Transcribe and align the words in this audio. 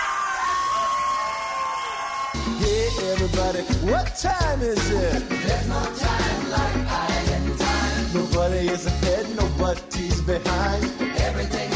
Yeah, 2.61 3.13
everybody, 3.13 3.61
what 3.91 4.15
time 4.15 4.61
is 4.61 4.91
it? 4.91 5.27
There's 5.27 5.67
no 5.67 5.83
time 5.97 6.51
like 6.51 6.75
island 6.87 7.59
time. 7.59 8.13
Nobody 8.13 8.67
is 8.67 8.85
ahead, 8.85 9.25
nobody's 9.35 10.21
behind. 10.21 10.83
Everything's 11.17 11.66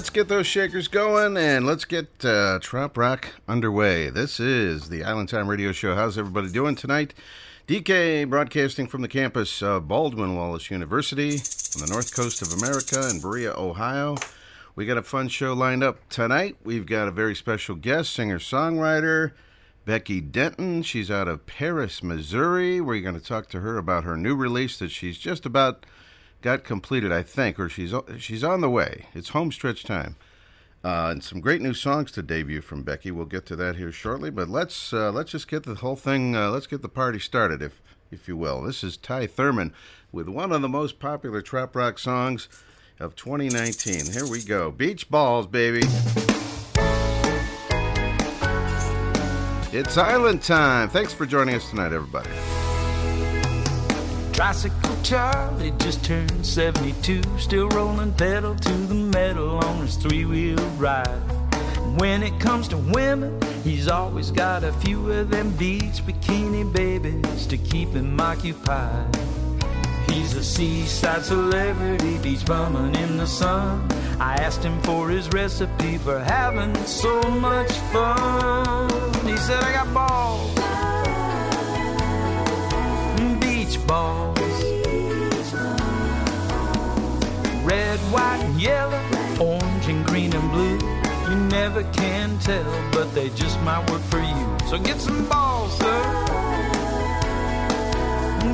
Let's 0.00 0.08
get 0.08 0.28
those 0.28 0.46
shakers 0.46 0.88
going 0.88 1.36
and 1.36 1.66
let's 1.66 1.84
get 1.84 2.24
uh, 2.24 2.58
Trop 2.62 2.96
Rock 2.96 3.34
underway. 3.46 4.08
This 4.08 4.40
is 4.40 4.88
the 4.88 5.04
Island 5.04 5.28
Time 5.28 5.46
Radio 5.46 5.72
Show. 5.72 5.94
How's 5.94 6.16
everybody 6.16 6.50
doing 6.50 6.74
tonight? 6.74 7.12
DK 7.68 8.26
broadcasting 8.26 8.86
from 8.86 9.02
the 9.02 9.08
campus 9.08 9.62
of 9.62 9.88
Baldwin 9.88 10.34
Wallace 10.34 10.70
University 10.70 11.32
on 11.32 11.84
the 11.84 11.92
north 11.92 12.16
coast 12.16 12.40
of 12.40 12.50
America 12.54 13.10
in 13.10 13.20
Berea, 13.20 13.52
Ohio. 13.52 14.16
We 14.74 14.86
got 14.86 14.96
a 14.96 15.02
fun 15.02 15.28
show 15.28 15.52
lined 15.52 15.84
up 15.84 16.08
tonight. 16.08 16.56
We've 16.64 16.86
got 16.86 17.06
a 17.06 17.10
very 17.10 17.34
special 17.34 17.74
guest, 17.74 18.14
singer 18.14 18.38
songwriter 18.38 19.32
Becky 19.84 20.22
Denton. 20.22 20.82
She's 20.82 21.10
out 21.10 21.28
of 21.28 21.44
Paris, 21.44 22.02
Missouri. 22.02 22.80
We're 22.80 23.02
going 23.02 23.20
to 23.20 23.24
talk 23.24 23.50
to 23.50 23.60
her 23.60 23.76
about 23.76 24.04
her 24.04 24.16
new 24.16 24.34
release 24.34 24.78
that 24.78 24.92
she's 24.92 25.18
just 25.18 25.44
about 25.44 25.84
got 26.42 26.64
completed, 26.64 27.12
I 27.12 27.22
think, 27.22 27.58
or 27.58 27.68
she's 27.68 27.94
she's 28.18 28.44
on 28.44 28.60
the 28.60 28.70
way. 28.70 29.06
It's 29.14 29.30
home 29.30 29.52
stretch 29.52 29.84
time, 29.84 30.16
uh, 30.84 31.08
and 31.10 31.22
some 31.22 31.40
great 31.40 31.60
new 31.60 31.74
songs 31.74 32.10
to 32.12 32.22
debut 32.22 32.60
from 32.60 32.82
Becky. 32.82 33.10
We'll 33.10 33.26
get 33.26 33.46
to 33.46 33.56
that 33.56 33.76
here 33.76 33.92
shortly, 33.92 34.30
but 34.30 34.48
let's 34.48 34.92
uh, 34.92 35.12
let's 35.12 35.32
just 35.32 35.48
get 35.48 35.64
the 35.64 35.76
whole 35.76 35.96
thing. 35.96 36.36
Uh, 36.36 36.50
let's 36.50 36.66
get 36.66 36.82
the 36.82 36.88
party 36.88 37.18
started, 37.18 37.62
if 37.62 37.80
if 38.10 38.28
you 38.28 38.36
will. 38.36 38.62
This 38.62 38.82
is 38.82 38.96
Ty 38.96 39.26
Thurman 39.26 39.72
with 40.12 40.28
one 40.28 40.52
of 40.52 40.62
the 40.62 40.68
most 40.68 40.98
popular 40.98 41.42
trop 41.42 41.74
rock 41.76 41.98
songs 41.98 42.48
of 42.98 43.16
2019. 43.16 44.12
Here 44.12 44.26
we 44.26 44.42
go, 44.42 44.70
Beach 44.70 45.08
Balls, 45.10 45.46
baby. 45.46 45.82
It's 49.72 49.96
Island 49.96 50.42
time. 50.42 50.88
Thanks 50.88 51.14
for 51.14 51.26
joining 51.26 51.54
us 51.54 51.70
tonight, 51.70 51.92
everybody. 51.92 52.28
Tricycle 54.40 54.96
Charlie 55.02 55.70
just 55.72 56.02
turned 56.02 56.46
72, 56.46 57.20
still 57.36 57.68
rolling 57.68 58.10
pedal 58.14 58.54
to 58.54 58.72
the 58.72 58.94
metal 58.94 59.62
on 59.62 59.82
his 59.82 59.96
three 59.96 60.24
wheel 60.24 60.56
ride. 60.78 61.20
When 61.98 62.22
it 62.22 62.40
comes 62.40 62.66
to 62.68 62.78
women, 62.78 63.38
he's 63.64 63.86
always 63.86 64.30
got 64.30 64.64
a 64.64 64.72
few 64.72 65.12
of 65.12 65.28
them 65.28 65.50
beach 65.58 66.00
bikini 66.06 66.72
babies 66.72 67.46
to 67.48 67.58
keep 67.58 67.90
him 67.90 68.18
occupied. 68.18 69.14
He's 70.08 70.34
a 70.34 70.42
seaside 70.42 71.22
celebrity, 71.22 72.16
beach 72.16 72.46
bumming 72.46 72.94
in 72.94 73.18
the 73.18 73.26
sun. 73.26 73.86
I 74.18 74.36
asked 74.36 74.64
him 74.64 74.80
for 74.80 75.10
his 75.10 75.28
recipe 75.28 75.98
for 75.98 76.18
having 76.18 76.74
so 76.86 77.20
much 77.28 77.70
fun. 77.92 78.88
He 79.26 79.36
said, 79.36 79.62
I 79.62 79.72
got 79.74 79.92
balls, 79.92 80.54
beach 83.70 83.86
balls. 83.86 84.38
Red, 87.62 87.98
white, 88.10 88.40
and 88.42 88.60
yellow, 88.60 89.00
orange, 89.40 89.86
and 89.86 90.04
green, 90.04 90.34
and 90.34 90.50
blue. 90.50 90.78
You 91.28 91.36
never 91.48 91.84
can 91.92 92.38
tell, 92.40 92.90
but 92.92 93.14
they 93.14 93.28
just 93.30 93.60
might 93.60 93.88
work 93.90 94.02
for 94.02 94.18
you. 94.18 94.68
So 94.68 94.78
get 94.78 95.00
some 95.00 95.28
balls, 95.28 95.76
sir. 95.78 96.02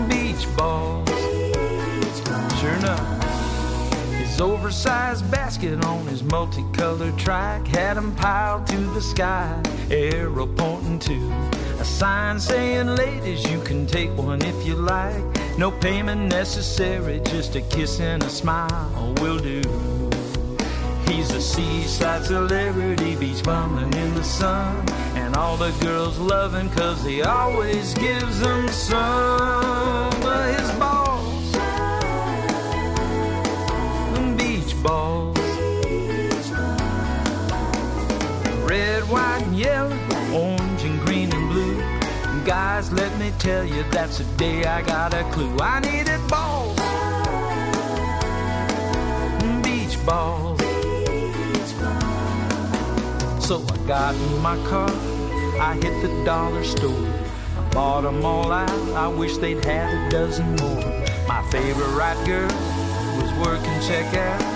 Beach 0.09 0.57
balls. 0.57 1.09
Sure 2.61 2.75
enough. 2.75 3.16
His 4.37 4.43
oversized 4.43 5.31
basket 5.31 5.83
on 5.87 6.07
his 6.09 6.23
multicolored 6.23 7.17
trike 7.17 7.67
had 7.69 7.97
him 7.97 8.15
piled 8.17 8.67
to 8.67 8.77
the 8.77 9.01
sky, 9.01 9.59
arrow 9.91 10.47
pointing 10.47 10.99
to 10.99 11.33
a 11.81 11.85
sign 11.87 12.39
saying, 12.39 12.87
Ladies, 12.87 13.51
you 13.51 13.63
can 13.63 13.87
take 13.87 14.15
one 14.15 14.43
if 14.43 14.67
you 14.67 14.75
like. 14.75 15.25
No 15.57 15.71
payment 15.71 16.29
necessary, 16.31 17.21
just 17.21 17.57
a 17.57 17.63
kiss 17.63 17.99
and 17.99 18.23
a 18.25 18.29
smile 18.29 18.93
oh, 18.97 19.15
will 19.23 19.39
do. 19.39 19.63
He's 21.11 21.31
a 21.31 21.41
seaside 21.41 22.27
celebrity, 22.27 23.17
beach 23.17 23.43
bumming 23.43 23.95
in 23.95 24.15
the 24.15 24.23
sun. 24.23 24.87
And 25.15 25.35
all 25.35 25.57
the 25.57 25.73
girls 25.81 26.19
love 26.19 26.53
him 26.53 26.69
cause 26.69 27.03
he 27.03 27.23
always 27.23 27.95
gives 27.95 28.41
them 28.41 28.69
some 28.69 30.13
of 30.23 30.59
his 30.59 30.71
balls. 30.73 30.96
Balls. 34.87 35.37
Red, 38.71 39.03
white, 39.09 39.43
and 39.43 39.57
yellow, 39.57 39.99
orange, 40.33 40.83
and 40.83 41.01
green, 41.01 41.33
and 41.33 41.49
blue. 41.51 41.77
Guys, 42.45 42.93
let 42.93 43.13
me 43.19 43.33
tell 43.39 43.65
you, 43.65 43.83
that's 43.91 44.19
the 44.19 44.25
day 44.37 44.65
I 44.65 44.83
got 44.83 45.13
a 45.15 45.25
clue. 45.33 45.57
I 45.59 45.81
needed 45.81 46.21
balls. 46.29 46.77
Beach 49.65 49.97
balls. 50.07 50.61
So 53.45 53.65
I 53.75 53.77
got 53.87 54.15
in 54.15 54.39
my 54.41 54.57
car, 54.69 54.91
I 55.61 55.75
hit 55.83 55.95
the 56.03 56.25
dollar 56.25 56.65
store. 56.65 57.07
I 57.59 57.69
bought 57.71 58.03
them 58.03 58.25
all 58.25 58.53
out, 58.53 58.71
I 58.95 59.09
wish 59.09 59.37
they'd 59.39 59.65
had 59.65 59.89
a 59.95 60.11
dozen 60.11 60.57
more. 60.57 60.85
My 61.27 61.43
favorite 61.51 61.95
right 62.03 62.21
girl 62.27 62.51
was 63.21 63.33
working 63.45 63.79
checkout. 63.89 64.56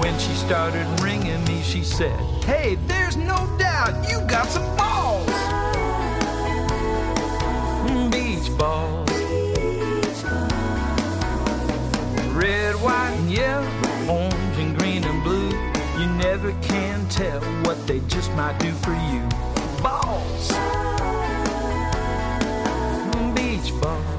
When 0.00 0.18
she 0.18 0.32
started 0.34 0.86
ringing 1.00 1.44
me, 1.44 1.62
she 1.62 1.84
said, 1.84 2.18
Hey, 2.44 2.76
there's 2.86 3.16
no 3.16 3.48
doubt 3.58 4.10
you 4.10 4.20
got 4.26 4.48
some 4.48 4.64
balls. 4.76 5.30
Mm, 7.86 8.10
beach 8.10 8.58
balls. 8.58 9.08
Red, 12.34 12.74
white, 12.82 13.14
and 13.18 13.30
yellow, 13.30 13.68
orange, 14.08 14.58
and 14.58 14.76
green, 14.78 15.04
and 15.04 15.22
blue. 15.22 15.50
You 16.00 16.08
never 16.18 16.50
can 16.62 17.08
tell 17.08 17.40
what 17.62 17.86
they 17.86 18.00
just 18.08 18.32
might 18.32 18.58
do 18.58 18.72
for 18.72 18.94
you. 19.12 19.22
Balls. 19.80 20.50
Mm, 23.12 23.34
beach 23.36 23.72
balls. 23.80 24.13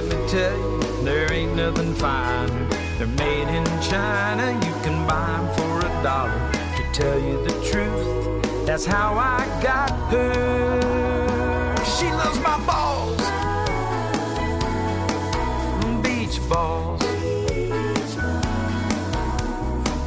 let 0.00 0.16
me 0.16 0.28
tell 0.28 0.56
you, 0.56 0.80
there 1.02 1.32
ain't 1.32 1.56
nothing 1.56 1.92
finer. 1.94 2.68
They're 2.98 3.08
made 3.08 3.48
in 3.48 3.64
China, 3.82 4.52
you 4.64 4.72
can 4.84 5.04
buy 5.08 5.26
them 5.26 5.48
for 5.56 5.78
a 5.86 6.02
dollar. 6.04 6.52
To 6.76 6.82
tell 6.92 7.18
you 7.18 7.42
the 7.44 7.54
truth, 7.68 8.64
that's 8.64 8.84
how 8.84 9.14
I 9.14 9.44
got 9.60 9.90
her. 10.12 11.74
She 11.96 12.06
loves 12.12 12.38
my 12.38 12.58
balls, 12.64 13.18
beach 16.00 16.38
balls, 16.48 17.02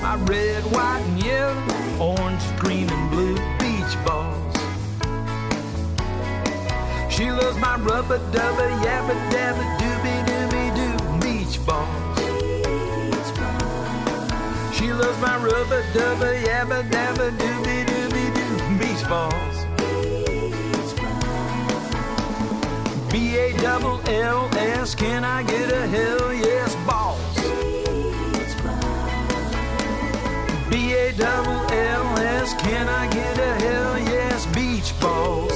my 0.02 0.16
red, 0.24 0.64
white, 0.72 1.04
and 1.06 1.22
yellow, 1.22 2.14
orange, 2.16 2.44
green, 2.60 2.90
and 2.90 3.12
blue 3.12 3.36
beach 3.60 3.96
balls. 4.06 4.56
She 7.14 7.30
loves 7.30 7.58
my 7.58 7.76
rubber 7.76 8.20
dubber, 8.32 8.70
yabba 8.86 9.16
dabba 9.32 9.81
my 15.31 15.38
rubber 15.38 15.81
dubber 15.94 16.36
yabba 16.48 16.80
dabba 16.92 17.28
dooby 17.39 17.78
dooby 17.89 18.25
doo 18.36 18.56
beach 18.80 19.04
balls. 19.12 19.57
B 23.12 23.13
A 23.38 23.54
double 23.62 24.01
L 24.10 24.50
S, 24.57 24.94
can 24.94 25.24
I 25.24 25.44
get 25.44 25.72
a 25.72 25.88
hell 25.95 26.33
yes 26.33 26.75
balls? 26.88 27.36
B 30.69 30.74
A 31.04 31.13
double 31.13 31.62
L 31.72 32.07
S, 32.19 32.54
can 32.66 32.89
I 32.89 33.07
get 33.07 33.38
a 33.38 33.54
hell 33.63 34.00
yes 34.00 34.45
beach 34.48 34.92
balls? 35.00 35.50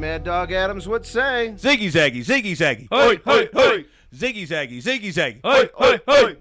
Mad 0.00 0.24
Dog 0.24 0.50
Adams 0.50 0.88
would 0.88 1.04
say. 1.04 1.52
Ziggy 1.56 1.88
zaggy, 1.88 2.24
ziggy 2.24 2.52
zaggy. 2.52 2.88
Hey, 2.90 3.20
hey, 3.24 3.48
hey. 3.52 3.84
Ziggy 4.14 4.48
zaggy, 4.48 4.82
ziggy 4.82 5.12
zaggy. 5.12 5.40
Hey, 5.44 5.68
hey, 5.78 6.00
hey. 6.08 6.34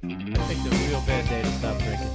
Take 0.47 0.63
the 0.63 0.88
real 0.88 1.01
band 1.01 1.27
aid 1.27 1.45
and 1.45 1.53
stop 1.56 1.77
drinking. 1.79 2.08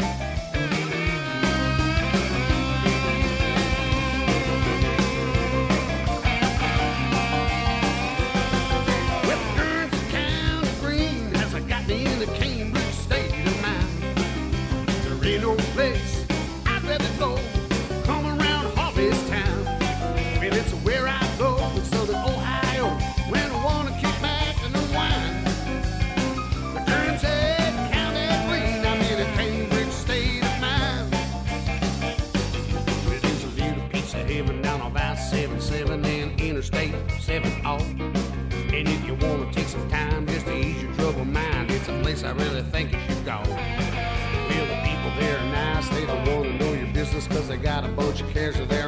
seven 37.34 37.66
off. 37.66 37.82
And 37.90 38.88
if 38.88 39.04
you 39.04 39.14
wanna 39.14 39.52
take 39.52 39.66
some 39.66 39.88
time 39.90 40.24
just 40.24 40.46
to 40.46 40.56
ease 40.56 40.80
your 40.80 40.92
troubled 40.94 41.26
mind, 41.26 41.68
it's 41.68 41.88
a 41.88 42.00
place 42.00 42.22
I 42.22 42.30
really 42.30 42.62
think 42.62 42.92
you 42.92 43.00
should 43.08 43.24
go. 43.24 43.42
Feel 44.48 44.66
the 44.72 44.78
people 44.88 45.10
there 45.18 45.38
are 45.38 45.50
nice, 45.50 45.88
they 45.88 46.06
don't 46.06 46.24
wanna 46.28 46.56
know 46.60 46.72
your 46.72 46.86
business 46.92 47.26
cause 47.26 47.48
they 47.48 47.56
got 47.56 47.84
a 47.84 47.88
bunch 47.88 48.20
of 48.20 48.30
cares 48.30 48.60
of 48.60 48.68
their 48.68 48.83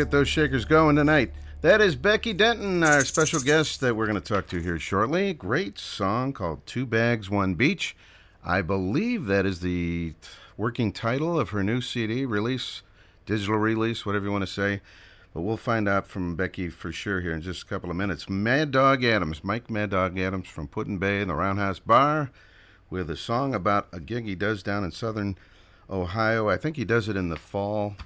get 0.00 0.10
those 0.10 0.28
shakers 0.28 0.64
going 0.64 0.96
tonight. 0.96 1.30
That 1.60 1.82
is 1.82 1.94
Becky 1.94 2.32
Denton, 2.32 2.82
our 2.82 3.04
special 3.04 3.38
guest 3.38 3.82
that 3.82 3.94
we're 3.94 4.06
going 4.06 4.18
to 4.18 4.34
talk 4.34 4.46
to 4.46 4.58
here 4.58 4.78
shortly. 4.78 5.34
Great 5.34 5.78
song 5.78 6.32
called 6.32 6.64
Two 6.64 6.86
Bags, 6.86 7.28
One 7.28 7.52
Beach. 7.52 7.94
I 8.42 8.62
believe 8.62 9.26
that 9.26 9.44
is 9.44 9.60
the 9.60 10.14
working 10.56 10.90
title 10.90 11.38
of 11.38 11.50
her 11.50 11.62
new 11.62 11.82
CD 11.82 12.24
release, 12.24 12.80
digital 13.26 13.58
release, 13.58 14.06
whatever 14.06 14.24
you 14.24 14.32
want 14.32 14.40
to 14.40 14.50
say. 14.50 14.80
But 15.34 15.42
we'll 15.42 15.58
find 15.58 15.86
out 15.86 16.06
from 16.06 16.34
Becky 16.34 16.70
for 16.70 16.90
sure 16.92 17.20
here 17.20 17.34
in 17.34 17.42
just 17.42 17.64
a 17.64 17.66
couple 17.66 17.90
of 17.90 17.96
minutes. 17.96 18.26
Mad 18.26 18.70
Dog 18.70 19.04
Adams, 19.04 19.44
Mike 19.44 19.68
Mad 19.68 19.90
Dog 19.90 20.18
Adams 20.18 20.48
from 20.48 20.66
Put-in-Bay 20.66 21.20
and 21.20 21.28
the 21.28 21.34
Roundhouse 21.34 21.78
Bar, 21.78 22.30
with 22.88 23.10
a 23.10 23.18
song 23.18 23.54
about 23.54 23.88
a 23.92 24.00
gig 24.00 24.24
he 24.24 24.34
does 24.34 24.62
down 24.62 24.82
in 24.82 24.92
southern 24.92 25.36
Ohio. 25.90 26.48
I 26.48 26.56
think 26.56 26.76
he 26.76 26.86
does 26.86 27.06
it 27.06 27.18
in 27.18 27.28
the 27.28 27.36
fall. 27.36 27.96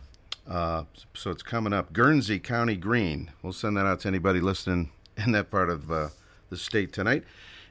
Uh, 0.48 0.84
so 1.14 1.30
it's 1.30 1.42
coming 1.42 1.72
up. 1.72 1.92
Guernsey 1.92 2.38
County 2.38 2.76
Green. 2.76 3.30
We'll 3.42 3.52
send 3.52 3.76
that 3.76 3.86
out 3.86 4.00
to 4.00 4.08
anybody 4.08 4.40
listening 4.40 4.90
in 5.16 5.32
that 5.32 5.50
part 5.50 5.70
of 5.70 5.90
uh, 5.90 6.08
the 6.50 6.56
state 6.56 6.92
tonight. 6.92 7.24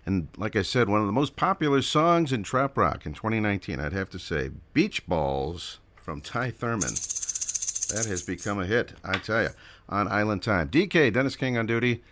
And 0.05 0.27
like 0.35 0.55
I 0.55 0.63
said, 0.63 0.89
one 0.89 0.99
of 0.99 1.05
the 1.05 1.13
most 1.13 1.35
popular 1.35 1.81
songs 1.81 2.33
in 2.33 2.43
trop 2.43 2.77
rock 2.77 3.05
in 3.05 3.13
2019, 3.13 3.79
I'd 3.79 3.93
have 3.93 4.09
to 4.09 4.19
say, 4.19 4.51
Beach 4.73 5.07
Balls 5.07 5.79
from 5.95 6.19
Ty 6.19 6.51
Thurman. 6.51 6.89
That 6.89 8.05
has 8.07 8.23
become 8.23 8.59
a 8.59 8.65
hit, 8.65 8.93
I 9.03 9.17
tell 9.17 9.43
you, 9.43 9.49
on 9.87 10.07
Island 10.07 10.43
Time. 10.43 10.67
DK, 10.67 11.13
Dennis 11.13 11.35
King 11.35 11.57
on 11.57 11.67
duty. 11.67 12.03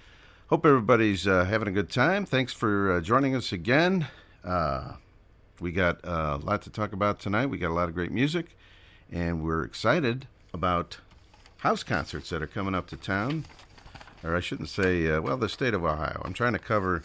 Hope 0.48 0.66
everybody's 0.66 1.28
uh, 1.28 1.46
having 1.46 1.68
a 1.68 1.72
good 1.72 1.90
time. 1.90 2.26
Thanks 2.26 2.54
for 2.54 2.94
uh, 2.94 3.02
joining 3.02 3.36
us 3.36 3.52
again. 3.52 4.08
Uh, 4.44 4.94
we 5.60 5.72
got 5.72 6.04
uh, 6.06 6.40
a 6.42 6.46
lot 6.46 6.62
to 6.64 6.70
talk 6.70 6.94
about 6.94 7.20
tonight. 7.20 7.48
We 7.48 7.58
got 7.58 7.72
a 7.72 7.74
lot 7.74 7.90
of 7.90 7.96
great 7.96 8.12
music, 8.12 8.58
and 9.12 9.44
we're 9.44 9.64
excited 9.64 10.28
about 10.54 10.98
house 11.58 11.84
concerts 11.84 12.30
that 12.30 12.42
are 12.42 12.48
coming 12.48 12.76
up 12.76 12.88
to 12.88 12.98
town. 12.98 13.46
Or 14.24 14.36
I 14.36 14.40
shouldn't 14.40 14.70
say, 14.70 15.10
uh, 15.10 15.22
well, 15.22 15.38
the 15.38 15.50
state 15.50 15.74
of 15.74 15.84
Ohio. 15.84 16.22
I'm 16.24 16.34
trying 16.34 16.54
to 16.54 16.60
cover 16.60 17.02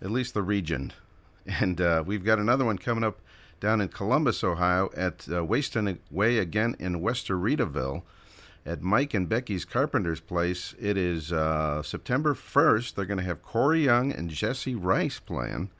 at 0.00 0.10
least 0.10 0.34
the 0.34 0.42
region. 0.42 0.92
And 1.46 1.78
uh, 1.78 2.02
we've 2.06 2.24
got 2.24 2.38
another 2.38 2.64
one 2.64 2.78
coming 2.78 3.04
up 3.04 3.18
down 3.60 3.82
in 3.82 3.88
Columbus, 3.88 4.42
Ohio, 4.42 4.88
at 4.96 5.28
uh, 5.28 5.44
Waston 5.44 5.98
Way 6.10 6.38
again 6.38 6.74
in 6.78 7.02
Westeritaville 7.02 8.02
at 8.66 8.82
Mike 8.82 9.12
and 9.12 9.28
Becky's 9.28 9.64
Carpenter's 9.64 10.20
Place. 10.20 10.74
It 10.80 10.96
is 10.96 11.32
uh, 11.32 11.82
September 11.82 12.34
1st. 12.34 12.94
They're 12.94 13.04
going 13.04 13.18
to 13.18 13.24
have 13.24 13.42
Corey 13.42 13.84
Young 13.84 14.10
and 14.10 14.30
Jesse 14.30 14.74
Rice 14.74 15.18
playing 15.18 15.70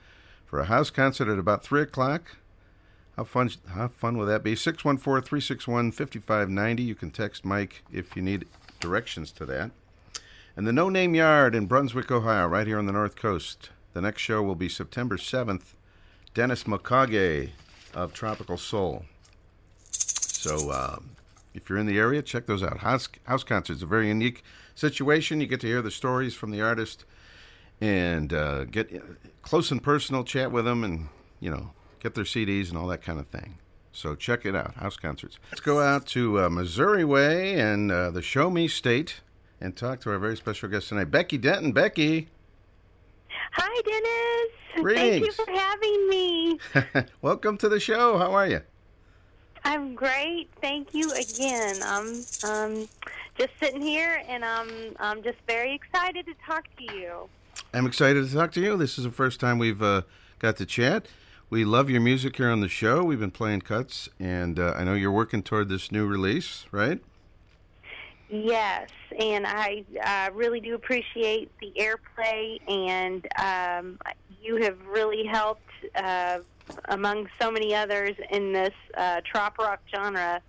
for 0.44 0.60
a 0.60 0.66
house 0.66 0.90
concert 0.90 1.28
at 1.28 1.38
about 1.38 1.64
3 1.64 1.82
o'clock. 1.82 2.36
How 3.16 3.24
fun, 3.24 3.50
how 3.68 3.88
fun 3.88 4.18
will 4.18 4.26
that 4.26 4.42
be? 4.42 4.56
614 4.56 5.26
361 5.26 5.92
5590. 5.92 6.82
You 6.82 6.94
can 6.94 7.10
text 7.10 7.44
Mike 7.44 7.84
if 7.92 8.16
you 8.16 8.22
need 8.22 8.46
directions 8.80 9.30
to 9.32 9.46
that. 9.46 9.70
And 10.56 10.66
the 10.66 10.72
No 10.72 10.88
Name 10.88 11.14
Yard 11.14 11.54
in 11.54 11.66
Brunswick, 11.66 12.10
Ohio, 12.10 12.46
right 12.46 12.66
here 12.66 12.78
on 12.78 12.86
the 12.86 12.92
North 12.92 13.16
Coast. 13.16 13.70
The 13.92 14.00
next 14.00 14.22
show 14.22 14.42
will 14.42 14.56
be 14.56 14.68
September 14.68 15.16
7th. 15.16 15.74
Dennis 16.34 16.64
Mokage 16.64 17.50
of 17.94 18.12
Tropical 18.12 18.58
Soul. 18.58 19.04
So 19.90 20.72
um, 20.72 21.10
if 21.54 21.68
you're 21.68 21.78
in 21.78 21.86
the 21.86 21.98
area, 21.98 22.22
check 22.22 22.46
those 22.46 22.62
out. 22.62 22.78
House, 22.78 23.08
house 23.24 23.44
concerts, 23.44 23.82
a 23.82 23.86
very 23.86 24.08
unique 24.08 24.42
situation. 24.74 25.40
You 25.40 25.46
get 25.46 25.60
to 25.60 25.68
hear 25.68 25.80
the 25.80 25.92
stories 25.92 26.34
from 26.34 26.50
the 26.50 26.60
artist 26.60 27.04
and 27.80 28.32
uh, 28.32 28.64
get 28.64 28.90
close 29.42 29.70
and 29.70 29.82
personal, 29.82 30.24
chat 30.24 30.50
with 30.50 30.64
them, 30.64 30.82
and, 30.82 31.08
you 31.38 31.50
know, 31.50 31.70
get 32.04 32.14
their 32.14 32.24
CDs 32.24 32.68
and 32.68 32.76
all 32.76 32.86
that 32.86 33.00
kind 33.00 33.18
of 33.18 33.26
thing. 33.28 33.56
So 33.90 34.14
check 34.14 34.44
it 34.44 34.54
out, 34.54 34.74
house 34.74 34.98
concerts. 34.98 35.38
Let's 35.50 35.62
go 35.62 35.80
out 35.80 36.06
to 36.08 36.38
uh, 36.38 36.50
Missouri 36.50 37.04
Way 37.04 37.58
and 37.58 37.90
uh, 37.90 38.10
the 38.10 38.20
Show 38.20 38.50
Me 38.50 38.68
State 38.68 39.22
and 39.58 39.74
talk 39.74 40.00
to 40.00 40.10
our 40.10 40.18
very 40.18 40.36
special 40.36 40.68
guest 40.68 40.90
tonight, 40.90 41.10
Becky 41.10 41.38
Denton. 41.38 41.72
Becky, 41.72 42.28
Hi, 43.52 43.82
Dennis. 43.82 44.96
Thank 44.96 45.24
you 45.24 45.32
for 45.32 45.50
having 45.50 46.08
me. 46.08 46.58
welcome 47.22 47.56
to 47.58 47.68
the 47.68 47.80
show. 47.80 48.18
How 48.18 48.32
are 48.32 48.48
you? 48.48 48.60
I'm 49.64 49.94
great. 49.94 50.50
Thank 50.60 50.92
you 50.92 51.10
again. 51.12 51.76
I'm 51.82 52.22
um, 52.46 52.88
just 53.38 53.52
sitting 53.60 53.80
here, 53.80 54.22
and 54.28 54.44
I'm 54.44 54.68
I'm 54.98 55.22
just 55.22 55.38
very 55.46 55.74
excited 55.74 56.26
to 56.26 56.34
talk 56.44 56.64
to 56.76 56.94
you. 56.94 57.28
I'm 57.72 57.86
excited 57.86 58.28
to 58.28 58.34
talk 58.34 58.52
to 58.52 58.60
you. 58.60 58.76
This 58.76 58.98
is 58.98 59.04
the 59.04 59.10
first 59.10 59.40
time 59.40 59.58
we've 59.58 59.82
uh, 59.82 60.02
got 60.40 60.56
to 60.56 60.66
chat. 60.66 61.06
We 61.54 61.64
love 61.64 61.88
your 61.88 62.00
music 62.00 62.38
here 62.38 62.50
on 62.50 62.62
the 62.62 62.68
show. 62.68 63.04
We've 63.04 63.20
been 63.20 63.30
playing 63.30 63.60
cuts, 63.60 64.08
and 64.18 64.58
uh, 64.58 64.74
I 64.76 64.82
know 64.82 64.94
you're 64.94 65.12
working 65.12 65.40
toward 65.40 65.68
this 65.68 65.92
new 65.92 66.04
release, 66.04 66.66
right? 66.72 67.00
Yes, 68.28 68.88
and 69.20 69.46
I 69.46 69.84
uh, 70.04 70.34
really 70.34 70.58
do 70.58 70.74
appreciate 70.74 71.52
the 71.60 71.72
airplay, 71.78 72.58
and 72.68 73.24
um, 73.38 74.00
you 74.42 74.56
have 74.64 74.84
really 74.84 75.24
helped, 75.26 75.70
uh, 75.94 76.40
among 76.86 77.28
so 77.40 77.52
many 77.52 77.72
others 77.72 78.16
in 78.30 78.52
this 78.52 78.74
uh, 78.96 79.20
trop 79.24 79.56
rock 79.56 79.78
genre. 79.94 80.42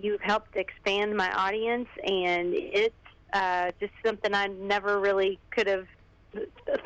You've 0.00 0.22
helped 0.22 0.56
expand 0.56 1.14
my 1.14 1.30
audience, 1.32 1.88
and 2.02 2.54
it's 2.54 2.94
uh, 3.34 3.70
just 3.78 3.92
something 4.02 4.32
I 4.32 4.46
never 4.46 4.98
really 4.98 5.38
could 5.50 5.66
have 5.66 5.86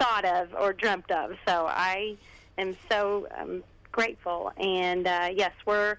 thought 0.01 0.25
of 0.25 0.53
or 0.53 0.73
dreamt 0.73 1.13
of. 1.13 1.37
So 1.47 1.69
I 1.69 2.17
am 2.59 2.77
so 2.91 3.27
um, 3.37 3.65
grateful, 3.93 4.53
and 4.57 5.07
uh, 5.07 5.31
yes, 5.35 5.53
we're 5.67 5.97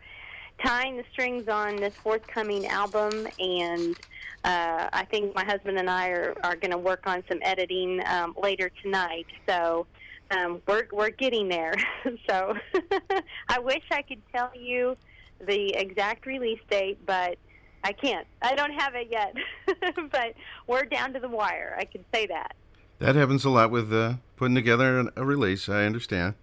tying 0.63 0.97
the 0.97 1.03
strings 1.11 1.47
on 1.47 1.79
this 1.79 1.93
forthcoming 2.03 2.67
album, 2.67 3.27
and 3.39 3.95
uh, 4.43 4.89
I 4.93 5.05
think 5.11 5.35
my 5.35 5.45
husband 5.45 5.77
and 5.77 5.89
I 5.89 6.09
are, 6.09 6.35
are 6.43 6.55
going 6.55 6.71
to 6.71 6.77
work 6.77 7.03
on 7.05 7.23
some 7.29 7.39
editing 7.43 8.01
um, 8.05 8.35
later 8.41 8.71
tonight. 8.83 9.27
So 9.47 9.87
um, 10.31 10.61
we're 10.67 10.87
we're 10.91 11.09
getting 11.09 11.49
there. 11.49 11.73
so 12.29 12.55
I 13.49 13.59
wish 13.59 13.83
I 13.91 14.01
could 14.01 14.21
tell 14.33 14.51
you 14.55 14.97
the 15.39 15.73
exact 15.75 16.25
release 16.25 16.61
date, 16.69 17.05
but 17.05 17.37
I 17.83 17.93
can't. 17.93 18.27
I 18.41 18.55
don't 18.55 18.73
have 18.79 18.93
it 18.95 19.07
yet. 19.11 19.35
but 20.11 20.35
we're 20.67 20.83
down 20.83 21.13
to 21.13 21.19
the 21.19 21.29
wire. 21.29 21.75
I 21.77 21.85
can 21.85 22.05
say 22.13 22.27
that. 22.27 22.55
That 23.01 23.15
happens 23.15 23.43
a 23.45 23.49
lot 23.49 23.71
with 23.71 23.91
uh, 23.91 24.13
putting 24.35 24.53
together 24.53 25.09
a 25.15 25.25
release. 25.25 25.67
I 25.67 25.85
understand. 25.85 26.35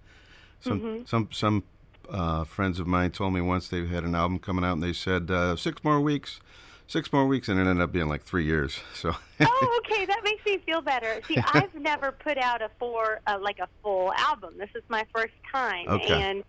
Some 0.60 0.80
Mhm. 0.80 1.08
some 1.08 1.28
some 1.30 1.62
uh, 2.10 2.42
friends 2.42 2.80
of 2.80 2.86
mine 2.88 3.12
told 3.12 3.32
me 3.32 3.40
once 3.40 3.68
they 3.68 3.86
had 3.86 4.02
an 4.02 4.16
album 4.16 4.40
coming 4.40 4.64
out, 4.64 4.72
and 4.72 4.82
they 4.82 4.92
said 4.92 5.30
uh, 5.30 5.54
six 5.54 5.84
more 5.84 6.00
weeks, 6.00 6.40
six 6.88 7.12
more 7.12 7.28
weeks, 7.28 7.48
and 7.48 7.60
it 7.60 7.66
ended 7.68 7.80
up 7.80 7.92
being 7.92 8.08
like 8.08 8.24
three 8.24 8.44
years. 8.44 8.80
So 8.92 9.14
oh, 9.40 9.80
okay. 9.86 10.04
That 10.06 10.22
makes 10.24 10.44
me 10.44 10.58
feel 10.66 10.80
better. 10.80 11.20
See, 11.28 11.38
I've 11.44 11.72
never 11.76 12.10
put 12.10 12.38
out 12.38 12.60
a 12.60 12.70
four, 12.80 13.20
uh, 13.28 13.38
like 13.40 13.60
a 13.60 13.68
full 13.84 14.12
album. 14.14 14.54
This 14.58 14.70
is 14.74 14.82
my 14.88 15.06
first 15.14 15.34
time, 15.52 15.86
Okay. 15.88 16.20
and 16.22 16.42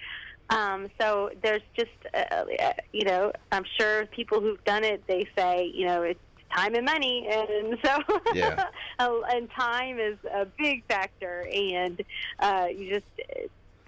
um, 0.49 0.87
so 0.99 1.29
there's 1.43 1.61
just, 1.77 1.91
uh, 2.15 2.17
uh, 2.59 2.73
you 2.91 3.05
know, 3.05 3.31
I'm 3.51 3.65
sure 3.79 4.07
people 4.07 4.41
who've 4.41 4.63
done 4.63 4.83
it, 4.83 5.03
they 5.05 5.27
say, 5.37 5.71
you 5.71 5.85
know, 5.85 6.01
it's 6.01 6.19
time 6.55 6.75
and 6.75 6.85
money, 6.85 7.27
and 7.31 7.77
so, 7.83 7.97
Yeah. 8.33 8.65
uh, 8.99 9.21
and 9.31 9.49
time 9.51 9.99
is 9.99 10.17
a 10.33 10.45
big 10.45 10.83
factor, 10.87 11.47
and 11.53 12.01
uh, 12.39 12.67
you 12.75 12.89
just. 12.89 13.05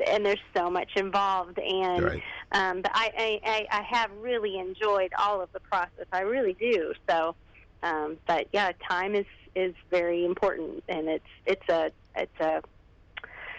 and 0.08 0.26
there's 0.26 0.40
so 0.56 0.70
much 0.70 0.90
involved, 0.96 1.60
and 1.60 2.04
Right. 2.04 2.24
um, 2.54 2.82
but 2.82 2.92
I, 2.94 3.40
I 3.46 3.68
I 3.80 3.82
have 3.84 4.10
really 4.20 4.58
enjoyed 4.58 5.12
all 5.18 5.42
of 5.42 5.52
the 5.54 5.60
process. 5.60 6.08
I 6.12 6.22
really 6.22 6.54
do. 6.54 6.94
So, 7.08 7.36
um, 7.84 8.18
but 8.26 8.48
yeah, 8.52 8.72
time 8.90 9.14
is 9.16 9.28
is 9.56 9.76
very 9.92 10.26
important, 10.26 10.84
and 10.90 11.08
it's 11.08 11.32
it's 11.46 11.70
a 11.70 11.92
it's 12.16 12.40
a 12.40 12.62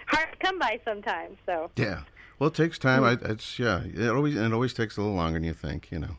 hard 0.07 0.31
to 0.33 0.37
come 0.45 0.59
by 0.59 0.79
sometimes. 0.83 1.37
So. 1.45 1.71
Yeah. 1.77 2.01
Well, 2.39 2.49
it 2.49 2.55
takes 2.55 2.77
time. 2.77 3.03
I, 3.05 3.13
it's 3.21 3.57
yeah. 3.57 3.83
It 3.85 4.09
always 4.09 4.35
it 4.35 4.51
always 4.51 4.73
takes 4.73 4.97
a 4.97 5.01
little 5.01 5.15
longer 5.15 5.35
than 5.39 5.45
you 5.45 5.53
think, 5.53 5.91
you 5.91 5.99
know. 5.99 6.17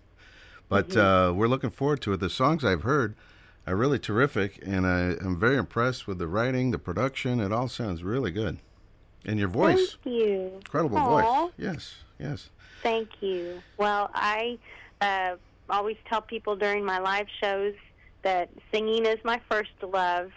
But 0.68 0.97
uh, 0.97 1.33
we're 1.35 1.49
looking 1.49 1.71
forward 1.71 2.00
to 2.02 2.12
it. 2.14 2.21
The 2.21 2.30
songs 2.30 2.64
I've 2.64 2.83
heard 2.83 3.14
are 3.66 3.76
really 3.76 3.99
terrific, 3.99 4.61
and 4.64 4.87
I 4.87 5.14
am 5.25 5.38
very 5.38 5.56
impressed 5.56 6.06
with 6.06 6.18
the 6.18 6.26
writing, 6.26 6.71
the 6.71 6.78
production. 6.78 7.40
It 7.40 7.52
all 7.52 7.68
sounds 7.68 8.02
really 8.02 8.30
good, 8.30 8.59
and 9.25 9.38
your 9.38 9.49
voice, 9.49 9.97
Thank 10.02 10.16
you. 10.16 10.52
incredible 10.56 10.99
Aw. 10.99 11.23
voice. 11.42 11.52
Yes, 11.56 11.94
yes. 12.18 12.50
Thank 12.83 13.09
you. 13.21 13.62
Well, 13.78 14.11
I 14.14 14.59
uh, 15.00 15.37
always 15.71 15.97
tell 16.09 16.21
people 16.21 16.56
during 16.56 16.85
my 16.85 16.99
live 16.99 17.26
shows 17.40 17.75
that 18.23 18.50
singing 18.73 19.06
is 19.06 19.18
my 19.25 19.40
first 19.50 19.71
love, 19.83 20.33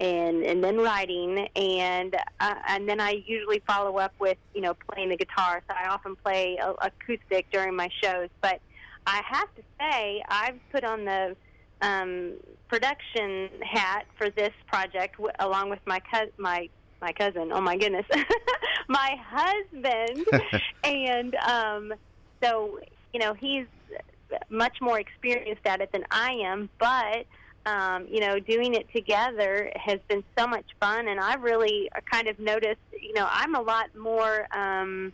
and 0.00 0.42
and 0.42 0.62
then 0.62 0.78
writing, 0.78 1.48
and 1.56 2.14
uh, 2.40 2.54
and 2.68 2.88
then 2.88 3.00
I 3.00 3.22
usually 3.26 3.62
follow 3.66 3.98
up 3.98 4.14
with 4.18 4.38
you 4.54 4.60
know 4.62 4.74
playing 4.88 5.10
the 5.10 5.16
guitar. 5.16 5.62
So 5.68 5.74
I 5.78 5.88
often 5.88 6.16
play 6.16 6.58
acoustic 6.80 7.50
during 7.50 7.74
my 7.74 7.90
shows, 8.02 8.28
but 8.40 8.60
I 9.06 9.20
have 9.28 9.54
to 9.54 9.62
say 9.80 10.22
I've 10.28 10.58
put 10.70 10.84
on 10.84 11.04
the 11.04 11.36
um, 11.80 12.34
production 12.68 13.48
hat 13.62 14.06
for 14.16 14.30
this 14.30 14.52
project 14.66 15.16
w- 15.16 15.32
along 15.40 15.70
with 15.70 15.80
my 15.86 16.00
cous- 16.00 16.32
my 16.38 16.68
my 17.00 17.12
cousin. 17.12 17.50
Oh 17.52 17.60
my 17.60 17.76
goodness, 17.76 18.06
my 18.88 19.16
husband, 19.28 20.26
and 20.84 21.34
um, 21.34 21.92
so 22.42 22.78
you 23.12 23.20
know 23.20 23.34
he's 23.34 23.66
much 24.48 24.76
more 24.80 24.98
experienced 24.98 25.66
at 25.66 25.80
it 25.80 25.90
than 25.92 26.04
I 26.10 26.32
am, 26.44 26.68
but. 26.78 27.26
Um, 27.64 28.08
you 28.10 28.18
know, 28.18 28.40
doing 28.40 28.74
it 28.74 28.88
together 28.92 29.70
has 29.76 30.00
been 30.08 30.24
so 30.36 30.48
much 30.48 30.64
fun, 30.80 31.06
and 31.06 31.20
I 31.20 31.34
really 31.34 31.88
uh, 31.94 32.00
kind 32.10 32.26
of 32.26 32.36
noticed. 32.40 32.80
You 33.00 33.12
know, 33.14 33.28
I'm 33.30 33.54
a 33.54 33.60
lot 33.60 33.94
more. 33.96 34.48
Um, 34.52 35.12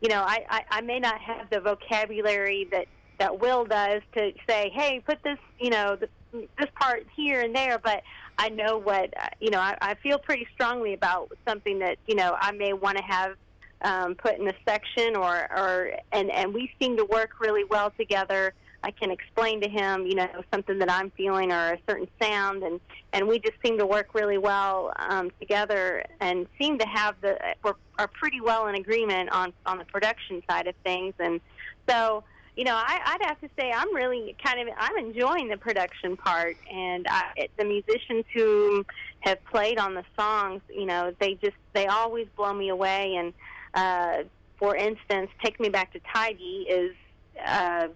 you 0.00 0.08
know, 0.08 0.24
I, 0.26 0.44
I, 0.50 0.64
I 0.70 0.80
may 0.80 0.98
not 0.98 1.20
have 1.20 1.48
the 1.50 1.60
vocabulary 1.60 2.66
that 2.72 2.86
that 3.18 3.40
Will 3.40 3.64
does 3.64 4.02
to 4.14 4.32
say, 4.48 4.70
hey, 4.74 5.02
put 5.04 5.22
this, 5.22 5.38
you 5.58 5.70
know, 5.70 5.96
th- 5.96 6.48
this 6.58 6.68
part 6.74 7.06
here 7.14 7.40
and 7.40 7.54
there, 7.54 7.78
but 7.78 8.02
I 8.38 8.48
know 8.48 8.78
what, 8.78 9.14
uh, 9.20 9.28
you 9.40 9.50
know, 9.50 9.60
I, 9.60 9.76
I 9.80 9.94
feel 9.94 10.18
pretty 10.18 10.46
strongly 10.54 10.94
about 10.94 11.30
something 11.46 11.78
that, 11.78 11.98
you 12.06 12.16
know, 12.16 12.36
I 12.38 12.52
may 12.52 12.72
want 12.72 12.98
to 12.98 13.04
have 13.04 13.36
um, 13.82 14.14
put 14.14 14.38
in 14.38 14.48
a 14.48 14.54
section 14.66 15.14
or, 15.14 15.46
or, 15.56 15.92
and, 16.12 16.30
and 16.30 16.52
we 16.52 16.70
seem 16.80 16.96
to 16.96 17.04
work 17.04 17.40
really 17.40 17.64
well 17.64 17.92
together. 17.96 18.52
I 18.82 18.90
can 18.90 19.10
explain 19.10 19.62
to 19.62 19.68
him, 19.68 20.06
you 20.06 20.14
know, 20.14 20.28
something 20.52 20.78
that 20.78 20.90
I'm 20.90 21.10
feeling 21.12 21.52
or 21.52 21.72
a 21.72 21.78
certain 21.88 22.06
sound, 22.20 22.62
and 22.62 22.78
and 23.14 23.26
we 23.26 23.38
just 23.38 23.54
seem 23.64 23.78
to 23.78 23.86
work 23.86 24.12
really 24.12 24.36
well 24.36 24.92
um, 24.96 25.30
together, 25.40 26.04
and 26.20 26.46
seem 26.60 26.78
to 26.78 26.86
have 26.86 27.14
the 27.22 27.38
we're 27.62 27.72
are 27.98 28.08
pretty 28.08 28.42
well 28.42 28.66
in 28.66 28.74
agreement 28.74 29.30
on 29.30 29.54
on 29.64 29.78
the 29.78 29.86
production 29.86 30.42
side 30.50 30.66
of 30.66 30.74
things, 30.84 31.14
and 31.18 31.40
so 31.88 32.24
you 32.56 32.64
know, 32.64 32.74
I, 32.74 33.00
I'd 33.04 33.26
have 33.26 33.40
to 33.40 33.48
say 33.58 33.72
I'm 33.72 33.92
really 33.94 34.36
kind 34.42 34.60
of 34.60 34.74
I'm 34.78 34.96
enjoying 34.96 35.48
the 35.48 35.56
production 35.56 36.16
part, 36.16 36.56
and 36.72 37.06
I, 37.08 37.24
it, 37.36 37.50
the 37.56 37.64
musicians 37.64 38.24
who 38.32 38.86
have 39.20 39.44
played 39.46 39.78
on 39.78 39.94
the 39.94 40.04
songs, 40.16 40.62
you 40.68 40.86
know, 40.86 41.12
they 41.18 41.34
just 41.34 41.56
they 41.72 41.86
always 41.86 42.28
blow 42.36 42.52
me 42.52 42.68
away. 42.68 43.16
And 43.16 43.32
uh, 43.74 44.28
for 44.58 44.76
instance, 44.76 45.30
"Take 45.42 45.58
Me 45.58 45.68
Back 45.68 45.92
to 45.94 46.00
Tybee" 46.12 46.66
is, 46.68 46.94
uh, 47.44 47.88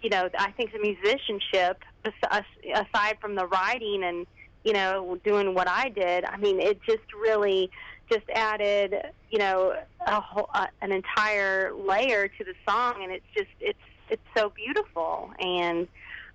you 0.00 0.10
know, 0.10 0.28
I 0.38 0.52
think 0.52 0.72
the 0.72 0.78
musicianship 0.78 1.82
aside 2.04 3.16
from 3.20 3.34
the 3.34 3.46
writing 3.46 4.04
and 4.04 4.26
you 4.62 4.74
know 4.74 5.18
doing 5.24 5.54
what 5.54 5.68
I 5.68 5.88
did, 5.88 6.24
I 6.24 6.36
mean, 6.36 6.60
it 6.60 6.80
just 6.84 7.12
really 7.20 7.68
just 8.10 8.28
added, 8.34 8.94
you 9.30 9.38
know, 9.38 9.74
a 10.06 10.20
whole, 10.20 10.50
uh, 10.52 10.66
an 10.82 10.92
entire 10.92 11.72
layer 11.74 12.28
to 12.28 12.44
the 12.44 12.54
song, 12.68 13.02
and 13.02 13.10
it's 13.10 13.26
just 13.34 13.50
it's 13.60 13.78
it's 14.14 14.22
so 14.36 14.50
beautiful, 14.50 15.32
and 15.40 15.88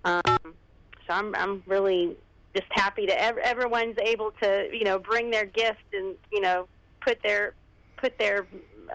um, 0.03 0.53
so 1.07 1.13
I'm 1.13 1.33
I'm 1.35 1.63
really 1.65 2.17
just 2.53 2.67
happy 2.71 3.05
that 3.05 3.21
ev- 3.21 3.37
everyone's 3.37 3.97
able 3.99 4.31
to 4.43 4.69
you 4.71 4.83
know 4.83 4.99
bring 4.99 5.31
their 5.31 5.45
gift 5.45 5.83
and 5.93 6.15
you 6.31 6.41
know 6.41 6.67
put 6.99 7.21
their 7.23 7.53
put 7.97 8.17
their 8.17 8.45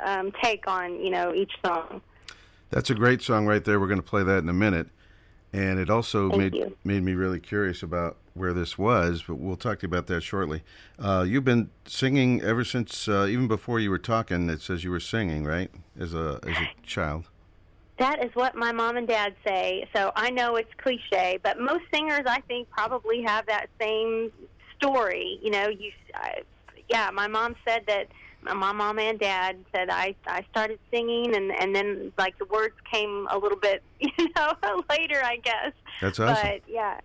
um, 0.04 0.32
take 0.42 0.66
on 0.68 1.00
you 1.00 1.10
know 1.10 1.34
each 1.34 1.52
song. 1.64 2.02
That's 2.70 2.90
a 2.90 2.94
great 2.94 3.22
song 3.22 3.46
right 3.46 3.64
there. 3.64 3.80
We're 3.80 3.88
going 3.88 4.00
to 4.00 4.06
play 4.06 4.22
that 4.22 4.38
in 4.38 4.48
a 4.48 4.54
minute. 4.54 4.88
And 5.52 5.78
it 5.78 5.88
also 5.88 6.30
Thank 6.30 6.42
made 6.42 6.54
you. 6.54 6.76
made 6.82 7.04
me 7.04 7.14
really 7.14 7.38
curious 7.38 7.82
about 7.82 8.16
where 8.34 8.52
this 8.52 8.76
was, 8.76 9.22
but 9.22 9.36
we'll 9.36 9.56
talk 9.56 9.78
to 9.78 9.86
you 9.86 9.88
about 9.88 10.08
that 10.08 10.22
shortly. 10.22 10.64
Uh, 10.98 11.24
you've 11.26 11.44
been 11.44 11.70
singing 11.86 12.42
ever 12.42 12.64
since, 12.64 13.06
uh, 13.06 13.26
even 13.30 13.46
before 13.46 13.78
you 13.78 13.88
were 13.88 13.98
talking. 13.98 14.50
It 14.50 14.60
says 14.60 14.82
you 14.82 14.90
were 14.90 14.98
singing, 14.98 15.44
right, 15.44 15.70
as 15.96 16.12
a 16.12 16.40
as 16.42 16.56
a 16.56 16.68
child. 16.82 17.28
That 17.98 18.24
is 18.24 18.30
what 18.34 18.56
my 18.56 18.72
mom 18.72 18.96
and 18.96 19.06
dad 19.06 19.34
say. 19.46 19.88
So 19.94 20.10
I 20.16 20.30
know 20.30 20.56
it's 20.56 20.72
cliche, 20.78 21.38
but 21.42 21.60
most 21.60 21.84
singers, 21.92 22.22
I 22.26 22.40
think, 22.42 22.68
probably 22.70 23.22
have 23.22 23.46
that 23.46 23.66
same 23.80 24.32
story. 24.76 25.38
You 25.42 25.50
know, 25.50 25.68
you, 25.68 25.92
I, 26.14 26.42
yeah. 26.88 27.10
My 27.12 27.28
mom 27.28 27.54
said 27.66 27.84
that. 27.86 28.08
My 28.42 28.72
mom 28.72 28.98
and 28.98 29.18
dad 29.18 29.56
said 29.74 29.88
I 29.88 30.14
I 30.26 30.44
started 30.50 30.78
singing, 30.92 31.34
and 31.34 31.50
and 31.50 31.74
then 31.74 32.12
like 32.18 32.36
the 32.38 32.44
words 32.44 32.74
came 32.92 33.26
a 33.30 33.38
little 33.38 33.58
bit, 33.58 33.82
you 34.00 34.10
know, 34.36 34.52
later, 34.90 35.22
I 35.24 35.36
guess. 35.42 35.72
That's 36.02 36.20
awesome. 36.20 36.46
But 36.50 36.60
yeah, 36.68 37.00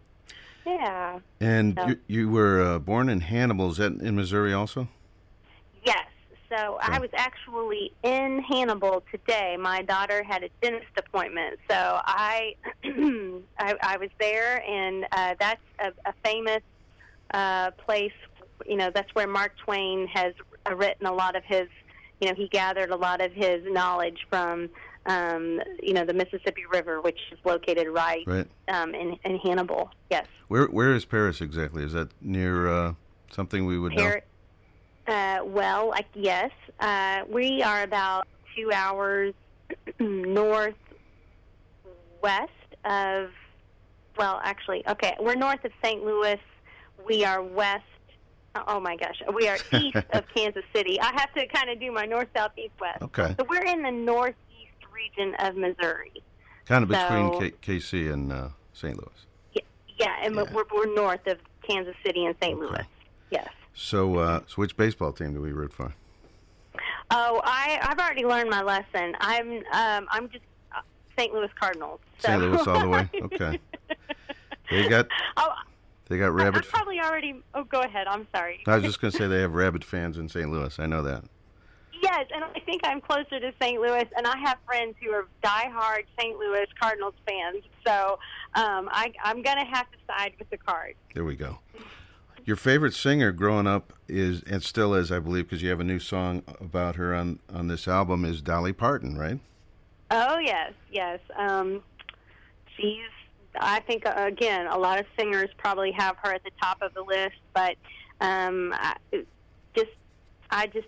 yeah. 0.66 1.20
And 1.40 1.78
Yeah. 1.78 1.88
you, 1.88 2.00
you 2.08 2.30
were 2.30 2.62
uh, 2.62 2.80
born 2.80 3.08
in 3.08 3.22
Hannibal. 3.22 3.72
Is 3.72 3.78
that 3.78 3.94
in 4.02 4.18
Missouri 4.18 4.52
also? 4.54 4.90
Yes. 5.86 6.08
So 6.50 6.80
I 6.82 7.00
was 7.00 7.10
actually 7.14 7.94
in 8.02 8.42
Hannibal 8.42 9.04
today. 9.12 9.56
My 9.60 9.84
daughter 9.84 10.24
had 10.24 10.44
a 10.44 10.50
dentist 10.62 10.92
appointment, 10.98 11.60
so 11.70 12.02
I 12.04 12.56
I, 13.60 13.76
I 13.84 13.98
was 13.98 14.10
there, 14.20 14.64
and 14.68 15.06
uh, 15.12 15.36
that's 15.40 15.62
a, 15.80 15.92
a 16.10 16.14
famous 16.24 16.62
uh, 17.34 17.72
place. 17.72 18.14
You 18.66 18.78
know, 18.78 18.90
that's 18.94 19.14
where 19.14 19.28
Mark 19.28 19.54
Twain 19.64 20.08
has 20.08 20.34
uh, 20.68 20.76
written 20.76 21.06
a 21.06 21.14
lot 21.14 21.36
of 21.36 21.44
his. 21.46 21.68
You 22.20 22.30
know, 22.30 22.36
he 22.36 22.48
gathered 22.48 22.90
a 22.90 22.98
lot 22.98 23.22
of 23.22 23.32
his 23.32 23.62
knowledge 23.66 24.26
from. 24.30 24.70
Um, 25.06 25.62
you 25.82 25.94
know 25.94 26.04
the 26.04 26.14
Mississippi 26.14 26.66
River, 26.72 27.02
which 27.02 27.18
is 27.32 27.40
located 27.46 27.88
right, 27.88 28.24
Right. 28.28 28.46
Um, 28.68 28.94
in, 28.94 29.18
in 29.24 29.38
Hannibal. 29.38 29.90
Yes, 30.12 30.28
Where 30.50 30.66
Where 30.66 30.94
is 30.94 31.06
Paris 31.06 31.42
exactly? 31.42 31.84
Is 31.84 31.94
that 31.94 32.10
near 32.22 32.68
uh, 32.68 32.94
something 33.32 33.66
we 33.66 33.80
would 33.80 33.94
know? 33.94 34.20
Uh, 35.10 35.40
well, 35.44 35.90
like 35.90 36.06
yes, 36.14 36.52
uh, 36.80 37.22
we 37.28 37.64
are 37.64 37.82
about 37.82 38.28
two 38.56 38.72
hours 38.72 39.34
northwest 40.00 40.76
of. 42.86 43.32
Well, 44.18 44.40
actually, 44.44 44.84
okay, 44.88 45.16
we're 45.20 45.36
north 45.36 45.64
of 45.66 45.72
St. 45.84 46.04
Louis. 46.06 46.40
We 47.08 47.24
are 47.26 47.42
west. 47.42 47.84
Oh 48.68 48.80
my 48.80 48.98
gosh, 48.98 49.22
we 49.34 49.48
are 49.48 49.58
east 49.74 49.96
of 50.12 50.26
Kansas 50.36 50.64
City. 50.76 51.00
I 51.02 51.12
have 51.16 51.34
to 51.34 51.48
kind 51.48 51.70
of 51.70 51.80
do 51.80 51.92
my 51.92 52.06
north, 52.06 52.28
south, 52.36 52.52
east, 52.58 52.74
west. 52.80 53.02
Okay. 53.02 53.36
So 53.40 53.46
we're 53.50 53.64
in 53.66 53.82
the 53.82 53.92
northeast 53.92 54.36
region 54.94 55.34
of 55.40 55.56
Missouri. 55.56 56.12
Kind 56.66 56.84
of 56.84 56.90
between 56.90 57.34
So- 57.34 57.40
K- 57.40 57.80
KC 57.80 58.14
and 58.14 58.32
uh, 58.32 58.50
St. 58.74 58.96
Louis. 58.98 59.26
Y- 59.56 59.62
Yeah, 59.98 60.16
and 60.22 60.36
Yeah. 60.36 60.44
We're, 60.54 60.66
we're 60.76 60.94
north 60.94 61.26
of 61.28 61.38
Kansas 61.68 61.96
City 62.06 62.26
and 62.26 62.36
St. 62.44 62.60
Okay. 62.60 62.68
Louis. 62.70 62.86
Yes. 63.32 63.50
So, 63.82 64.18
uh, 64.18 64.42
so 64.46 64.56
which 64.56 64.76
baseball 64.76 65.14
team 65.14 65.34
do 65.34 65.42
we 65.42 65.54
root 65.54 65.72
for? 65.72 65.94
Oh, 67.12 67.42
I 67.46 67.80
I've 67.82 67.98
already 67.98 68.26
learned 68.26 68.50
my 68.50 68.62
lesson. 68.62 69.16
I'm 69.22 69.64
um 69.72 70.08
I'm 70.12 70.30
just 70.30 70.44
uh, 70.76 70.82
St. 71.18 71.34
Louis 71.34 71.50
Cardinals. 71.58 72.02
So. 72.20 72.28
St. 72.28 72.42
Louis 72.42 72.68
all 72.68 72.82
the 72.82 72.90
way. 72.90 73.10
Okay. 73.22 73.60
They 74.70 74.88
got 74.88 75.08
oh, 75.38 75.54
they 76.10 76.18
got 76.18 76.34
rabbit. 76.34 76.66
I'm 76.66 76.70
probably 76.70 77.00
already. 77.00 77.42
Oh, 77.56 77.64
go 77.64 77.80
ahead. 77.80 78.06
I'm 78.06 78.28
sorry. 78.36 78.62
I 78.68 78.76
was 78.76 78.84
just 78.84 79.00
going 79.00 79.12
to 79.12 79.18
say 79.18 79.28
they 79.28 79.42
have 79.42 79.56
rabbit 79.56 79.84
fans 79.84 80.18
in 80.18 80.30
St. 80.30 80.52
Louis. 80.52 80.78
I 80.78 80.86
know 80.86 81.02
that. 81.02 81.24
Yes, 82.02 82.28
and 82.34 82.44
I 82.44 82.60
think 82.60 82.82
I'm 82.84 83.02
closer 83.02 83.40
to 83.40 83.52
St. 83.62 83.82
Louis, 83.82 84.06
and 84.16 84.28
I 84.28 84.38
have 84.38 84.58
friends 84.66 84.96
who 85.02 85.12
are 85.12 85.26
diehard 85.44 86.04
St. 86.20 86.38
Louis 86.38 86.68
Cardinals 86.80 87.16
fans. 87.28 87.64
So 87.86 88.20
um, 88.54 88.90
I 88.92 89.12
I'm 89.24 89.42
gonna 89.42 89.66
have 89.66 89.90
to 89.92 89.98
side 90.06 90.34
with 90.38 90.50
the 90.50 90.58
Cards. 90.58 90.98
There 91.14 91.24
we 91.24 91.36
go. 91.36 91.58
Your 92.50 92.56
favorite 92.56 92.96
singer 92.96 93.32
growing 93.32 93.68
up 93.68 93.94
is, 94.08 94.42
and 94.42 94.64
still 94.64 94.96
is, 94.96 95.12
I 95.12 95.20
believe, 95.20 95.48
because 95.48 95.62
you 95.62 95.70
have 95.70 95.80
a 95.80 95.84
new 95.84 96.00
song 96.00 96.42
about 96.60 96.96
her 96.96 97.14
on 97.14 97.38
on 97.54 97.68
this 97.68 97.88
album, 97.88 98.26
is 98.26 98.42
Dolly 98.42 98.74
Parton, 98.74 99.20
right? 99.20 99.38
Oh 100.10 100.40
yes, 100.40 100.74
yes. 100.92 101.20
Um, 101.36 101.84
she's. 102.76 103.06
I 103.60 103.82
think 103.82 104.04
uh, 104.08 104.16
again, 104.18 104.66
a 104.66 104.80
lot 104.80 104.98
of 104.98 105.06
singers 105.16 105.52
probably 105.60 105.92
have 105.92 106.18
her 106.24 106.34
at 106.34 106.44
the 106.44 106.50
top 106.60 106.82
of 106.82 106.92
the 106.96 107.04
list, 107.04 107.36
but 107.54 107.76
um, 108.20 108.74
I, 108.74 108.96
just, 109.76 109.92
I 110.50 110.66
just, 110.66 110.88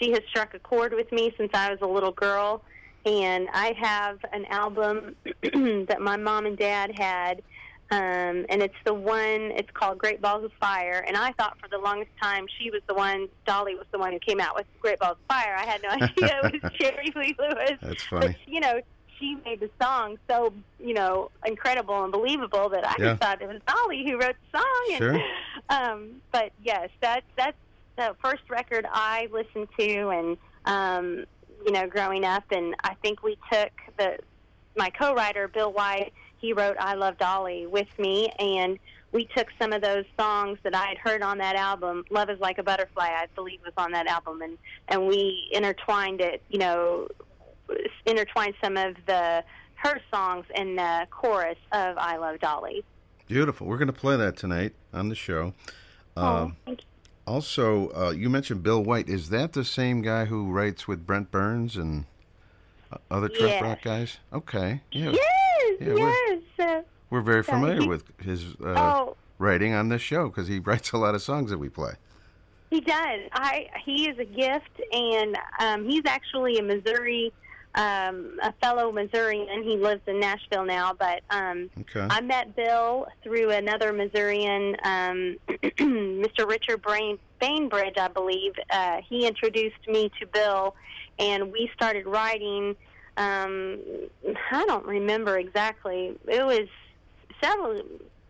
she 0.00 0.10
has 0.12 0.20
struck 0.30 0.54
a 0.54 0.58
chord 0.58 0.94
with 0.94 1.12
me 1.12 1.34
since 1.36 1.50
I 1.52 1.70
was 1.70 1.80
a 1.82 1.86
little 1.86 2.12
girl, 2.12 2.62
and 3.04 3.46
I 3.52 3.74
have 3.78 4.20
an 4.32 4.46
album 4.46 5.16
that 5.42 6.00
my 6.00 6.16
mom 6.16 6.46
and 6.46 6.56
dad 6.56 6.92
had, 6.98 7.42
um, 7.90 8.46
and 8.48 8.62
it's 8.62 8.74
the 8.84 8.94
one. 8.94 9.52
It's 9.56 9.70
called 9.72 9.98
Great 9.98 10.20
Balls 10.20 10.44
of 10.44 10.52
Fire, 10.60 11.04
and 11.06 11.16
I 11.16 11.32
thought 11.32 11.58
for 11.60 11.68
the 11.68 11.78
longest 11.78 12.10
time 12.22 12.46
she 12.58 12.70
was 12.70 12.80
the 12.88 12.94
one. 12.94 13.28
Dolly 13.46 13.74
was 13.74 13.86
the 13.92 13.98
one 13.98 14.12
who 14.12 14.18
came 14.18 14.40
out 14.40 14.54
with 14.56 14.66
Great 14.80 14.98
Balls 14.98 15.16
of 15.20 15.26
Fire. 15.36 15.54
I 15.56 15.64
had 15.66 15.82
no 15.82 15.88
idea 15.90 16.40
it 16.44 16.62
was 16.62 16.72
Jerry 16.80 17.12
Lee 17.14 17.34
Lewis. 17.38 17.72
That's 17.82 18.02
funny. 18.04 18.28
But 18.28 18.36
you 18.46 18.60
know, 18.60 18.80
she 19.18 19.36
made 19.44 19.60
the 19.60 19.70
song 19.80 20.18
so 20.28 20.52
you 20.80 20.94
know 20.94 21.30
incredible 21.46 22.02
and 22.02 22.10
believable 22.12 22.68
that 22.70 22.86
I 22.86 22.94
Yeah. 22.98 23.10
just 23.10 23.22
thought 23.22 23.42
it 23.42 23.48
was 23.48 23.60
Dolly 23.66 24.04
who 24.04 24.18
wrote 24.18 24.36
the 24.52 24.58
song. 24.58 24.86
And, 24.90 24.98
Sure. 24.98 25.22
Um, 25.70 26.20
but 26.30 26.52
yes, 26.62 26.90
that's 27.00 27.24
that's 27.36 27.56
the 27.96 28.14
first 28.22 28.42
record 28.50 28.86
I 28.90 29.28
listened 29.32 29.68
to, 29.78 30.08
and 30.08 30.36
um, 30.66 31.24
you 31.64 31.72
know, 31.72 31.86
growing 31.86 32.24
up, 32.24 32.44
and 32.50 32.74
I 32.82 32.94
think 33.02 33.22
we 33.22 33.38
took 33.50 33.70
the 33.98 34.18
my 34.76 34.90
co-writer 34.90 35.48
Bill 35.48 35.72
White. 35.72 36.12
He 36.44 36.52
wrote 36.52 36.76
"I 36.78 36.92
Love 36.94 37.16
Dolly" 37.16 37.66
with 37.66 37.88
me, 37.98 38.28
and 38.38 38.78
we 39.12 39.24
took 39.34 39.46
some 39.58 39.72
of 39.72 39.80
those 39.80 40.04
songs 40.20 40.58
that 40.62 40.74
I 40.74 40.88
had 40.88 40.98
heard 40.98 41.22
on 41.22 41.38
that 41.38 41.56
album. 41.56 42.04
"Love 42.10 42.28
Is 42.28 42.38
Like 42.38 42.58
a 42.58 42.62
Butterfly," 42.62 43.06
I 43.06 43.24
believe, 43.34 43.60
was 43.64 43.72
on 43.78 43.92
that 43.92 44.06
album, 44.06 44.42
and 44.42 44.58
and 44.88 45.06
we 45.06 45.48
intertwined 45.52 46.20
it. 46.20 46.42
You 46.50 46.58
know, 46.58 47.08
intertwined 48.04 48.54
some 48.62 48.76
of 48.76 48.94
the 49.06 49.42
her 49.76 49.98
songs 50.12 50.44
in 50.54 50.76
the 50.76 51.06
chorus 51.10 51.56
of 51.72 51.96
"I 51.96 52.18
Love 52.18 52.40
Dolly." 52.40 52.84
Beautiful. 53.26 53.66
We're 53.66 53.78
going 53.78 53.86
to 53.86 53.92
play 53.94 54.16
that 54.18 54.36
tonight 54.36 54.74
on 54.92 55.08
the 55.08 55.14
show. 55.14 55.54
Um, 56.14 56.56
thank 56.66 56.82
you. 56.82 56.86
also, 57.26 57.90
uh, 57.96 58.10
you 58.10 58.28
mentioned 58.28 58.62
Bill 58.62 58.84
White. 58.84 59.08
Is 59.08 59.30
that 59.30 59.54
the 59.54 59.64
same 59.64 60.02
guy 60.02 60.26
who 60.26 60.52
writes 60.52 60.86
with 60.86 61.06
Brent 61.06 61.30
Burns 61.30 61.74
and 61.78 62.04
uh, 62.92 62.98
other 63.10 63.28
trop 63.30 63.48
Yes. 63.48 63.62
rock 63.62 63.78
guys? 63.82 64.18
Okay. 64.30 64.82
Yeah. 64.92 65.12
Yes, 65.12 65.26
Yeah, 65.80 65.94
we're- 65.94 66.14
yes. 66.28 66.42
Uh, 66.68 66.82
We're 67.10 67.20
very 67.20 67.38
Yeah, 67.46 67.54
familiar 67.54 67.88
with 67.88 68.04
his 68.20 68.54
uh, 68.64 68.74
Oh. 68.76 69.16
writing 69.38 69.72
on 69.74 69.88
this 69.88 70.02
show 70.02 70.28
because 70.28 70.48
he 70.48 70.58
writes 70.64 70.92
a 70.92 70.98
lot 70.98 71.14
of 71.14 71.22
songs 71.22 71.50
that 71.50 71.58
we 71.58 71.68
play. 71.68 71.92
He 72.70 72.80
does. 72.80 73.20
I 73.32 73.68
he 73.84 74.08
is 74.08 74.18
a 74.18 74.24
gift, 74.24 74.80
and 74.92 75.36
um, 75.60 75.88
he's 75.88 76.02
actually 76.06 76.58
a 76.58 76.62
Missouri, 76.62 77.32
um, 77.76 78.36
a 78.42 78.52
fellow 78.60 78.90
Missourian. 78.90 79.62
He 79.62 79.76
lives 79.76 80.00
in 80.08 80.18
Nashville 80.18 80.64
now, 80.64 80.92
but 80.92 81.22
um, 81.30 81.70
Okay. 81.82 82.04
I 82.10 82.20
met 82.20 82.56
Bill 82.56 83.06
through 83.22 83.50
another 83.50 83.92
Missourian, 83.92 84.76
um, 84.82 85.36
Mr. 85.48 86.48
Richard 86.48 86.82
Brain, 86.82 87.18
Bainbridge, 87.40 87.96
I 87.96 88.08
believe. 88.08 88.54
Uh, 88.70 89.02
he 89.08 89.24
introduced 89.26 89.86
me 89.86 90.10
to 90.20 90.26
Bill, 90.26 90.74
and 91.20 91.52
we 91.52 91.70
started 91.74 92.06
writing. 92.06 92.74
Um, 93.16 93.78
I 94.50 94.64
don't 94.66 94.86
remember 94.86 95.38
exactly. 95.38 96.16
It 96.26 96.44
was 96.44 96.68
several, 97.42 97.82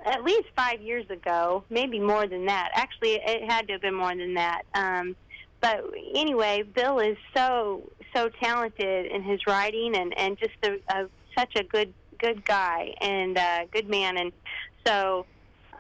at 0.04 0.22
least 0.24 0.48
five 0.56 0.82
years 0.82 1.08
ago, 1.10 1.64
maybe 1.70 1.98
more 1.98 2.26
than 2.26 2.46
that. 2.46 2.70
Actually, 2.74 3.14
it 3.24 3.50
had 3.50 3.66
to 3.68 3.74
have 3.74 3.82
been 3.82 3.94
more 3.94 4.14
than 4.14 4.34
that. 4.34 4.62
Um, 4.74 5.16
but 5.60 5.82
anyway, 6.14 6.62
Bill 6.62 6.98
is 6.98 7.16
so 7.34 7.82
so 8.14 8.28
talented 8.28 9.06
in 9.06 9.22
his 9.22 9.40
writing 9.46 9.96
and 9.96 10.16
and 10.18 10.38
just 10.38 10.52
a, 10.62 10.78
a 10.90 11.08
such 11.36 11.56
a 11.56 11.64
good 11.64 11.94
good 12.18 12.44
guy 12.44 12.94
and 13.00 13.38
uh, 13.38 13.64
good 13.72 13.88
man. 13.88 14.18
And 14.18 14.32
so 14.86 15.24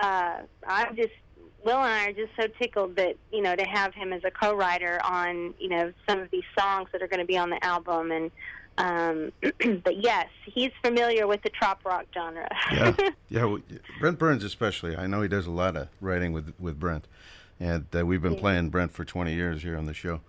uh, 0.00 0.38
I'm 0.66 0.96
just 0.96 1.12
Will 1.64 1.76
and 1.76 1.86
I 1.86 2.08
are 2.08 2.12
just 2.12 2.32
so 2.38 2.46
tickled 2.58 2.96
that 2.96 3.16
you 3.30 3.42
know 3.42 3.54
to 3.56 3.64
have 3.64 3.92
him 3.94 4.14
as 4.14 4.22
a 4.24 4.30
co-writer 4.30 5.00
on 5.04 5.52
you 5.58 5.68
know 5.68 5.92
some 6.08 6.20
of 6.20 6.30
these 6.30 6.44
songs 6.58 6.88
that 6.92 7.02
are 7.02 7.08
going 7.08 7.20
to 7.20 7.26
be 7.26 7.36
on 7.36 7.50
the 7.50 7.62
album 7.64 8.10
and. 8.10 8.30
Um, 8.78 9.32
but 9.84 10.02
yes, 10.02 10.28
he's 10.44 10.72
familiar 10.82 11.26
with 11.26 11.42
the 11.42 11.50
trop 11.50 11.84
rock 11.84 12.06
genre. 12.12 12.48
Yeah, 12.72 12.94
yeah. 13.28 13.40
w- 13.42 13.62
Brent 14.00 14.18
Burns, 14.18 14.42
especially. 14.44 14.96
I 14.96 15.06
know 15.06 15.22
he 15.22 15.28
does 15.28 15.46
a 15.46 15.50
lot 15.52 15.76
of 15.76 15.88
writing 16.00 16.32
with 16.32 16.52
with 16.58 16.80
Brent, 16.80 17.06
and 17.60 17.86
uh, 17.96 18.04
we've 18.04 18.22
been 18.22 18.34
Yeah. 18.34 18.40
playing 18.40 18.70
Brent 18.70 18.92
for 18.92 19.04
twenty 19.04 19.34
years 19.34 19.62
here 19.62 19.76
on 19.76 19.86
the 19.86 19.94
show. 19.94 20.20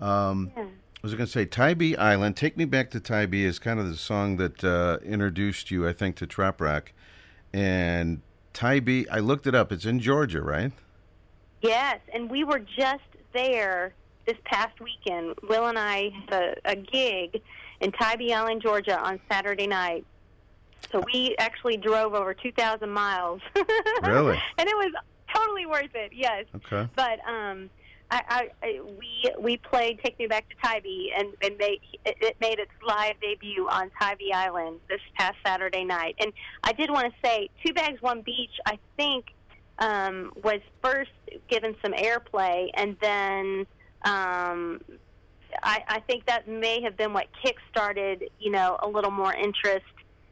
Um, 0.00 0.52
Yeah. 0.56 0.64
I 0.64 1.00
was 1.06 1.14
going 1.14 1.26
to 1.26 1.32
say 1.32 1.44
Tybee 1.44 1.94
Island. 1.96 2.36
Take 2.36 2.56
me 2.56 2.64
back 2.64 2.90
to 2.90 2.98
Tybee 2.98 3.44
is 3.44 3.60
kind 3.60 3.78
of 3.78 3.88
the 3.88 3.96
song 3.96 4.36
that 4.38 4.64
uh, 4.64 4.98
introduced 5.04 5.70
you, 5.70 5.86
I 5.86 5.92
think, 5.92 6.16
to 6.16 6.26
trop 6.26 6.60
rock. 6.60 6.92
And 7.52 8.20
Tybee, 8.52 9.08
I 9.08 9.20
looked 9.20 9.46
it 9.46 9.54
up. 9.54 9.70
It's 9.70 9.84
in 9.86 10.00
Georgia, 10.00 10.42
right? 10.42 10.72
Yes, 11.62 12.00
and 12.12 12.28
we 12.28 12.42
were 12.42 12.58
just 12.58 13.04
there 13.32 13.92
this 14.26 14.36
past 14.44 14.80
weekend. 14.80 15.36
Will 15.48 15.66
and 15.68 15.78
I 15.78 16.10
had 16.28 16.32
a, 16.64 16.70
a 16.72 16.74
gig 16.76 17.42
in 17.80 17.92
Tybee 17.92 18.32
Island, 18.32 18.62
Georgia 18.62 18.98
on 18.98 19.20
Saturday 19.30 19.66
night. 19.66 20.04
So 20.92 21.02
we 21.12 21.34
actually 21.38 21.76
drove 21.76 22.14
over 22.14 22.34
2,000 22.34 22.88
miles. 22.88 23.40
Really? 24.02 24.40
and 24.56 24.68
it 24.68 24.76
was 24.76 24.92
totally 25.34 25.66
worth 25.66 25.94
it, 25.94 26.12
yes. 26.14 26.46
Okay. 26.54 26.88
But 26.94 27.18
um, 27.28 27.68
I, 28.10 28.22
I, 28.28 28.48
I 28.62 28.80
we 28.98 29.32
we 29.38 29.56
played 29.58 30.00
"Take 30.02 30.18
Me 30.18 30.26
Back 30.26 30.48
to 30.48 30.54
Tybee" 30.62 31.10
and, 31.16 31.34
and 31.42 31.58
made, 31.58 31.80
it, 32.06 32.16
it 32.20 32.36
made 32.40 32.58
its 32.58 32.70
live 32.86 33.20
debut 33.20 33.68
on 33.68 33.90
Tybee 34.00 34.32
Island 34.32 34.80
this 34.88 35.00
past 35.16 35.36
Saturday 35.44 35.84
night. 35.84 36.14
And 36.20 36.32
I 36.62 36.72
did 36.72 36.90
want 36.90 37.12
to 37.12 37.28
say, 37.28 37.50
Two 37.64 37.74
Bags 37.74 38.00
One 38.00 38.22
Beach, 38.22 38.52
I 38.66 38.78
think, 38.96 39.26
um, 39.78 40.32
was 40.42 40.60
first 40.82 41.10
given 41.48 41.76
some 41.82 41.92
airplay, 41.92 42.70
and 42.74 42.96
then 43.00 43.66
um, 44.04 44.80
I, 45.62 45.82
I 45.88 46.00
think 46.00 46.26
that 46.26 46.48
may 46.48 46.80
have 46.82 46.96
been 46.96 47.12
what 47.12 47.26
kick-started, 47.42 48.30
you 48.40 48.50
know, 48.50 48.78
a 48.82 48.88
little 48.88 49.10
more 49.10 49.34
interest, 49.34 49.86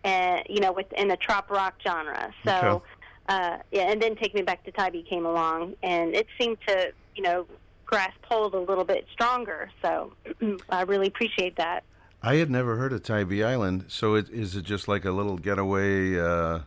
uh, 0.04 0.40
you 0.48 0.60
know, 0.60 0.72
within 0.72 1.08
the 1.08 1.16
trop 1.16 1.50
rock 1.50 1.74
genre. 1.82 2.32
So. 2.44 2.52
Okay. 2.52 2.84
Uh, 3.28 3.58
yeah, 3.72 3.90
and 3.90 4.00
then 4.00 4.14
Take 4.14 4.36
Me 4.36 4.42
Back 4.42 4.62
to 4.66 4.70
Tybee 4.70 5.02
came 5.02 5.26
along, 5.26 5.74
and 5.82 6.14
it 6.14 6.28
seemed 6.38 6.58
to, 6.68 6.92
you 7.16 7.24
know, 7.24 7.44
grasp 7.86 8.18
hold 8.24 8.54
a 8.54 8.60
little 8.60 8.84
bit 8.84 9.06
stronger. 9.12 9.70
So 9.82 10.12
I 10.68 10.82
really 10.82 11.06
appreciate 11.06 11.56
that. 11.56 11.84
I 12.22 12.36
had 12.36 12.50
never 12.50 12.76
heard 12.76 12.92
of 12.92 13.02
Tybee 13.02 13.42
Island. 13.42 13.86
So 13.88 14.14
it, 14.14 14.28
is 14.30 14.56
it 14.56 14.64
just 14.64 14.88
like 14.88 15.04
a 15.04 15.12
little 15.12 15.38
getaway 15.38 16.18
uh, 16.18 16.60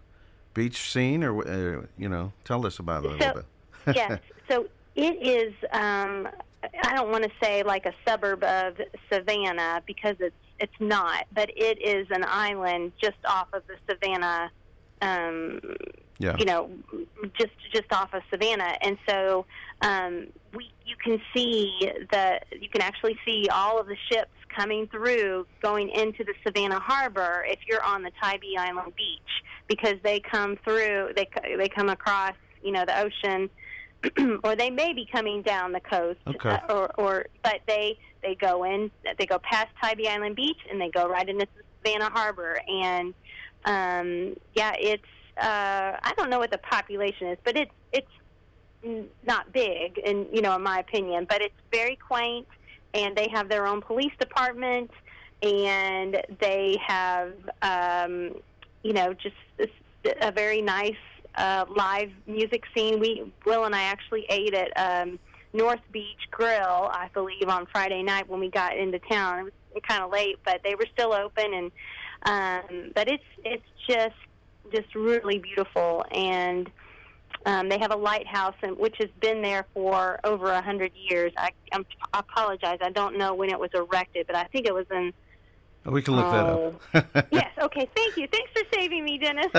beach 0.53 0.89
scene, 0.89 1.23
or 1.23 1.47
uh, 1.47 1.85
you 1.97 2.09
know? 2.09 2.31
Tell 2.45 2.65
us 2.65 2.79
about 2.79 3.05
it 3.05 3.11
a 3.11 3.15
little 3.15 3.33
bit. 3.33 3.45
yes, 3.95 4.19
so 4.49 4.67
it 4.95 5.17
is. 5.21 5.53
Um, 5.71 6.27
I 6.83 6.95
don't 6.95 7.11
want 7.11 7.23
to 7.23 7.31
say 7.41 7.63
like 7.63 7.85
a 7.85 7.93
suburb 8.07 8.43
of 8.43 8.75
Savannah 9.11 9.81
because 9.85 10.15
it's 10.19 10.35
it's 10.59 10.79
not, 10.79 11.25
but 11.33 11.49
it 11.55 11.81
is 11.81 12.07
an 12.11 12.25
island 12.27 12.91
just 13.01 13.17
off 13.25 13.47
of 13.53 13.63
the 13.67 13.75
Savannah. 13.89 14.51
Um, 15.01 15.59
Yeah. 16.19 16.35
you 16.37 16.45
know, 16.45 16.69
just 17.39 17.53
just 17.73 17.91
off 17.93 18.13
of 18.13 18.21
Savannah, 18.29 18.75
and 18.81 18.97
so 19.07 19.45
um, 19.81 20.27
we 20.53 20.69
you 20.85 20.95
can 21.01 21.21
see 21.33 21.71
the 22.11 22.39
you 22.59 22.67
can 22.69 22.81
actually 22.81 23.17
see 23.25 23.47
all 23.49 23.79
of 23.79 23.87
the 23.87 23.95
ships 24.11 24.31
coming 24.53 24.87
through 24.87 25.45
going 25.61 25.89
into 25.89 26.23
the 26.25 26.33
Savannah 26.45 26.79
Harbor 26.79 27.45
if 27.47 27.59
you're 27.67 27.83
on 27.83 28.03
the 28.03 28.11
Tybee 28.21 28.57
Island 28.57 28.93
beach 28.97 29.43
because 29.67 29.95
they 30.03 30.19
come 30.19 30.57
through 30.65 31.11
they 31.15 31.27
they 31.57 31.69
come 31.69 31.87
across 31.87 32.33
you 32.61 32.71
know 32.71 32.83
the 32.85 32.99
ocean 32.99 33.49
or 34.43 34.55
they 34.55 34.69
may 34.69 34.93
be 34.93 35.07
coming 35.11 35.41
down 35.41 35.71
the 35.71 35.79
coast 35.79 36.19
Okay. 36.27 36.49
uh, 36.49 36.59
or 36.69 36.91
or 36.99 37.25
but 37.43 37.59
they 37.67 37.97
they 38.23 38.35
go 38.35 38.63
in 38.63 38.89
they 39.17 39.25
go 39.25 39.39
past 39.39 39.67
Tybee 39.81 40.07
Island 40.07 40.35
beach 40.35 40.59
and 40.69 40.79
they 40.79 40.89
go 40.89 41.07
right 41.07 41.27
into 41.27 41.47
Savannah 41.83 42.09
Harbor 42.09 42.59
and 42.67 43.13
um, 43.65 44.35
yeah 44.55 44.73
it's 44.79 45.03
uh, 45.37 45.97
I 46.01 46.13
don't 46.17 46.29
know 46.29 46.39
what 46.39 46.51
the 46.51 46.57
population 46.59 47.27
is 47.27 47.37
but 47.43 47.57
it's 47.57 47.71
it's 47.91 48.07
not 49.25 49.51
big 49.51 49.99
and 50.05 50.25
you 50.31 50.41
know 50.41 50.55
in 50.55 50.63
my 50.63 50.79
opinion 50.79 51.25
but 51.27 51.41
it's 51.41 51.55
very 51.71 51.97
quaint 51.97 52.47
and 52.93 53.15
they 53.15 53.27
have 53.33 53.49
their 53.49 53.67
own 53.67 53.81
police 53.81 54.13
department 54.19 54.89
and 55.41 56.21
they 56.39 56.77
have 56.85 57.33
um, 57.61 58.35
you 58.83 58.93
know 58.93 59.13
just 59.13 59.35
a 60.21 60.31
very 60.31 60.61
nice 60.61 60.95
uh, 61.35 61.65
live 61.75 62.11
music 62.27 62.63
scene 62.75 62.99
we 62.99 63.31
will 63.45 63.65
and 63.65 63.75
i 63.75 63.83
actually 63.83 64.25
ate 64.29 64.53
at 64.53 64.71
um, 64.77 65.19
north 65.53 65.79
beach 65.91 66.27
grill 66.31 66.89
i 66.91 67.09
believe 67.13 67.47
on 67.47 67.65
friday 67.67 68.03
night 68.03 68.27
when 68.27 68.39
we 68.39 68.49
got 68.49 68.77
into 68.77 68.99
town 69.11 69.39
it 69.39 69.43
was 69.43 69.53
kind 69.87 70.03
of 70.03 70.11
late 70.11 70.37
but 70.45 70.61
they 70.63 70.75
were 70.75 70.87
still 70.93 71.13
open 71.13 71.53
and 71.53 71.71
um, 72.23 72.91
but 72.95 73.07
it's 73.07 73.23
it's 73.45 73.63
just 73.87 74.15
just 74.73 74.93
really 74.93 75.39
beautiful 75.39 76.03
and 76.11 76.69
um, 77.45 77.69
they 77.69 77.79
have 77.79 77.91
a 77.91 77.95
lighthouse, 77.95 78.55
and, 78.61 78.77
which 78.77 78.95
has 78.99 79.09
been 79.21 79.41
there 79.41 79.65
for 79.73 80.19
over 80.23 80.51
a 80.51 80.61
hundred 80.61 80.91
years. 81.09 81.31
I, 81.37 81.51
I'm, 81.71 81.85
I 82.13 82.19
apologize. 82.19 82.79
I 82.81 82.89
don't 82.89 83.17
know 83.17 83.33
when 83.33 83.49
it 83.49 83.59
was 83.59 83.69
erected, 83.73 84.27
but 84.27 84.35
I 84.35 84.43
think 84.45 84.65
it 84.65 84.73
was 84.73 84.85
in. 84.91 85.13
We 85.85 86.01
can 86.01 86.15
look 86.15 86.25
Oh. 86.25 86.73
that 86.93 87.05
up. 87.15 87.27
yes. 87.31 87.51
Okay. 87.61 87.87
Thank 87.95 88.17
you. 88.17 88.27
Thanks 88.31 88.51
for 88.51 88.61
saving 88.73 89.03
me, 89.03 89.17
Dennis. 89.17 89.47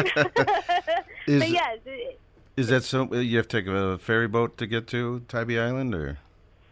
Is- 1.26 1.40
but 1.40 1.50
yes, 1.50 1.78
it- 1.87 2.20
Is 2.56 2.68
that 2.68 2.85
so? 2.85 3.12
You 3.14 3.37
have 3.38 3.48
to 3.48 3.61
take 3.62 3.68
a 3.68 3.98
ferry 3.98 4.28
boat 4.28 4.56
to 4.59 4.66
get 4.66 4.87
to 4.88 5.20
Tybee 5.28 5.59
Island, 5.59 5.94
or 5.94 6.18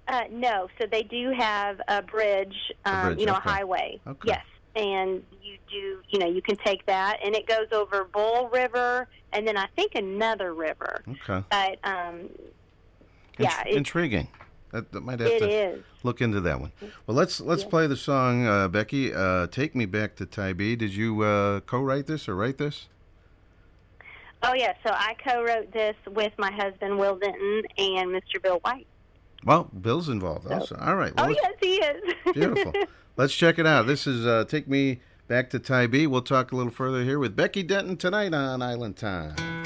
Uh, 0.06 0.24
no, 0.30 0.68
so 0.78 0.86
they 0.90 1.02
do 1.02 1.30
have 1.32 1.80
a 1.88 2.02
bridge, 2.02 2.56
um, 2.84 3.06
bridge, 3.08 3.20
you 3.20 3.26
know, 3.26 3.36
okay. 3.36 3.48
a 3.50 3.52
highway. 3.52 4.00
Okay. 4.06 4.28
Yes, 4.28 4.44
and 4.76 5.22
you 5.42 5.56
do, 5.70 6.00
you 6.10 6.18
know, 6.18 6.26
you 6.28 6.42
can 6.42 6.56
take 6.56 6.84
that, 6.86 7.18
and 7.24 7.34
it 7.34 7.46
goes 7.46 7.68
over 7.72 8.04
Bull 8.04 8.48
River, 8.52 9.06
and 9.32 9.46
then 9.46 9.56
I 9.56 9.66
think 9.76 9.94
another 9.94 10.54
river. 10.54 11.02
Okay. 11.08 11.44
But 11.50 11.78
um, 11.84 12.28
yeah, 13.38 13.62
intriguing. 13.66 14.28
That, 14.72 14.92
that 14.92 15.00
might 15.02 15.20
have 15.20 15.30
it 15.30 15.38
to 15.40 15.48
is. 15.48 15.84
look 16.02 16.20
into 16.20 16.40
that 16.40 16.60
one. 16.60 16.72
Well, 17.06 17.16
let's 17.16 17.40
let's 17.40 17.64
play 17.64 17.86
the 17.86 17.96
song, 17.96 18.46
uh, 18.46 18.68
Becky. 18.68 19.14
Uh, 19.14 19.46
Take 19.46 19.74
me 19.74 19.86
back 19.86 20.14
to 20.16 20.26
Tybee. 20.26 20.76
Did 20.76 20.94
you 20.94 21.22
uh, 21.22 21.60
co-write 21.60 22.06
this 22.06 22.28
or 22.28 22.34
write 22.36 22.58
this? 22.58 22.88
Oh 24.42 24.54
yeah, 24.54 24.74
so 24.84 24.92
I 24.92 25.14
co-wrote 25.24 25.72
this 25.72 25.96
with 26.06 26.32
my 26.38 26.52
husband 26.52 26.98
Will 26.98 27.16
Denton 27.16 27.62
and 27.78 28.10
Mr. 28.10 28.40
Bill 28.42 28.58
White. 28.62 28.86
Well, 29.44 29.64
Bill's 29.80 30.08
involved 30.08 30.50
also. 30.50 30.76
All 30.76 30.96
right. 30.96 31.14
Well, 31.16 31.26
Oh 31.26 31.28
yes, 31.28 31.54
he 31.60 31.76
is. 31.76 32.14
Beautiful. 32.34 32.72
Let's 33.16 33.34
check 33.34 33.58
it 33.58 33.66
out. 33.66 33.86
This 33.86 34.06
is 34.06 34.26
uh, 34.26 34.44
Take 34.46 34.68
Me 34.68 35.00
Back 35.26 35.50
to 35.50 35.58
Tybee. 35.58 36.06
We'll 36.06 36.22
talk 36.22 36.52
a 36.52 36.56
little 36.56 36.72
further 36.72 37.02
here 37.04 37.18
with 37.18 37.34
Becky 37.34 37.62
Denton 37.62 37.96
tonight 37.96 38.34
on 38.34 38.62
Island 38.62 38.96
Time. 38.96 39.57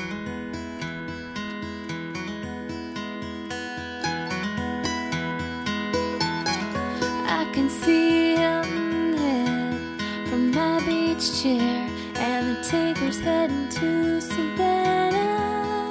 Chair, 11.43 11.89
and 12.15 12.57
the 12.57 12.63
tanker's 12.63 13.19
heading 13.19 13.69
to 13.69 14.21
Savannah. 14.21 15.91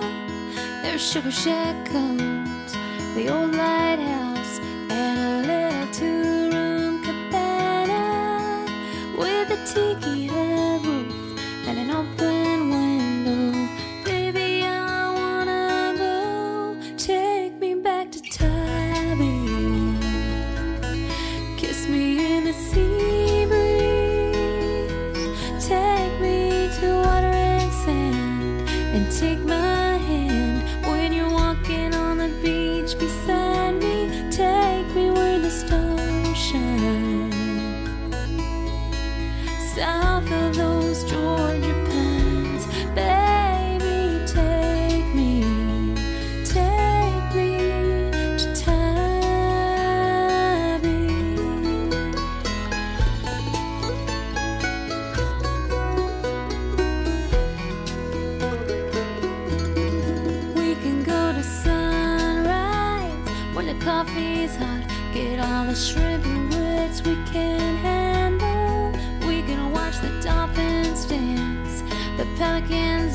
There's 0.81 1.01
Sugar 1.01 1.29
Shack 1.29 1.75
cones, 1.87 2.71
the 3.15 3.27
old 3.27 3.53
lighthouse, 3.53 4.59
and 4.89 5.19
a 5.19 5.47
little 5.51 5.87
two-room 5.91 7.03
cabana 7.03 8.65
with 9.17 9.51
a 9.51 9.57
tiki 9.73 10.27
hut 10.27 10.50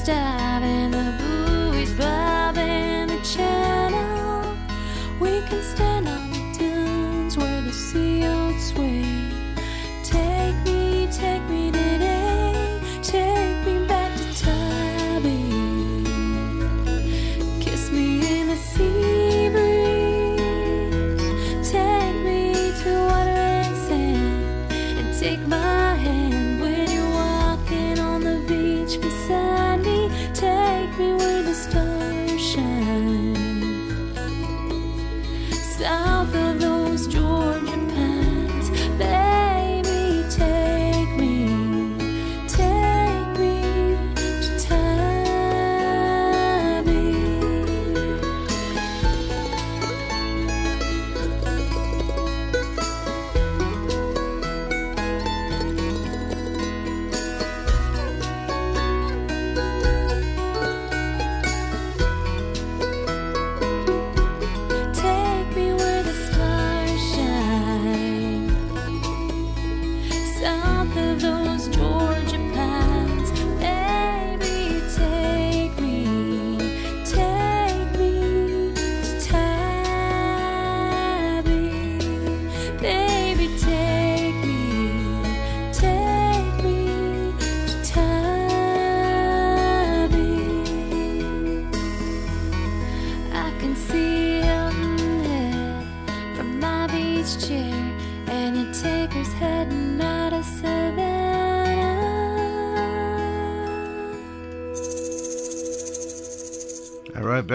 pelicans 0.06 0.35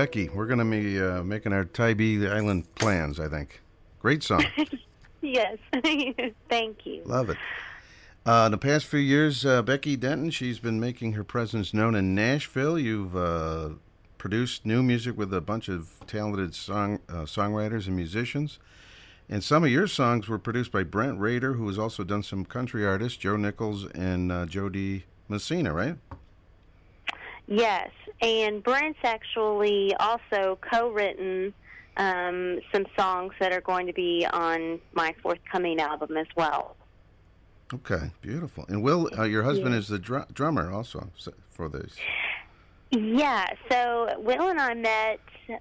Becky, 0.01 0.29
we're 0.29 0.47
going 0.47 0.57
to 0.57 0.65
be 0.65 0.99
uh, 0.99 1.21
making 1.21 1.53
our 1.53 1.63
Tybee 1.63 2.27
Island 2.27 2.73
plans, 2.73 3.19
I 3.19 3.27
think. 3.27 3.61
Great 3.99 4.23
song. 4.23 4.43
yes, 5.21 5.59
thank 6.49 6.87
you. 6.87 7.03
Love 7.05 7.29
it. 7.29 7.37
Uh, 8.25 8.45
in 8.47 8.51
the 8.51 8.57
past 8.57 8.87
few 8.87 8.99
years, 8.99 9.45
uh, 9.45 9.61
Becky 9.61 9.95
Denton, 9.95 10.31
she's 10.31 10.57
been 10.57 10.79
making 10.79 11.11
her 11.11 11.23
presence 11.23 11.71
known 11.71 11.93
in 11.93 12.15
Nashville. 12.15 12.79
You've 12.79 13.15
uh, 13.15 13.75
produced 14.17 14.65
new 14.65 14.81
music 14.81 15.15
with 15.15 15.31
a 15.35 15.39
bunch 15.39 15.69
of 15.69 15.91
talented 16.07 16.55
song 16.55 16.97
uh, 17.07 17.25
songwriters 17.25 17.85
and 17.85 17.95
musicians. 17.95 18.57
And 19.29 19.43
some 19.43 19.63
of 19.63 19.69
your 19.69 19.85
songs 19.85 20.27
were 20.27 20.39
produced 20.39 20.71
by 20.71 20.81
Brent 20.81 21.19
Rader, 21.19 21.53
who 21.53 21.67
has 21.67 21.77
also 21.77 22.03
done 22.03 22.23
some 22.23 22.43
country 22.43 22.83
artists, 22.83 23.19
Joe 23.19 23.37
Nichols 23.37 23.85
and 23.91 24.31
uh, 24.31 24.47
Jo 24.47 24.67
Dee 24.67 25.03
Messina, 25.29 25.71
right? 25.71 25.95
Yes, 27.45 27.91
and 28.21 28.63
Brent's 28.63 28.99
actually 29.03 29.95
also 29.95 30.57
co-written 30.61 31.53
um, 31.97 32.59
some 32.73 32.85
songs 32.97 33.33
that 33.39 33.51
are 33.51 33.61
going 33.61 33.87
to 33.87 33.93
be 33.93 34.25
on 34.31 34.79
my 34.93 35.13
forthcoming 35.21 35.79
album 35.79 36.17
as 36.17 36.27
well. 36.35 36.75
Okay, 37.73 38.11
beautiful. 38.21 38.65
And 38.67 38.83
Will, 38.83 39.09
uh, 39.17 39.23
your 39.23 39.43
husband 39.43 39.75
is 39.75 39.87
the 39.87 39.99
dr- 39.99 40.33
drummer 40.33 40.71
also 40.71 41.09
for 41.49 41.69
this. 41.69 41.95
Yeah, 42.91 43.45
so 43.69 44.13
Will 44.19 44.49
and 44.49 44.59
I 44.59 44.73
met 44.73 45.19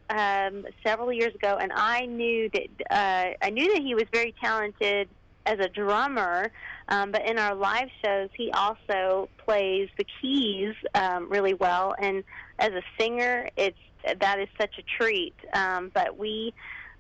um, 0.09 0.67
several 0.85 1.13
years 1.13 1.33
ago, 1.35 1.59
and 1.61 1.73
I 1.73 2.07
knew 2.07 2.51
that 2.51 2.69
uh, 2.91 3.31
I 3.41 3.51
knew 3.51 3.73
that 3.73 3.83
he 3.83 3.95
was 3.95 4.05
very 4.13 4.35
talented 4.43 5.09
as 5.47 5.59
a 5.61 5.69
drummer. 5.69 6.51
Um, 6.89 7.13
but 7.13 7.25
in 7.29 7.39
our 7.39 7.55
live 7.55 7.89
shows, 8.05 8.31
he 8.37 8.51
also 8.51 9.29
plays 9.39 9.89
the 9.97 10.05
keys 10.21 10.75
um, 10.97 11.31
really 11.31 11.55
well, 11.55 11.95
and 12.01 12.25
as 12.61 12.71
a 12.73 12.83
singer, 12.99 13.49
it's 13.57 13.79
that 14.21 14.39
is 14.39 14.49
such 14.61 14.79
a 14.79 14.83
treat. 14.83 15.35
Um, 15.53 15.91
but 15.95 16.17
we, 16.17 16.55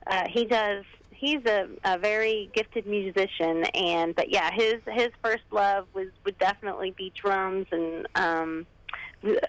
uh, 0.07 0.25
he 0.29 0.45
does 0.45 0.85
he's 1.21 1.45
a, 1.47 1.69
a 1.85 1.99
very 1.99 2.51
gifted 2.55 2.87
musician, 2.87 3.65
and 3.75 4.15
but 4.15 4.31
yeah, 4.33 4.51
his 4.53 4.77
his 4.93 5.09
first 5.23 5.45
love 5.51 5.87
was 5.95 6.09
would 6.25 6.39
definitely 6.39 6.95
be 6.97 7.13
drums, 7.15 7.67
and 7.71 8.09
um, 8.15 8.67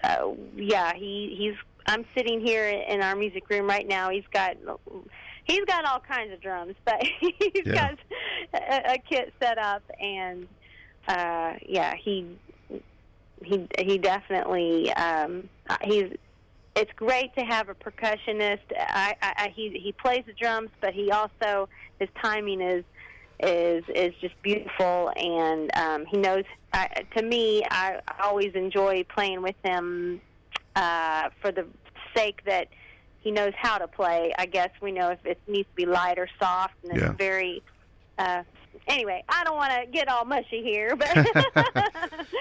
uh, 0.04 0.28
yeah, 0.54 0.92
he 0.94 1.34
he's. 1.38 1.54
I'm 1.84 2.04
sitting 2.16 2.40
here 2.40 2.68
in 2.68 3.02
our 3.02 3.16
music 3.16 3.50
room 3.50 3.66
right 3.66 3.88
now. 3.88 4.10
He's 4.10 4.22
got 4.32 4.56
he's 5.44 5.64
got 5.66 5.84
all 5.84 5.98
kinds 5.98 6.32
of 6.32 6.40
drums, 6.40 6.76
but 6.84 7.02
he's 7.20 7.66
Yeah. 7.66 7.72
got 7.74 7.98
a, 8.54 8.92
a 8.94 8.98
kit 8.98 9.32
set 9.42 9.58
up, 9.58 9.82
and 10.00 10.46
uh, 11.08 11.54
yeah, 11.66 11.94
he 11.96 12.38
he 13.44 13.66
he 13.78 13.98
definitely 13.98 14.92
um, 14.94 15.48
he's. 15.82 16.12
It's 16.74 16.90
great 16.96 17.34
to 17.36 17.44
have 17.44 17.68
a 17.68 17.74
percussionist. 17.74 18.60
I, 18.78 19.14
I, 19.20 19.32
I 19.36 19.52
he 19.54 19.78
he 19.82 19.92
plays 19.92 20.24
the 20.26 20.32
drums, 20.32 20.70
but 20.80 20.94
he 20.94 21.10
also 21.10 21.68
his 21.98 22.08
timing 22.22 22.62
is 22.62 22.84
is 23.40 23.84
is 23.94 24.14
just 24.20 24.40
beautiful, 24.42 25.12
and 25.16 25.70
um, 25.76 26.06
he 26.06 26.16
knows. 26.16 26.44
I, 26.72 26.88
to 27.16 27.22
me, 27.22 27.62
I, 27.70 28.00
always 28.22 28.54
enjoy 28.54 29.04
playing 29.14 29.42
with 29.42 29.56
him 29.62 30.22
uh, 30.74 31.28
for 31.42 31.52
the 31.52 31.66
sake 32.16 32.40
that 32.46 32.68
he 33.20 33.30
knows 33.30 33.52
how 33.56 33.76
to 33.76 33.86
play. 33.86 34.32
I 34.38 34.46
guess 34.46 34.70
we 34.80 34.92
know 34.92 35.10
if 35.10 35.18
it 35.26 35.40
needs 35.46 35.68
to 35.68 35.74
be 35.76 35.84
light 35.84 36.18
or 36.18 36.28
soft, 36.40 36.74
and 36.82 36.92
it's 36.92 37.02
Yeah. 37.02 37.12
very. 37.12 37.62
Uh, 38.18 38.42
anyway, 38.88 39.22
I 39.28 39.44
don't 39.44 39.56
want 39.56 39.72
to 39.72 39.86
get 39.90 40.08
all 40.08 40.24
mushy 40.24 40.62
here, 40.62 40.96
but 40.96 41.14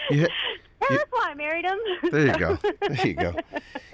You 0.09 0.27
ha- 0.81 0.87
that's 0.97 1.11
why 1.11 1.29
I 1.31 1.33
married 1.35 1.65
him. 1.65 1.77
There 2.11 2.27
you 2.27 2.37
go. 2.37 2.57
There 2.81 3.07
you 3.07 3.13
go. 3.13 3.35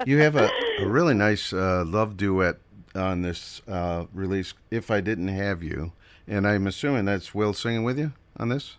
You 0.06 0.18
have 0.20 0.36
a, 0.36 0.50
a 0.80 0.88
really 0.88 1.14
nice 1.14 1.52
uh, 1.54 1.84
love 1.86 2.18
duet 2.18 2.58
on 2.96 3.22
this 3.22 3.62
uh, 3.68 4.06
release, 4.14 4.54
If 4.72 4.90
I 4.92 5.02
Didn't 5.02 5.28
Have 5.28 5.62
You. 5.64 5.92
And 6.28 6.48
I'm 6.48 6.68
assuming 6.68 7.06
that's 7.06 7.34
Will 7.36 7.54
singing 7.54 7.84
with 7.84 7.98
you 8.00 8.14
on 8.38 8.50
this? 8.50 8.76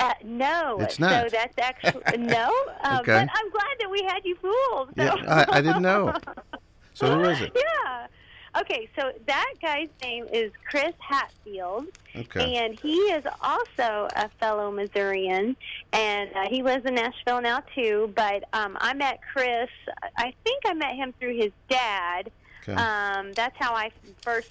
Uh, 0.00 0.12
no, 0.24 0.78
It's 0.80 0.96
so 0.96 1.04
not. 1.06 1.30
that's 1.30 1.54
actually 1.58 2.18
no. 2.18 2.52
Uh, 2.82 2.98
Okay. 3.00 3.12
But 3.12 3.28
I'm 3.34 3.50
glad 3.50 3.76
that 3.80 3.90
we 3.90 4.02
had 4.02 4.24
you 4.24 4.34
fooled. 4.36 4.88
So. 4.96 5.02
Yeah, 5.04 5.14
I, 5.48 5.58
I 5.58 5.60
didn't 5.60 5.82
know. 5.82 6.14
So 6.96 7.12
who 7.12 7.24
is 7.24 7.40
it? 7.40 7.50
yeah. 7.56 8.06
Okay, 8.60 8.88
so 8.96 9.10
that 9.26 9.52
guy's 9.60 9.88
name 10.02 10.26
is 10.32 10.52
Chris 10.70 10.94
Hatfield, 11.00 11.86
Okay. 12.14 12.54
and 12.56 12.78
he 12.78 12.94
is 12.96 13.24
also 13.42 14.06
a 14.14 14.28
fellow 14.40 14.70
Missourian, 14.70 15.56
and 15.92 16.30
uh, 16.36 16.48
he 16.48 16.62
lives 16.62 16.86
in 16.86 16.94
Nashville 16.94 17.40
now 17.40 17.62
too. 17.74 18.12
But 18.14 18.44
um, 18.52 18.76
I 18.80 18.94
met 18.94 19.20
Chris. 19.32 19.68
I 20.16 20.32
think 20.44 20.62
I 20.66 20.74
met 20.74 20.94
him 20.94 21.12
through 21.18 21.36
his 21.36 21.50
dad. 21.68 22.30
Okay. 22.62 22.74
Um, 22.80 23.32
that's 23.32 23.56
how 23.58 23.74
I 23.74 23.90
first. 24.22 24.50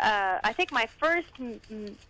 Uh, 0.00 0.38
I 0.44 0.52
think 0.52 0.70
my 0.70 0.86
first 0.98 1.28
m- 1.40 1.60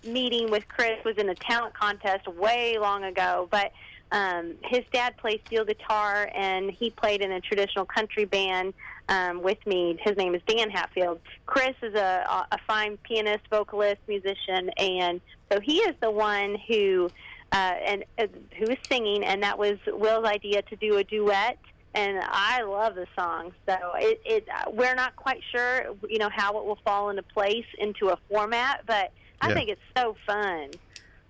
meeting 0.04 0.50
with 0.50 0.66
Chris 0.66 1.02
was 1.04 1.16
in 1.16 1.28
a 1.28 1.34
talent 1.36 1.74
contest 1.74 2.26
way 2.26 2.76
long 2.78 3.04
ago. 3.04 3.48
But 3.52 3.72
um, 4.12 4.54
his 4.64 4.82
dad 4.92 5.16
plays 5.16 5.40
steel 5.46 5.64
guitar, 5.64 6.28
and 6.34 6.70
he 6.72 6.90
played 6.90 7.22
in 7.22 7.30
a 7.30 7.40
traditional 7.40 7.84
country 7.84 8.24
band 8.24 8.74
um, 9.10 9.42
with 9.42 9.58
me. 9.66 9.98
His 10.02 10.16
name 10.16 10.34
is 10.34 10.40
Dan 10.46 10.70
Hatfield. 10.70 11.20
Chris 11.46 11.74
is 11.82 11.94
a, 11.94 12.46
a 12.50 12.58
fine 12.66 12.96
pianist, 12.98 13.44
vocalist, 13.50 13.98
musician, 14.08 14.70
and 14.78 15.20
so 15.52 15.60
he 15.60 15.78
is 15.78 15.94
the 16.00 16.10
one 16.10 16.56
who 16.68 17.10
uh, 17.52 17.74
and 17.84 18.04
uh, 18.18 18.26
who 18.56 18.70
is 18.70 18.78
singing, 18.88 19.24
and 19.24 19.42
that 19.42 19.58
was 19.58 19.76
Will's 19.88 20.24
idea 20.24 20.62
to 20.62 20.76
do 20.76 20.96
a 20.96 21.04
duet. 21.04 21.58
And 21.92 22.20
I 22.22 22.62
love 22.62 22.94
the 22.94 23.08
song, 23.18 23.52
so 23.68 23.76
it, 23.96 24.20
it 24.24 24.48
we're 24.72 24.94
not 24.94 25.16
quite 25.16 25.40
sure, 25.50 25.86
you 26.08 26.18
know, 26.18 26.28
how 26.32 26.56
it 26.58 26.64
will 26.64 26.78
fall 26.84 27.10
into 27.10 27.24
place 27.24 27.64
into 27.78 28.10
a 28.10 28.18
format, 28.30 28.82
but 28.86 29.10
I 29.40 29.48
Yeah. 29.48 29.54
think 29.54 29.70
it's 29.70 29.80
so 29.96 30.16
fun. 30.24 30.70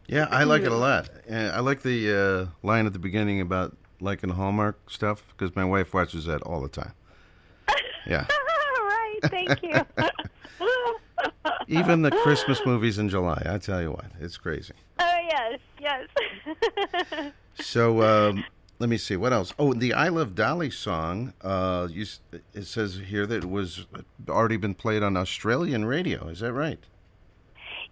Yeah, 0.07 0.27
I 0.31 0.45
like 0.45 0.63
it 0.63 0.73
a 0.73 0.77
lot. 0.77 1.09
Uh, 1.31 1.35
I 1.35 1.61
like 1.61 1.81
the 1.81 2.51
uh, 2.53 2.67
line 2.67 2.85
at 2.85 2.93
the 2.93 2.99
beginning 2.99 3.41
about 3.41 3.75
liking 4.01 4.29
Hallmark 4.31 4.91
stuff 4.91 5.23
because 5.29 5.57
my 5.57 5.65
wife 5.65 5.95
watches 5.95 6.27
that 6.27 6.43
all 6.43 6.61
the 6.61 6.69
time. 6.69 6.93
Yeah. 8.11 8.27
right, 8.83 9.19
thank 9.25 9.63
you. 9.63 9.81
Even 11.69 12.03
the 12.03 12.11
Christmas 12.11 12.61
movies 12.67 12.99
in 12.99 13.09
July. 13.09 13.41
I 13.47 13.59
tell 13.59 13.81
you 13.81 13.93
what, 13.93 14.07
it's 14.21 14.37
crazy. 14.37 14.75
oh 14.99 15.19
yes, 15.29 15.59
yes. 15.81 17.33
So 17.61 18.03
um, 18.03 18.45
let 18.79 18.89
me 18.89 18.97
see 18.97 19.17
what 19.17 19.33
else. 19.35 19.53
Oh, 19.59 19.75
the 19.75 19.93
"I 19.93 20.09
Love 20.09 20.35
Dolly" 20.35 20.71
song. 20.71 21.35
Uh, 21.43 21.89
you, 21.91 22.07
it 22.55 22.67
says 22.67 23.01
here 23.07 23.27
that 23.27 23.45
it 23.45 23.51
was 23.51 23.87
already 24.29 24.57
been 24.57 24.75
played 24.75 25.03
on 25.03 25.17
Australian 25.17 25.85
radio. 25.85 26.29
Is 26.29 26.41
that 26.41 26.55
right? 26.55 26.79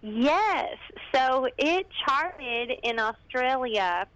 Yes. 0.01 0.75
So 1.13 1.47
it 1.57 1.87
charted 2.05 2.71
in 2.83 2.99
Australia. 2.99 4.07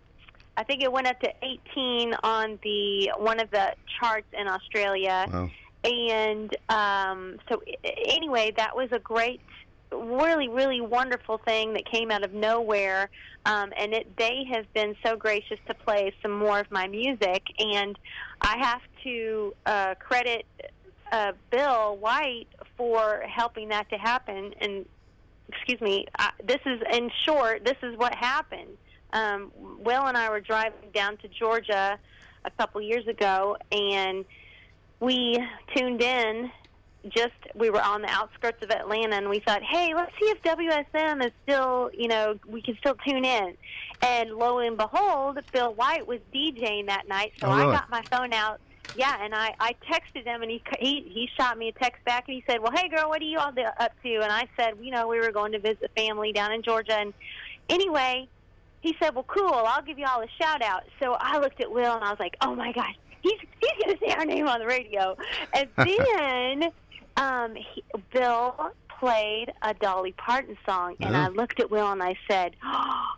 I 0.58 0.64
think 0.64 0.82
it 0.82 0.92
went 0.92 1.08
up 1.08 1.20
to 1.20 1.32
18 1.44 2.16
on 2.24 2.60
the 2.64 3.12
one 3.18 3.40
of 3.40 3.52
the 3.52 3.74
charts 4.00 4.28
in 4.34 4.48
Australia. 4.48 5.28
Wow. 5.32 5.50
And 5.84 6.56
um, 6.70 7.38
so, 7.50 7.62
anyway, 7.84 8.54
that 8.56 8.76
was 8.76 8.90
a 8.92 9.00
great, 9.00 9.42
really, 9.92 10.48
really 10.48 10.82
wonderful 10.82 11.38
thing 11.40 11.74
that 11.74 11.86
came 11.86 12.12
out 12.12 12.24
of 12.24 12.34
nowhere. 12.34 13.10
Um, 13.46 13.74
and 13.78 13.94
it, 13.94 14.16
they 14.18 14.46
have 14.52 14.72
been 14.74 14.96
so 15.06 15.18
gracious 15.18 15.60
to 15.68 15.74
play 15.74 16.14
some 16.22 16.32
more 16.32 16.60
of 16.60 16.72
my 16.72 16.88
music. 16.88 17.44
And 17.60 17.98
I 18.42 18.58
have 18.58 18.82
to 19.04 19.54
uh, 19.66 19.96
credit 19.96 20.46
uh, 21.12 21.34
Bill 21.52 21.98
White 21.98 22.48
for 22.78 23.24
helping 23.28 23.70
that 23.70 23.90
to 23.90 23.98
happen. 23.98 24.54
And 24.62 24.86
excuse 25.50 25.82
me, 25.82 26.08
I, 26.18 26.32
this 26.44 26.60
is 26.66 26.82
in 26.92 27.12
short, 27.26 27.66
this 27.66 27.78
is 27.84 27.98
what 27.98 28.16
happened. 28.16 28.78
Um, 29.12 29.52
Will 29.56 30.04
and 30.06 30.18
I 30.18 30.30
were 30.30 30.40
driving 30.40 30.90
down 30.94 31.18
to 31.18 31.28
Georgia 31.28 32.00
a 32.46 32.52
couple 32.52 32.82
years 32.82 33.08
ago, 33.08 33.58
and 33.72 34.26
we 35.04 35.38
tuned 35.76 36.02
in. 36.02 36.52
Just 37.10 37.34
we 37.54 37.70
were 37.70 37.82
on 37.82 38.02
the 38.02 38.08
outskirts 38.10 38.64
of 38.64 38.72
Atlanta, 38.72 39.18
and 39.18 39.30
we 39.30 39.40
thought, 39.40 39.62
"Hey, 39.62 39.94
let's 39.94 40.14
see 40.22 40.28
if 40.30 40.42
WSM 40.42 41.22
is 41.22 41.34
still, 41.44 41.92
you 41.94 42.08
know, 42.08 42.40
we 42.48 42.62
can 42.62 42.78
still 42.78 42.96
tune 43.06 43.26
in." 43.26 43.58
And 44.02 44.32
lo 44.32 44.60
and 44.60 44.78
behold, 44.78 45.38
Bill 45.52 45.74
White 45.74 46.08
was 46.08 46.20
DJing 46.34 46.88
that 46.88 47.10
night, 47.10 47.34
so 47.42 47.48
Oh, 47.48 47.58
really? 47.58 47.72
I 47.72 47.80
got 47.80 47.90
my 47.90 48.02
phone 48.04 48.32
out. 48.32 48.62
Yeah, 48.96 49.18
and 49.20 49.36
I 49.36 49.54
I 49.60 49.76
texted 49.92 50.24
him, 50.24 50.44
and 50.44 50.50
he 50.52 50.62
he 50.80 51.02
he 51.02 51.30
shot 51.38 51.58
me 51.58 51.68
a 51.68 51.72
text 51.74 52.06
back, 52.06 52.24
and 52.30 52.36
he 52.36 52.44
said, 52.48 52.62
"Well, 52.62 52.72
hey 52.74 52.88
girl, 52.88 53.10
what 53.10 53.22
are 53.22 53.26
you 53.26 53.38
all 53.38 53.52
up 53.80 53.92
to?" 54.04 54.14
And 54.16 54.32
I 54.32 54.48
said, 54.56 54.76
"You 54.80 54.92
know, 54.92 55.08
we 55.10 55.20
were 55.20 55.32
going 55.32 55.52
to 55.52 55.60
visit 55.60 55.92
family 55.98 56.32
down 56.32 56.54
in 56.54 56.62
Georgia." 56.62 56.98
And 56.98 57.14
anyway, 57.68 58.30
he 58.80 58.96
said, 59.02 59.14
"Well, 59.14 59.26
cool. 59.28 59.54
I'll 59.54 59.82
give 59.82 60.00
you 60.00 60.06
all 60.06 60.22
a 60.22 60.28
shout 60.42 60.62
out." 60.62 60.84
So 61.02 61.18
I 61.20 61.40
looked 61.40 61.60
at 61.60 61.70
Will, 61.70 61.94
and 61.94 62.04
I 62.04 62.12
was 62.12 62.20
like, 62.20 62.38
"Oh 62.42 62.56
my 62.56 62.72
gosh, 62.72 62.96
he's 63.24 63.40
he's 63.60 63.84
going 63.84 63.98
to 63.98 64.06
say 64.06 64.14
our 64.14 64.26
name 64.26 64.48
on 64.48 64.60
the 64.60 64.68
radio." 64.68 65.18
And 65.54 65.70
then 65.78 66.72
um, 67.18 67.56
he, 67.56 67.84
Bill 68.12 68.72
played 69.00 69.52
a 69.62 69.74
Dolly 69.74 70.14
Parton 70.14 70.58
song, 70.66 70.96
and 71.00 71.16
I 71.16 71.28
looked 71.28 71.60
at 71.60 71.70
Will, 71.70 71.92
and 71.92 72.02
I 72.02 72.16
said, 72.30 72.56
oh, 72.64 73.16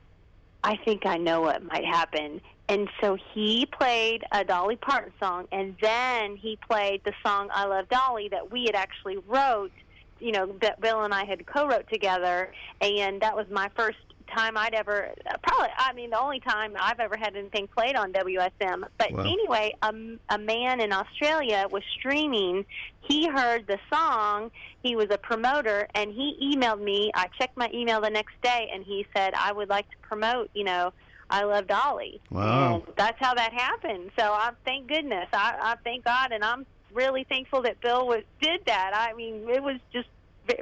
I 0.64 0.78
think 0.84 1.06
I 1.06 1.18
know 1.18 1.41
what 1.41 1.64
might 1.64 1.86
happen. 1.86 2.41
And 2.68 2.89
so 2.99 3.16
he 3.34 3.68
played 3.68 4.24
a 4.32 4.43
Dolly 4.43 4.78
Parton 4.78 5.14
song, 5.20 5.47
and 5.51 5.76
then 5.82 6.36
he 6.38 6.58
played 6.68 7.03
the 7.03 7.14
song 7.24 7.49
"I 7.53 7.66
Love 7.66 7.88
Dolly" 7.89 8.30
that 8.30 8.51
we 8.51 8.66
had 8.66 8.76
actually 8.76 9.18
wrote. 9.28 9.72
You 10.20 10.32
know, 10.32 10.56
that 10.62 10.80
Bill 10.80 11.03
and 11.03 11.14
I 11.14 11.26
had 11.26 11.45
co-wrote 11.45 11.88
together, 11.91 12.51
and 12.82 13.22
that 13.22 13.36
was 13.36 13.45
my 13.51 13.70
first 13.76 13.97
time 14.28 14.58
I'd 14.58 14.74
ever, 14.74 15.12
probably, 15.44 15.70
I 15.78 15.94
mean, 15.94 16.10
the 16.10 16.20
only 16.20 16.40
time 16.40 16.74
I've 16.80 17.00
ever 17.00 17.16
had 17.18 17.36
anything 17.36 17.68
played 17.68 17.96
on 17.96 18.12
WSM. 18.14 18.84
But 18.98 19.12
Wow. 19.12 19.24
anyway, 19.24 19.74
a, 19.82 19.94
a 20.30 20.38
man 20.38 20.82
in 20.82 20.92
Australia 20.94 21.66
was 21.72 21.84
streaming. 21.98 22.66
He 23.02 23.28
heard 23.30 23.68
the 23.68 23.80
song. 23.92 24.52
He 24.84 24.96
was 24.96 25.08
a 25.12 25.18
promoter, 25.18 25.88
and 25.96 26.12
he 26.12 26.54
emailed 26.56 26.82
me. 26.82 27.12
I 27.16 27.28
checked 27.40 27.58
my 27.58 27.70
email 27.74 28.02
the 28.02 28.10
next 28.10 28.34
day, 28.42 28.70
and 28.74 28.84
he 28.84 29.06
said, 29.16 29.34
I 29.36 29.52
would 29.52 29.70
like 29.70 29.90
to 29.90 29.98
promote, 30.02 30.50
you 30.54 30.64
know, 30.64 30.94
I 31.30 31.44
love 31.44 31.68
Dolly. 31.68 32.22
Wow. 32.30 32.76
And 32.76 32.84
that's 32.98 33.18
how 33.20 33.34
that 33.34 33.52
happened. 33.54 34.12
So 34.18 34.32
I 34.32 34.52
thank 34.64 34.88
goodness. 34.88 35.28
I, 35.34 35.56
I 35.60 35.76
thank 35.84 36.06
God, 36.06 36.32
and 36.32 36.44
I'm 36.44 36.66
really 36.94 37.26
thankful 37.28 37.62
that 37.64 37.82
Bill 37.82 38.08
was, 38.08 38.24
did 38.42 38.62
that. 38.68 38.92
I 38.94 39.14
mean, 39.16 39.50
it 39.50 39.62
was 39.62 39.80
just 39.92 40.08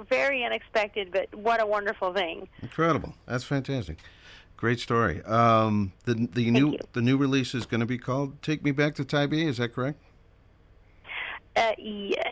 very 0.09 0.43
unexpected, 0.43 1.11
but 1.11 1.33
what 1.35 1.61
a 1.61 1.65
wonderful 1.65 2.13
thing. 2.13 2.47
Incredible. 2.61 3.13
That's 3.25 3.43
fantastic. 3.43 3.97
Great 4.57 4.79
story. 4.79 5.21
Um, 5.23 5.91
the 6.05 6.13
the 6.31 6.49
new 6.51 6.71
you. 6.71 6.79
the 6.93 7.01
new 7.01 7.17
release 7.17 7.53
is 7.53 7.65
going 7.65 7.81
to 7.81 7.85
be 7.85 7.97
called 7.97 8.41
"Take 8.41 8.63
Me 8.63 8.71
Back 8.71 8.95
to 8.95 9.05
Tybee." 9.05 9.45
Is 9.45 9.57
that 9.57 9.73
correct? 9.73 9.99
Uh, 11.55 11.71
yeah. 11.77 12.31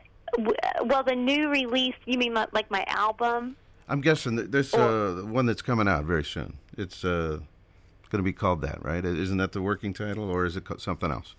Well, 0.83 1.03
the 1.03 1.15
new 1.15 1.49
release, 1.49 1.95
you 2.05 2.17
mean 2.17 2.33
my, 2.33 2.47
like 2.53 2.71
my 2.71 2.85
album? 2.87 3.57
I'm 3.89 3.99
guessing 3.99 4.37
that 4.37 4.51
this 4.53 4.73
uh, 4.73 5.23
one 5.25 5.45
that's 5.45 5.61
coming 5.61 5.87
out 5.89 6.05
very 6.05 6.23
soon. 6.23 6.57
It's 6.77 7.03
uh, 7.03 7.39
going 8.09 8.19
to 8.19 8.23
be 8.23 8.31
called 8.31 8.61
that, 8.61 8.83
right? 8.83 9.03
Isn't 9.03 9.37
that 9.37 9.51
the 9.51 9.61
working 9.61 9.93
title, 9.93 10.29
or 10.29 10.45
is 10.45 10.55
it 10.55 10.63
something 10.77 11.11
else? 11.11 11.35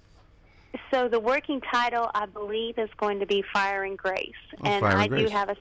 So 0.91 1.09
the 1.09 1.21
working 1.21 1.63
title, 1.63 2.11
I 2.15 2.27
believe, 2.27 2.79
is 2.79 2.91
going 2.99 3.21
to 3.21 3.27
be 3.27 3.43
Fire 3.53 3.85
and 3.85 3.97
Grace, 3.97 4.31
Oh, 4.61 4.67
and 4.69 4.81
Fire 4.83 4.93
and 4.93 5.01
I 5.01 5.09
Grace. 5.09 5.29
do 5.29 5.35
have 5.35 5.49
a 5.49 5.57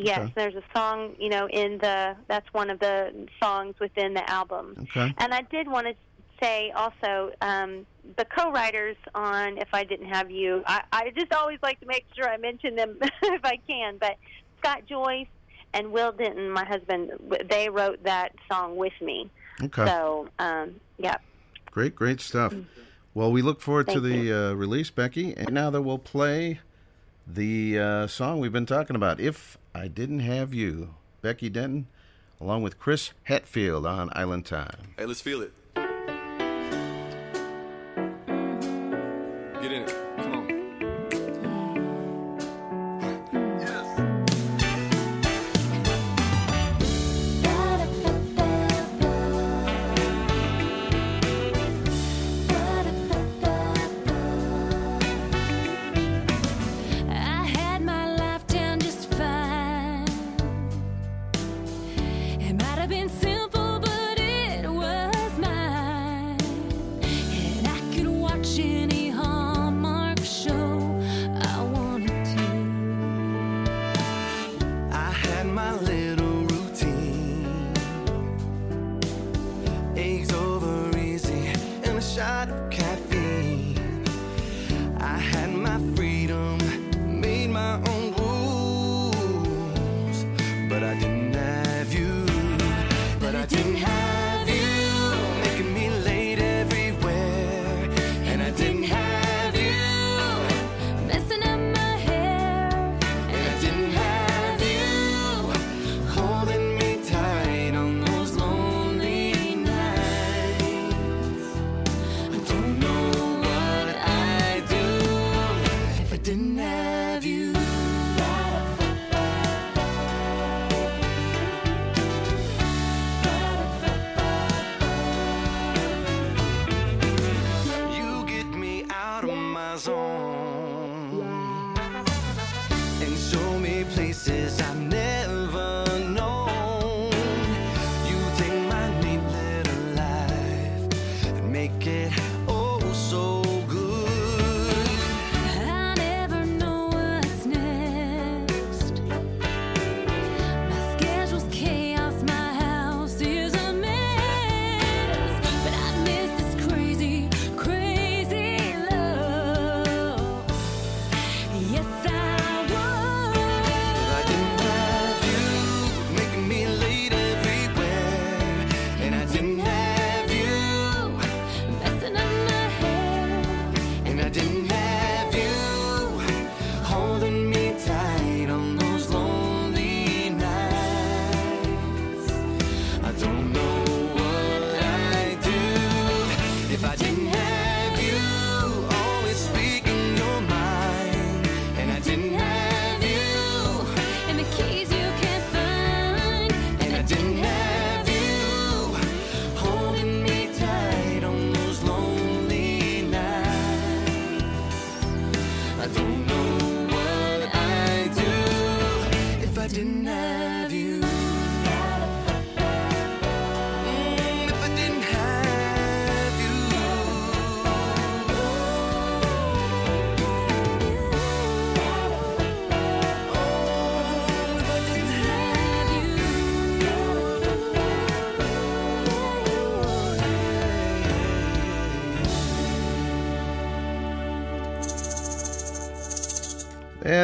Yes, 0.00 0.20
Okay. 0.20 0.32
there's 0.36 0.54
a 0.54 0.62
song, 0.74 1.16
you 1.18 1.28
know, 1.28 1.48
in 1.48 1.78
the 1.78 2.16
that's 2.28 2.46
one 2.52 2.70
of 2.70 2.78
the 2.78 3.12
songs 3.42 3.74
within 3.80 4.14
the 4.14 4.28
album. 4.30 4.76
Okay. 4.82 5.12
And 5.18 5.34
I 5.34 5.42
did 5.42 5.66
want 5.68 5.88
to 5.88 5.94
say 6.40 6.70
also 6.70 7.32
um, 7.42 7.84
the 8.16 8.24
co-writers 8.24 8.96
on 9.14 9.58
"If 9.58 9.68
I 9.72 9.82
Didn't 9.82 10.08
Have 10.08 10.30
You." 10.30 10.62
I, 10.66 10.82
I 10.92 11.10
just 11.16 11.32
always 11.34 11.58
like 11.64 11.80
to 11.80 11.86
make 11.86 12.06
sure 12.14 12.28
I 12.28 12.36
mention 12.36 12.76
them 12.76 12.96
if 13.22 13.44
I 13.44 13.58
can. 13.66 13.98
But 13.98 14.16
Scott 14.60 14.82
Joyce 14.88 15.26
and 15.74 15.90
Will 15.90 16.12
Denton, 16.12 16.48
my 16.50 16.64
husband, 16.64 17.10
they 17.50 17.68
wrote 17.68 18.02
that 18.04 18.34
song 18.50 18.76
with 18.76 18.92
me. 19.02 19.28
Okay. 19.60 19.84
So, 19.84 20.28
um, 20.38 20.76
yeah. 20.98 21.16
Great, 21.72 21.96
great 21.96 22.20
stuff. 22.20 22.54
Well, 23.14 23.32
we 23.32 23.42
look 23.42 23.60
forward 23.60 23.88
to 23.88 24.00
the 24.00 24.32
uh, 24.32 24.52
release, 24.54 24.90
Becky. 24.90 25.36
And 25.36 25.50
now 25.52 25.70
that 25.70 25.82
we'll 25.82 25.98
play 25.98 26.60
the 27.28 27.78
uh, 27.78 28.06
song 28.06 28.40
we've 28.40 28.52
been 28.52 28.66
talking 28.66 28.96
about, 28.96 29.20
"If 29.20 29.58
I 29.74 29.88
Didn't 29.88 30.20
Have 30.20 30.54
You," 30.54 30.94
Becky 31.20 31.48
Denton, 31.48 31.86
along 32.40 32.62
with 32.62 32.78
Chris 32.78 33.12
Hatfield 33.24 33.86
on 33.86 34.10
Island 34.12 34.46
Time. 34.46 34.94
Hey, 34.96 35.04
let's 35.04 35.20
feel 35.20 35.42
it. 35.42 35.52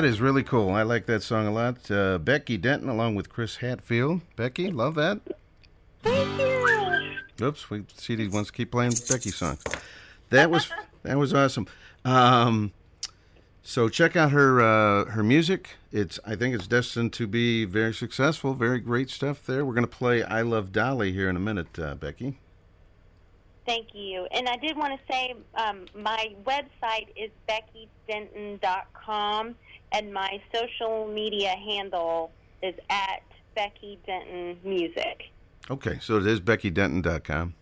That 0.05 0.11
is 0.11 0.21
really 0.21 0.43
cool. 0.43 0.69
I 0.69 0.83
like 0.83 1.07
that 1.07 1.23
song 1.23 1.47
a 1.47 1.51
lot. 1.51 1.91
Uh, 1.91 2.19
Becky 2.19 2.59
Denton, 2.59 2.91
along 2.91 3.15
with 3.15 3.31
Chris 3.31 3.57
Hatfield. 3.57 4.21
Becky, 4.37 4.71
love 4.71 4.97
that. 4.97 5.19
Thank 6.03 6.39
you. 6.39 7.47
Oops, 7.47 7.71
we 7.71 7.85
CD 7.97 8.29
wants 8.29 8.51
to 8.51 8.53
keep 8.55 8.71
playing 8.71 8.93
Becky 9.09 9.31
songs. 9.31 9.65
That 10.29 10.51
was 10.51 10.71
that 11.05 11.17
was 11.17 11.33
awesome. 11.33 11.67
Um, 12.05 12.75
so 13.63 13.89
check 13.89 14.15
out 14.15 14.33
her 14.33 14.61
uh, 14.61 15.07
her 15.07 15.23
music. 15.23 15.77
It's 15.91 16.21
I 16.27 16.37
think 16.37 16.55
it's 16.55 16.67
destined 16.67 17.15
to 17.15 17.27
be 17.27 17.65
very 17.65 17.95
successful. 17.95 18.53
Very 18.53 18.81
great 18.81 19.09
stuff 19.09 19.47
there. 19.47 19.65
We're 19.65 19.73
going 19.73 19.87
to 19.87 19.97
play 19.97 20.23
"I 20.23 20.43
Love 20.43 20.71
Dolly" 20.71 21.15
here 21.15 21.31
in 21.31 21.37
a 21.37 21.41
minute, 21.41 21.79
uh, 21.79 21.95
Becky. 21.95 22.37
Thank 23.67 23.95
you. 23.95 24.27
And 24.33 24.49
I 24.49 24.57
did 24.57 24.77
want 24.77 24.93
to 24.93 24.99
say 25.11 25.35
um, 25.55 25.87
my 25.95 26.35
website 26.45 27.09
is 27.17 27.31
beckydenton.com, 27.49 29.55
and 29.95 30.13
my 30.13 30.43
social 30.53 31.07
media 31.07 31.51
handle 31.51 32.33
is 32.63 32.75
at 32.91 33.23
Becky 33.55 33.99
Denton 34.05 34.59
Music. 34.65 35.31
Okay, 35.71 35.99
so 36.01 36.19
it 36.19 36.27
is 36.27 36.41
BeckyDenton.com. 36.41 37.55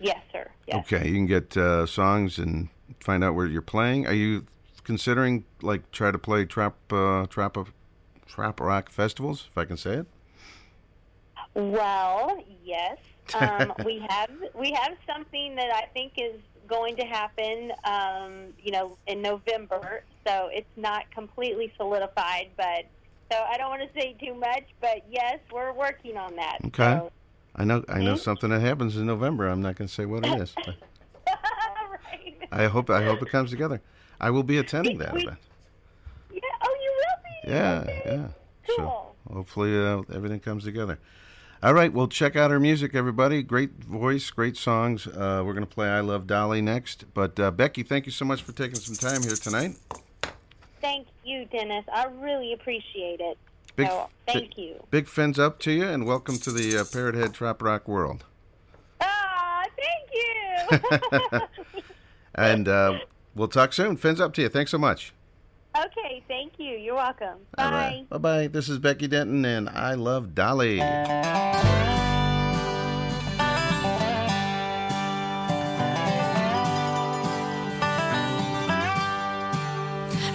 Yes, 0.00 0.18
sir. 0.32 0.50
Yes. 0.66 0.78
Okay, 0.78 1.06
you 1.06 1.14
can 1.14 1.26
get 1.26 1.56
uh, 1.56 1.84
songs 1.84 2.38
and 2.38 2.70
find 3.00 3.22
out 3.22 3.34
where 3.34 3.46
you're 3.46 3.60
playing. 3.60 4.06
Are 4.06 4.14
you 4.14 4.46
considering 4.84 5.44
like 5.60 5.90
try 5.92 6.10
to 6.10 6.18
play 6.18 6.46
trop 6.46 6.74
uh, 6.90 7.26
trop 7.26 7.68
trop 8.26 8.60
rock 8.60 8.90
festivals, 8.90 9.46
if 9.50 9.58
I 9.58 9.66
can 9.66 9.76
say 9.76 9.96
it? 9.96 10.06
Well, 11.54 12.42
yes. 12.64 12.96
Um, 13.38 13.74
we 13.84 14.04
have 14.08 14.30
we 14.54 14.72
have 14.72 14.96
something 15.06 15.54
that 15.56 15.70
I 15.70 15.86
think 15.92 16.14
is 16.16 16.40
going 16.70 16.96
to 16.96 17.04
happen. 17.04 17.72
Um, 17.84 18.54
you 18.62 18.70
know, 18.72 18.96
in 19.06 19.20
November. 19.20 20.04
So 20.26 20.48
it's 20.52 20.70
not 20.76 21.10
completely 21.10 21.72
solidified, 21.76 22.50
but 22.56 22.86
So 23.32 23.38
I 23.48 23.56
don't 23.58 23.68
want 23.70 23.82
to 23.82 24.00
say 24.00 24.16
too 24.24 24.34
much, 24.34 24.64
but 24.80 25.04
yes, 25.10 25.38
we're 25.52 25.72
working 25.72 26.16
on 26.16 26.34
that. 26.36 26.58
Okay. 26.66 26.76
So, 26.98 27.10
I 27.56 27.64
know 27.64 27.84
I 27.88 27.98
know 28.00 28.12
Hmm? 28.14 28.18
something 28.18 28.50
that 28.50 28.60
happens 28.60 28.96
in 28.96 29.06
November. 29.06 29.48
I'm 29.48 29.60
not 29.60 29.76
going 29.76 29.88
to 29.88 29.92
say 29.94 30.06
what 30.06 30.24
it 30.24 30.40
is. 30.40 30.54
right. 31.26 32.36
I 32.52 32.66
hope 32.66 32.88
I 32.90 33.04
hope 33.04 33.22
it 33.22 33.28
comes 33.30 33.50
together. 33.50 33.80
I 34.20 34.30
will 34.30 34.42
be 34.42 34.58
attending 34.58 34.98
that 34.98 35.12
We- 35.14 35.22
event. 35.24 35.38
Yeah. 36.32 36.40
Oh, 36.62 36.76
you 36.82 36.92
will 36.96 37.22
be. 37.24 37.50
Yeah, 37.52 37.80
Okay. 37.80 38.02
yeah. 38.06 38.28
Cool. 38.76 39.16
So 39.26 39.32
hopefully 39.34 39.76
uh, 39.76 40.02
everything 40.14 40.40
comes 40.40 40.64
together. 40.64 40.98
All 41.62 41.74
right, 41.74 41.92
well, 41.92 42.08
check 42.08 42.36
out 42.36 42.50
her 42.50 42.58
music, 42.58 42.94
everybody. 42.94 43.42
Great 43.42 43.84
voice, 43.84 44.30
great 44.30 44.56
songs. 44.56 45.06
Uh, 45.06 45.42
we're 45.44 45.52
going 45.52 45.66
to 45.66 45.72
play 45.72 45.88
I 45.88 46.00
Love 46.00 46.26
Dolly 46.26 46.62
next. 46.62 47.12
But 47.12 47.38
uh, 47.38 47.50
Becky, 47.50 47.82
thank 47.82 48.06
you 48.06 48.12
so 48.12 48.24
much 48.24 48.42
for 48.42 48.52
taking 48.52 48.76
some 48.76 48.94
time 48.94 49.22
here 49.22 49.36
tonight. 49.36 49.76
Thank 50.80 51.08
you, 51.22 51.44
Dennis. 51.44 51.84
I 51.92 52.06
really 52.06 52.54
appreciate 52.54 53.20
it. 53.20 53.36
Big, 53.76 53.88
so, 53.88 54.08
thank 54.26 54.56
you. 54.56 54.82
Big 54.90 55.06
fins 55.06 55.38
up 55.38 55.58
to 55.60 55.70
you, 55.70 55.84
and 55.84 56.06
welcome 56.06 56.38
to 56.38 56.50
the 56.50 56.78
uh, 56.78 56.84
Parrot 56.90 57.14
Head 57.14 57.34
Trop 57.34 57.60
Rock 57.60 57.86
world. 57.86 58.24
Ah, 59.02 59.64
thank 59.76 61.30
you. 61.32 61.40
And 62.34 62.68
uh, 62.68 63.00
we'll 63.34 63.48
talk 63.48 63.72
soon. 63.72 63.96
Fins 63.96 64.20
up 64.20 64.32
to 64.34 64.42
you. 64.42 64.48
Thanks 64.48 64.70
so 64.70 64.78
much. 64.78 65.12
Okay, 65.76 66.22
thank 66.28 66.58
you. 66.58 66.76
You're 66.76 66.94
welcome. 66.94 67.38
Bye. 67.56 67.64
All 67.64 67.70
right. 67.72 68.08
Bye 68.08 68.18
bye. 68.18 68.46
This 68.48 68.68
is 68.68 68.78
Becky 68.78 69.08
Denton, 69.08 69.44
and 69.44 69.68
I 69.68 69.94
love 69.94 70.34
Dolly. 70.34 70.80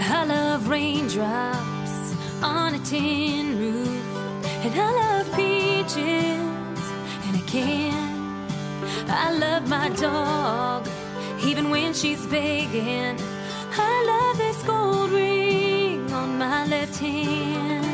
I 0.07 0.23
love 0.27 0.67
raindrops 0.69 2.15
on 2.41 2.75
a 2.75 2.79
tin 2.79 3.59
roof, 3.59 4.05
and 4.63 4.73
I 4.75 4.91
love 4.91 5.35
peaches 5.35 5.97
in 7.27 7.35
a 7.35 7.43
can. 7.47 8.15
I 9.07 9.37
love 9.37 9.67
my 9.69 9.89
dog, 9.89 10.87
even 11.43 11.69
when 11.69 11.93
she's 11.93 12.25
begging. 12.25 13.19
I 13.77 14.03
love 14.05 14.37
this 14.37 14.63
gold 14.63 14.84
ring 14.84 14.84
on 14.84 14.84
my 16.49 16.65
left 16.65 16.97
hand. 16.99 17.85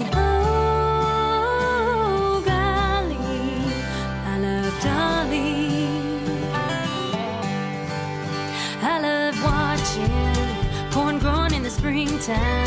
And 0.00 0.10
oh, 0.14 0.42
golly, 2.50 3.16
I 4.32 4.34
love 4.46 4.74
Dolly. 4.86 5.60
I 8.82 8.94
love 9.06 9.36
watching 9.48 10.48
corn 10.90 11.16
growing 11.18 11.54
in 11.54 11.62
the 11.62 11.70
springtime 11.70 12.59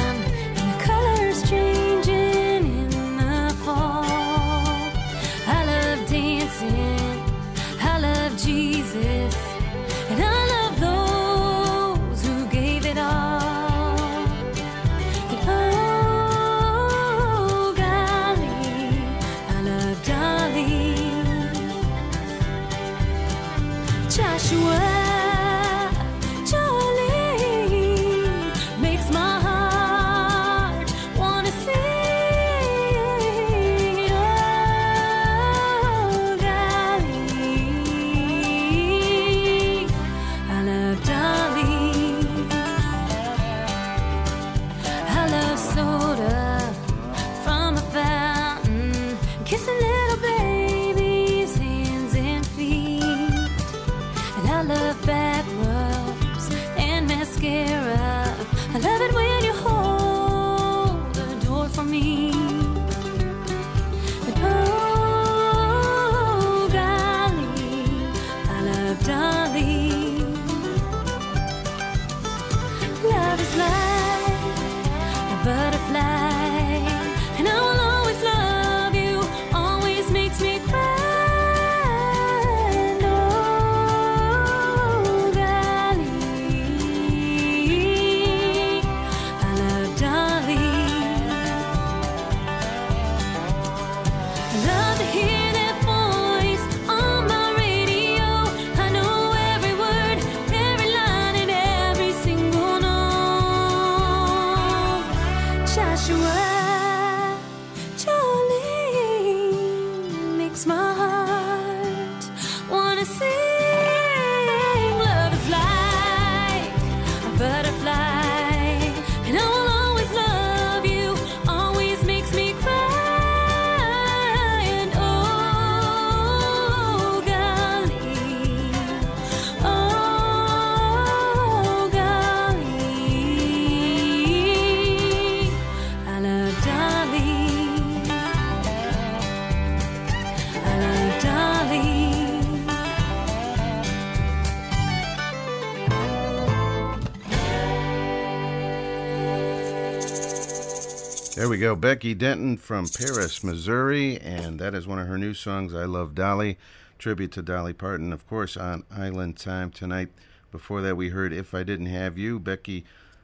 go. 151.64 151.76
Becky 151.78 152.14
Denton 152.14 152.58
from 152.58 152.88
Paris, 152.90 153.42
Missouri, 153.42 154.20
and 154.20 154.60
that 154.60 154.76
is 154.76 154.86
one 154.86 155.00
of 155.00 155.08
her 155.08 155.18
new 155.18 155.34
songs, 155.34 155.74
I 155.74 155.86
Love 155.86 156.14
Dolly. 156.14 156.58
Tribute 157.00 157.32
to 157.34 157.42
Dolly 157.42 157.72
Parton, 157.72 158.12
of 158.12 158.28
course, 158.28 158.58
on 158.58 158.84
Island 158.92 159.38
Time 159.38 159.72
tonight. 159.72 160.10
Before 160.52 160.82
that, 160.82 160.98
we 160.98 161.10
heard 161.10 161.32
If 161.32 161.54
I 161.54 161.64
Didn't 161.64 161.86
Have 161.86 162.18
You, 162.18 162.38
Becky, 162.38 162.84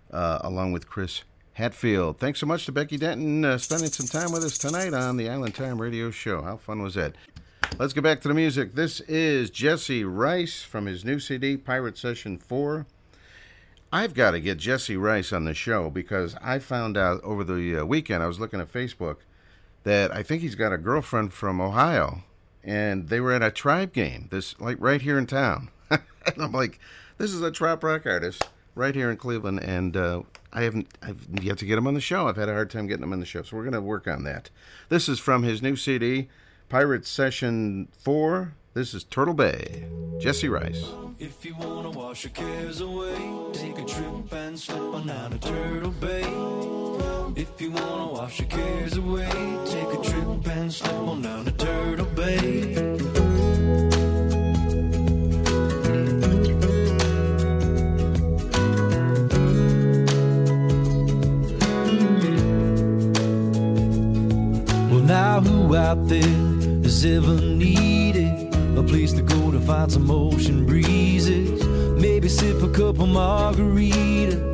uh, 0.09 0.39
along 0.41 0.71
with 0.71 0.87
Chris 0.87 1.23
Hatfield. 1.53 2.17
Thanks 2.17 2.39
so 2.39 2.45
much 2.45 2.65
to 2.67 2.71
Becky 2.71 2.95
Denton 2.95 3.43
uh, 3.43 3.57
spending 3.57 3.89
some 3.89 4.07
time 4.07 4.31
with 4.31 4.45
us 4.45 4.57
tonight 4.57 4.93
on 4.93 5.17
the 5.17 5.29
Island 5.29 5.55
Time 5.55 5.81
Radio 5.81 6.09
Show. 6.09 6.41
How 6.41 6.55
fun 6.55 6.81
was 6.81 6.95
that? 6.95 7.15
Let's 7.77 7.91
get 7.91 8.05
back 8.05 8.21
to 8.21 8.29
the 8.29 8.33
music. 8.33 8.73
This 8.73 9.01
is 9.01 9.49
Jesse 9.49 10.05
Rice 10.05 10.63
from 10.63 10.85
his 10.85 11.03
new 11.03 11.19
CD, 11.19 11.57
Pirate 11.57 11.97
Session 11.97 12.37
4. 12.37 12.85
I've 13.91 14.13
got 14.13 14.31
to 14.31 14.39
get 14.39 14.57
Jesse 14.57 14.97
Rice 14.97 15.33
on 15.33 15.45
the 15.45 15.53
show 15.53 15.89
because 15.89 16.35
I 16.41 16.59
found 16.59 16.95
out 16.95 17.23
over 17.23 17.43
the 17.43 17.77
uh, 17.77 17.85
weekend, 17.85 18.21
I 18.21 18.27
was 18.27 18.39
looking 18.39 18.61
at 18.61 18.71
Facebook, 18.71 19.17
that 19.83 20.13
I 20.13 20.21
think 20.21 20.41
he's 20.41 20.55
got 20.55 20.73
a 20.73 20.77
girlfriend 20.77 21.33
from 21.33 21.59
Ohio. 21.59 22.23
And 22.63 23.09
they 23.09 23.19
were 23.19 23.31
at 23.31 23.41
a 23.41 23.49
tribe 23.49 23.93
game, 23.93 24.27
this 24.29 24.59
like 24.59 24.77
right 24.79 25.01
here 25.01 25.17
in 25.17 25.25
town. 25.25 25.69
and 25.89 26.01
I'm 26.37 26.51
like, 26.51 26.79
this 27.17 27.33
is 27.33 27.41
a 27.41 27.51
trop 27.51 27.83
rock 27.83 28.05
artist 28.05 28.47
right 28.75 28.93
here 28.93 29.09
in 29.09 29.17
Cleveland, 29.17 29.61
and 29.63 29.95
uh, 29.97 30.21
I 30.53 30.63
haven't 30.63 30.87
I've 31.01 31.27
yet 31.41 31.57
to 31.59 31.65
get 31.65 31.77
him 31.77 31.87
on 31.87 31.93
the 31.93 32.01
show. 32.01 32.27
I've 32.27 32.37
had 32.37 32.49
a 32.49 32.53
hard 32.53 32.69
time 32.69 32.87
getting 32.87 33.03
him 33.03 33.13
on 33.13 33.19
the 33.19 33.25
show, 33.25 33.43
so 33.43 33.57
we're 33.57 33.63
gonna 33.63 33.81
work 33.81 34.07
on 34.07 34.23
that. 34.23 34.49
This 34.89 35.09
is 35.09 35.19
from 35.19 35.43
his 35.43 35.61
new 35.61 35.75
CD, 35.75 36.29
Pirate 36.69 37.07
Session 37.07 37.87
Four. 37.91 38.53
This 38.75 38.93
is 38.93 39.03
Turtle 39.03 39.33
Bay, 39.33 39.87
Jesse 40.19 40.47
Rice. 40.47 40.85
If 41.17 41.43
you 41.43 41.55
wanna 41.55 41.89
wash 41.89 42.23
your 42.23 42.31
cares 42.33 42.81
away, 42.81 43.17
take 43.51 43.79
a 43.79 43.83
trip 43.83 44.31
and 44.31 44.59
slip 44.59 44.93
on 44.93 45.07
Turtle 45.39 45.89
Bay. 45.89 46.21
If 47.35 47.59
you 47.59 47.71
wanna 47.71 48.13
wash 48.13 48.39
your 48.39 48.47
cares 48.47 48.95
away, 48.95 49.27
take 49.65 49.91
a 49.91 50.01
trip 50.03 50.47
and 50.55 50.71
slip 50.71 50.93
on 50.93 51.23
down 51.23 51.45
to 51.45 51.51
Turtle 51.51 52.05
Bay. 52.13 52.75
Well, 64.91 65.01
now 65.01 65.41
who 65.41 65.75
out 65.75 66.07
ever 67.03 67.33
needed 67.33 67.88
place 68.89 69.13
to 69.13 69.21
go 69.21 69.51
to 69.51 69.59
find 69.59 69.91
some 69.91 70.09
ocean 70.09 70.65
breezes? 70.65 71.63
Maybe 72.01 72.27
sip 72.27 72.61
a 72.63 72.69
couple 72.69 73.05
margaritas. 73.05 74.49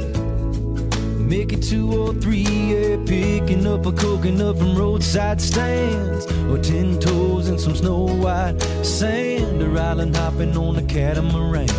Make 1.20 1.54
it 1.54 1.64
two 1.64 1.92
or 1.92 2.14
three, 2.14 2.44
yeah, 2.44 2.98
picking 3.06 3.66
up 3.66 3.86
a 3.86 3.92
coconut 3.92 4.58
from 4.58 4.76
roadside 4.76 5.42
stands, 5.42 6.28
or 6.52 6.60
ten 6.60 7.00
toes 7.00 7.48
in 7.48 7.58
some 7.58 7.76
snow 7.76 8.06
white 8.06 8.62
sand, 8.84 9.62
or 9.64 9.78
island 9.80 10.16
hopping 10.16 10.56
on 10.56 10.76
a 10.76 10.84
catamaran, 10.84 11.70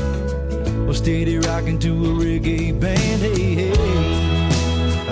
or 0.88 0.94
steady 0.94 1.38
rocking 1.38 1.78
to 1.78 1.92
a 2.06 2.08
reggae 2.08 2.72
band. 2.80 3.22
Hey, 3.22 3.54
hey, 3.54 3.72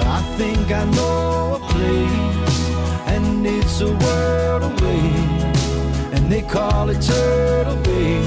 I 0.01 0.21
think 0.37 0.73
I 0.73 0.85
know 0.97 1.55
a 1.55 1.61
place, 1.73 2.69
and 3.07 3.47
it's 3.47 3.81
a 3.81 3.93
world 4.05 4.63
away, 4.65 5.34
and 6.25 6.33
they 6.33 6.41
call 6.41 6.89
it 6.89 7.03
Turtle 7.03 7.77
Bay. 7.83 8.19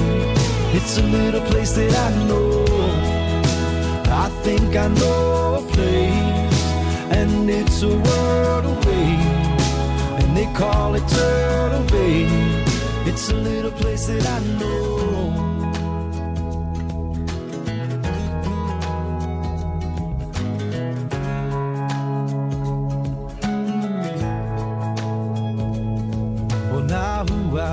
It's 0.72 0.98
a 0.98 1.02
little 1.02 1.40
place 1.50 1.72
that 1.72 1.92
I 1.92 2.10
know. 2.28 2.64
I 4.24 4.28
think 4.44 4.76
I 4.76 4.86
know 4.86 5.64
a 5.64 5.72
place, 5.72 6.62
and 7.10 7.50
it's 7.50 7.82
a 7.82 7.88
world 7.88 8.66
away, 8.66 9.10
and 10.20 10.36
they 10.36 10.46
call 10.54 10.94
it 10.94 11.08
Turtle 11.08 11.84
Bay. 11.90 12.28
It's 13.04 13.30
a 13.30 13.34
little 13.34 13.72
place 13.72 14.06
that 14.06 14.24
I 14.26 14.38
know. 14.60 15.37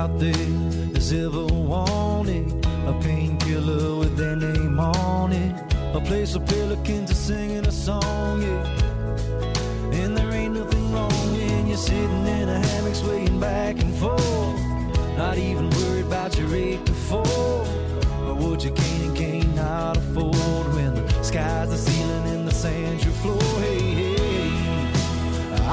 Out 0.06 0.20
there 0.20 0.50
has 0.94 1.12
ever 1.12 1.46
wanted 1.46 2.46
a 2.86 2.92
painkiller 3.02 3.96
with 3.96 4.16
their 4.16 4.36
name 4.36 4.78
on 4.78 5.32
it? 5.32 5.54
A 5.94 6.00
place 6.00 6.36
where 6.36 6.46
pelicans 6.46 7.10
are 7.10 7.22
singing 7.30 7.66
a 7.66 7.72
song, 7.72 8.42
yeah. 8.42 9.98
And 10.00 10.16
there 10.16 10.30
ain't 10.32 10.54
nothing 10.54 10.92
wrong 10.92 11.10
when 11.32 11.66
you're 11.66 11.76
sitting 11.76 12.26
in 12.38 12.48
a 12.48 12.58
hammock 12.66 12.94
swaying 12.94 13.40
back 13.40 13.80
and 13.80 13.92
forth. 13.96 14.60
Not 15.16 15.38
even 15.38 15.70
worried 15.70 16.06
about 16.06 16.38
your 16.38 16.54
eight 16.54 16.84
to 16.86 16.92
four. 16.92 17.26
Or 18.26 18.34
what 18.34 18.62
you 18.64 18.72
can 18.72 19.00
and 19.06 19.16
cannot 19.16 19.96
afford 19.96 20.66
when 20.76 20.94
the 20.94 21.22
sky's 21.22 21.70
the 21.70 21.78
ceiling 21.78 22.26
and 22.34 22.46
the 22.46 22.54
sand's 22.54 23.02
your 23.04 23.14
floor. 23.22 23.50
Hey, 23.64 23.80
hey, 24.02 24.50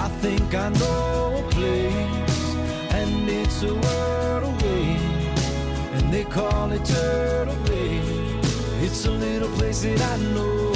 I 0.06 0.08
think 0.22 0.56
I 0.56 0.70
know 0.70 1.44
a 1.46 1.52
place, 1.52 2.44
and 3.00 3.30
it's 3.30 3.62
a 3.64 3.74
world 3.74 4.13
call 6.34 6.72
it 6.72 6.84
Turtle 6.84 7.56
Bay. 7.68 8.02
It's 8.82 9.06
a 9.06 9.12
little 9.12 9.50
place 9.50 9.84
that 9.84 10.02
I 10.02 10.18
know. 10.34 10.72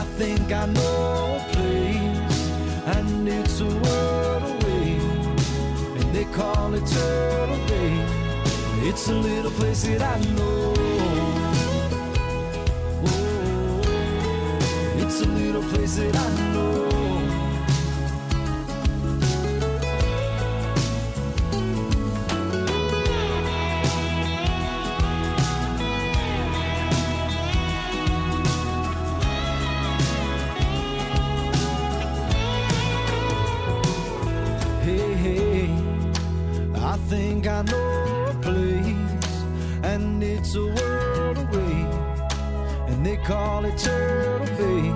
I 0.00 0.02
think 0.18 0.52
I 0.52 0.66
know 0.66 1.40
a 1.40 1.52
place, 1.54 2.50
and 2.96 3.26
it's 3.26 3.60
a 3.60 3.66
world 3.84 4.42
away, 4.42 4.98
and 5.98 6.14
they 6.14 6.24
call 6.24 6.74
it 6.74 6.86
Turtle 6.86 7.66
Bay. 7.66 7.92
It's 8.88 9.08
a 9.08 9.14
little 9.14 9.52
place 9.52 9.84
that 9.84 10.02
I 10.02 10.18
know. 10.36 10.93
I 37.54 37.62
know 37.62 38.26
a 38.30 38.34
place, 38.42 39.34
and 39.84 40.20
it's 40.24 40.56
a 40.56 40.66
world 40.76 41.38
away, 41.38 41.86
and 42.88 43.06
they 43.06 43.16
call 43.16 43.64
it 43.64 43.78
Turtle 43.78 44.56
Bay. 44.58 44.92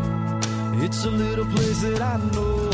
It's 0.85 1.05
a 1.05 1.11
little 1.11 1.45
place 1.55 1.83
that 1.83 2.03
I 2.03 2.17
know. 2.35 2.71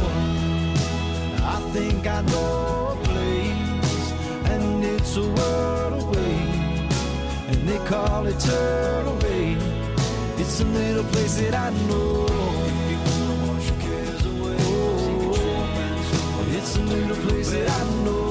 I 1.54 1.60
think 1.74 2.06
I 2.06 2.22
know 2.22 2.96
a 2.96 3.04
place, 3.04 4.06
and 4.52 4.82
it's 4.82 5.18
a 5.18 5.28
world 5.38 6.02
away, 6.02 6.36
and 7.50 7.68
they 7.68 7.78
call 7.86 8.26
it 8.26 8.40
Turtle 8.40 9.16
Bay. 9.16 9.54
It's 10.38 10.60
a 10.60 10.64
little 10.64 11.04
place 11.12 11.36
that 11.42 11.54
I 11.54 11.68
know. 11.88 12.26
It's 16.56 16.76
a 16.76 16.80
little 16.80 17.16
place 17.16 17.50
that 17.50 17.68
I 17.68 17.84
know. 18.04 18.23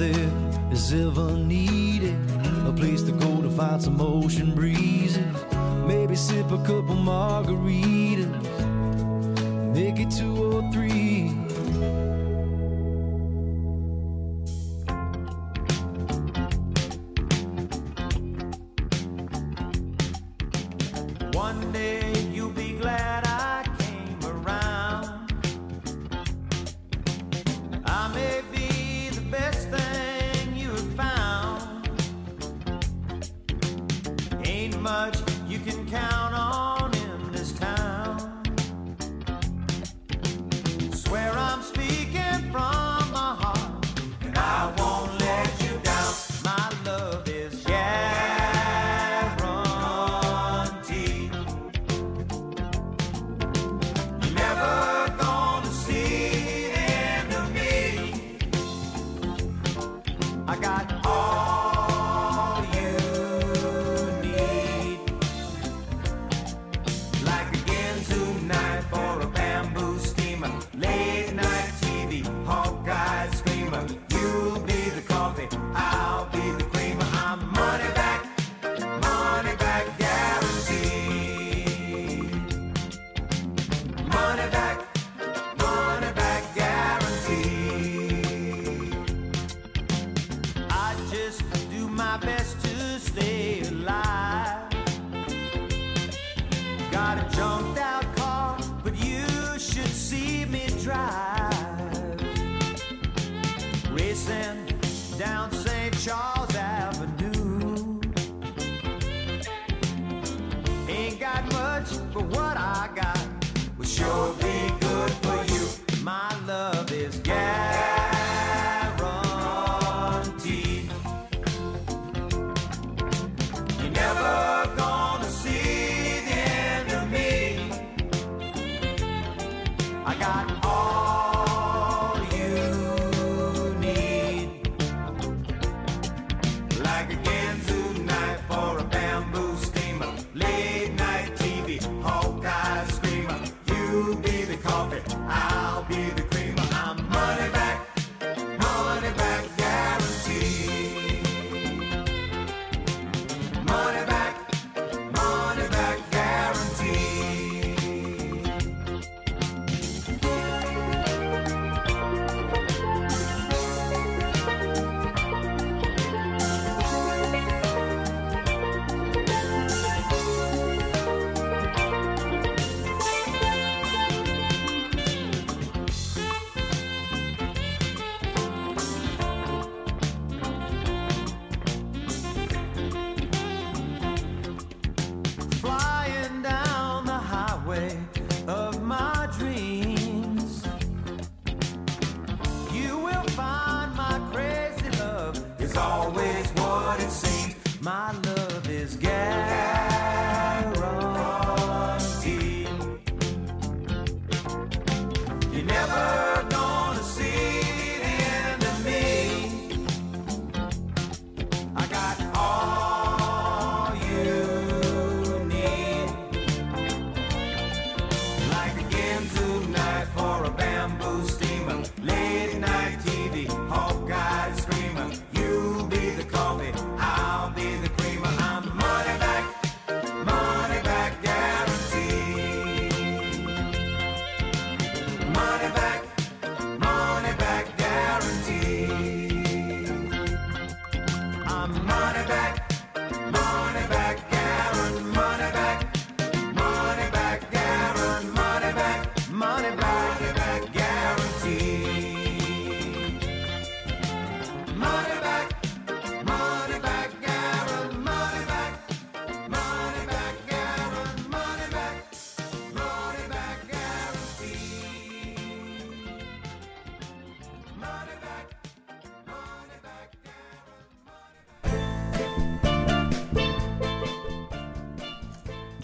there 0.00 0.72
is 0.72 0.94
ever 0.94 1.36
needed. 1.36 2.16
A 2.66 2.72
place 2.72 3.02
to 3.02 3.12
go 3.12 3.42
to 3.42 3.50
find 3.50 3.82
some 3.82 4.00
ocean 4.00 4.54
breezes. 4.54 5.18
Maybe 5.86 6.16
sip 6.16 6.50
a 6.50 6.56
couple 6.58 6.96
margaritas. 6.96 8.32
Make 9.74 10.00
it 10.00 10.10
two 10.10 10.56
or 10.56 10.72
three. 10.72 10.99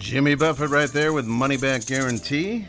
Jimmy 0.07 0.35
Buffett 0.35 0.69
right 0.69 0.89
there 0.89 1.11
with 1.11 1.25
Money 1.25 1.57
Back 1.57 1.85
Guarantee. 1.85 2.65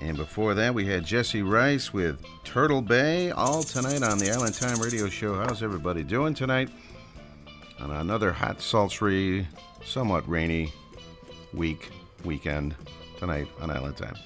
And 0.00 0.16
before 0.16 0.54
that, 0.54 0.72
we 0.72 0.86
had 0.86 1.04
Jesse 1.04 1.42
Rice 1.42 1.92
with 1.92 2.18
Turtle 2.44 2.80
Bay, 2.80 3.30
all 3.30 3.62
tonight 3.62 4.02
on 4.02 4.16
the 4.16 4.32
Island 4.32 4.54
Time 4.54 4.80
Radio 4.80 5.10
Show. 5.10 5.34
How's 5.34 5.62
everybody 5.62 6.02
doing 6.02 6.32
tonight? 6.32 6.70
On 7.78 7.90
another 7.90 8.32
hot, 8.32 8.62
sultry, 8.62 9.46
somewhat 9.84 10.26
rainy 10.26 10.72
week, 11.52 11.90
weekend, 12.24 12.74
tonight 13.18 13.46
on 13.60 13.70
Island 13.70 13.98
Time. 13.98 14.16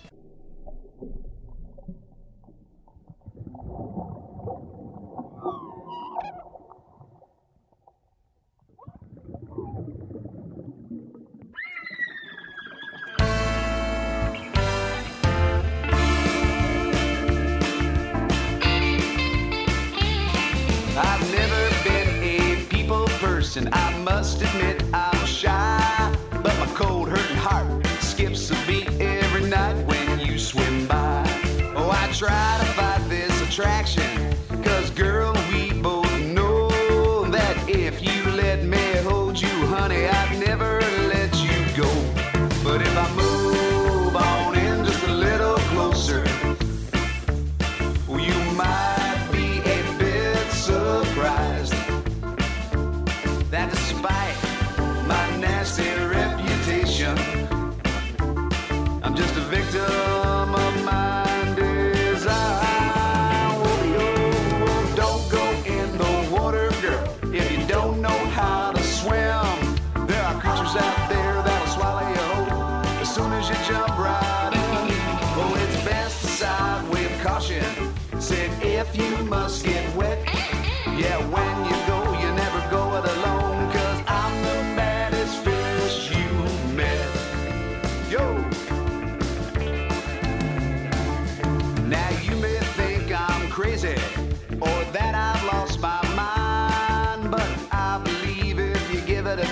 must 24.09 24.40
admit 24.42 24.82
I'm 24.94 25.26
shy. 25.26 25.78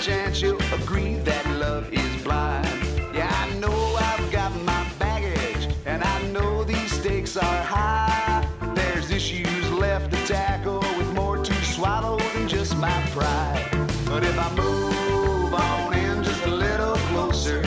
Chance 0.06 0.40
you'll 0.40 0.72
agree 0.72 1.16
that 1.16 1.44
love 1.58 1.92
is 1.92 2.22
blind. 2.22 2.68
Yeah, 3.12 3.28
I 3.28 3.52
know 3.58 3.96
I've 3.98 4.30
got 4.30 4.54
my 4.62 4.86
baggage, 5.00 5.66
and 5.84 6.00
I 6.04 6.22
know 6.28 6.62
these 6.62 6.92
stakes 6.92 7.36
are 7.36 7.62
high. 7.64 8.46
There's 8.76 9.10
issues 9.10 9.68
left 9.72 10.12
to 10.12 10.18
tackle 10.24 10.78
with 10.96 11.12
more 11.12 11.38
to 11.38 11.54
swallow 11.64 12.18
than 12.34 12.46
just 12.46 12.76
my 12.76 13.02
pride. 13.10 13.66
But 14.04 14.22
if 14.22 14.38
I 14.38 14.48
move 14.54 15.52
on 15.52 15.94
in 15.94 16.22
just 16.22 16.44
a 16.46 16.50
little 16.50 16.94
closer, 17.10 17.64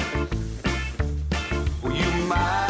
well, 1.84 1.94
you 1.94 2.10
might 2.24 2.69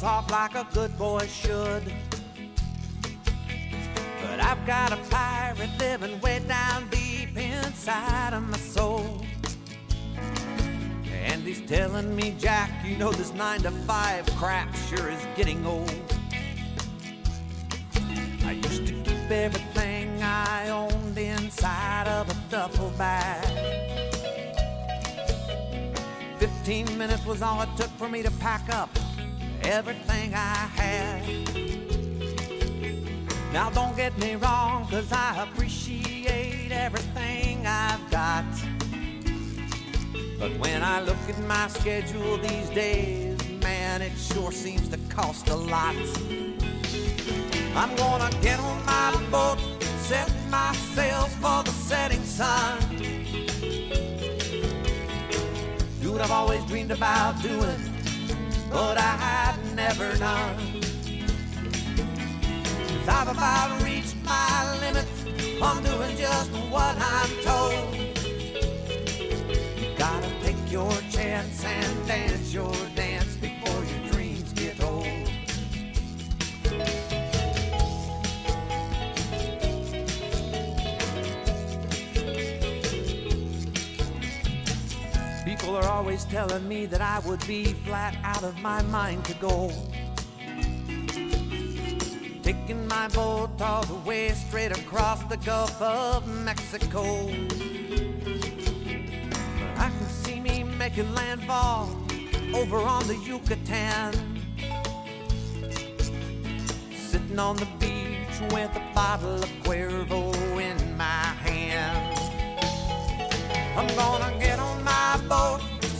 the 0.00 0.06
off 0.06 0.30
like 0.30 0.54
a 0.54 0.66
good 0.72 0.96
boy 0.98 1.26
should. 1.26 1.92
But 4.22 4.40
I've 4.40 4.64
got 4.66 4.92
a 4.92 4.96
pirate 5.10 5.70
living 5.78 6.20
way 6.20 6.40
down 6.46 6.88
deep 6.88 7.36
inside 7.36 8.34
of 8.34 8.42
my 8.42 8.58
soul. 8.58 9.24
And 11.10 11.42
he's 11.42 11.60
telling 11.62 12.14
me, 12.14 12.34
Jack, 12.38 12.70
you 12.84 12.96
know 12.96 13.12
this 13.12 13.32
nine 13.32 13.60
to 13.62 13.70
five 13.70 14.26
crap 14.36 14.74
sure 14.88 15.10
is 15.10 15.26
getting 15.36 15.64
old. 15.66 15.92
I 18.44 18.52
used 18.52 18.86
to 18.86 18.92
keep 18.92 19.30
everything 19.30 20.22
I 20.22 20.68
owned 20.70 21.18
inside 21.18 22.08
of 22.08 22.30
a 22.30 22.36
duffel 22.50 22.90
bag. 22.96 23.44
Fifteen 26.38 26.86
minutes 26.96 27.26
was 27.26 27.42
all 27.42 27.62
it 27.62 27.68
took 27.76 27.90
for 27.98 28.08
me 28.08 28.22
to 28.22 28.30
pack 28.32 28.72
up 28.72 28.97
everything 29.68 30.32
I 30.34 30.66
had. 30.80 31.22
Now 33.52 33.68
don't 33.68 33.94
get 33.96 34.16
me 34.18 34.34
wrong, 34.36 34.86
cause 34.88 35.12
I 35.12 35.42
appreciate 35.44 36.72
everything 36.72 37.66
I've 37.66 38.10
got. 38.10 38.44
But 40.38 40.58
when 40.58 40.82
I 40.82 41.00
look 41.02 41.18
at 41.28 41.38
my 41.40 41.68
schedule 41.68 42.38
these 42.38 42.70
days, 42.70 43.36
man, 43.60 44.00
it 44.00 44.16
sure 44.16 44.52
seems 44.52 44.88
to 44.88 44.98
cost 45.14 45.48
a 45.48 45.56
lot. 45.56 45.96
I'm 47.74 47.94
gonna 47.96 48.30
get 48.40 48.58
on 48.60 48.84
my 48.86 49.10
boat, 49.30 49.58
set 49.98 50.32
my 50.48 50.72
sails 50.94 51.34
for 51.34 51.62
the 51.62 51.72
setting 51.72 52.24
sun. 52.24 52.78
What 56.18 56.22
I've 56.22 56.32
always 56.32 56.64
dreamed 56.64 56.90
about 56.90 57.40
doing, 57.42 57.80
but 58.72 58.98
I 58.98 59.57
never 59.78 60.12
done. 60.16 60.56
Cause 62.88 63.08
I've 63.08 63.28
about 63.28 63.80
reached 63.84 64.16
my 64.24 64.76
limit. 64.80 65.06
I'm 65.62 65.80
doing 65.84 66.16
just 66.16 66.50
what 66.72 66.96
I'm 66.98 67.30
told. 67.46 67.94
You 69.80 69.88
gotta 69.96 70.30
take 70.42 70.72
your 70.72 70.90
chance 71.12 71.64
and 71.64 72.08
dance 72.08 72.52
your 72.52 72.74
Are 85.78 85.90
always 85.90 86.24
telling 86.24 86.66
me 86.66 86.86
that 86.86 87.00
I 87.00 87.20
would 87.20 87.46
be 87.46 87.66
flat 87.66 88.16
out 88.24 88.42
of 88.42 88.58
my 88.60 88.82
mind 88.82 89.24
to 89.26 89.34
go. 89.34 89.70
Taking 92.42 92.88
my 92.88 93.06
boat 93.08 93.50
all 93.60 93.84
the 93.84 93.94
way 94.04 94.30
straight 94.30 94.76
across 94.76 95.22
the 95.24 95.36
Gulf 95.36 95.80
of 95.80 96.26
Mexico. 96.26 97.28
I 99.76 99.88
can 99.88 100.08
see 100.08 100.40
me 100.40 100.64
making 100.64 101.14
landfall 101.14 101.90
over 102.54 102.78
on 102.78 103.06
the 103.06 103.16
Yucatan. 103.24 104.42
Sitting 106.90 107.38
on 107.38 107.54
the 107.54 107.68
beach 107.78 108.52
with 108.52 108.74
a 108.74 108.82
bottle 108.96 109.36
of 109.36 109.50
Cuervo 109.62 110.34
in 110.60 110.96
my 110.96 111.24
hand. 111.46 112.18
I'm 113.76 113.86
gonna 113.94 114.36
get 114.40 114.58
on 114.58 114.77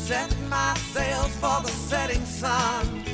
set 0.08 0.34
my 0.48 0.72
sails 0.94 1.36
for 1.36 1.60
the 1.60 1.68
setting 1.68 2.24
sun. 2.24 3.04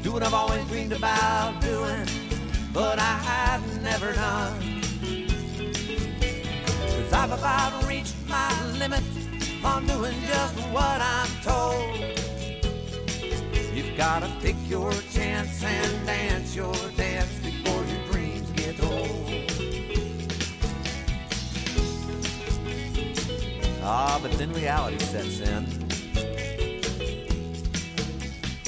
Do 0.00 0.12
what 0.12 0.22
I've 0.22 0.32
always 0.32 0.64
dreamed 0.68 0.92
about 0.92 1.60
doing, 1.60 2.06
but 2.72 3.00
I 3.00 3.14
have 3.30 3.82
never 3.82 4.12
done. 4.12 4.60
Cause 6.94 7.12
I've 7.12 7.32
about 7.32 7.84
reached 7.88 8.14
my 8.28 8.48
limit 8.78 9.02
on 9.64 9.84
doing 9.88 10.14
just 10.28 10.54
what 10.70 11.00
I'm 11.00 11.30
told. 11.42 11.98
You've 13.74 13.96
gotta 13.96 14.30
take 14.40 14.60
your 14.68 14.92
chance 15.12 15.64
and 15.64 16.06
dance 16.06 16.54
your 16.54 16.76
dance 16.96 17.34
before 17.40 17.82
your 17.84 18.04
dreams 18.12 18.48
get 18.52 18.80
old. 18.84 19.45
Ah, 23.88 24.18
but 24.20 24.32
then 24.32 24.52
reality 24.52 24.98
sets 24.98 25.38
in. 25.38 25.64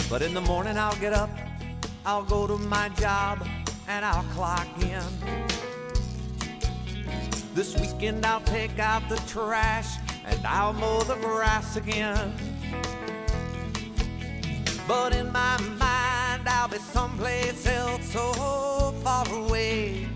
But 0.09 0.23
in 0.23 0.33
the 0.33 0.41
morning 0.41 0.79
I'll 0.79 0.95
get 1.01 1.13
up, 1.13 1.29
I'll 2.07 2.23
go 2.23 2.47
to 2.47 2.57
my 2.57 2.89
job, 2.91 3.45
and 3.89 4.05
I'll 4.05 4.23
clock 4.35 4.69
in. 4.81 5.03
This 7.53 7.77
weekend 7.81 8.25
I'll 8.25 8.43
take 8.43 8.79
out 8.79 9.09
the 9.09 9.17
trash, 9.27 9.97
and 10.25 10.39
I'll 10.47 10.73
mow 10.73 11.01
the 11.01 11.17
grass 11.17 11.75
again. 11.75 12.33
But 14.87 15.17
in 15.17 15.33
my 15.33 15.61
mind 15.61 16.49
I'll 16.49 16.69
be 16.69 16.79
someplace 16.79 17.67
else 17.67 18.13
so 18.13 18.95
far 19.03 19.29
away. 19.35 20.07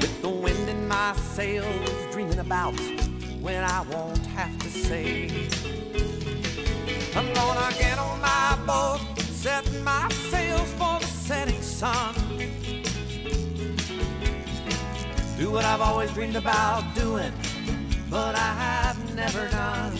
With 0.00 0.22
the 0.22 0.30
wind 0.30 0.70
in 0.70 0.88
my 0.88 1.14
sails, 1.16 1.90
dreaming 2.12 2.38
about 2.38 2.74
when 3.40 3.64
I 3.64 3.80
won't 3.90 4.24
have 4.26 4.56
to 4.58 4.68
say. 4.68 5.28
I'm 7.16 7.32
gonna 7.32 7.74
get 7.78 7.98
on 7.98 8.20
my 8.20 8.58
boat, 8.66 9.00
set 9.18 9.64
my 9.82 10.08
sails 10.30 10.70
for 10.72 10.98
the 11.00 11.06
setting 11.06 11.62
sun. 11.62 12.14
Do 15.38 15.50
what 15.50 15.64
I've 15.64 15.80
always 15.80 16.12
dreamed 16.12 16.36
about 16.36 16.94
doing, 16.94 17.32
but 18.10 18.34
I 18.34 18.52
have 18.64 19.14
never 19.14 19.48
done. 19.48 19.92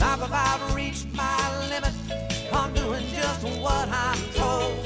I've 0.00 0.22
about 0.22 0.74
reached 0.74 1.10
my 1.14 1.68
limit. 1.70 1.94
I'm 2.52 2.74
doing 2.74 3.04
just 3.14 3.42
what 3.60 3.88
I'm 3.88 4.18
told. 4.34 4.84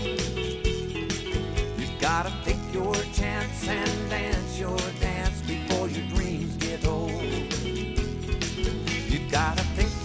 You've 1.79 1.99
gotta 1.99 2.33
take 2.45 2.63
your 2.73 2.95
chance 3.13 3.67
and 3.67 4.11
dance 4.11 4.61
your 4.61 4.79
dance 5.01 5.16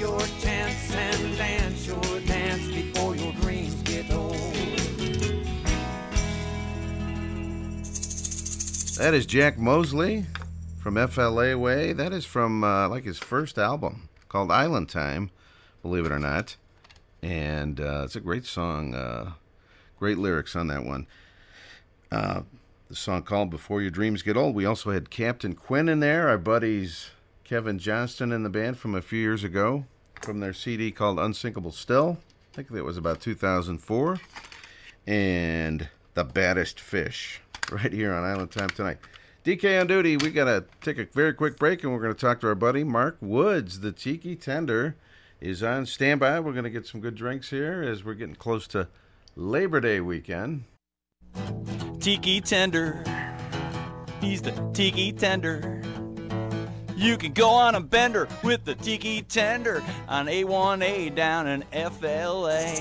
your 0.01 0.19
chance 0.39 0.95
and 0.95 1.37
dance 1.37 1.85
your 1.85 2.19
dance 2.21 2.65
before 2.69 3.15
your 3.15 3.31
dreams 3.33 3.75
get 3.83 4.11
old. 4.11 4.33
That 8.97 9.13
is 9.13 9.27
Jack 9.27 9.59
Mosley 9.59 10.25
from 10.79 10.95
FLA 11.07 11.55
Way. 11.55 11.93
That 11.93 12.13
is 12.13 12.25
from 12.25 12.63
uh, 12.63 12.89
like 12.89 13.03
his 13.03 13.19
first 13.19 13.59
album 13.59 14.09
called 14.27 14.49
Island 14.49 14.89
Time, 14.89 15.29
believe 15.83 16.07
it 16.07 16.11
or 16.11 16.17
not. 16.17 16.55
And 17.21 17.79
uh, 17.79 18.01
it's 18.05 18.15
a 18.15 18.21
great 18.21 18.47
song. 18.47 18.95
Uh, 18.95 19.33
great 19.99 20.17
lyrics 20.17 20.55
on 20.55 20.65
that 20.69 20.83
one. 20.83 21.05
Uh, 22.11 22.41
the 22.89 22.95
song 22.95 23.21
called 23.21 23.51
Before 23.51 23.83
Your 23.83 23.91
Dreams 23.91 24.23
Get 24.23 24.35
Old. 24.35 24.55
We 24.55 24.65
also 24.65 24.89
had 24.89 25.11
Captain 25.11 25.53
Quinn 25.53 25.87
in 25.87 25.99
there, 25.99 26.27
our 26.27 26.39
buddies 26.39 27.11
Kevin 27.43 27.77
Johnston 27.77 28.31
in 28.31 28.41
the 28.41 28.49
band 28.49 28.79
from 28.79 28.95
a 28.95 29.01
few 29.03 29.19
years 29.19 29.43
ago 29.43 29.85
from 30.23 30.39
their 30.39 30.53
CD 30.53 30.91
called 30.91 31.19
Unsinkable 31.19 31.71
Still. 31.71 32.17
I 32.51 32.55
think 32.55 32.69
that 32.69 32.83
was 32.83 32.97
about 32.97 33.21
2004. 33.21 34.19
And 35.07 35.89
The 36.13 36.23
Baddest 36.23 36.79
Fish 36.79 37.41
right 37.71 37.91
here 37.91 38.13
on 38.13 38.23
Island 38.23 38.51
Time 38.51 38.69
tonight. 38.69 38.97
DK 39.43 39.81
on 39.81 39.87
duty. 39.87 40.17
We 40.17 40.29
got 40.29 40.45
to 40.45 40.65
take 40.81 40.99
a 40.99 41.05
very 41.05 41.33
quick 41.33 41.57
break 41.57 41.83
and 41.83 41.91
we're 41.91 42.01
going 42.01 42.13
to 42.13 42.19
talk 42.19 42.41
to 42.41 42.47
our 42.47 42.55
buddy 42.55 42.83
Mark 42.83 43.17
Woods. 43.21 43.79
The 43.79 43.91
Tiki 43.91 44.35
Tender 44.35 44.95
is 45.39 45.63
on 45.63 45.87
standby. 45.87 46.39
We're 46.39 46.51
going 46.51 46.65
to 46.65 46.69
get 46.69 46.85
some 46.85 47.01
good 47.01 47.15
drinks 47.15 47.49
here 47.49 47.81
as 47.81 48.03
we're 48.03 48.13
getting 48.13 48.35
close 48.35 48.67
to 48.67 48.87
Labor 49.35 49.79
Day 49.79 49.99
weekend. 49.99 50.65
Tiki 51.99 52.41
Tender. 52.41 53.03
He's 54.19 54.43
the 54.43 54.51
Tiki 54.73 55.11
Tender. 55.11 55.81
You 57.01 57.17
can 57.17 57.33
go 57.33 57.49
on 57.49 57.73
a 57.73 57.81
bender 57.81 58.27
with 58.43 58.63
the 58.63 58.75
Tiki 58.75 59.23
Tender 59.23 59.83
on 60.07 60.27
A1A 60.27 61.15
down 61.15 61.47
in 61.47 61.63
FLA. 61.71 62.75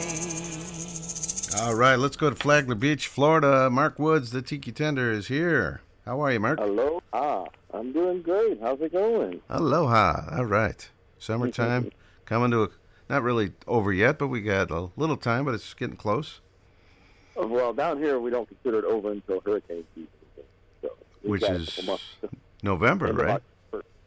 All 1.64 1.74
right, 1.74 1.96
let's 1.96 2.16
go 2.18 2.28
to 2.28 2.36
Flagler 2.36 2.74
Beach, 2.74 3.06
Florida. 3.06 3.70
Mark 3.70 3.98
Woods, 3.98 4.30
the 4.30 4.42
Tiki 4.42 4.72
Tender, 4.72 5.10
is 5.10 5.28
here. 5.28 5.80
How 6.04 6.20
are 6.20 6.32
you, 6.32 6.38
Mark? 6.38 6.58
Hello. 6.58 7.02
Ah, 7.14 7.46
I'm 7.72 7.94
doing 7.94 8.20
great. 8.20 8.60
How's 8.60 8.78
it 8.82 8.92
going? 8.92 9.40
Aloha. 9.48 10.36
All 10.36 10.44
right. 10.44 10.86
Summertime 11.18 11.90
coming 12.26 12.50
to 12.50 12.64
a, 12.64 12.68
not 13.08 13.22
really 13.22 13.52
over 13.66 13.90
yet, 13.90 14.18
but 14.18 14.28
we 14.28 14.42
got 14.42 14.70
a 14.70 14.90
little 14.98 15.16
time, 15.16 15.46
but 15.46 15.54
it's 15.54 15.72
getting 15.72 15.96
close. 15.96 16.42
Well, 17.36 17.72
down 17.72 17.96
here 17.96 18.20
we 18.20 18.30
don't 18.30 18.46
consider 18.46 18.80
it 18.80 18.84
over 18.84 19.12
until 19.12 19.40
hurricane 19.40 19.84
season. 19.94 20.08
So 20.82 20.90
Which 21.22 21.42
is. 21.42 21.88
November, 22.62 23.14
right? 23.14 23.40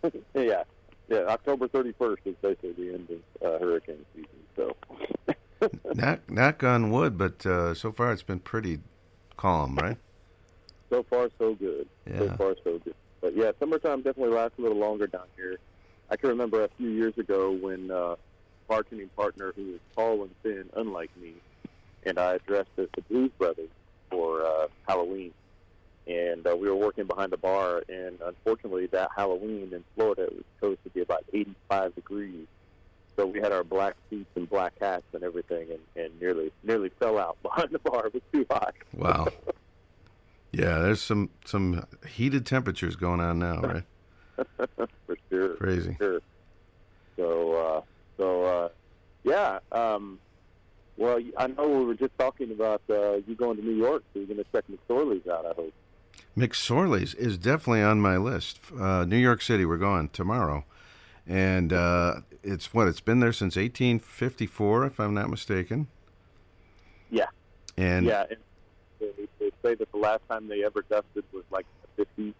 Yeah, 0.36 0.64
yeah. 1.08 1.20
October 1.28 1.68
31st 1.68 2.18
is 2.26 2.36
basically 2.41 2.74
the 2.74 2.93
end 2.93 3.08
of 3.10 3.45
uh, 3.47 3.60
hurricane 3.60 4.06
season. 4.16 4.30
So 4.56 4.76
knock, 5.93 6.30
knock 6.30 6.64
on 6.64 6.91
wood, 6.91 7.18
but 7.18 7.45
uh, 7.45 7.74
so 7.74 7.91
far 7.91 8.12
it's 8.12 8.24
been 8.24 8.39
pretty 8.39 8.80
calm, 9.38 9.76
right? 9.76 9.97
so 10.93 11.04
far 11.10 11.30
so 11.39 11.56
good. 11.56 11.88
So 12.08 12.30
far 12.38 12.56
so 12.64 12.80
good. 12.80 12.95
But 13.20 13.36
yeah, 13.36 13.51
summertime 13.60 14.04
definitely 14.04 14.36
lasts 14.36 14.60
a 14.60 14.62
little 14.62 14.78
longer 14.78 15.08
down 15.08 15.26
here. 15.36 15.58
I 16.12 16.18
can 16.18 16.30
remember 16.30 16.64
a 16.64 16.70
few 16.78 16.89
years 16.89 17.18
ago 17.18 17.51
when 17.51 17.89
uh, 17.89 18.16
bartending 18.70 19.10
partner 19.16 19.54
who 19.56 19.72
was 19.72 19.80
tall 19.95 20.22
and 20.22 20.32
thin, 20.43 20.70
unlike 20.76 21.10
me, 21.20 21.34
and 22.06 22.20
I 22.20 22.38
dressed 22.45 22.70
as 22.78 22.88
the 22.95 23.01
Blues 23.04 23.32
Brothers 23.39 23.70
for 24.12 24.45
uh, 24.45 24.68
Halloween. 24.88 25.34
And 26.08 26.45
uh, 26.45 26.56
we 26.56 26.68
were 26.68 26.76
working 26.76 27.06
behind 27.06 27.32
the 27.32 27.38
bar, 27.38 27.82
and 27.88 28.20
unfortunately, 28.22 28.88
that 28.88 29.10
Halloween 29.16 29.70
in 29.72 29.84
Florida 29.95 30.24
it 30.24 30.34
was 30.34 30.43
supposed 30.56 30.84
to 30.84 30.89
be 30.89 31.01
about 31.01 31.24
85 31.32 31.95
degrees. 31.95 32.45
So 33.16 33.26
we 33.26 33.39
had 33.39 33.51
our 33.51 33.64
black 33.64 33.95
suits 34.10 34.30
and 34.36 34.49
black 34.49 34.74
hats 34.82 35.06
and 35.14 35.24
everything, 35.24 35.70
and, 35.70 35.80
and 36.04 36.20
nearly 36.20 36.51
nearly 36.64 36.89
fell 36.99 37.18
out 37.18 37.38
behind 37.43 37.70
the 37.72 37.80
bar. 37.80 38.08
It 38.08 38.14
was 38.16 38.24
too 38.34 38.45
hot. 38.49 38.74
Wow. 38.93 39.28
Yeah, 40.51 40.80
there's 40.80 41.01
some 41.01 41.30
some 41.45 41.86
heated 42.08 42.45
temperatures 42.45 42.95
going 42.95 43.20
on 43.20 43.39
now, 43.39 43.62
right? 43.62 43.84
for 44.36 45.18
sure. 45.30 45.56
Crazy. 45.56 45.95
For 45.97 46.04
sure. 46.04 46.22
So, 47.16 47.54
uh, 47.54 47.82
so 48.18 48.43
uh, 48.43 48.70
yeah. 49.24 49.60
Um, 49.72 50.20
well, 50.97 51.20
I 51.38 51.47
know 51.47 51.68
we 51.68 51.86
were 51.86 51.95
just 51.95 52.18
talking 52.20 52.51
about 52.51 52.82
uh, 52.89 53.14
you 53.28 53.36
going 53.36 53.58
to 53.58 53.64
New 53.64 53.76
York, 53.76 54.04
so 54.14 54.20
you're 54.20 54.28
going 54.28 54.38
to 54.38 54.45
check 54.51 54.66
McSorley's 54.72 55.28
out. 55.28 55.45
I 55.45 55.54
hope. 55.56 55.74
McSorley's 56.38 57.14
is 57.14 57.38
definitely 57.38 57.84
on 57.84 58.00
my 58.02 58.18
list. 58.18 58.60
Uh, 58.78 59.06
New 59.06 59.18
York 59.18 59.42
City, 59.42 59.66
we're 59.66 59.78
going 59.78 60.10
tomorrow, 60.10 60.66
and 61.28 61.72
uh, 61.72 62.16
it's 62.44 62.74
what 62.74 62.88
it's 62.88 63.02
been 63.02 63.20
there 63.20 63.34
since 63.34 63.56
1854, 63.56 64.86
if 64.86 65.00
I'm 65.00 65.14
not 65.14 65.30
mistaken. 65.30 65.88
Yeah. 67.12 67.28
And 67.78 68.06
yeah, 68.06 68.26
and 68.30 68.38
they, 69.00 69.28
they 69.40 69.52
say 69.64 69.76
that 69.76 69.92
the 69.92 69.98
last 69.98 70.22
time 70.30 70.48
they 70.48 70.64
ever 70.64 70.84
dusted 70.90 71.24
was 71.32 71.44
like 71.52 71.66
the 71.96 72.06
50s. 72.18 72.34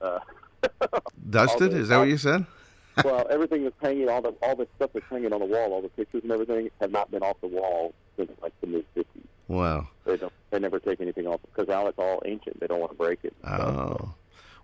Uh, 0.00 0.18
dusted? 1.30 1.72
the- 1.72 1.78
Is 1.78 1.88
that 1.88 1.98
what 1.98 2.08
you 2.08 2.18
said? 2.18 2.46
well, 3.04 3.26
everything 3.28 3.64
that's 3.64 3.76
hanging, 3.82 4.08
all 4.08 4.22
the 4.22 4.30
all 4.42 4.56
the 4.56 4.66
stuff 4.76 4.90
that's 4.94 5.04
hanging 5.10 5.32
on 5.32 5.40
the 5.40 5.46
wall, 5.46 5.72
all 5.74 5.82
the 5.82 5.88
pictures 5.90 6.22
and 6.22 6.32
everything, 6.32 6.70
have 6.80 6.90
not 6.90 7.10
been 7.10 7.22
off 7.22 7.36
the 7.42 7.46
wall 7.46 7.92
since 8.16 8.30
like 8.40 8.52
the 8.60 8.66
mid 8.68 8.86
50s. 8.96 9.04
Wow. 9.48 9.88
They 10.04 10.16
don't. 10.16 10.32
They 10.50 10.58
never 10.58 10.78
take 10.78 11.00
anything 11.00 11.26
off 11.26 11.40
because 11.42 11.68
now 11.68 11.86
it's 11.86 11.98
all 11.98 12.22
ancient. 12.24 12.60
They 12.60 12.66
don't 12.66 12.80
want 12.80 12.92
to 12.92 12.98
break 12.98 13.20
it. 13.24 13.34
Oh, 13.44 14.14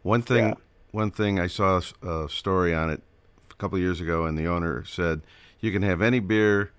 one 0.03 0.23
thing. 0.23 0.57
One 0.93 1.11
thing 1.11 1.41
I 1.41 1.47
saw 1.47 1.81
a 2.03 2.29
story 2.29 2.75
on 2.75 2.91
it 2.91 3.03
a 3.51 3.55
couple 3.55 3.77
of 3.77 3.83
years 3.83 4.01
ago, 4.01 4.27
and 4.27 4.37
the 4.37 4.47
owner 4.47 4.85
said 4.85 5.23
you 5.61 5.73
can 5.73 5.83
have 5.83 6.03
any 6.03 6.21
beer, 6.21 6.71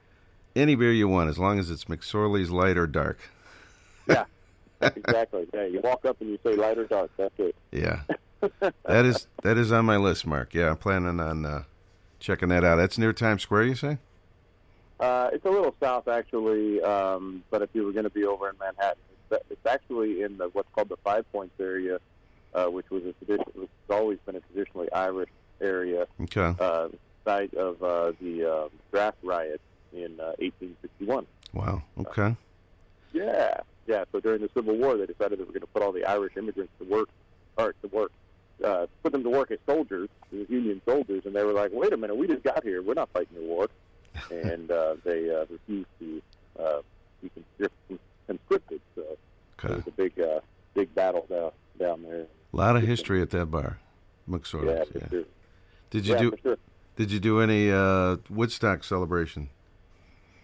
any 0.55 0.75
beer 0.75 0.91
you 0.91 1.07
want, 1.07 1.31
as 1.31 1.39
long 1.39 1.57
as 1.57 1.71
it's 1.71 1.85
McSorley's 1.85 2.51
light 2.51 2.77
or 2.77 2.87
dark. 2.87 3.19
Yeah, 4.05 4.25
exactly. 4.81 5.47
Yeah, 5.53 5.63
you 5.63 5.79
walk 5.79 6.03
up 6.03 6.19
and 6.19 6.29
you 6.29 6.37
say 6.43 6.55
light 6.55 6.77
or 6.77 6.85
dark. 6.85 7.09
That's 7.15 7.33
it. 7.37 7.55
Yeah, 7.71 8.01
that 8.83 9.05
is 9.05 9.27
that 9.41 9.57
is 9.57 9.71
on 9.71 9.85
my 9.85 9.95
list, 9.95 10.27
Mark. 10.27 10.53
Yeah, 10.53 10.71
I'm 10.71 10.77
planning 10.77 11.21
on 11.21 11.45
uh, 11.45 11.63
checking 12.19 12.49
that 12.49 12.65
out. 12.65 12.75
That's 12.75 12.97
near 12.97 13.13
Times 13.13 13.43
Square, 13.43 13.63
you 13.63 13.75
say? 13.75 13.97
Uh, 14.99 15.29
it's 15.33 15.45
a 15.45 15.49
little 15.49 15.75
south, 15.81 16.07
actually, 16.07 16.81
um, 16.81 17.43
but 17.49 17.61
if 17.61 17.69
you 17.73 17.83
were 17.83 17.91
going 17.91 18.03
to 18.03 18.09
be 18.09 18.23
over 18.25 18.49
in 18.49 18.57
Manhattan, 18.57 19.01
it's, 19.31 19.43
it's 19.49 19.65
actually 19.65 20.21
in 20.21 20.37
the 20.37 20.49
what's 20.49 20.69
called 20.73 20.89
the 20.89 20.97
Five 20.97 21.29
Points 21.31 21.55
area, 21.59 21.99
uh, 22.53 22.65
which 22.67 22.89
was 22.89 23.03
a 23.03 23.13
tradition, 23.13 23.51
which 23.55 23.69
has 23.87 23.97
always 23.97 24.19
been 24.25 24.35
a 24.35 24.39
traditionally 24.39 24.91
Irish 24.91 25.29
area. 25.61 26.07
Okay. 26.21 26.55
Uh, 26.59 26.89
site 27.25 27.53
of 27.53 27.81
uh, 27.81 28.11
the 28.21 28.45
um, 28.45 28.69
draft 28.91 29.17
riot 29.23 29.61
in 29.93 30.19
uh, 30.19 30.35
1861. 30.39 31.25
Wow. 31.53 31.83
Okay. 31.99 32.35
Yeah, 33.13 33.57
yeah. 33.87 34.05
So 34.11 34.19
during 34.19 34.41
the 34.41 34.49
Civil 34.53 34.75
War, 34.77 34.97
they 34.97 35.05
decided 35.05 35.39
they 35.39 35.43
were 35.43 35.51
going 35.51 35.61
to 35.61 35.67
put 35.67 35.81
all 35.81 35.91
the 35.91 36.05
Irish 36.05 36.35
immigrants 36.37 36.73
to 36.79 36.85
work, 36.85 37.09
or 37.57 37.73
to 37.81 37.87
work, 37.89 38.11
uh, 38.63 38.87
put 39.03 39.11
them 39.11 39.23
to 39.23 39.29
work 39.29 39.51
as 39.51 39.59
soldiers, 39.65 40.09
as 40.33 40.49
Union 40.49 40.81
soldiers, 40.85 41.23
and 41.25 41.35
they 41.35 41.43
were 41.43 41.53
like, 41.53 41.71
"Wait 41.71 41.93
a 41.93 41.97
minute, 41.97 42.15
we 42.15 42.27
just 42.27 42.43
got 42.43 42.63
here. 42.63 42.81
We're 42.81 42.95
not 42.95 43.09
fighting 43.13 43.35
the 43.35 43.45
war," 43.45 43.67
and 44.31 44.69
uh, 44.71 44.95
they 45.03 45.29
uh, 45.29 45.45
refused 45.49 45.87
to 45.99 46.21
uh, 46.59 46.81
be 47.21 47.29
conscript- 47.29 48.01
conscripted. 48.27 48.81
So 48.95 49.01
it 49.63 49.69
was 49.69 49.87
a 49.87 49.91
big, 49.91 50.19
uh, 50.19 50.39
big 50.73 50.93
battle 50.95 51.25
down 51.29 51.51
down 51.79 52.03
there. 52.03 52.27
A 52.53 52.55
lot 52.57 52.75
of 52.75 52.83
history 52.83 53.21
at 53.21 53.31
that 53.31 53.47
bar, 53.47 53.79
McSorley's. 54.29 54.87
Yeah, 54.93 55.01
Yeah. 55.01 55.09
sure. 55.09 55.23
Did 55.89 56.07
you 56.07 56.13
Yeah, 56.15 56.19
do? 56.21 56.33
sure. 56.43 56.57
Did 56.95 57.11
you 57.11 57.19
do 57.19 57.39
any 57.41 57.71
uh, 57.71 58.17
Woodstock 58.29 58.83
celebration? 58.83 59.49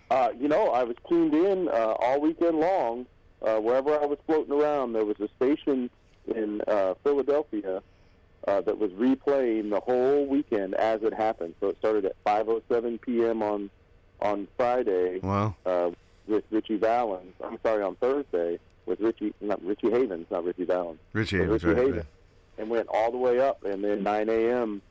Uh, 0.10 0.30
you 0.40 0.48
know, 0.48 0.70
I 0.72 0.84
was 0.84 0.96
tuned 1.08 1.34
in 1.36 1.68
uh, 1.70 1.72
all 2.00 2.20
weekend 2.20 2.60
long. 2.60 3.06
Uh, 3.44 3.58
wherever 3.60 3.94
I 4.00 4.06
was 4.06 4.18
floating 4.26 4.54
around, 4.60 4.94
there 4.94 5.06
was 5.06 5.18
a 5.20 5.30
station 5.38 5.90
in 6.36 6.62
uh, 6.68 6.96
Philadelphia 7.04 7.82
uh, 8.48 8.62
that 8.62 8.78
was 8.78 8.92
replaying 8.92 9.70
the 9.70 9.80
whole 9.82 10.26
weekend 10.26 10.74
as 10.76 11.02
it 11.04 11.14
happened. 11.14 11.56
So 11.60 11.70
it 11.70 11.78
started 11.78 12.06
at 12.06 12.14
5:07 12.26 13.02
p.m. 13.02 13.42
on 13.44 13.70
on 14.22 14.48
Friday 14.58 15.20
Wow. 15.22 15.56
uh, 15.66 15.92
with 16.28 16.44
Ritchie 16.52 16.78
Valens. 16.78 17.34
I'm 17.44 17.58
sorry, 17.66 17.84
on 17.84 17.96
Thursday 17.98 18.60
with 18.86 19.00
Richie, 19.00 19.34
not 19.42 19.64
Richie 19.64 19.92
Havens, 19.92 20.28
not 20.32 20.44
Ritchie 20.44 20.66
Valens. 20.66 21.00
Richie 21.14 21.38
Havens, 21.38 21.64
Richie 21.64 21.68
right, 21.74 21.78
Havens, 21.78 21.96
right. 21.98 22.06
and 22.58 22.70
went 22.70 22.88
all 22.94 23.12
the 23.12 23.18
way 23.18 23.40
up, 23.40 23.64
and 23.64 23.84
then 23.84 24.04
9 24.04 24.30
a.m. 24.30 24.82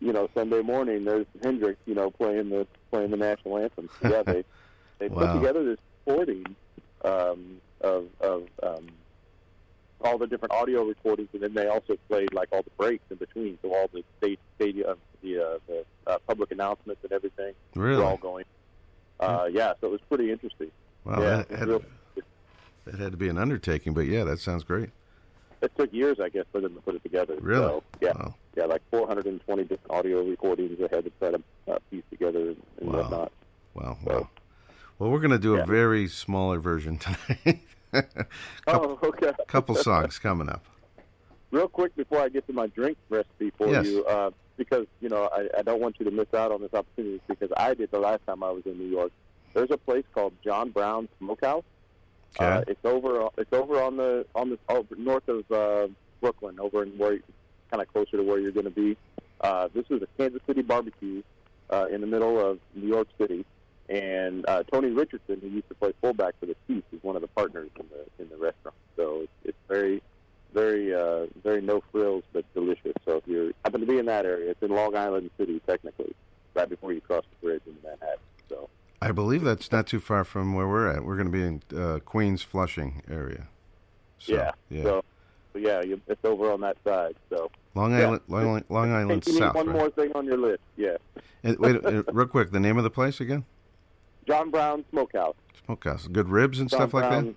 You 0.00 0.12
know, 0.12 0.28
Sunday 0.34 0.60
morning, 0.60 1.04
there's 1.04 1.26
Hendrix, 1.42 1.78
you 1.86 1.94
know, 1.94 2.10
playing 2.10 2.50
the 2.50 2.66
playing 2.90 3.10
the 3.10 3.16
national 3.16 3.58
anthem. 3.58 3.88
So, 4.02 4.08
yeah, 4.10 4.22
they 4.22 4.44
they 4.98 5.08
Wow. 5.08 5.26
put 5.32 5.40
together 5.40 5.64
this 5.64 5.78
recording 6.06 6.56
um, 7.04 7.60
of 7.80 8.06
of 8.20 8.42
um, 8.62 8.86
all 10.00 10.18
the 10.18 10.26
different 10.26 10.52
audio 10.52 10.84
recordings, 10.84 11.28
and 11.32 11.42
then 11.42 11.54
they 11.54 11.66
also 11.66 11.96
played 12.08 12.32
like 12.34 12.48
all 12.52 12.62
the 12.62 12.70
breaks 12.76 13.04
in 13.10 13.16
between, 13.16 13.58
so 13.62 13.74
all 13.74 13.88
the 13.92 14.02
state 14.18 14.38
stadium, 14.56 14.98
the 15.22 15.38
uh, 15.38 15.58
the 15.66 15.84
uh, 16.06 16.18
public 16.26 16.50
announcements 16.50 17.02
and 17.02 17.12
everything 17.12 17.54
Really? 17.74 17.98
were 17.98 18.04
all 18.04 18.16
going. 18.18 18.44
Uh, 19.20 19.48
yeah, 19.50 19.72
so 19.80 19.86
it 19.86 19.90
was 19.92 20.00
pretty 20.08 20.30
interesting. 20.30 20.70
Wow, 21.04 21.20
yeah, 21.22 21.36
that, 21.48 21.58
had, 21.58 21.68
real- 21.68 21.84
that 22.84 22.94
had 22.96 23.12
to 23.12 23.16
be 23.18 23.28
an 23.28 23.38
undertaking, 23.38 23.94
but 23.94 24.02
yeah, 24.02 24.24
that 24.24 24.40
sounds 24.40 24.64
great. 24.64 24.90
it 25.62 25.72
took 25.78 25.92
years, 25.92 26.18
I 26.20 26.28
guess, 26.28 26.44
for 26.52 26.60
them 26.60 26.74
to 26.74 26.80
put 26.80 26.94
it 26.96 27.02
together. 27.02 27.36
Really? 27.40 27.64
So, 27.64 27.82
yeah, 28.00 28.12
yeah, 28.56 28.64
like 28.64 28.82
420 28.90 29.62
different 29.64 29.90
audio 29.90 30.22
recordings 30.24 30.78
they 30.78 30.88
had 30.94 31.04
to 31.04 31.10
try 31.18 31.30
to 31.30 31.42
uh, 31.68 31.78
piece 31.90 32.02
together 32.10 32.40
and, 32.50 32.62
and 32.80 32.92
Wow. 32.92 32.98
whatnot. 33.02 33.32
Wow, 33.74 33.98
wow. 34.04 34.28
Well, 34.98 35.10
we're 35.10 35.18
going 35.20 35.30
to 35.32 35.38
do 35.38 35.56
a 35.56 35.64
very 35.64 36.06
smaller 36.08 36.58
version 36.60 36.98
tonight. 37.44 37.60
Oh, 38.66 38.98
okay. 39.02 39.32
couple 39.46 39.74
songs 39.88 40.18
coming 40.18 40.48
up. 40.48 40.64
Real 41.50 41.68
quick 41.68 41.94
before 41.96 42.20
I 42.20 42.28
get 42.28 42.46
to 42.48 42.52
my 42.52 42.66
drink 42.68 42.96
recipe 43.08 43.52
for 43.56 43.68
Yes. 43.68 43.86
you, 43.86 44.04
uh, 44.06 44.30
because 44.56 44.86
you 45.00 45.08
know 45.08 45.28
I, 45.32 45.48
I 45.58 45.62
don't 45.62 45.80
want 45.80 45.96
you 45.98 46.04
to 46.06 46.10
miss 46.10 46.32
out 46.34 46.50
on 46.52 46.60
this 46.60 46.72
opportunity 46.74 47.20
because 47.28 47.50
I 47.56 47.74
did 47.74 47.90
the 47.90 47.98
last 47.98 48.20
time 48.26 48.42
I 48.42 48.50
was 48.50 48.64
in 48.66 48.78
New 48.78 48.88
York. 48.88 49.12
There's 49.52 49.70
a 49.70 49.76
place 49.76 50.04
called 50.14 50.32
John 50.42 50.70
Brown 50.70 51.08
Smokehouse. 51.18 51.64
Okay. 52.40 52.44
Uh, 52.44 52.64
it's 52.66 52.84
over. 52.84 53.28
It's 53.38 53.52
over 53.52 53.80
on 53.80 53.96
the 53.96 54.26
on 54.34 54.50
the 54.50 54.58
over 54.68 54.96
north 54.96 55.28
of 55.28 55.50
uh, 55.52 55.86
Brooklyn, 56.20 56.58
over 56.58 56.82
in 56.82 56.90
where 56.98 57.18
kind 57.70 57.80
of 57.82 57.86
closer 57.92 58.16
to 58.16 58.22
where 58.24 58.40
you're 58.40 58.50
going 58.52 58.64
to 58.64 58.70
be. 58.70 58.96
Uh, 59.40 59.68
this 59.74 59.84
is 59.90 60.02
a 60.02 60.06
Kansas 60.18 60.40
City 60.46 60.62
barbecue 60.62 61.22
uh, 61.70 61.86
in 61.92 62.00
the 62.00 62.06
middle 62.06 62.40
of 62.40 62.58
New 62.74 62.88
York 62.88 63.06
City, 63.18 63.44
and 63.88 64.44
uh, 64.48 64.62
Tony 64.64 64.90
Richardson, 64.90 65.40
who 65.40 65.48
used 65.48 65.68
to 65.68 65.74
play 65.74 65.92
fullback 66.00 66.34
for 66.40 66.46
the 66.46 66.56
Chiefs, 66.66 66.86
is 66.92 67.02
one 67.02 67.16
of 67.16 67.22
the 67.22 67.28
partners 67.28 67.70
in 67.78 67.86
the 67.90 68.22
in 68.22 68.28
the 68.30 68.36
restaurant. 68.36 68.76
So 68.96 69.20
it's, 69.22 69.32
it's 69.44 69.58
very, 69.68 70.02
very, 70.52 70.94
uh, 70.94 71.26
very 71.42 71.60
no 71.60 71.82
frills, 71.92 72.24
but 72.32 72.44
delicious. 72.54 72.92
So 73.04 73.16
if 73.18 73.24
you 73.26 73.52
happen 73.64 73.80
to 73.80 73.86
be 73.86 73.98
in 73.98 74.06
that 74.06 74.24
area, 74.24 74.50
it's 74.50 74.62
in 74.62 74.70
Long 74.70 74.96
Island 74.96 75.30
City, 75.36 75.60
technically, 75.66 76.14
right 76.54 76.68
before 76.68 76.92
you 76.92 77.00
cross 77.00 77.24
the 77.28 77.46
bridge 77.46 77.62
into 77.66 77.80
Manhattan. 77.82 78.18
So 78.48 78.68
I 79.02 79.12
believe 79.12 79.42
that's 79.42 79.70
not 79.70 79.86
too 79.86 80.00
far 80.00 80.24
from 80.24 80.54
where 80.54 80.66
we're 80.68 80.88
at. 80.88 81.04
We're 81.04 81.16
going 81.16 81.30
to 81.30 81.32
be 81.32 81.42
in 81.42 81.62
uh, 81.78 81.98
Queens, 82.00 82.42
Flushing 82.42 83.02
area. 83.10 83.48
So, 84.18 84.32
yeah, 84.32 84.50
yeah. 84.70 84.82
So, 84.84 85.04
so 85.52 85.58
yeah, 85.58 85.82
you, 85.82 86.00
it's 86.08 86.24
over 86.24 86.50
on 86.50 86.60
that 86.62 86.78
side. 86.84 87.16
So 87.28 87.50
Long 87.74 87.92
yeah. 87.92 87.98
Island, 88.06 88.20
Long, 88.28 88.46
Island- 88.46 88.64
Long 88.70 88.88
Hey, 88.88 88.94
Island 88.94 89.24
South. 89.24 89.54
one 89.54 89.66
right? 89.66 89.76
more 89.76 89.90
thing 89.90 90.12
on 90.14 90.24
your 90.24 90.38
list. 90.38 90.60
Yeah, 90.76 90.96
And 91.42 91.58
wait, 91.58 91.82
real 92.12 92.26
quick, 92.26 92.50
the 92.52 92.60
name 92.60 92.78
of 92.78 92.84
the 92.84 92.90
place 92.90 93.20
again? 93.20 93.44
John 94.26 94.50
Brown 94.50 94.84
Smokehouse. 94.90 95.36
Smokehouse. 95.66 96.06
Good 96.08 96.28
ribs 96.28 96.58
and 96.60 96.68
John 96.68 96.78
stuff 96.80 96.94
like 96.94 97.08
Brown- 97.08 97.36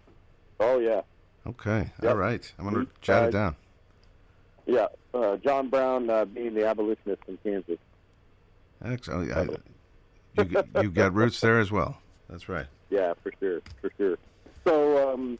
Oh 0.59 0.79
yeah. 0.79 1.01
Okay, 1.45 1.91
Yep. 2.01 2.11
all 2.11 2.17
right. 2.17 2.51
I'm 2.59 2.69
going 2.69 2.85
to 2.85 2.91
jot 3.01 3.23
Uh, 3.23 3.27
it 3.27 3.31
down. 3.31 3.55
yeah. 4.65 4.87
Uh, 5.13 5.37
John 5.37 5.69
Brown 5.69 6.09
uh, 6.09 6.25
being 6.25 6.53
the 6.53 6.65
abolitionist 6.67 7.21
in 7.27 7.37
Kansas. 7.43 7.77
Excellent. 8.83 9.31
I, 9.31 9.43
you, 10.43 10.63
you 10.83 10.91
got 10.91 11.13
roots 11.13 11.39
there 11.39 11.59
as 11.59 11.71
well. 11.71 11.97
That's 12.29 12.49
right. 12.49 12.65
Yeah, 12.89 13.13
for 13.23 13.31
sure, 13.39 13.61
for 13.81 13.91
sure. 13.97 14.17
So 14.65 15.13
um, 15.13 15.39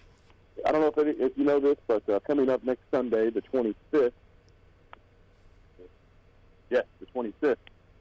I 0.65 0.72
don't 0.72 0.82
know 0.82 0.88
if, 0.88 0.98
any, 0.98 1.11
if 1.24 1.38
you 1.38 1.44
know 1.44 1.60
this, 1.60 1.76
but 1.88 2.07
uh, 2.10 2.19
coming 2.22 2.49
up 2.49 2.64
next 2.64 2.82
Sunday, 2.91 3.30
the 3.30 3.41
25th. 3.41 4.11
Yes, 6.69 6.84
the 6.99 7.06
25th 7.07 7.56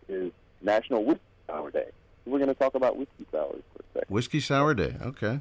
is 0.09 0.33
National 0.63 1.05
Whiskey 1.05 1.21
Sour 1.49 1.71
Day. 1.71 1.89
We're 2.27 2.39
going 2.39 2.49
to 2.49 2.55
talk 2.55 2.75
about 2.75 2.97
whiskey 2.97 3.27
sours 3.31 3.63
for 3.73 3.83
a 3.83 3.87
second. 3.95 4.15
Whiskey 4.15 4.41
Sour 4.41 4.75
Day. 4.75 4.97
Okay. 5.01 5.41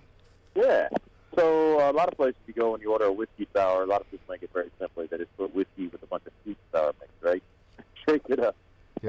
Yeah. 0.56 0.88
So 1.36 1.80
uh, 1.80 1.92
a 1.92 1.94
lot 1.94 2.08
of 2.08 2.16
places 2.16 2.40
you 2.48 2.54
go 2.54 2.74
and 2.74 2.82
you 2.82 2.92
order 2.92 3.06
a 3.06 3.12
whiskey 3.12 3.48
sour. 3.54 3.84
A 3.84 3.86
lot 3.86 4.02
of 4.02 4.10
people 4.10 4.26
make 4.30 4.44
it 4.44 4.52
very 4.54 4.70
simply 4.80 5.08
that 5.08 5.20
it's 5.20 5.32
put 5.36 5.54
whiskey 5.54 5.88
with 5.88 6.02
a 6.04 6.06
bunch 6.06 6.24
of 6.26 6.32
sweet 6.44 6.58
sour 6.72 6.94
mix, 7.00 7.12
right? 7.22 7.44
Shake 8.08 8.22
it 8.30 8.40
up. 8.40 8.56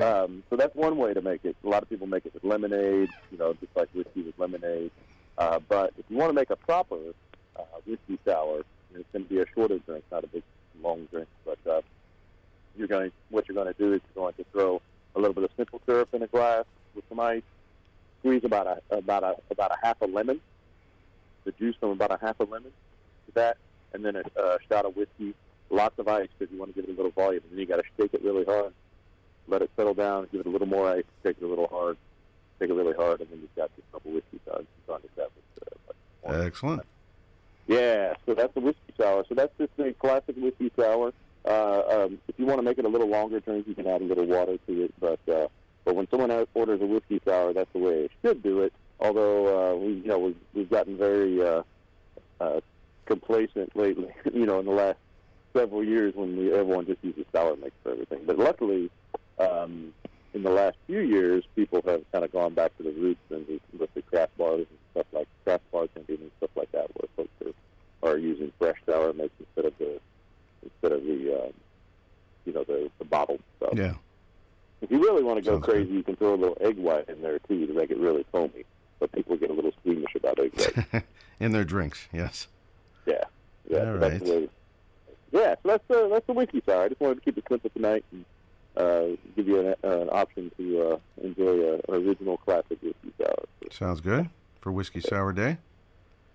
Um, 0.02 0.42
so 0.50 0.56
that's 0.56 0.74
one 0.74 0.96
way 0.98 1.14
to 1.14 1.22
make 1.22 1.44
it. 1.44 1.56
A 1.64 1.68
lot 1.68 1.82
of 1.82 1.88
people 1.88 2.06
make 2.06 2.26
it 2.26 2.34
with 2.34 2.44
lemonade, 2.44 3.08
you 3.30 3.38
know, 3.38 3.54
just 3.54 3.74
like 3.76 3.88
whiskey 3.94 4.22
with 4.22 4.38
lemonade. 4.38 4.90
Uh, 5.38 5.60
but 5.68 5.92
if 5.98 6.04
you 6.08 6.16
want 6.16 6.30
to 6.30 6.34
make 6.34 6.50
a 6.50 6.56
proper 6.56 6.98
uh, 7.56 7.62
whiskey 7.86 8.18
sour, 8.24 8.62
it's 8.94 9.08
going 9.12 9.24
to 9.24 9.28
be 9.28 9.40
a 9.40 9.44
shorter 9.54 9.78
drink, 9.78 10.04
not 10.10 10.24
a 10.24 10.26
big 10.26 10.42
long 10.82 11.06
drink. 11.10 11.28
But 11.44 11.58
uh, 11.70 11.82
you're 12.76 12.88
going, 12.88 13.12
what 13.30 13.48
you're 13.48 13.54
going 13.54 13.72
to 13.72 13.78
do 13.78 13.92
is 13.94 14.00
you're 14.14 14.24
going 14.24 14.34
to 14.34 14.44
throw 14.52 14.82
a 15.14 15.18
little 15.18 15.34
bit 15.34 15.44
of 15.44 15.50
simple 15.56 15.80
syrup 15.86 16.12
in 16.12 16.22
a 16.22 16.26
glass 16.26 16.64
with 16.94 17.04
some 17.08 17.20
ice, 17.20 17.42
squeeze 18.26 18.44
about 18.44 18.66
a 18.66 18.96
about 18.96 19.22
a 19.22 19.36
about 19.50 19.70
a 19.70 19.76
half 19.86 20.00
a 20.00 20.06
lemon, 20.06 20.40
the 21.44 21.52
juice 21.52 21.76
from 21.78 21.90
about 21.90 22.10
a 22.10 22.18
half 22.20 22.38
a 22.40 22.44
lemon 22.44 22.72
to 23.26 23.32
that, 23.34 23.56
and 23.92 24.04
then 24.04 24.16
a 24.16 24.40
uh, 24.40 24.58
shot 24.68 24.84
of 24.84 24.96
whiskey, 24.96 25.32
lots 25.70 25.96
of 26.00 26.08
ice 26.08 26.28
because 26.36 26.52
you 26.52 26.58
want 26.58 26.74
to 26.74 26.80
give 26.80 26.88
it 26.88 26.92
a 26.92 26.96
little 26.96 27.12
volume, 27.12 27.42
and 27.44 27.52
then 27.52 27.58
you 27.60 27.66
got 27.66 27.76
to 27.76 27.84
shake 27.96 28.12
it 28.14 28.22
really 28.24 28.44
hard, 28.44 28.72
let 29.46 29.62
it 29.62 29.70
settle 29.76 29.94
down, 29.94 30.26
give 30.32 30.40
it 30.40 30.46
a 30.46 30.50
little 30.50 30.66
more 30.66 30.90
ice, 30.90 31.04
shake 31.22 31.36
it 31.40 31.44
a 31.44 31.46
little 31.46 31.68
hard, 31.68 31.96
shake 32.58 32.68
it 32.68 32.74
really 32.74 32.94
hard, 32.94 33.20
and 33.20 33.30
then 33.30 33.38
you've 33.40 33.54
got 33.54 33.70
a 33.94 34.08
whiskey 34.08 34.40
sour. 34.44 34.58
You 34.60 34.66
can 34.66 34.94
garnish 34.94 35.10
that 35.16 35.30
with 35.36 35.68
uh, 35.68 36.34
like 36.34 36.46
Excellent. 36.46 36.82
Yeah, 37.68 38.14
so 38.26 38.34
that's 38.34 38.54
the 38.54 38.60
whiskey 38.60 38.92
sour. 38.96 39.24
So 39.28 39.36
that's 39.36 39.56
just 39.56 39.70
a 39.78 39.92
classic 39.92 40.34
whiskey 40.36 40.72
sour. 40.76 41.12
Uh, 41.44 41.82
um, 41.88 42.18
if 42.26 42.36
you 42.38 42.46
want 42.46 42.58
to 42.58 42.64
make 42.64 42.78
it 42.78 42.84
a 42.84 42.88
little 42.88 43.08
longer 43.08 43.38
drink, 43.38 43.68
you 43.68 43.74
can 43.76 43.86
add 43.86 44.02
a 44.02 44.04
little 44.04 44.26
water 44.26 44.58
to 44.66 44.84
it. 44.84 44.94
But 44.98 45.20
uh, 45.28 45.46
but 45.86 45.94
when 45.94 46.08
someone 46.10 46.46
orders 46.52 46.82
a 46.82 46.84
whiskey 46.84 47.22
sour, 47.24 47.54
that's 47.54 47.72
the 47.72 47.78
way 47.78 47.94
it 48.04 48.10
should 48.20 48.42
do 48.42 48.60
it. 48.62 48.72
Although 48.98 49.46
uh, 49.46 49.76
we 49.76 49.92
you 49.92 50.08
know 50.08 50.18
we've, 50.18 50.36
we've 50.52 50.68
gotten 50.68 50.98
very 50.98 51.40
uh, 51.40 51.62
uh, 52.40 52.60
complacent 53.06 53.74
lately. 53.76 54.12
you 54.34 54.44
know, 54.44 54.58
in 54.58 54.66
the 54.66 54.72
last 54.72 54.98
several 55.54 55.84
years 55.84 56.12
when 56.14 56.36
we, 56.36 56.52
everyone 56.52 56.86
just 56.86 57.02
uses 57.02 57.24
sour 57.32 57.56
mix 57.56 57.72
for 57.84 57.92
everything. 57.92 58.22
But 58.26 58.36
luckily, 58.36 58.90
um, 59.38 59.94
in 60.34 60.42
the 60.42 60.50
last 60.50 60.76
few 60.88 61.00
years, 61.00 61.44
people 61.54 61.80
have 61.86 62.02
kind 62.12 62.24
of 62.24 62.32
gone 62.32 62.54
back 62.54 62.76
to 62.78 62.82
the 62.82 62.90
roots 62.90 63.20
and 63.30 63.46
with- 63.78 63.94
the 63.94 64.02
craft 64.02 64.36
bars 64.36 64.66
and 64.68 64.78
stuff 64.90 65.06
like 65.12 65.28
craft 65.44 65.62
bartending 65.72 66.20
and 66.20 66.30
stuff 66.38 66.50
like 66.56 66.70
that, 66.72 66.90
where 66.94 67.08
folks 67.16 67.54
are, 68.02 68.10
are 68.10 68.18
using 68.18 68.52
fresh 68.58 68.76
sour 68.84 69.12
mix 69.12 69.30
instead 69.38 69.64
of 69.64 69.78
the 69.78 70.00
instead 70.62 70.92
of 70.92 71.02
the 71.04 71.44
um, 71.44 71.52
you 72.44 72.52
know 72.52 72.64
the, 72.64 72.90
the 72.98 73.04
bottled 73.04 73.40
stuff. 73.56 73.74
Yeah. 73.74 73.94
If 74.82 74.90
you 74.90 75.00
really 75.00 75.22
want 75.22 75.38
to 75.38 75.42
go 75.42 75.52
Sounds 75.56 75.64
crazy, 75.64 75.90
you 75.90 76.02
can 76.02 76.16
throw 76.16 76.34
a 76.34 76.36
little 76.36 76.56
egg 76.60 76.76
white 76.76 77.08
in 77.08 77.22
there 77.22 77.38
too 77.40 77.66
to 77.66 77.72
make 77.72 77.90
it 77.90 77.98
really 77.98 78.24
foamy. 78.30 78.64
But 78.98 79.12
people 79.12 79.36
get 79.36 79.50
a 79.50 79.52
little 79.52 79.72
squeamish 79.80 80.14
about 80.14 80.38
egg 80.38 80.52
white. 80.92 81.02
In 81.40 81.52
their 81.52 81.64
drinks, 81.64 82.08
yes. 82.12 82.46
yeah, 83.04 83.24
yeah. 83.68 83.78
All 83.78 83.84
so 83.84 83.98
that's 83.98 84.12
right. 84.14 84.24
the 84.24 84.30
way. 84.32 84.48
Yeah, 85.32 85.54
so 85.62 85.68
that's 85.68 85.84
the 85.88 86.08
that's 86.10 86.26
the 86.26 86.32
whiskey 86.32 86.62
sour. 86.64 86.84
I 86.84 86.88
just 86.88 87.00
wanted 87.00 87.16
to 87.16 87.20
keep 87.20 87.36
it 87.36 87.44
simple 87.46 87.68
tonight 87.70 88.04
and 88.12 88.24
uh, 88.76 89.16
give 89.34 89.46
you 89.48 89.60
an, 89.60 89.74
uh, 89.84 90.00
an 90.00 90.08
option 90.10 90.50
to 90.56 90.82
uh, 90.92 90.98
enjoy 91.22 91.60
a, 91.60 91.74
an 91.74 91.80
original 91.90 92.38
classic 92.38 92.78
whiskey 92.82 93.12
sour. 93.18 93.44
Sounds 93.70 94.00
good 94.00 94.30
for 94.60 94.72
Whiskey 94.72 95.00
Sour 95.00 95.32
Day. 95.34 95.58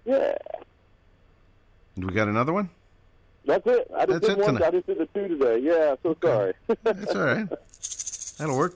Yeah, 0.06 0.36
Do 1.98 2.06
we 2.08 2.14
got 2.14 2.28
another 2.28 2.54
one? 2.54 2.70
that's 3.46 3.66
it. 3.66 3.90
I 3.96 4.06
just 4.06 4.22
That's 4.22 4.28
did 4.36 4.38
it 4.40 4.46
one. 4.46 4.54
tonight. 4.56 4.68
I 4.68 4.72
just 4.72 4.86
did 4.88 4.98
the 5.00 5.06
two 5.08 5.28
today. 5.30 5.58
Yeah, 5.60 5.96
so 6.04 6.16
sorry. 6.22 6.54
That's 6.84 7.16
all 7.16 7.24
right. 7.26 7.48
That'll 8.42 8.58
work. 8.58 8.76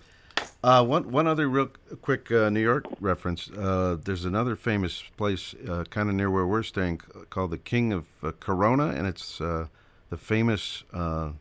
Uh, 0.64 0.84
one 0.86 1.12
one 1.12 1.26
other 1.26 1.48
real 1.50 1.70
quick 2.04 2.32
uh, 2.32 2.50
New 2.52 2.60
York 2.62 2.86
reference. 3.00 3.50
Uh, 3.50 3.98
there's 4.04 4.26
another 4.26 4.56
famous 4.56 5.02
place 5.18 5.56
uh, 5.68 5.86
kind 5.90 6.08
of 6.08 6.14
near 6.16 6.30
where 6.30 6.46
we're 6.46 6.62
staying 6.62 7.02
called 7.32 7.50
the 7.50 7.58
King 7.58 7.92
of 7.92 8.06
uh, 8.22 8.32
Corona, 8.40 8.90
and 8.90 9.08
it's 9.08 9.42
uh, 9.42 9.68
the 10.12 10.18
famous 10.18 10.84
uh, 10.94 11.32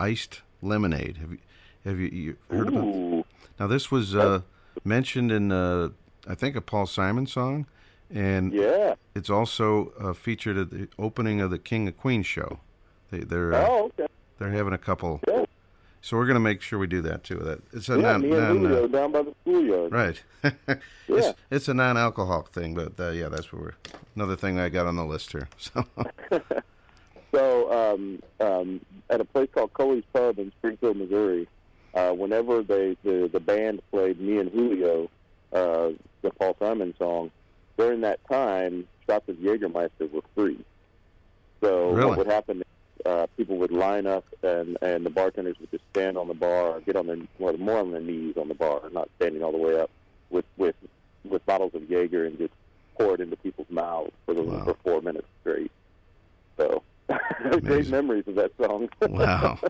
iced 0.00 0.42
lemonade. 0.60 1.18
Have 1.18 1.30
you 1.32 1.38
have 1.84 1.98
you, 2.00 2.08
you 2.08 2.36
heard 2.50 2.66
about? 2.68 2.84
Ooh. 2.84 3.24
Now 3.60 3.68
this 3.68 3.92
was 3.92 4.16
uh, 4.16 4.40
mentioned 4.84 5.30
in 5.30 5.52
uh, 5.52 5.90
I 6.26 6.34
think 6.34 6.56
a 6.56 6.60
Paul 6.60 6.86
Simon 6.86 7.26
song, 7.28 7.66
and 8.12 8.52
Yeah. 8.52 8.94
it's 9.14 9.30
also 9.30 9.92
uh, 10.00 10.14
featured 10.14 10.56
at 10.56 10.70
the 10.70 10.88
opening 10.98 11.40
of 11.40 11.50
the 11.52 11.58
King 11.58 11.86
of 11.86 11.96
Queens 11.96 12.26
show. 12.26 12.58
They, 13.12 13.20
they're 13.20 13.54
uh, 13.54 13.66
Oh, 13.68 13.84
okay. 13.86 14.06
they're 14.38 14.50
having 14.50 14.72
a 14.72 14.78
couple. 14.78 15.20
Yeah. 15.28 15.37
So 16.00 16.16
we're 16.16 16.26
gonna 16.26 16.40
make 16.40 16.62
sure 16.62 16.78
we 16.78 16.86
do 16.86 17.02
that 17.02 17.24
too. 17.24 17.36
That 17.36 17.60
it's 17.72 17.88
a 17.88 17.96
yeah, 17.96 18.12
non, 18.12 18.20
me 18.22 18.30
and 18.32 18.38
non 18.38 18.56
Julio 18.58 18.84
uh, 18.84 18.86
down 18.86 19.12
by 19.12 19.22
the 19.22 19.34
schoolyard. 19.42 19.92
right. 19.92 20.22
Yeah. 21.10 21.30
it's, 21.30 21.38
it's 21.50 21.68
a 21.68 21.74
non-alcoholic 21.74 22.48
thing, 22.48 22.74
but 22.74 22.92
uh, 23.00 23.08
yeah, 23.10 23.30
that's 23.30 23.50
what 23.50 23.62
we're 23.62 23.72
another 24.14 24.36
thing 24.36 24.58
I 24.60 24.68
got 24.68 24.86
on 24.86 24.96
the 24.96 25.06
list 25.06 25.32
here. 25.32 25.48
So 25.58 25.84
So, 27.34 27.70
um, 27.94 28.22
um, 28.40 28.80
at 29.10 29.20
a 29.20 29.24
place 29.24 29.48
called 29.54 29.72
Coley's 29.74 30.04
Pub 30.14 30.38
in 30.38 30.50
Springfield, 30.58 30.96
Missouri, 30.96 31.46
uh, 31.94 32.12
whenever 32.12 32.62
they 32.62 32.96
the, 33.04 33.28
the 33.30 33.40
band 33.40 33.82
played 33.90 34.18
me 34.20 34.38
and 34.38 34.50
Julio, 34.50 35.10
uh, 35.52 35.90
the 36.22 36.30
Paul 36.38 36.56
Simon 36.58 36.94
song, 36.98 37.30
during 37.76 38.00
that 38.02 38.20
time, 38.30 38.86
shots 39.06 39.28
of 39.28 39.36
Jägermeister 39.36 40.10
were 40.10 40.22
free. 40.34 40.58
So 41.60 41.90
Really? 41.90 42.08
what 42.08 42.18
would 42.18 42.26
happen? 42.28 42.62
Uh, 43.06 43.26
people 43.36 43.56
would 43.56 43.70
line 43.72 44.06
up, 44.06 44.24
and 44.42 44.76
and 44.82 45.04
the 45.06 45.10
bartenders 45.10 45.56
would 45.60 45.70
just 45.70 45.84
stand 45.90 46.16
on 46.18 46.28
the 46.28 46.34
bar, 46.34 46.68
or 46.76 46.80
get 46.80 46.96
on 46.96 47.06
their 47.06 47.16
well, 47.38 47.56
more 47.56 47.78
on 47.78 47.92
their 47.92 48.00
knees 48.00 48.36
on 48.36 48.48
the 48.48 48.54
bar, 48.54 48.82
not 48.92 49.08
standing 49.16 49.42
all 49.42 49.52
the 49.52 49.58
way 49.58 49.78
up, 49.80 49.90
with 50.30 50.44
with 50.56 50.74
with 51.24 51.44
bottles 51.46 51.74
of 51.74 51.88
Jaeger 51.88 52.24
and 52.24 52.38
just 52.38 52.52
pour 52.98 53.14
it 53.14 53.20
into 53.20 53.36
people's 53.36 53.70
mouths 53.70 54.10
for 54.26 54.34
the 54.34 54.42
for 54.64 54.74
four 54.82 55.00
minutes 55.02 55.26
straight. 55.40 55.70
So 56.56 56.82
great 57.62 57.88
memories 57.88 58.24
of 58.26 58.34
that 58.36 58.52
song. 58.60 58.88
wow. 59.02 59.58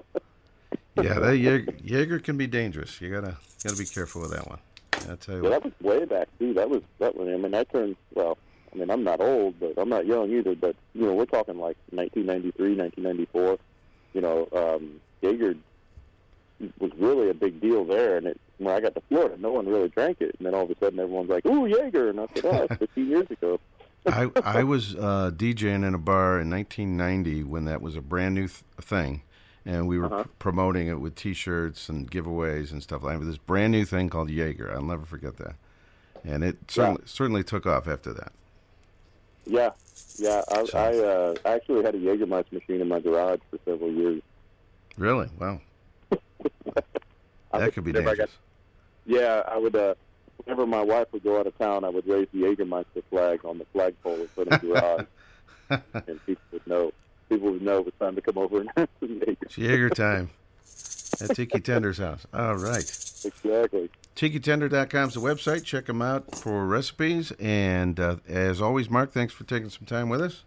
Yeah, 1.00 1.20
that 1.20 1.36
Jaeger, 1.36 1.74
Jaeger 1.84 2.18
can 2.18 2.36
be 2.36 2.48
dangerous. 2.48 3.00
You 3.00 3.08
gotta 3.12 3.36
gotta 3.62 3.76
be 3.76 3.84
careful 3.84 4.22
with 4.22 4.32
that 4.32 4.48
one. 4.48 4.58
I 5.08 5.14
tell 5.14 5.36
you 5.36 5.44
Yeah, 5.44 5.50
what. 5.50 5.62
that 5.62 5.64
was 5.64 5.72
way 5.80 6.04
back 6.04 6.26
too. 6.40 6.54
That 6.54 6.68
was 6.68 6.82
that 6.98 7.14
was. 7.14 7.28
I 7.28 7.36
mean, 7.36 7.54
I 7.54 7.62
turned 7.62 7.94
well. 8.14 8.36
I 8.72 8.76
mean, 8.76 8.90
I'm 8.90 9.04
not 9.04 9.20
old, 9.20 9.58
but 9.60 9.74
I'm 9.76 9.88
not 9.88 10.06
young 10.06 10.30
either. 10.30 10.54
But 10.54 10.76
you 10.94 11.02
know, 11.06 11.14
we're 11.14 11.24
talking 11.26 11.58
like 11.58 11.76
1993, 11.90 12.74
1994. 12.76 13.58
You 14.14 14.20
know, 14.20 14.48
um, 14.52 15.00
Jaeger 15.22 15.54
was 16.80 16.90
really 16.98 17.30
a 17.30 17.34
big 17.34 17.60
deal 17.60 17.84
there. 17.84 18.16
And 18.16 18.26
it, 18.26 18.40
when 18.58 18.74
I 18.74 18.80
got 18.80 18.94
to 18.94 19.00
Florida, 19.08 19.36
no 19.38 19.52
one 19.52 19.66
really 19.66 19.88
drank 19.88 20.20
it. 20.20 20.34
And 20.38 20.46
then 20.46 20.54
all 20.54 20.62
of 20.64 20.70
a 20.70 20.76
sudden, 20.78 20.98
everyone's 20.98 21.30
like, 21.30 21.46
"Ooh, 21.46 21.66
Jaeger!" 21.66 22.10
And 22.10 22.20
I 22.20 22.26
said, 22.34 22.44
"Oh, 22.46 22.66
it's 22.70 22.76
15 22.76 23.06
years 23.08 23.30
ago." 23.30 23.60
I 24.06 24.30
I 24.44 24.62
was 24.64 24.94
uh, 24.94 25.30
DJing 25.34 25.86
in 25.86 25.94
a 25.94 25.98
bar 25.98 26.40
in 26.40 26.48
1990 26.50 27.44
when 27.44 27.64
that 27.66 27.82
was 27.82 27.96
a 27.96 28.00
brand 28.00 28.34
new 28.34 28.46
th- 28.48 28.62
thing, 28.80 29.22
and 29.66 29.86
we 29.88 29.98
were 29.98 30.06
Uh-huh. 30.06 30.22
p- 30.24 30.30
promoting 30.38 30.86
it 30.88 31.00
with 31.00 31.14
T-shirts 31.16 31.88
and 31.88 32.10
giveaways 32.10 32.70
and 32.72 32.82
stuff 32.82 33.02
like 33.02 33.18
that. 33.18 33.24
This 33.24 33.38
brand 33.38 33.72
new 33.72 33.84
thing 33.84 34.08
called 34.08 34.30
Jaeger. 34.30 34.72
I'll 34.72 34.82
never 34.82 35.04
forget 35.04 35.36
that, 35.38 35.56
and 36.24 36.42
it 36.44 36.56
certainly 36.68 37.02
certainly 37.06 37.44
took 37.44 37.66
off 37.66 37.86
after 37.88 38.12
that. 38.14 38.32
Yeah, 39.48 39.70
yeah. 40.18 40.42
I, 40.50 40.66
I 40.74 40.98
uh, 40.98 41.34
actually 41.46 41.82
had 41.82 41.94
a 41.94 41.98
Jägermeister 41.98 42.52
machine 42.52 42.80
in 42.82 42.88
my 42.88 43.00
garage 43.00 43.40
for 43.50 43.58
several 43.64 43.90
years. 43.90 44.22
Really? 44.96 45.28
Wow. 45.38 45.60
That 47.52 47.72
could 47.72 47.84
be 47.84 47.92
whenever 47.92 48.10
I 48.10 48.12
dangerous. 48.12 48.30
got- 48.30 49.10
yeah, 49.20 49.42
I 49.48 49.56
would. 49.56 49.74
Uh, 49.74 49.94
whenever 50.44 50.66
my 50.66 50.82
wife 50.82 51.06
would 51.12 51.24
go 51.24 51.40
out 51.40 51.46
of 51.46 51.56
town, 51.58 51.82
I 51.82 51.88
would 51.88 52.06
raise 52.06 52.28
the 52.32 52.42
Jägermeister 52.42 53.02
flag 53.10 53.44
on 53.44 53.58
the 53.58 53.64
flagpole 53.72 54.14
and 54.20 54.34
put 54.34 54.48
it 54.48 54.62
in 54.62 54.68
the 54.68 54.74
garage, 54.74 55.06
and 56.06 56.26
people 56.26 56.42
would 56.52 56.66
know. 56.66 56.92
People 57.30 57.50
would 57.52 57.62
know 57.62 57.78
it 57.78 57.84
was 57.86 57.94
time 57.98 58.14
to 58.16 58.20
come 58.20 58.36
over 58.38 58.60
and 58.60 58.70
have 58.76 58.88
some 59.00 59.20
Jaeger 59.56 59.90
time 59.90 60.30
at 61.20 61.34
Tiki 61.34 61.60
Tender's 61.60 61.98
house. 61.98 62.26
All 62.32 62.56
right. 62.56 62.78
Exactly. 63.24 63.90
TikiTender.com 64.16 65.08
is 65.08 65.14
the 65.14 65.20
website. 65.20 65.64
Check 65.64 65.86
them 65.86 66.02
out 66.02 66.34
for 66.34 66.66
recipes. 66.66 67.32
And 67.38 67.98
uh, 68.00 68.16
as 68.28 68.60
always, 68.60 68.90
Mark, 68.90 69.12
thanks 69.12 69.32
for 69.32 69.44
taking 69.44 69.70
some 69.70 69.86
time 69.86 70.08
with 70.08 70.20
us. 70.20 70.44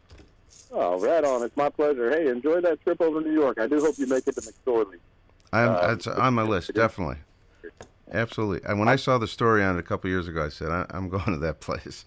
Oh, 0.72 1.00
right 1.00 1.24
on. 1.24 1.44
It's 1.44 1.56
my 1.58 1.70
pleasure. 1.70 2.10
Hey, 2.12 2.28
enjoy 2.30 2.62
that 2.62 2.82
trip 2.84 3.02
over 3.02 3.22
to 3.22 3.28
New 3.28 3.34
York. 3.34 3.60
I 3.60 3.68
do 3.68 3.80
hope 3.80 3.98
you 3.98 4.08
make 4.08 4.28
it 4.28 4.36
to 4.36 4.42
McSorley. 4.42 4.98
I'm, 5.54 5.70
Uh, 5.70 5.94
it's 5.94 6.08
on 6.08 6.34
my 6.34 6.44
list, 6.44 6.74
definitely. 6.74 7.18
Absolutely. 8.14 8.62
And 8.70 8.80
when 8.80 8.88
I 8.90 8.96
saw 8.98 9.18
the 9.18 9.28
story 9.28 9.64
on 9.64 9.76
it 9.78 9.80
a 9.80 9.84
couple 9.84 10.10
years 10.10 10.28
ago, 10.28 10.46
I 10.46 10.50
said, 10.50 10.70
I, 10.70 10.86
I'm 10.90 11.10
going 11.10 11.26
to 11.26 11.38
that 11.38 11.60
place. 11.62 12.06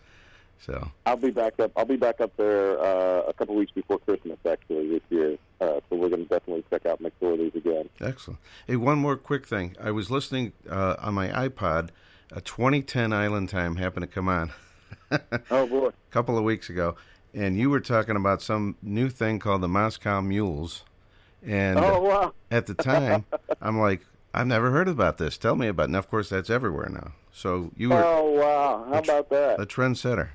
So, 0.60 0.90
I'll 1.04 1.16
be 1.16 1.30
back 1.30 1.60
up. 1.60 1.72
I'll 1.76 1.84
be 1.84 1.96
back 1.96 2.20
up 2.22 2.34
there 2.38 2.78
uh, 2.80 3.22
a 3.28 3.32
couple 3.34 3.54
weeks 3.54 3.72
before 3.72 3.98
Christmas, 3.98 4.38
actually, 4.50 4.88
this 4.88 5.02
year. 5.10 5.36
Uh, 5.60 5.80
so 5.88 5.96
we're 5.96 6.08
going 6.08 6.22
to 6.24 6.28
definitely 6.28 6.64
check 6.70 6.86
out 6.86 7.02
McSorley's 7.02 7.54
again. 7.54 7.88
excellent. 8.00 8.40
Hey, 8.66 8.76
one 8.76 8.98
more 8.98 9.16
quick 9.16 9.46
thing. 9.46 9.76
I 9.80 9.90
was 9.90 10.10
listening 10.10 10.52
uh, 10.68 10.96
on 11.00 11.14
my 11.14 11.28
iPod. 11.28 11.90
A 12.32 12.40
2010 12.40 13.12
Island 13.12 13.50
Time 13.50 13.76
happened 13.76 14.02
to 14.02 14.06
come 14.06 14.28
on. 14.28 14.52
oh, 15.50 15.66
boy. 15.66 15.88
A 15.88 15.92
couple 16.10 16.38
of 16.38 16.44
weeks 16.44 16.70
ago. 16.70 16.96
And 17.34 17.58
you 17.58 17.68
were 17.68 17.80
talking 17.80 18.16
about 18.16 18.40
some 18.40 18.76
new 18.82 19.08
thing 19.10 19.38
called 19.38 19.60
the 19.60 19.68
Moscow 19.68 20.20
Mules. 20.22 20.82
And 21.46 21.78
Oh, 21.78 22.00
wow. 22.00 22.32
at 22.50 22.66
the 22.66 22.74
time, 22.74 23.26
I'm 23.60 23.78
like, 23.78 24.00
I've 24.32 24.46
never 24.46 24.70
heard 24.70 24.88
about 24.88 25.18
this. 25.18 25.36
Tell 25.36 25.56
me 25.56 25.66
about 25.68 25.84
it. 25.84 25.86
And 25.86 25.96
of 25.96 26.08
course, 26.08 26.30
that's 26.30 26.48
everywhere 26.48 26.88
now. 26.88 27.12
So 27.32 27.70
you 27.76 27.90
were 27.90 28.02
Oh, 28.02 28.30
wow. 28.30 28.86
How 28.90 28.98
about 29.00 29.28
that? 29.30 29.60
a 29.60 29.66
trendsetter. 29.66 30.30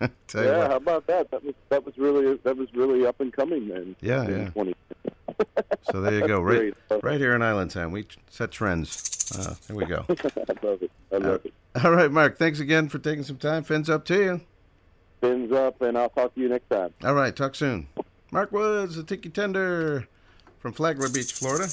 Yeah, 0.34 0.68
how 0.68 0.76
about 0.76 1.06
that? 1.08 1.30
That 1.30 1.44
was 1.44 1.54
that 1.68 1.84
was 1.84 1.98
really 1.98 2.36
that 2.44 2.56
was 2.56 2.72
really 2.72 3.04
up 3.04 3.20
and 3.20 3.32
coming 3.32 3.68
then. 3.68 3.96
Yeah, 4.00 4.28
yeah. 4.28 4.50
20. 4.50 4.74
So 5.90 6.00
there 6.00 6.12
you 6.12 6.26
go. 6.28 6.40
Right, 6.40 6.74
Great. 6.88 7.02
right 7.02 7.18
here 7.20 7.34
in 7.34 7.42
Island 7.42 7.70
Time, 7.70 7.92
we 7.92 8.06
set 8.28 8.50
trends. 8.50 9.34
Uh, 9.36 9.54
there 9.66 9.76
we 9.76 9.86
go. 9.86 10.04
I 10.08 10.66
love 10.66 10.82
it. 10.82 10.90
I 11.12 11.16
love 11.16 11.44
it. 11.44 11.54
All 11.82 11.90
right, 11.92 12.10
Mark. 12.10 12.38
Thanks 12.38 12.60
again 12.60 12.88
for 12.88 12.98
taking 12.98 13.24
some 13.24 13.38
time. 13.38 13.64
Fins 13.64 13.88
up 13.88 14.04
to 14.06 14.14
you. 14.14 14.40
Fins 15.20 15.50
up, 15.52 15.80
and 15.82 15.96
I'll 15.98 16.10
talk 16.10 16.34
to 16.34 16.40
you 16.40 16.48
next 16.48 16.68
time. 16.68 16.92
All 17.02 17.14
right, 17.14 17.34
talk 17.34 17.54
soon. 17.54 17.88
Mark 18.30 18.52
Woods, 18.52 18.96
the 18.96 19.02
Tiki 19.02 19.28
Tender 19.30 20.06
from 20.58 20.72
Flagler 20.72 21.08
Beach, 21.08 21.32
Florida, 21.32 21.68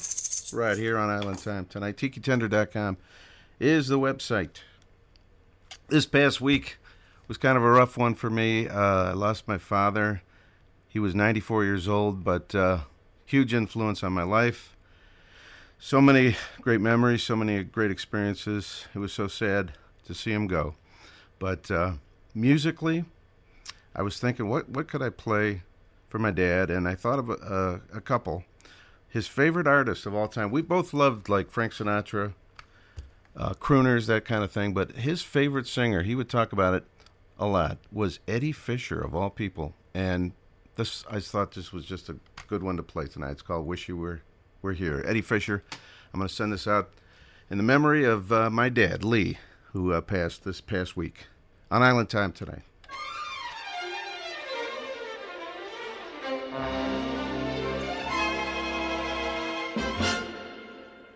right 0.54 0.78
here 0.78 0.98
on 0.98 1.10
Island 1.10 1.40
Time 1.40 1.66
tonight. 1.66 1.98
TikiTender.com 1.98 2.98
is 3.60 3.88
the 3.88 4.00
website. 4.00 4.62
This 5.90 6.06
past 6.06 6.42
week 6.42 6.78
was 7.28 7.38
kind 7.38 7.58
of 7.58 7.64
a 7.64 7.70
rough 7.70 7.98
one 7.98 8.16
for 8.16 8.30
me. 8.30 8.68
Uh, 8.68 9.10
I 9.10 9.14
lost 9.14 9.48
my 9.48 9.58
father. 9.58 10.22
He 10.88 11.00
was 11.00 11.14
94 11.14 11.66
years 11.66 11.88
old, 11.88 12.24
but 12.24 12.56
uh, 12.56 12.80
huge 13.26 13.54
influence 13.54 14.04
on 14.04 14.14
my 14.14 14.24
life. 14.24 14.76
So 15.80 16.02
many 16.02 16.36
great 16.62 16.82
memories, 16.82 17.24
so 17.24 17.36
many 17.36 17.64
great 17.64 17.92
experiences. 17.92 18.86
It 18.96 19.00
was 19.00 19.14
so 19.14 19.28
sad 19.28 19.74
to 20.06 20.14
see 20.14 20.32
him 20.32 20.48
go. 20.48 20.76
But 21.38 21.70
uh, 21.70 21.94
musically, 22.34 23.06
I 23.96 24.02
was 24.02 24.20
thinking, 24.20 24.50
what 24.50 24.70
what 24.70 24.88
could 24.88 25.04
I 25.04 25.10
play 25.10 25.62
for 26.10 26.18
my 26.18 26.32
dad? 26.32 26.72
And 26.72 26.88
I 26.88 26.96
thought 26.96 27.20
of 27.20 27.30
a, 27.30 27.82
a, 27.94 27.98
a 27.98 28.02
couple. 28.02 28.44
His 29.08 29.28
favorite 29.28 29.68
artists 29.68 30.06
of 30.06 30.16
all 30.16 30.28
time. 30.28 30.50
We 30.50 30.62
both 30.62 30.94
loved 30.94 31.30
like 31.30 31.52
Frank 31.52 31.74
Sinatra, 31.74 32.34
uh, 33.36 33.54
crooners, 33.54 34.08
that 34.08 34.26
kind 34.26 34.44
of 34.44 34.52
thing. 34.52 34.74
But 34.74 34.94
his 34.94 35.22
favorite 35.22 35.68
singer, 35.68 36.04
he 36.04 36.16
would 36.16 36.30
talk 36.30 36.52
about 36.52 36.74
it 36.74 36.86
a 37.40 37.46
lot, 37.46 37.78
was 37.92 38.20
Eddie 38.28 38.52
Fisher 38.52 39.00
of 39.00 39.16
all 39.16 39.30
people. 39.30 39.74
And 39.94 40.34
this, 40.76 41.04
I 41.10 41.20
thought 41.20 41.54
this 41.54 41.72
was 41.72 41.86
just 41.86 42.10
a 42.10 42.18
good 42.48 42.64
one 42.64 42.78
to 42.78 42.84
play 42.84 43.08
tonight. 43.08 43.32
It's 43.32 43.42
called 43.42 43.66
"Wish 43.66 43.88
You 43.88 43.98
Were 43.98 44.22
Were 44.62 44.74
Here." 44.74 45.04
Eddie 45.06 45.22
Fisher. 45.22 45.64
I'm 46.14 46.20
going 46.20 46.28
to 46.28 46.34
send 46.34 46.54
this 46.54 46.68
out 46.68 46.92
in 47.50 47.58
the 47.58 47.64
memory 47.64 48.04
of 48.04 48.32
uh, 48.32 48.50
my 48.50 48.70
dad, 48.70 49.04
Lee, 49.04 49.38
who 49.74 49.92
uh, 49.92 50.02
passed 50.02 50.44
this 50.44 50.62
past 50.62 50.96
week 50.96 51.28
on 51.70 51.84
Island 51.84 52.10
Time 52.10 52.32
tonight. 52.32 52.62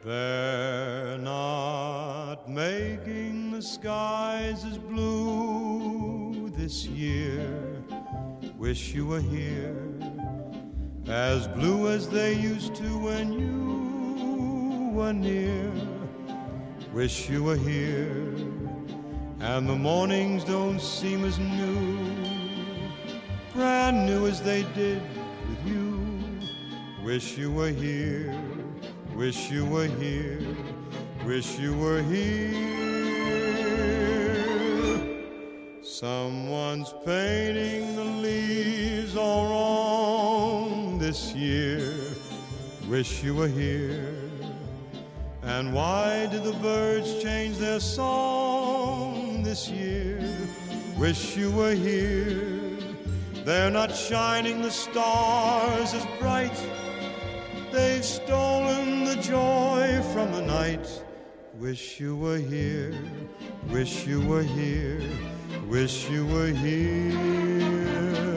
They're 0.04 1.18
not 1.20 2.50
making 2.50 3.52
the 3.52 3.62
skies 3.62 4.66
as 4.66 4.80
blue 4.80 5.51
this 6.62 6.86
year. 6.86 7.44
Wish 8.56 8.94
you 8.94 9.08
were 9.08 9.20
here, 9.20 9.76
as 11.08 11.48
blue 11.48 11.90
as 11.90 12.08
they 12.08 12.34
used 12.36 12.76
to 12.76 12.90
when 13.00 13.34
you 13.34 14.92
were 14.94 15.12
near. 15.12 15.72
Wish 16.94 17.28
you 17.32 17.44
were 17.44 17.58
here, 17.58 18.36
and 19.40 19.68
the 19.68 19.76
mornings 19.76 20.44
don't 20.44 20.80
seem 20.80 21.26
as 21.26 21.40
new, 21.40 21.98
brand 23.56 24.06
new 24.06 24.28
as 24.28 24.40
they 24.44 24.62
did 24.76 25.02
with 25.50 25.62
you. 25.66 26.00
Wish 27.04 27.40
you 27.40 27.52
were 27.52 27.74
here. 27.86 28.36
Wish 29.16 29.52
you 29.52 29.66
were 29.66 29.88
here, 29.88 30.40
wish 31.26 31.60
you 31.60 31.74
were 31.78 32.02
here. 32.02 32.81
Someone's 36.72 36.94
painting 37.04 37.98
the 37.98 38.04
leaves 38.06 39.18
all 39.18 39.44
wrong 39.50 40.98
this 41.00 41.34
year. 41.34 41.94
Wish 42.88 43.22
you 43.22 43.36
were 43.36 43.50
here. 43.50 44.16
And 45.44 45.74
why 45.74 46.28
did 46.28 46.46
the 46.46 46.54
birds 46.54 47.22
change 47.22 47.58
their 47.58 47.82
song 47.82 49.44
this 49.44 49.68
year? 49.68 50.24
Wish 50.98 51.36
you 51.36 51.52
were 51.52 51.76
here. 51.76 52.62
They're 53.44 53.70
not 53.70 53.94
shining 53.94 54.62
the 54.62 54.72
stars 54.72 55.94
as 55.94 56.06
bright. 56.22 56.58
They've 57.74 58.06
stolen 58.06 59.04
the 59.04 59.18
joy 59.18 60.02
from 60.14 60.32
the 60.32 60.42
night. 60.42 60.88
Wish 61.62 62.00
you 62.00 62.16
were 62.16 62.40
here, 62.40 62.92
wish 63.70 64.08
you 64.08 64.20
were 64.20 64.42
here, 64.42 65.00
wish 65.70 66.10
you 66.10 66.26
were 66.26 66.48
here. 66.48 68.31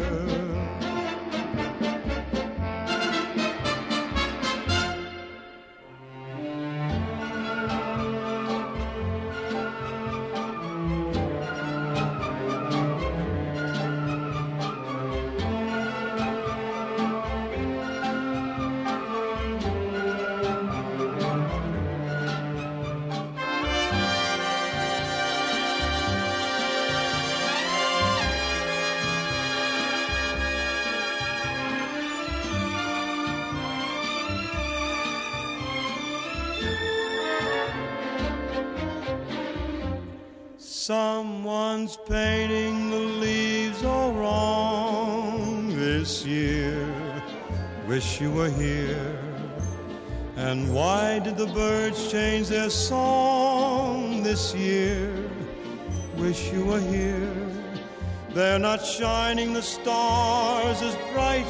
Stars 59.64 60.82
as 60.82 60.94
bright. 61.12 61.46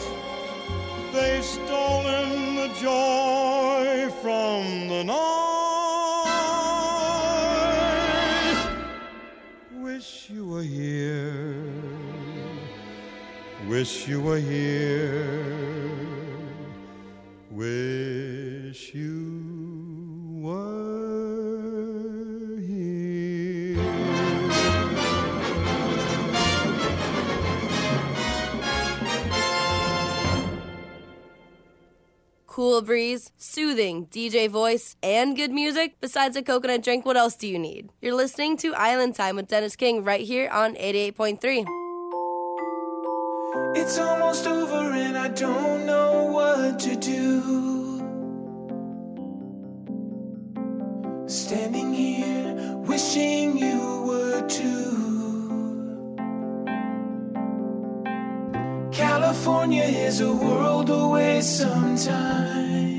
They've 1.13 1.45
stolen 1.45 2.55
the 2.55 2.69
joy 2.81 4.09
from 4.23 4.89
the 4.89 5.03
night. 5.05 5.25
Wish 9.73 10.31
you 10.31 10.47
were 10.47 10.63
here. 10.63 11.57
Wish 13.69 14.07
you 14.07 14.21
were 14.21 14.39
here. 14.39 15.91
Wish 17.51 18.95
you 18.95 19.44
Cool 32.75 32.83
breeze, 32.83 33.31
soothing 33.37 34.07
DJ 34.09 34.51
voice, 34.51 34.97
and 35.01 35.37
good 35.37 35.53
music. 35.53 35.95
Besides 36.01 36.35
a 36.35 36.43
coconut 36.43 36.83
drink, 36.83 37.07
what 37.07 37.17
else 37.17 37.37
do 37.37 37.47
you 37.47 37.57
need? 37.57 37.91
You're 38.03 38.17
listening 38.17 38.57
to 38.57 38.75
Island 38.75 39.15
Time 39.15 39.37
with 39.37 39.47
Dennis 39.47 39.77
King 39.77 40.03
right 40.03 40.23
here 40.23 40.51
on 40.51 40.75
88.3. 40.75 41.65
It's 43.77 43.97
almost 43.97 44.49
over 44.49 44.91
and 44.91 45.17
I 45.17 45.29
don't 45.29 45.87
know 45.87 46.25
what 46.33 46.81
to 46.81 46.97
do. 46.97 48.01
Standing 51.29 51.95
here 51.95 52.75
wishing 52.79 53.57
you 53.57 54.03
were 54.05 54.45
too. 54.49 55.04
California 58.95 59.83
is 59.83 60.21
a 60.21 60.33
world 60.33 60.89
away 60.89 61.41
sometimes. 61.41 62.94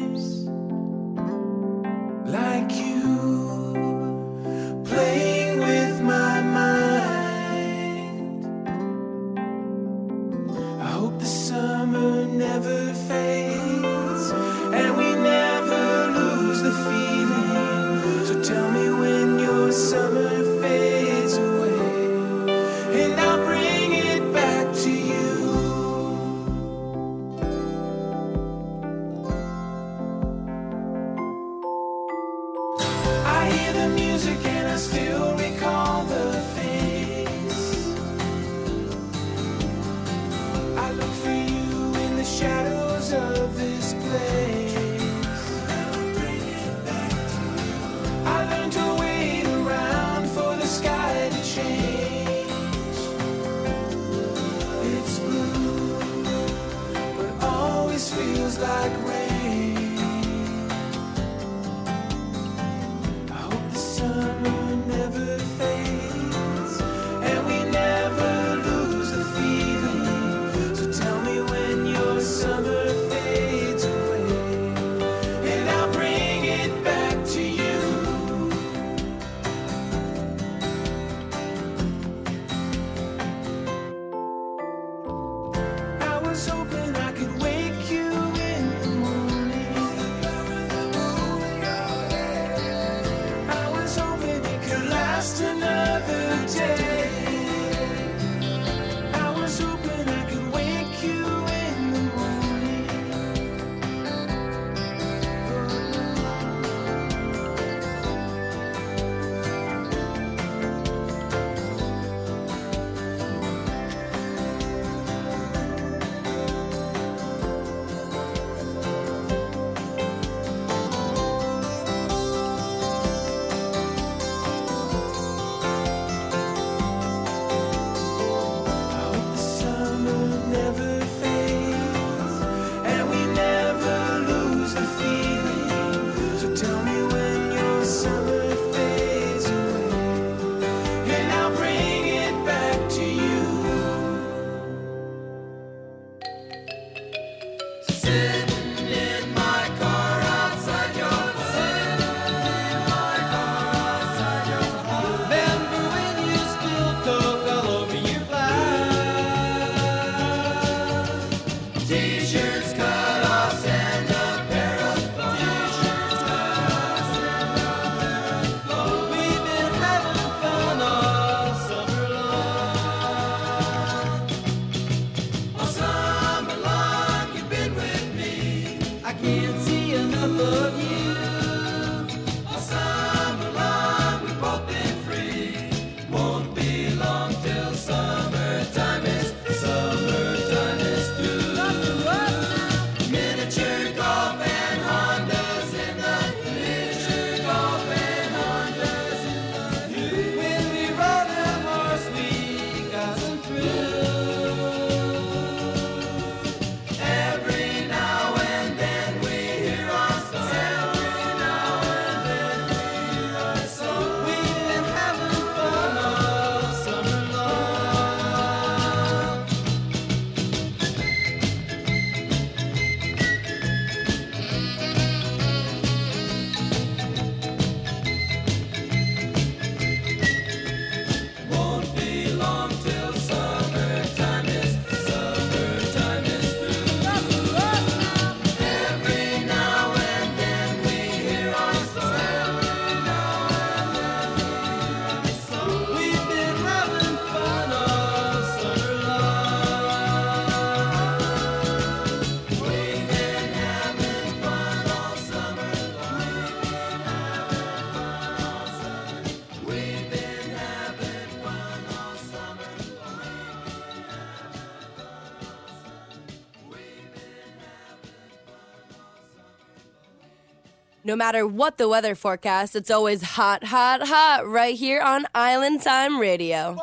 No 271.15 271.17
matter 271.19 271.47
what 271.47 271.77
the 271.77 271.87
weather 271.87 272.13
forecast, 272.13 272.75
it's 272.75 272.91
always 272.91 273.21
hot, 273.21 273.63
hot, 273.63 274.05
hot 274.05 274.45
right 274.45 274.75
here 274.75 274.99
on 274.99 275.25
Island 275.33 275.81
Time 275.81 276.19
Radio. 276.19 276.77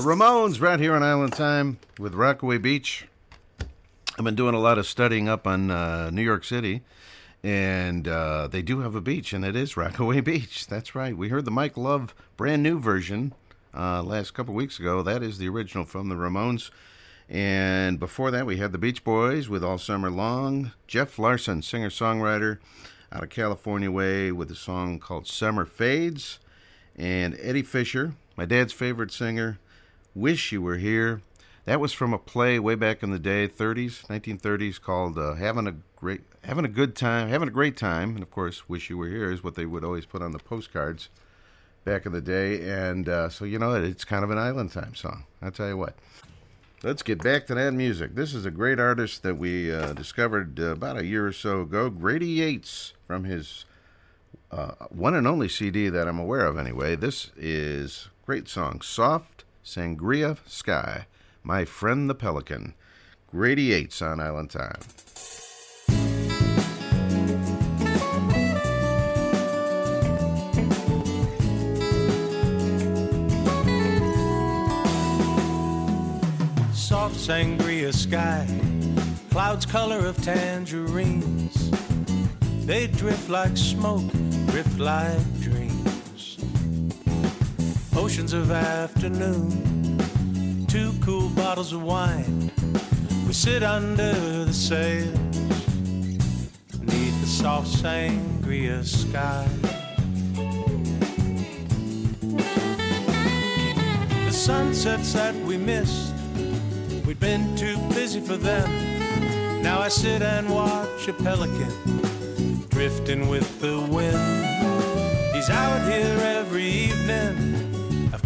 The 0.00 0.06
Ramones 0.06 0.62
right 0.62 0.80
here 0.80 0.94
on 0.94 1.02
Island 1.02 1.34
Time 1.34 1.78
with 1.98 2.14
Rockaway 2.14 2.56
Beach. 2.56 3.06
I've 4.18 4.24
been 4.24 4.34
doing 4.34 4.54
a 4.54 4.58
lot 4.58 4.78
of 4.78 4.86
studying 4.86 5.28
up 5.28 5.46
on 5.46 5.70
uh, 5.70 6.08
New 6.08 6.22
York 6.22 6.42
City, 6.42 6.80
and 7.42 8.08
uh, 8.08 8.48
they 8.48 8.62
do 8.62 8.80
have 8.80 8.94
a 8.94 9.02
beach, 9.02 9.34
and 9.34 9.44
it 9.44 9.54
is 9.54 9.76
Rockaway 9.76 10.20
Beach. 10.22 10.66
That's 10.66 10.94
right. 10.94 11.14
We 11.14 11.28
heard 11.28 11.44
the 11.44 11.50
Mike 11.50 11.76
Love 11.76 12.14
brand 12.38 12.62
new 12.62 12.80
version 12.80 13.34
uh, 13.76 14.02
last 14.02 14.32
couple 14.32 14.54
weeks 14.54 14.78
ago. 14.78 15.02
That 15.02 15.22
is 15.22 15.36
the 15.36 15.50
original 15.50 15.84
from 15.84 16.08
the 16.08 16.14
Ramones. 16.14 16.70
And 17.28 18.00
before 18.00 18.30
that, 18.30 18.46
we 18.46 18.56
had 18.56 18.72
the 18.72 18.78
Beach 18.78 19.04
Boys 19.04 19.50
with 19.50 19.62
All 19.62 19.76
Summer 19.76 20.10
Long. 20.10 20.72
Jeff 20.86 21.18
Larson, 21.18 21.60
singer 21.60 21.90
songwriter 21.90 22.56
out 23.12 23.22
of 23.22 23.28
California 23.28 23.90
Way, 23.90 24.32
with 24.32 24.50
a 24.50 24.56
song 24.56 24.98
called 24.98 25.26
Summer 25.26 25.66
Fades. 25.66 26.38
And 26.96 27.36
Eddie 27.38 27.62
Fisher, 27.62 28.14
my 28.34 28.46
dad's 28.46 28.72
favorite 28.72 29.12
singer, 29.12 29.58
Wish 30.14 30.50
You 30.50 30.60
Were 30.62 30.76
Here. 30.76 31.22
That 31.66 31.78
was 31.78 31.92
from 31.92 32.12
a 32.12 32.18
play 32.18 32.58
way 32.58 32.74
back 32.74 33.02
in 33.02 33.10
the 33.10 33.18
day, 33.18 33.46
30s, 33.46 34.06
1930s, 34.08 34.80
called 34.80 35.16
uh, 35.16 35.34
"Having 35.34 35.68
a 35.68 35.74
Great, 35.94 36.22
Having 36.42 36.64
a 36.64 36.68
Good 36.68 36.96
Time, 36.96 37.28
Having 37.28 37.48
a 37.48 37.52
Great 37.52 37.76
Time." 37.76 38.10
And 38.14 38.22
of 38.22 38.30
course, 38.30 38.68
"Wish 38.68 38.90
You 38.90 38.98
Were 38.98 39.08
Here" 39.08 39.30
is 39.30 39.44
what 39.44 39.54
they 39.54 39.66
would 39.66 39.84
always 39.84 40.06
put 40.06 40.20
on 40.20 40.32
the 40.32 40.40
postcards 40.40 41.10
back 41.84 42.06
in 42.06 42.12
the 42.12 42.20
day. 42.20 42.68
And 42.68 43.08
uh, 43.08 43.28
so 43.28 43.44
you 43.44 43.58
know, 43.58 43.74
it's 43.74 44.04
kind 44.04 44.24
of 44.24 44.30
an 44.30 44.38
island 44.38 44.72
time 44.72 44.96
song. 44.96 45.26
I'll 45.40 45.52
tell 45.52 45.68
you 45.68 45.76
what. 45.76 45.94
Let's 46.82 47.02
get 47.02 47.22
back 47.22 47.46
to 47.46 47.54
that 47.54 47.72
music. 47.72 48.14
This 48.14 48.34
is 48.34 48.46
a 48.46 48.50
great 48.50 48.80
artist 48.80 49.22
that 49.22 49.36
we 49.36 49.72
uh, 49.72 49.92
discovered 49.92 50.58
uh, 50.58 50.72
about 50.72 50.96
a 50.96 51.04
year 51.04 51.26
or 51.26 51.32
so 51.32 51.60
ago, 51.60 51.90
Grady 51.90 52.26
Yates, 52.26 52.94
from 53.06 53.24
his 53.24 53.66
uh, 54.50 54.72
one 54.88 55.14
and 55.14 55.26
only 55.26 55.48
CD 55.48 55.88
that 55.90 56.08
I'm 56.08 56.18
aware 56.18 56.46
of, 56.46 56.58
anyway. 56.58 56.96
This 56.96 57.30
is 57.36 58.08
great 58.24 58.48
song, 58.48 58.80
"Soft 58.80 59.39
Sangria 59.64 60.38
Sky." 60.46 61.06
My 61.42 61.64
friend 61.64 62.08
the 62.10 62.14
Pelican, 62.14 62.74
Grady 63.30 63.62
Yates 63.62 64.02
on 64.02 64.20
Island 64.20 64.50
Time. 64.50 64.80
Soft 76.74 77.16
sangria 77.16 77.94
sky, 77.94 78.46
clouds 79.30 79.64
color 79.64 80.04
of 80.06 80.22
tangerines. 80.22 81.70
They 82.66 82.88
drift 82.88 83.30
like 83.30 83.56
smoke, 83.56 84.10
drift 84.48 84.78
like 84.78 85.40
dreams. 85.40 85.89
Oceans 88.00 88.32
of 88.32 88.50
afternoon, 88.50 89.98
two 90.66 90.90
cool 91.02 91.28
bottles 91.28 91.74
of 91.74 91.82
wine. 91.82 92.50
We 93.26 93.34
sit 93.34 93.62
under 93.62 94.14
the 94.46 94.54
sails, 94.54 95.18
neath 96.80 97.20
the 97.20 97.26
soft 97.26 97.68
sangria 97.68 98.82
sky. 98.82 99.46
The 104.24 104.32
sunsets 104.32 105.12
that 105.12 105.34
we 105.34 105.58
missed, 105.58 106.14
we'd 107.04 107.20
been 107.20 107.54
too 107.54 107.76
busy 107.90 108.22
for 108.22 108.38
them. 108.38 109.62
Now 109.62 109.80
I 109.80 109.88
sit 109.88 110.22
and 110.22 110.48
watch 110.48 111.06
a 111.06 111.12
pelican 111.12 111.70
drifting 112.70 113.28
with 113.28 113.60
the 113.60 113.78
wind. 113.78 114.16
He's 115.34 115.50
out 115.50 115.86
here 115.86 116.18
every 116.18 116.64
evening. 116.64 117.69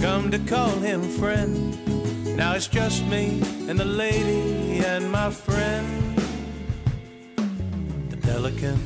Come 0.05 0.31
to 0.33 0.39
call 0.41 0.69
him 0.81 1.01
friend. 1.01 2.37
Now 2.37 2.53
it's 2.57 2.67
just 2.67 3.03
me 3.07 3.41
and 3.71 3.79
the 3.79 3.87
lady 3.87 4.85
and 4.85 5.11
my 5.11 5.31
friend, 5.31 6.19
the 8.11 8.19
pelican. 8.19 8.77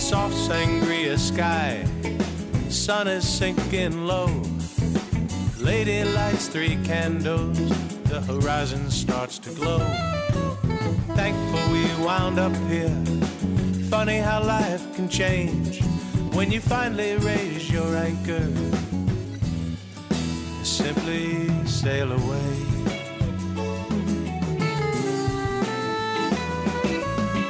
Soft 0.00 0.34
sangria 0.34 1.16
sky, 1.16 1.84
sun 2.68 3.06
is 3.06 3.24
sinking 3.24 4.04
low. 4.04 4.26
Lady 5.60 6.02
lights 6.02 6.48
three 6.48 6.76
candles, 6.82 7.56
the 8.10 8.20
horizon 8.20 8.90
starts 8.90 9.38
to 9.38 9.50
glow. 9.50 9.78
Thankful 11.14 11.72
we 11.72 11.84
wound 12.04 12.40
up 12.40 12.56
here. 12.68 13.00
Funny 13.88 14.18
how 14.18 14.42
life 14.42 14.82
can 14.96 15.08
change 15.08 15.91
when 16.34 16.50
you 16.50 16.60
finally 16.60 17.16
raise 17.16 17.70
your 17.70 17.94
anchor. 17.96 18.46
Simply 20.62 21.48
sail 21.66 22.12
away. 22.12 22.54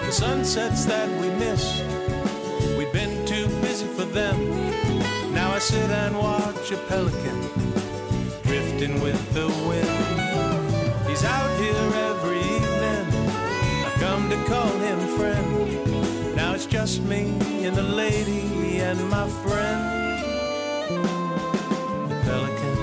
The 0.07 0.13
sunsets 0.13 0.85
that 0.87 1.09
we 1.21 1.31
missed, 1.31 1.85
we've 2.77 2.93
been 2.93 3.25
too 3.27 3.47
busy 3.61 3.87
for 3.87 4.05
them. 4.05 4.37
Now 5.33 5.53
I 5.53 5.59
sit 5.59 5.91
and 5.91 6.19
watch 6.19 6.71
a 6.73 6.77
pelican 6.89 7.41
drifting 8.43 9.01
with 9.01 9.21
the 9.33 9.49
wind. 9.69 11.09
He's 11.09 11.25
out 11.25 11.51
here 11.59 11.89
every 12.11 12.41
evening. 12.41 13.07
I've 13.87 13.99
come 14.01 14.29
to 14.29 14.37
call 14.45 14.73
him 14.79 14.99
friend. 15.17 15.82
It's 16.65 16.71
just 16.71 17.03
me 17.03 17.25
and 17.65 17.75
the 17.75 17.83
lady 17.83 18.79
and 18.79 19.11
my 19.11 19.29
friend. 19.43 20.23
The 22.09 22.15
pelican. 22.23 22.77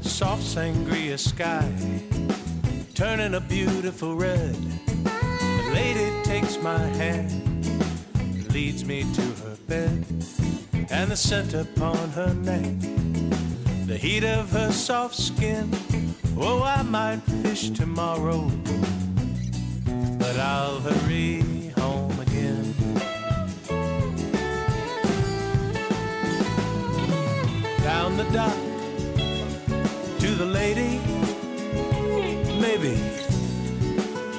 Soft 0.00 0.42
sangria 0.42 1.18
sky, 1.18 1.70
turning 2.94 3.34
a 3.34 3.40
beautiful 3.40 4.16
red. 4.16 4.56
The 4.86 5.70
lady 5.74 6.10
takes 6.24 6.56
my 6.62 6.78
hand, 6.96 7.30
leads 8.54 8.86
me 8.86 9.04
to 9.12 9.22
her 9.42 9.56
bed, 9.68 10.06
and 10.90 11.10
the 11.10 11.16
scent 11.16 11.52
upon 11.52 12.08
her 12.12 12.32
neck, 12.32 12.99
the 13.90 13.96
heat 13.96 14.22
of 14.22 14.52
her 14.52 14.70
soft 14.70 15.16
skin. 15.16 15.68
Oh, 16.38 16.62
I 16.62 16.80
might 16.82 17.20
fish 17.42 17.70
tomorrow, 17.70 18.48
but 20.16 20.36
I'll 20.38 20.78
hurry 20.78 21.72
home 21.76 22.16
again. 22.20 22.72
Down 27.82 28.16
the 28.16 28.28
dock 28.32 28.58
to 30.20 30.28
the 30.36 30.46
lady, 30.46 31.00
maybe 32.60 32.94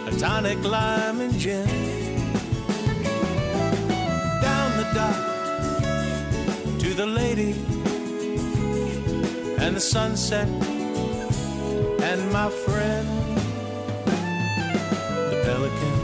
a 0.07 0.11
tonic 0.17 0.63
lime 0.63 1.19
and 1.19 1.37
gin. 1.37 1.67
Down 4.41 4.69
the 4.77 4.87
dock 4.93 6.79
to 6.79 6.93
the 6.93 7.05
lady 7.05 7.70
and 9.61 9.75
the 9.75 9.79
sunset 9.79 10.47
and 12.01 12.31
my 12.31 12.49
friend 12.49 13.07
the 15.29 15.41
pelican. 15.45 15.95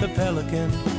The 0.00 0.08
pelican 0.14 0.93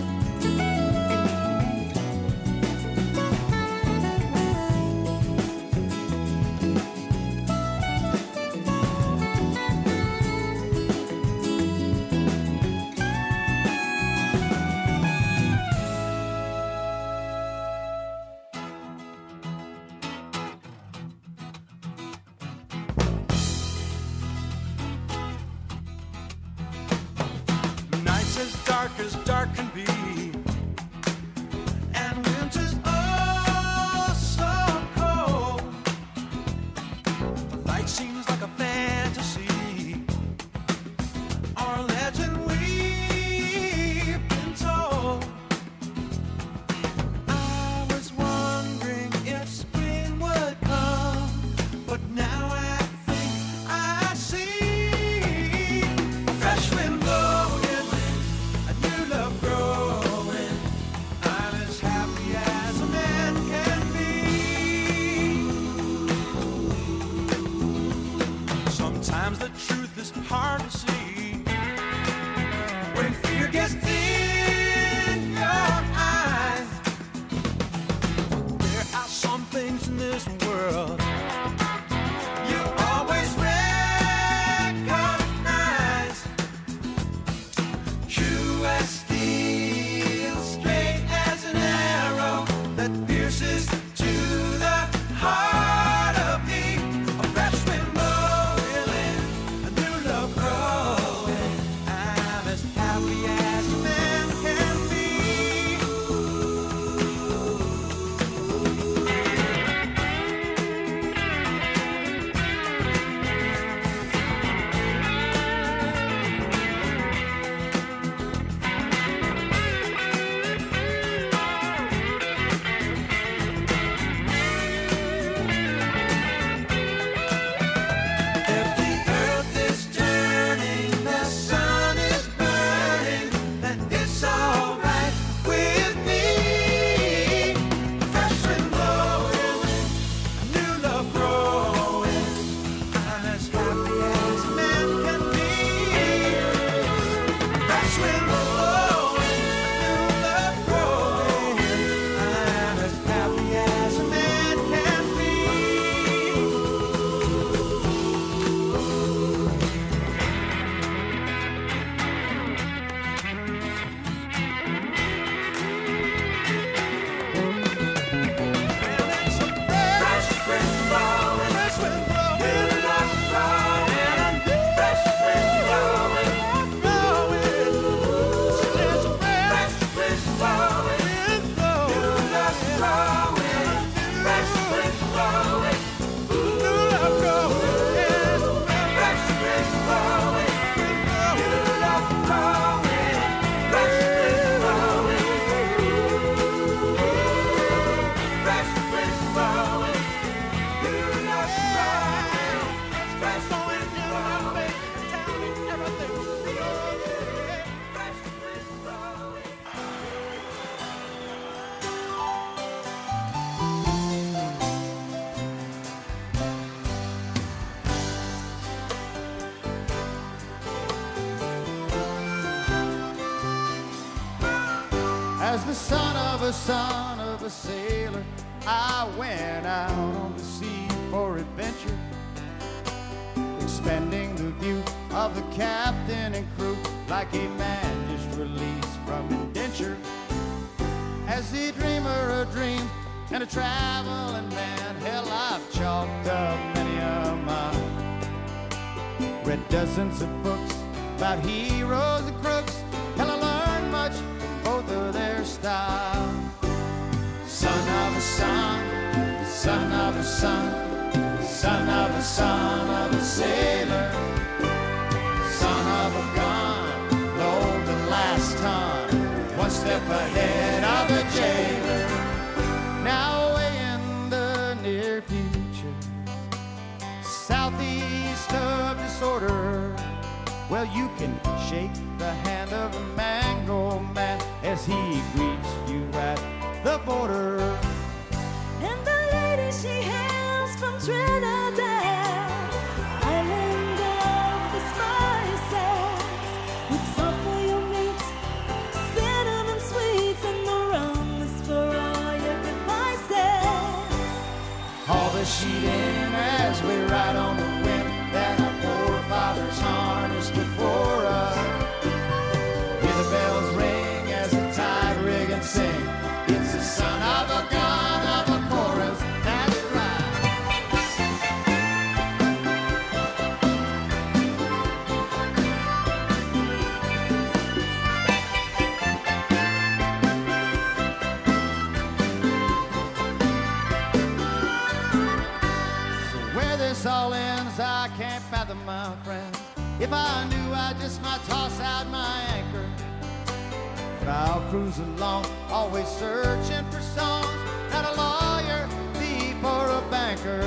searching 346.05 346.85
for 346.91 347.01
songs. 347.01 347.47
Not 347.91 348.05
a 348.05 348.15
lawyer, 348.15 348.87
thief, 349.13 349.57
or 349.63 349.89
a 349.89 350.01
banker. 350.09 350.61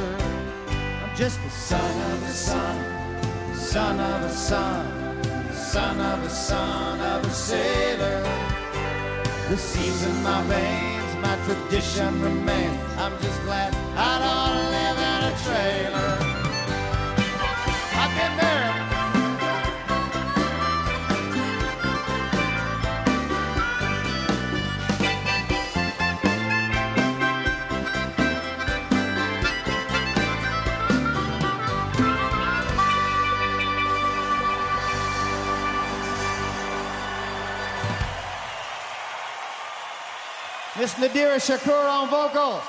I'm 1.02 1.16
just 1.16 1.42
the 1.42 1.50
son 1.50 2.12
of 2.12 2.22
a 2.22 2.32
son, 2.32 3.54
son 3.54 4.00
of 4.00 4.24
a 4.24 4.30
son, 4.30 5.54
son 5.54 6.00
of 6.00 6.24
a 6.24 6.30
son 6.30 7.00
of 7.00 7.24
a 7.24 7.30
sailor. 7.30 8.22
The 9.48 9.56
seas 9.56 10.04
in 10.04 10.22
my 10.22 10.42
veins, 10.42 11.14
my 11.22 11.36
tradition 11.46 12.20
remains. 12.20 12.78
I'm 12.98 13.16
just 13.22 13.40
glad 13.42 13.72
Nadira 40.98 41.36
Shakur 41.38 41.88
on 41.88 42.08
vocals. 42.08 42.60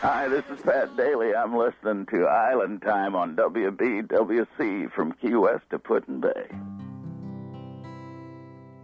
Hi, 0.00 0.28
this 0.28 0.44
is 0.50 0.60
Pat 0.60 0.94
Daly. 0.94 1.34
I'm 1.34 1.56
listening 1.56 2.04
to 2.10 2.26
Island 2.26 2.82
Time 2.82 3.14
on 3.16 3.34
WBWC 3.34 4.92
from 4.92 5.12
Key 5.12 5.36
West 5.36 5.64
to 5.70 5.78
Put-in-Bay. 5.78 6.48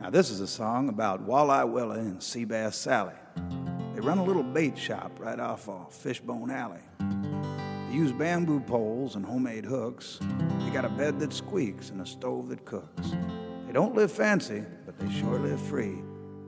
Now, 0.00 0.08
this 0.08 0.30
is 0.30 0.40
a 0.40 0.46
song 0.46 0.88
about 0.88 1.26
Walleye 1.26 1.70
Willie 1.70 2.00
and 2.00 2.18
Seabass 2.18 2.72
Sally. 2.72 3.12
They 3.94 4.00
run 4.00 4.16
a 4.16 4.24
little 4.24 4.42
bait 4.42 4.78
shop 4.78 5.12
right 5.20 5.38
off 5.38 5.68
of 5.68 5.92
Fishbone 5.92 6.50
Alley. 6.50 6.80
They 6.98 7.94
use 7.94 8.10
bamboo 8.10 8.60
poles 8.60 9.16
and 9.16 9.26
homemade 9.26 9.66
hooks. 9.66 10.18
They 10.60 10.70
got 10.70 10.86
a 10.86 10.88
bed 10.88 11.20
that 11.20 11.34
squeaks 11.34 11.90
and 11.90 12.00
a 12.00 12.06
stove 12.06 12.48
that 12.48 12.64
cooks. 12.64 13.10
They 13.66 13.74
don't 13.74 13.94
live 13.94 14.10
fancy, 14.10 14.64
but 14.86 14.98
they 14.98 15.12
sure 15.12 15.38
live 15.38 15.60
free, 15.60 15.98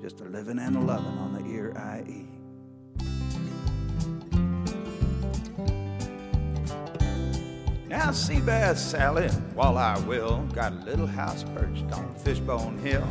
just 0.05 0.21
a 0.21 0.25
living 0.25 0.59
and 0.59 0.77
a 0.77 0.81
loving 0.81 1.17
on 1.17 1.33
the 1.33 1.51
ear 1.51 1.73
IE. 2.07 2.29
Now, 7.89 8.11
Seabass 8.11 8.77
Sally 8.77 9.25
and 9.25 9.55
Walleye 9.55 10.07
Will 10.07 10.47
got 10.53 10.75
a 10.75 10.85
little 10.85 11.07
house 11.07 11.43
perched 11.55 11.91
on 11.93 12.15
Fishbone 12.17 12.77
Hill. 12.81 13.09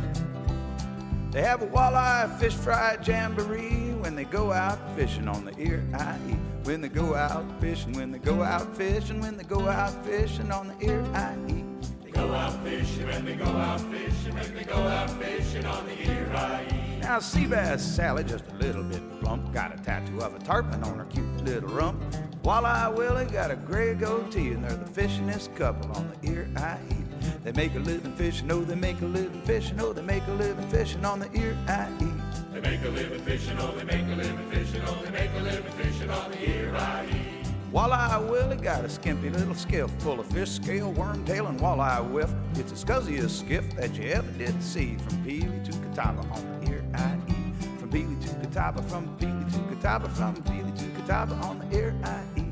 They 1.32 1.42
have 1.42 1.62
a 1.62 1.66
walleye 1.66 2.38
fish 2.38 2.54
fry 2.54 2.96
jamboree 3.04 3.94
when 3.94 4.14
they 4.14 4.22
go 4.22 4.52
out 4.52 4.78
fishing 4.94 5.26
on 5.26 5.44
the 5.46 5.58
ear 5.58 5.82
IE. 5.92 6.34
When 6.62 6.80
they 6.80 6.88
go 6.88 7.16
out 7.16 7.44
fishing, 7.60 7.92
when 7.94 8.12
they 8.12 8.20
go 8.20 8.44
out 8.44 8.76
fishing, 8.76 9.20
when 9.20 9.36
they 9.36 9.42
go 9.42 9.68
out 9.68 10.06
fishing 10.06 10.52
on 10.52 10.68
the 10.68 10.86
ear 10.86 11.04
IE. 11.48 11.64
They 12.04 12.12
go 12.12 12.32
out 12.32 12.62
fishing 12.62 13.06
when 13.08 13.24
they 13.24 13.34
go 13.34 13.46
out 13.46 13.80
fishing 13.80 14.34
when 14.34 14.54
they 14.54 14.62
go 14.62 14.76
out 14.76 15.10
fishing 15.10 15.66
on 15.66 15.86
the 15.86 15.98
Erie. 15.98 16.83
Now, 17.04 17.18
Seabass 17.18 17.80
Sally, 17.80 18.24
just 18.24 18.46
a 18.50 18.54
little 18.54 18.82
bit 18.82 19.20
plump, 19.20 19.52
got 19.52 19.78
a 19.78 19.82
tattoo 19.82 20.22
of 20.22 20.34
a 20.34 20.38
tarpon 20.38 20.82
on 20.84 20.98
her 20.98 21.04
cute 21.04 21.44
little 21.44 21.68
rump. 21.68 22.02
Walleye 22.42 22.96
Willie 22.96 23.26
got 23.26 23.50
a 23.50 23.56
gray 23.56 23.94
goatee, 23.94 24.52
and 24.52 24.64
they're 24.64 24.74
the 24.74 24.90
fishingest 24.90 25.54
couple 25.54 25.92
on 25.92 26.10
the 26.10 26.30
ear 26.30 26.48
I 26.56 26.78
eat. 26.88 27.44
They 27.44 27.52
make 27.52 27.74
a 27.74 27.78
living 27.80 28.16
fishing, 28.16 28.50
oh, 28.50 28.64
they 28.64 28.74
make 28.74 29.02
a 29.02 29.04
living 29.04 29.42
fishing, 29.42 29.78
oh, 29.80 29.92
they 29.92 30.00
make 30.00 30.26
a 30.28 30.32
living 30.32 30.66
fishing 30.70 31.04
on 31.04 31.20
the 31.20 31.30
ear 31.38 31.54
I 31.68 31.90
eat. 32.00 32.52
They 32.54 32.60
make 32.60 32.82
a 32.82 32.88
living 32.88 33.20
fishing, 33.20 33.58
oh, 33.60 33.72
they 33.72 33.84
make 33.84 34.06
a 34.06 34.16
living 34.16 34.50
fishing, 34.50 34.82
oh, 34.86 35.02
they 35.04 35.10
make 35.10 35.30
a 35.34 35.40
living 35.40 35.72
fishing 35.72 36.08
on 36.08 36.30
the 36.30 36.48
Erie. 36.48 37.33
Walleye 37.74 38.30
Willie 38.30 38.56
got 38.56 38.84
a 38.84 38.88
skimpy 38.88 39.30
little 39.30 39.54
skiff 39.56 39.90
full 39.98 40.20
of 40.20 40.26
fish, 40.26 40.48
scale, 40.48 40.94
wormtail, 40.94 41.48
and 41.48 41.58
walleye 41.58 42.08
whiff. 42.08 42.32
It's 42.54 42.70
the 42.70 42.86
scuzziest 42.86 43.40
skiff 43.40 43.68
that 43.74 43.96
you 43.96 44.10
ever 44.10 44.30
did 44.38 44.62
see 44.62 44.96
from 44.98 45.24
Pelee 45.24 45.64
to 45.64 45.72
Catawba 45.72 46.20
on 46.20 46.60
the 46.60 46.70
ear 46.70 46.84
IE. 46.94 47.52
From 47.80 47.90
Pelee 47.90 48.20
to 48.20 48.28
Catawba, 48.46 48.80
from 48.84 49.08
Pelee 49.16 49.52
to 49.52 49.58
Catawba, 49.74 50.08
from 50.10 50.36
Pelee 50.44 50.70
to 50.78 50.84
Catawba 51.00 51.34
on 51.42 51.68
the 51.68 51.76
ear 51.76 51.92
IE. 52.36 52.44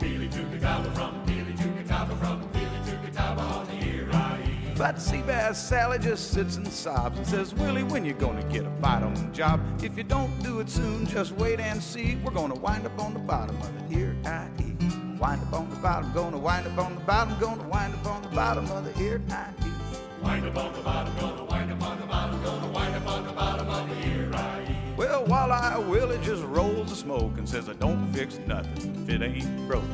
Pelee 0.00 0.28
to 0.32 0.38
Catawba, 0.38 0.92
from 0.96 1.24
Pelee 1.24 1.56
to 1.56 1.68
Catawba, 1.84 2.16
from 2.18 2.53
But 4.76 4.96
Seabass 4.96 5.54
Sally 5.54 6.00
just 6.00 6.32
sits 6.32 6.56
and 6.56 6.66
sobs 6.66 7.16
and 7.16 7.26
says, 7.26 7.54
Willie, 7.54 7.84
when 7.84 8.04
you 8.04 8.12
gonna 8.12 8.42
get 8.52 8.66
a 8.66 8.70
bottom 8.70 9.32
job? 9.32 9.60
If 9.82 9.96
you 9.96 10.02
don't 10.02 10.36
do 10.42 10.58
it 10.58 10.68
soon, 10.68 11.06
just 11.06 11.32
wait 11.32 11.60
and 11.60 11.80
see. 11.80 12.16
We're 12.24 12.32
gonna 12.32 12.56
wind 12.56 12.84
up 12.84 12.98
on 12.98 13.12
the 13.14 13.20
bottom 13.20 13.56
of 13.62 13.88
the 13.88 13.96
Erie. 13.96 14.16
Wind 15.18 15.42
up 15.42 15.52
on 15.52 15.70
the 15.70 15.76
bottom, 15.76 16.12
gonna 16.12 16.38
wind 16.38 16.66
up 16.66 16.78
on 16.78 16.96
the 16.96 17.00
bottom, 17.02 17.38
gonna 17.38 17.68
wind 17.68 17.94
up 17.94 18.06
on 18.06 18.22
the 18.22 18.28
bottom 18.28 18.68
of 18.72 18.84
the 18.84 19.00
Erie. 19.00 19.22
Wind 20.22 20.46
up 20.46 20.56
on 20.58 20.72
the 20.72 20.80
bottom, 20.80 21.14
gonna 21.20 21.44
wind 21.44 21.72
up 21.72 21.82
on 21.82 22.00
the 22.00 22.06
bottom, 22.06 22.42
gonna 22.42 22.72
wind 22.72 22.96
up 22.96 23.06
on 23.06 23.26
the 23.26 23.32
bottom 23.32 23.68
of 23.68 23.88
the 23.88 23.96
Erie. 24.08 24.76
Well, 24.96 25.24
Walleye 25.24 25.88
Willie 25.88 26.18
just 26.22 26.42
rolls 26.42 26.90
the 26.90 26.96
smoke 26.96 27.38
and 27.38 27.48
says, 27.48 27.68
I 27.68 27.74
don't 27.74 28.12
fix 28.12 28.38
nothing 28.46 28.94
if 29.02 29.08
it 29.08 29.22
ain't 29.22 29.68
broke. 29.68 29.84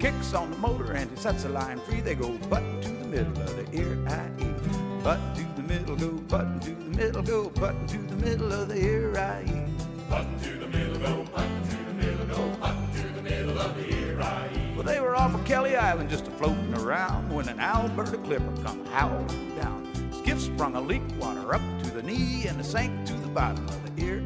Kicks 0.00 0.32
on 0.32 0.50
the 0.50 0.56
motor 0.56 0.92
and 0.92 1.10
he 1.10 1.16
sets 1.16 1.42
the 1.42 1.50
line 1.50 1.78
free. 1.80 2.00
They 2.00 2.14
go 2.14 2.30
button 2.48 2.80
to 2.80 2.88
the 2.88 3.04
middle 3.04 3.42
of 3.42 3.54
the 3.54 3.78
ear 3.78 3.92
IE. 4.08 5.04
Button 5.04 5.34
to 5.34 5.42
the 5.56 5.62
middle, 5.62 5.94
go 5.94 6.08
putting 6.26 6.60
to 6.60 6.70
the 6.70 6.96
middle, 6.96 7.22
go 7.22 7.48
putting 7.50 7.86
to 7.86 7.98
the 7.98 8.16
middle 8.16 8.50
of 8.50 8.68
the 8.68 8.76
Erie. 8.76 9.66
Putting 10.08 10.40
to 10.40 10.58
the 10.58 10.66
middle, 10.68 10.98
go 10.98 11.24
putting 11.34 11.68
to 11.68 11.76
the 11.76 11.92
middle, 11.92 12.26
go 12.26 12.56
putting 12.60 12.92
to 12.92 13.08
the 13.14 13.22
middle 13.22 13.58
of 13.58 13.76
the 13.76 13.94
Erie. 13.94 14.74
Well, 14.74 14.84
they 14.84 15.00
were 15.00 15.16
off 15.16 15.34
of 15.34 15.44
Kelly 15.44 15.76
Island 15.76 16.08
just 16.08 16.28
a 16.28 16.30
floating 16.30 16.74
around 16.76 17.30
when 17.30 17.48
an 17.50 17.60
Alberta 17.60 18.16
clipper 18.16 18.54
come 18.62 18.82
howling 18.86 19.56
down. 19.56 19.86
Skiff 20.12 20.40
sprung 20.40 20.76
a 20.76 20.80
leak, 20.80 21.02
water 21.18 21.54
up 21.54 21.62
to 21.82 21.90
the 21.90 22.02
knee, 22.02 22.46
and 22.46 22.58
it 22.58 22.64
sank 22.64 23.06
to 23.06 23.12
the 23.14 23.28
bottom 23.28 23.66
of 23.68 23.96
the 23.96 24.02
Erie. 24.02 24.24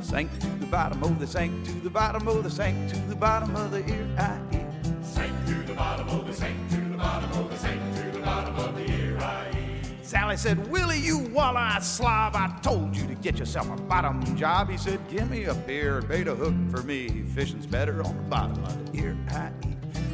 Sank 0.00 0.36
to 0.40 0.46
the 0.46 0.66
bottom, 0.66 1.02
oh, 1.04 1.08
they 1.08 1.26
sank 1.26 1.64
to 1.66 1.72
the 1.72 1.90
bottom, 1.90 2.26
oh, 2.26 2.42
they 2.42 2.50
sank 2.50 2.90
to 2.90 2.98
the 3.08 3.14
bottom 3.14 3.54
of 3.54 3.70
the 3.70 3.82
to 3.82 3.92
the 3.92 4.61
bottom, 5.82 6.06
oh, 6.10 6.22
they 6.22 6.32
sank 6.32 6.70
to 6.70 6.76
the 6.76 6.96
bottom, 6.96 7.28
oh, 7.34 7.48
they 7.48 7.56
sank 7.56 7.80
to 7.96 8.10
the 8.12 8.24
bottom 8.24 8.54
of 8.54 8.76
the 8.76 8.88
Erie. 8.88 9.82
Sally 10.02 10.36
said, 10.36 10.70
Willie, 10.70 10.98
you 10.98 11.18
walleye 11.18 11.82
slob, 11.82 12.36
I 12.36 12.56
told 12.62 12.96
you 12.96 13.04
to 13.08 13.16
get 13.16 13.36
yourself 13.36 13.68
a 13.68 13.74
bottom 13.74 14.36
job. 14.36 14.70
He 14.70 14.76
said, 14.76 15.00
Give 15.08 15.28
me 15.28 15.44
a 15.46 15.54
beer 15.54 16.00
bait 16.02 16.28
a 16.28 16.36
hook 16.36 16.54
for 16.70 16.84
me. 16.84 17.24
Fishing's 17.34 17.66
better 17.66 18.00
on 18.04 18.16
the 18.16 18.22
bottom 18.22 18.62
of 18.64 18.92
the 18.92 18.98
Erie. 19.00 19.16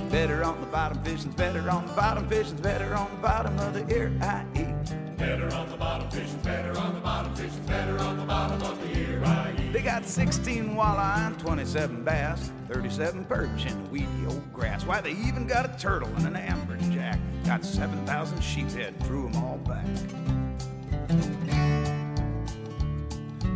Better 0.08 0.42
on 0.42 0.58
the 0.62 0.66
bottom, 0.68 1.04
fishing's 1.04 1.34
better 1.34 1.68
on 1.68 1.86
the 1.86 1.92
bottom, 1.92 2.26
fishing's 2.28 2.62
better 2.62 2.94
on 2.94 3.10
the 3.10 3.20
bottom 3.20 3.58
of 3.58 3.74
the 3.74 3.86
Erie. 3.94 5.07
Better 5.18 5.52
on 5.52 5.68
the 5.68 5.76
bottom, 5.76 6.08
fishing's 6.10 6.34
better 6.44 6.78
on 6.78 6.94
the 6.94 7.00
bottom, 7.00 7.34
fishing's 7.34 7.66
better 7.66 7.98
on 7.98 8.18
the 8.18 8.24
bottom 8.24 8.62
of 8.62 8.80
the 8.80 8.96
Erie. 8.96 9.72
They 9.72 9.82
got 9.82 10.04
16 10.06 10.76
walleye 10.76 11.26
and 11.26 11.38
27 11.40 12.04
bass, 12.04 12.52
37 12.68 13.24
perch 13.24 13.66
in 13.66 13.82
the 13.82 13.90
weedy 13.90 14.26
old 14.28 14.52
grass. 14.52 14.86
Why, 14.86 15.00
they 15.00 15.10
even 15.10 15.48
got 15.48 15.66
a 15.66 15.76
turtle 15.76 16.08
and 16.16 16.24
an 16.24 16.34
amberjack. 16.34 17.18
Got 17.44 17.64
7,000 17.64 18.38
sheephead, 18.38 18.96
threw 19.06 19.26
'em 19.26 19.36
all 19.36 19.58
back. 19.58 19.84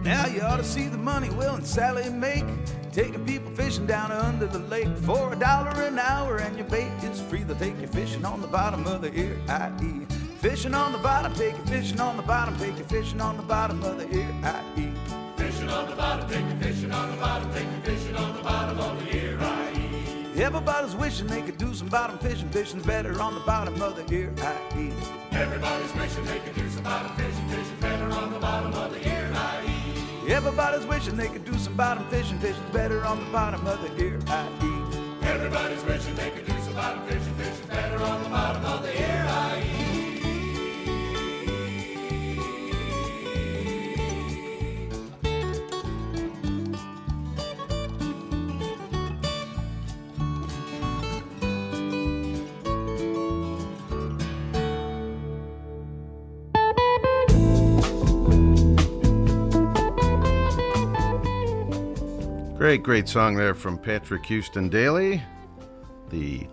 Now 0.02 0.26
you 0.26 0.40
ought 0.40 0.56
to 0.56 0.64
see 0.64 0.88
the 0.88 0.98
money 0.98 1.30
Will 1.30 1.54
and 1.54 1.66
Sally 1.66 2.10
make. 2.10 2.44
Taking 2.92 3.24
people 3.24 3.52
fishing 3.52 3.86
down 3.86 4.10
under 4.10 4.46
the 4.46 4.58
lake 4.58 4.94
for 4.98 5.32
a 5.32 5.36
dollar 5.36 5.80
an 5.82 6.00
hour, 6.00 6.38
and 6.38 6.56
your 6.58 6.66
bait 6.66 6.90
is 7.04 7.20
free. 7.20 7.44
They'll 7.44 7.56
take 7.56 7.80
you 7.80 7.86
fishing 7.86 8.24
on 8.24 8.40
the 8.40 8.48
bottom 8.48 8.84
of 8.86 9.00
the 9.00 9.14
ear, 9.14 9.38
Erie. 9.48 10.06
Fishing 10.42 10.74
on 10.74 10.90
the 10.90 10.98
bottom, 10.98 11.32
take 11.34 11.56
you 11.56 11.64
fishing 11.66 12.00
on 12.00 12.16
the 12.16 12.22
bottom, 12.24 12.58
take 12.58 12.76
you 12.76 12.82
fishing 12.82 13.20
on 13.20 13.36
the 13.36 13.44
bottom 13.44 13.80
of 13.84 13.96
the 13.96 14.12
Erie. 14.12 14.92
Fishing 15.36 15.68
on 15.68 15.88
the 15.88 15.94
bottom, 15.94 16.28
take 16.28 16.44
you 16.44 16.56
fishing 16.56 16.90
on 16.90 17.12
the 17.12 17.16
bottom, 17.16 17.54
take 17.54 17.62
you 17.62 17.80
fishing 17.84 18.16
on 18.16 18.36
the 18.36 18.42
bottom 18.42 18.80
of 18.80 18.98
the 18.98 19.16
Erie. 19.16 20.42
Everybody's 20.42 20.96
wishing 20.96 21.28
they 21.28 21.42
could 21.42 21.58
do 21.58 21.72
some 21.72 21.86
bottom 21.86 22.18
fishing. 22.18 22.48
Fishing's 22.48 22.84
better 22.84 23.22
on 23.22 23.34
the 23.34 23.40
bottom 23.42 23.80
of 23.80 23.94
the 23.94 24.12
Erie. 24.12 24.32
Everybody's 25.30 25.94
wishing 25.94 26.24
they 26.24 26.40
could 26.40 26.56
do 26.56 26.68
some 26.70 26.82
bottom 26.82 27.14
fishing, 27.16 27.48
fishing's 27.48 27.80
better 27.80 28.10
on 28.10 28.32
the 28.32 28.40
bottom 28.40 28.74
of 28.74 28.90
the 28.90 29.08
Erie. 29.08 30.28
Everybody's 30.28 30.86
wishing 30.86 31.14
they 31.14 31.28
could 31.28 31.44
do 31.46 31.56
some 31.60 31.76
bottom 31.76 32.04
fishing. 32.08 32.40
Fishing's 32.40 32.72
better 32.72 33.04
on 33.06 33.20
the 33.22 33.30
bottom 33.30 33.64
of 33.64 33.80
the 33.80 34.02
Erie. 34.02 34.18
Everybody's 35.22 35.84
wishing 35.84 36.16
they 36.16 36.30
could 36.30 36.46
do 36.46 36.58
some 36.62 36.74
bottom 36.74 37.06
fishing, 37.06 37.34
fishing's 37.36 37.66
better 37.68 38.02
on 38.02 38.24
the 38.24 38.28
bottom 38.28 38.64
of 38.64 38.82
the 38.82 39.00
Erie. 39.00 40.01
Great, 62.62 62.84
great 62.84 63.08
song 63.08 63.34
there 63.34 63.54
from 63.54 63.76
Patrick 63.76 64.24
Houston 64.26 64.68
Daly, 64.68 65.20
the 66.10 66.46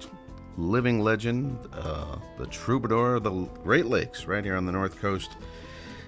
living 0.57 1.01
legend, 1.01 1.55
uh, 1.71 2.17
the 2.35 2.47
troubadour 2.47 3.17
of 3.17 3.23
the 3.23 3.29
Great 3.61 3.85
Lakes, 3.85 4.25
right 4.25 4.43
here 4.43 4.55
on 4.55 4.65
the 4.65 4.71
North 4.71 4.99
Coast. 4.99 5.37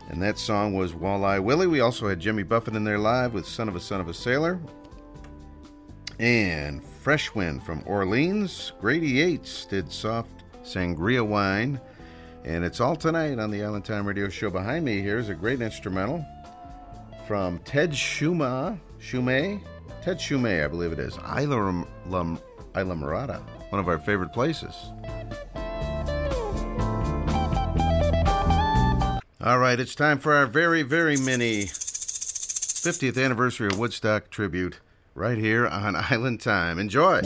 And 0.10 0.20
that 0.24 0.40
song 0.40 0.74
was 0.74 0.94
Walleye 0.94 1.44
Willie. 1.44 1.68
We 1.68 1.82
also 1.82 2.08
had 2.10 2.20
Jimmy 2.20 2.42
Buffett 2.42 2.76
in 2.76 2.84
there 2.84 2.98
live 2.98 3.36
with 3.36 3.46
Son 3.46 3.70
of 3.70 3.76
a 3.76 3.80
Son 3.80 4.02
of 4.02 4.10
a 4.10 4.14
Sailor. 4.16 4.60
And 6.18 6.84
Fresh 6.84 7.36
Wind 7.36 7.62
from 7.62 7.84
Orleans. 7.86 8.74
Grady 8.82 9.08
Yates 9.08 9.66
did 9.66 9.92
Soft 9.92 10.46
Sangria 10.64 11.24
Wine. 11.24 11.80
And 12.44 12.66
it's 12.66 12.80
all 12.80 12.96
tonight 12.96 13.38
on 13.38 13.52
the 13.52 13.64
Island 13.64 13.86
Time 13.86 14.08
Radio 14.08 14.30
Show. 14.30 14.50
Behind 14.50 14.84
me 14.84 15.00
here 15.00 15.20
is 15.20 15.30
a 15.30 15.36
great 15.36 15.62
instrumental 15.62 16.26
from 17.28 17.60
Ted 17.60 17.92
Schuma, 17.92 18.80
Ted 20.02 20.18
Shumay, 20.18 20.64
I 20.64 20.68
believe 20.68 20.92
it 20.92 21.00
is. 21.00 21.16
Isla, 21.18 21.86
Islamorada, 22.74 23.42
one 23.70 23.80
of 23.80 23.88
our 23.88 24.00
favorite 24.00 24.34
places. 24.34 24.74
All 29.44 29.60
right, 29.60 29.80
it's 29.80 29.96
time 29.96 30.18
for 30.18 30.34
our 30.34 30.46
very, 30.48 30.82
very 30.82 31.18
mini 31.18 31.66
50th 31.66 33.24
anniversary 33.24 33.68
of 33.68 33.78
Woodstock 33.78 34.30
tribute 34.30 34.80
right 35.14 35.38
here 35.38 35.68
on 35.68 35.96
Island 36.12 36.42
Time. 36.42 36.80
Enjoy. 36.80 37.22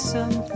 In 0.00 0.49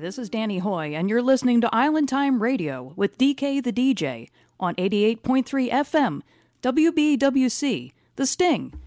this 0.00 0.18
is 0.18 0.30
Danny 0.30 0.58
Hoy, 0.58 0.94
and 0.94 1.10
you're 1.10 1.20
listening 1.20 1.60
to 1.60 1.74
Island 1.74 2.08
Time 2.08 2.42
Radio 2.42 2.94
with 2.96 3.18
DK 3.18 3.62
the 3.62 3.72
DJ 3.72 4.30
on 4.58 4.74
88.3 4.76 5.70
FM, 5.70 6.22
WBWC, 6.62 7.92
The 8.16 8.26
Sting. 8.26 8.79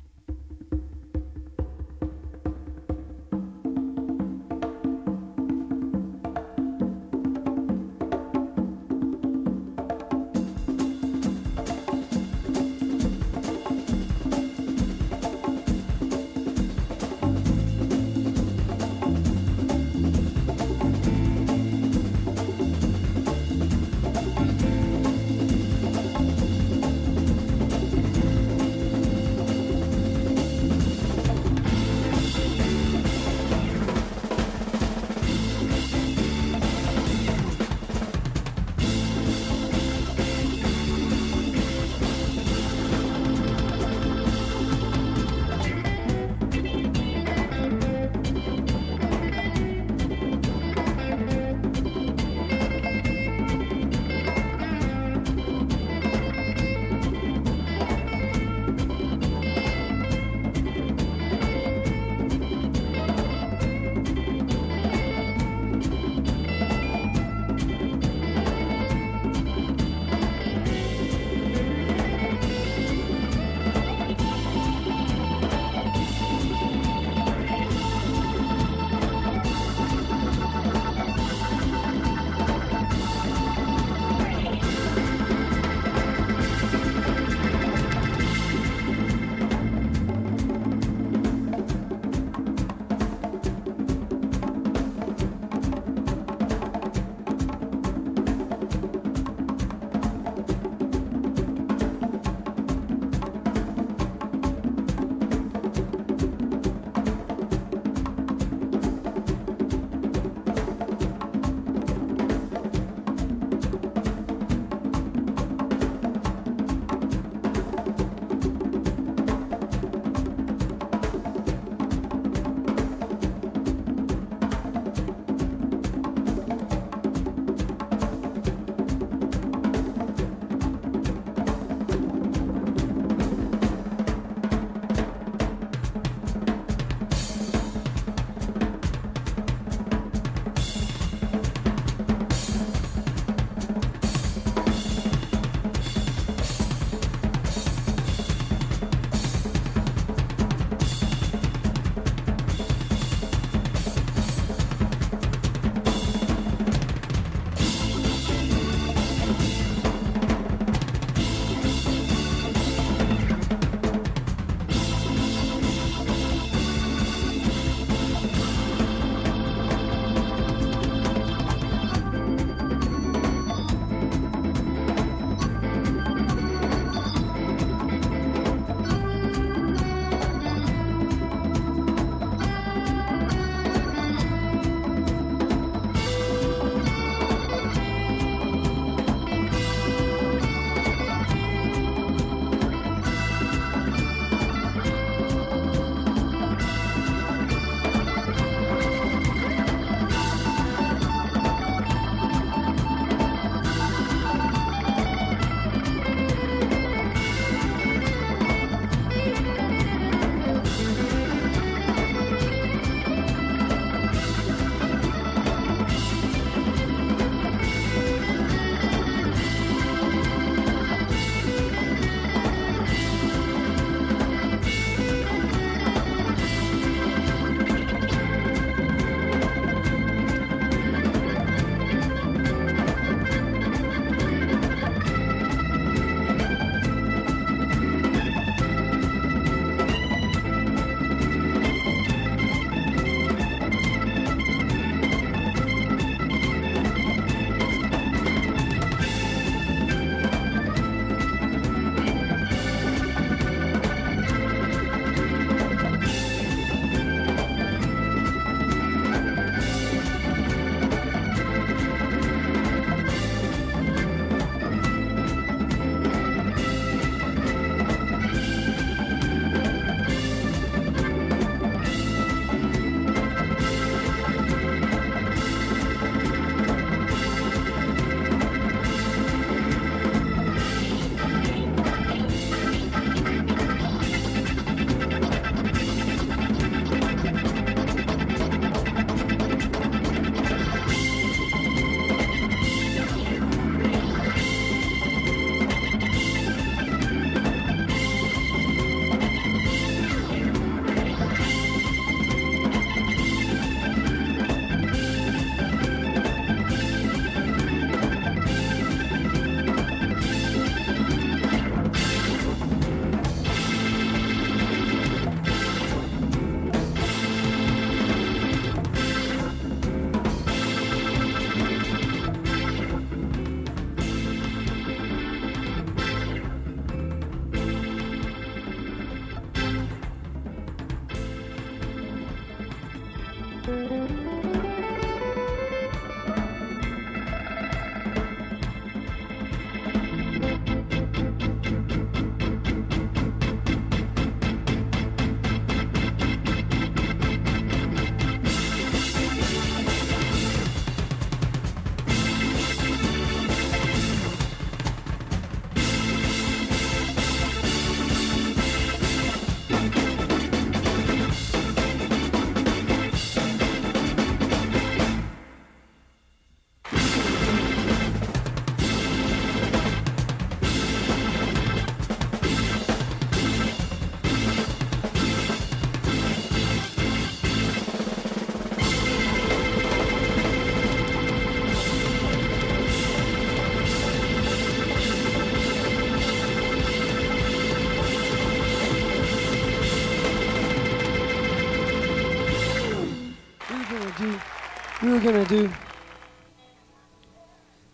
we 395.03 395.11
were 395.11 395.19
going 395.19 395.45
to 395.45 395.49
do 395.49 395.69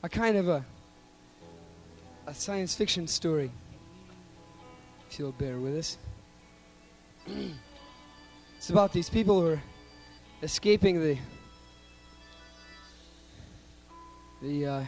a 0.03 0.10
kind 0.10 0.38
of 0.38 0.48
a, 0.48 0.64
a 2.27 2.34
science 2.36 2.76
fiction 2.76 3.07
story, 3.07 3.49
if 5.10 5.18
you'll 5.18 5.31
bear 5.31 5.57
with 5.57 5.76
us. 5.76 5.98
it's 8.57 8.69
about 8.69 8.94
these 8.94 9.10
people 9.10 9.41
who 9.41 9.48
are 9.48 9.61
escaping 10.44 11.02
the 11.02 11.18
the 14.44 14.65
uh, 14.68 14.84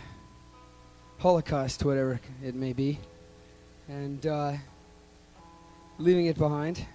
Holocaust, 1.18 1.84
whatever 1.84 2.22
it 2.43 2.53
may 2.53 2.72
be, 2.72 2.99
and 3.89 4.27
uh, 4.27 4.53
leaving 5.98 6.27
it 6.27 6.38
behind 6.38 6.85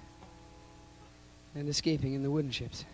and 1.56 1.68
escaping 1.68 2.14
in 2.14 2.22
the 2.22 2.30
wooden 2.30 2.52
ships. 2.52 2.84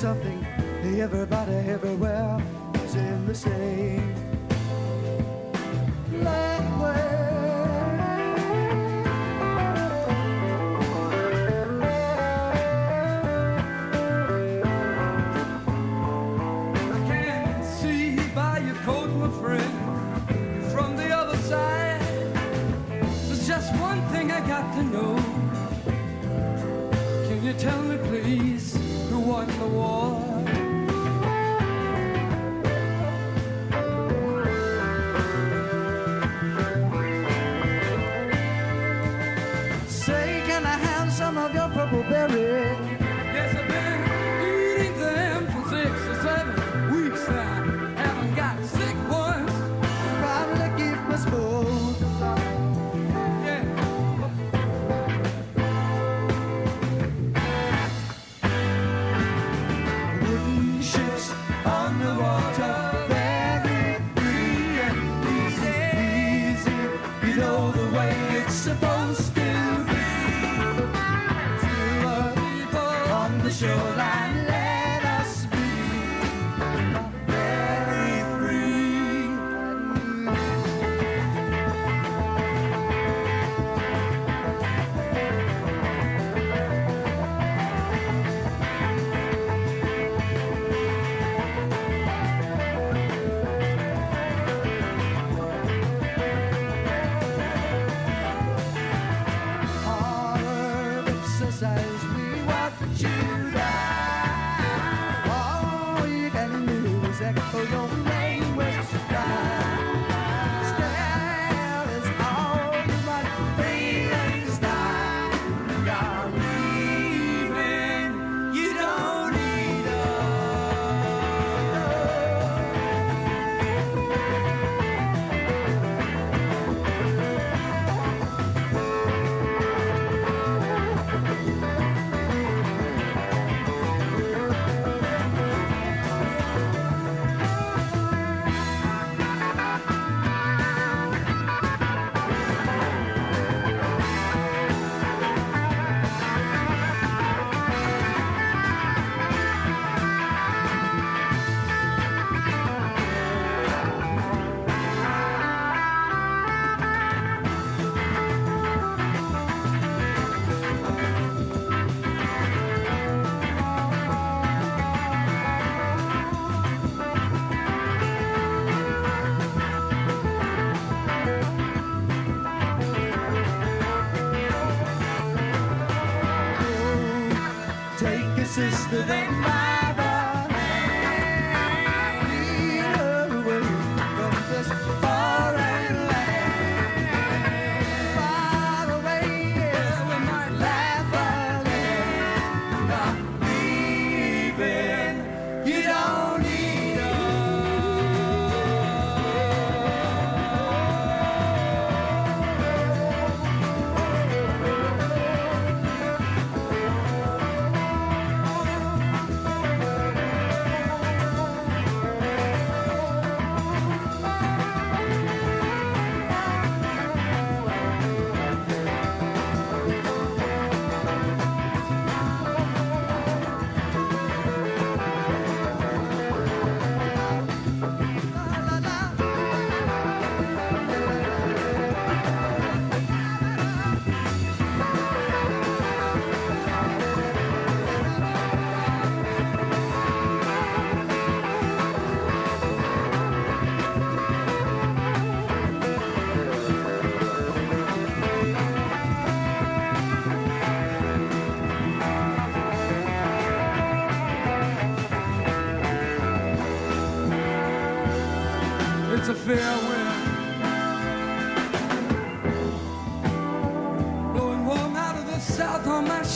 something. 0.00 0.46
Everybody 0.98 1.52
everywhere 1.68 2.42
is 2.72 2.94
in 2.94 3.26
the 3.26 3.34
same 3.34 3.79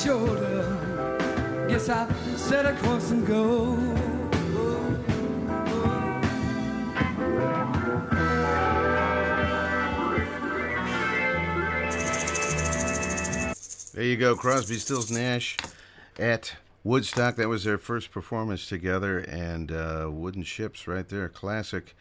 shoulder. 0.04 1.66
Guess 1.66 1.88
I 1.88 2.12
set 2.36 2.66
a 2.66 2.74
course 2.82 3.10
and 3.10 3.26
go. 3.26 3.74
There 13.94 14.04
you 14.04 14.16
go, 14.16 14.36
Crosby, 14.36 14.74
Stills, 14.74 15.10
Nash 15.10 15.56
at 16.18 16.56
Woodstock. 16.82 17.36
That 17.36 17.48
was 17.48 17.64
their 17.64 17.78
first 17.78 18.10
performance 18.10 18.68
together, 18.68 19.20
and 19.20 19.72
uh, 19.72 20.10
Wooden 20.12 20.42
Ships 20.42 20.86
right 20.86 21.08
there, 21.08 21.30
classic. 21.30 21.96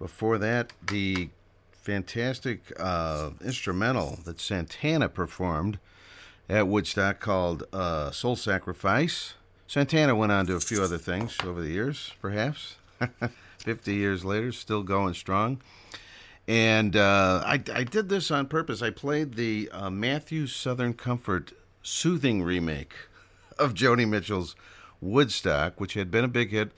Before 0.00 0.38
that, 0.38 0.72
the 0.84 1.28
fantastic 1.70 2.72
uh, 2.80 3.30
instrumental 3.44 4.18
that 4.24 4.40
Santana 4.40 5.08
performed 5.08 5.78
at 6.48 6.66
Woodstock 6.66 7.20
called 7.20 7.64
uh, 7.72 8.10
Soul 8.10 8.36
Sacrifice. 8.36 9.34
Santana 9.66 10.14
went 10.14 10.32
on 10.32 10.46
to 10.46 10.54
a 10.56 10.60
few 10.60 10.82
other 10.82 10.98
things 10.98 11.36
over 11.44 11.60
the 11.60 11.70
years, 11.70 12.12
perhaps. 12.20 12.76
50 13.58 13.94
years 13.94 14.24
later, 14.24 14.52
still 14.52 14.82
going 14.82 15.14
strong. 15.14 15.60
And 16.46 16.96
uh, 16.96 17.42
I, 17.44 17.62
I 17.74 17.84
did 17.84 18.08
this 18.08 18.30
on 18.30 18.46
purpose. 18.46 18.80
I 18.80 18.90
played 18.90 19.34
the 19.34 19.68
uh, 19.70 19.90
Matthew 19.90 20.46
Southern 20.46 20.94
Comfort 20.94 21.52
soothing 21.82 22.42
remake 22.42 22.94
of 23.58 23.74
Joni 23.74 24.08
Mitchell's 24.08 24.56
Woodstock, 25.00 25.78
which 25.80 25.94
had 25.94 26.10
been 26.10 26.24
a 26.24 26.28
big 26.28 26.50
hit 26.50 26.70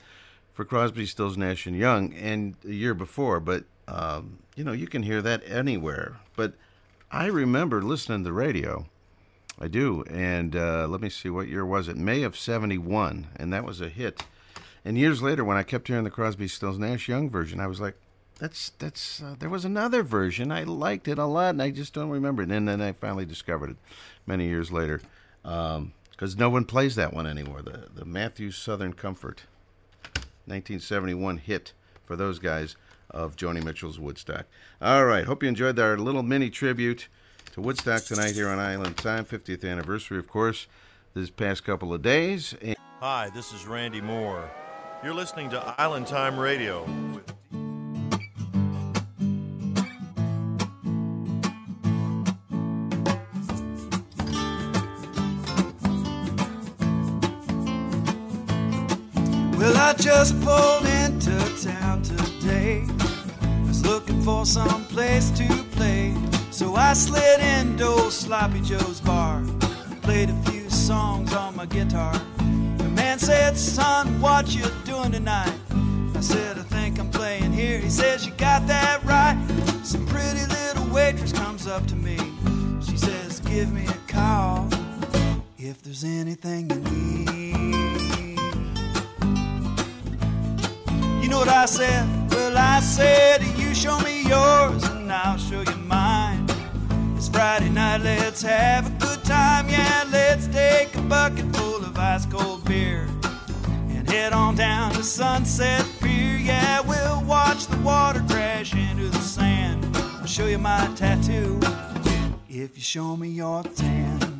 for 0.51 0.65
Crosby, 0.65 1.05
Stills, 1.05 1.37
Nash 1.37 1.65
and 1.65 1.77
Young, 1.77 2.13
and 2.13 2.55
a 2.67 2.73
year 2.73 2.93
before. 2.93 3.39
But 3.39 3.63
um, 3.87 4.39
you 4.55 4.63
know, 4.63 4.73
you 4.73 4.87
can 4.87 5.03
hear 5.03 5.21
that 5.21 5.41
anywhere. 5.45 6.19
But 6.35 6.53
I 7.09 7.27
remember 7.27 7.81
listening 7.81 8.19
to 8.19 8.23
the 8.25 8.33
radio. 8.33 8.87
I 9.61 9.67
do, 9.67 10.03
and 10.09 10.55
uh, 10.55 10.87
let 10.87 11.01
me 11.01 11.09
see, 11.09 11.29
what 11.29 11.47
year 11.47 11.63
was 11.63 11.87
it? 11.87 11.95
May 11.95 12.23
of 12.23 12.35
'71, 12.35 13.27
and 13.35 13.53
that 13.53 13.63
was 13.63 13.79
a 13.79 13.89
hit. 13.89 14.23
And 14.83 14.97
years 14.97 15.21
later, 15.21 15.45
when 15.45 15.55
I 15.55 15.61
kept 15.61 15.87
hearing 15.87 16.03
the 16.03 16.09
Crosby, 16.09 16.47
Stills, 16.47 16.79
Nash 16.79 17.07
Young 17.07 17.29
version, 17.29 17.59
I 17.59 17.67
was 17.67 17.79
like, 17.79 17.95
"That's 18.39 18.71
that's." 18.79 19.21
Uh, 19.21 19.35
there 19.37 19.51
was 19.51 19.63
another 19.63 20.01
version. 20.01 20.51
I 20.51 20.63
liked 20.63 21.07
it 21.07 21.19
a 21.19 21.25
lot, 21.25 21.51
and 21.51 21.61
I 21.61 21.69
just 21.69 21.93
don't 21.93 22.09
remember 22.09 22.41
it. 22.41 22.49
And 22.49 22.67
then 22.67 22.81
I 22.81 22.91
finally 22.91 23.23
discovered 23.23 23.69
it 23.69 23.77
many 24.25 24.47
years 24.47 24.71
later, 24.71 24.99
because 25.43 26.35
no 26.35 26.49
one 26.49 26.65
plays 26.65 26.95
that 26.95 27.13
one 27.13 27.27
anymore. 27.27 27.61
The 27.61 27.87
the 27.93 28.05
Matthews 28.05 28.57
Southern 28.57 28.93
Comfort, 28.93 29.43
1971 30.45 31.37
hit 31.37 31.73
for 32.03 32.15
those 32.15 32.39
guys 32.39 32.75
of 33.11 33.35
Joni 33.35 33.63
Mitchell's 33.63 33.99
Woodstock. 33.99 34.47
All 34.81 35.05
right, 35.05 35.25
hope 35.25 35.43
you 35.43 35.49
enjoyed 35.49 35.77
our 35.77 35.99
little 35.99 36.23
mini 36.23 36.49
tribute 36.49 37.07
to 37.53 37.61
Woodstock 37.61 38.03
tonight 38.03 38.33
here 38.33 38.47
on 38.47 38.59
Island 38.59 38.95
Time, 38.95 39.25
50th 39.25 39.69
anniversary, 39.69 40.17
of 40.17 40.27
course, 40.27 40.67
this 41.13 41.29
past 41.29 41.65
couple 41.65 41.93
of 41.93 42.01
days. 42.01 42.55
And 42.61 42.77
Hi, 43.01 43.29
this 43.33 43.51
is 43.51 43.65
Randy 43.65 43.99
Moore. 43.99 44.49
You're 45.03 45.13
listening 45.13 45.49
to 45.49 45.75
Island 45.77 46.07
Time 46.07 46.39
Radio. 46.39 46.85
Well, 59.57 59.77
I 59.77 59.93
just 59.97 60.39
pulled 60.41 60.85
into 60.85 61.67
town 61.67 62.01
today. 62.01 62.85
Was 63.67 63.85
looking 63.85 64.21
for 64.21 64.45
some 64.45 64.85
place 64.85 65.31
to 65.31 65.47
play. 65.71 66.15
So 66.51 66.75
I 66.75 66.91
slid 66.91 67.39
into 67.39 67.87
old 67.87 68.11
Sloppy 68.11 68.59
Joe's 68.59 68.99
bar. 68.99 69.41
Played 70.01 70.29
a 70.29 70.51
few 70.51 70.69
songs 70.69 71.33
on 71.33 71.55
my 71.55 71.65
guitar. 71.65 72.13
The 72.77 72.91
man 72.93 73.19
said, 73.19 73.57
Son, 73.57 74.19
what 74.19 74.53
you 74.53 74.65
doing 74.83 75.13
tonight? 75.13 75.53
I 76.13 76.19
said, 76.19 76.59
I 76.59 76.63
think 76.63 76.99
I'm 76.99 77.09
playing 77.09 77.53
here. 77.53 77.79
He 77.79 77.89
says, 77.89 78.25
You 78.25 78.33
got 78.33 78.67
that 78.67 79.01
right. 79.05 79.37
Some 79.83 80.05
pretty 80.05 80.45
little 80.45 80.93
waitress 80.93 81.31
comes 81.31 81.67
up 81.67 81.87
to 81.87 81.95
me. 81.95 82.17
She 82.81 82.97
says, 82.97 83.39
Give 83.39 83.71
me 83.71 83.85
a 83.85 84.11
call 84.11 84.67
if 85.57 85.81
there's 85.81 86.03
anything 86.03 86.69
you 86.69 86.75
need. 86.75 87.31
You 91.23 91.29
know 91.29 91.39
what 91.39 91.47
I 91.47 91.65
said? 91.65 92.05
Well, 92.29 92.57
I 92.57 92.81
said, 92.81 93.41
You 93.57 93.73
show 93.73 93.97
me 94.01 94.27
yours 94.27 94.83
and 94.83 95.09
I'll 95.09 95.37
show 95.37 95.61
you 95.61 95.77
mine. 95.77 96.30
Friday 97.31 97.69
night, 97.69 98.01
let's 98.01 98.41
have 98.41 98.87
a 98.87 99.05
good 99.05 99.23
time. 99.23 99.69
Yeah, 99.69 100.05
let's 100.11 100.47
take 100.47 100.95
a 100.95 101.01
bucket 101.01 101.55
full 101.55 101.77
of 101.77 101.97
ice 101.97 102.25
cold 102.25 102.65
beer 102.65 103.07
and 103.89 104.09
head 104.09 104.33
on 104.33 104.55
down 104.55 104.91
to 104.93 105.03
Sunset 105.03 105.85
Pier. 106.01 106.37
Yeah, 106.37 106.81
we'll 106.81 107.23
watch 107.23 107.67
the 107.67 107.77
water 107.77 108.23
crash 108.27 108.73
into 108.73 109.07
the 109.09 109.19
sand. 109.19 109.85
I'll 110.19 110.25
show 110.25 110.47
you 110.47 110.57
my 110.57 110.91
tattoo 110.95 111.59
if 112.49 112.75
you 112.75 112.83
show 112.83 113.15
me 113.15 113.29
your 113.29 113.63
tan. 113.63 114.30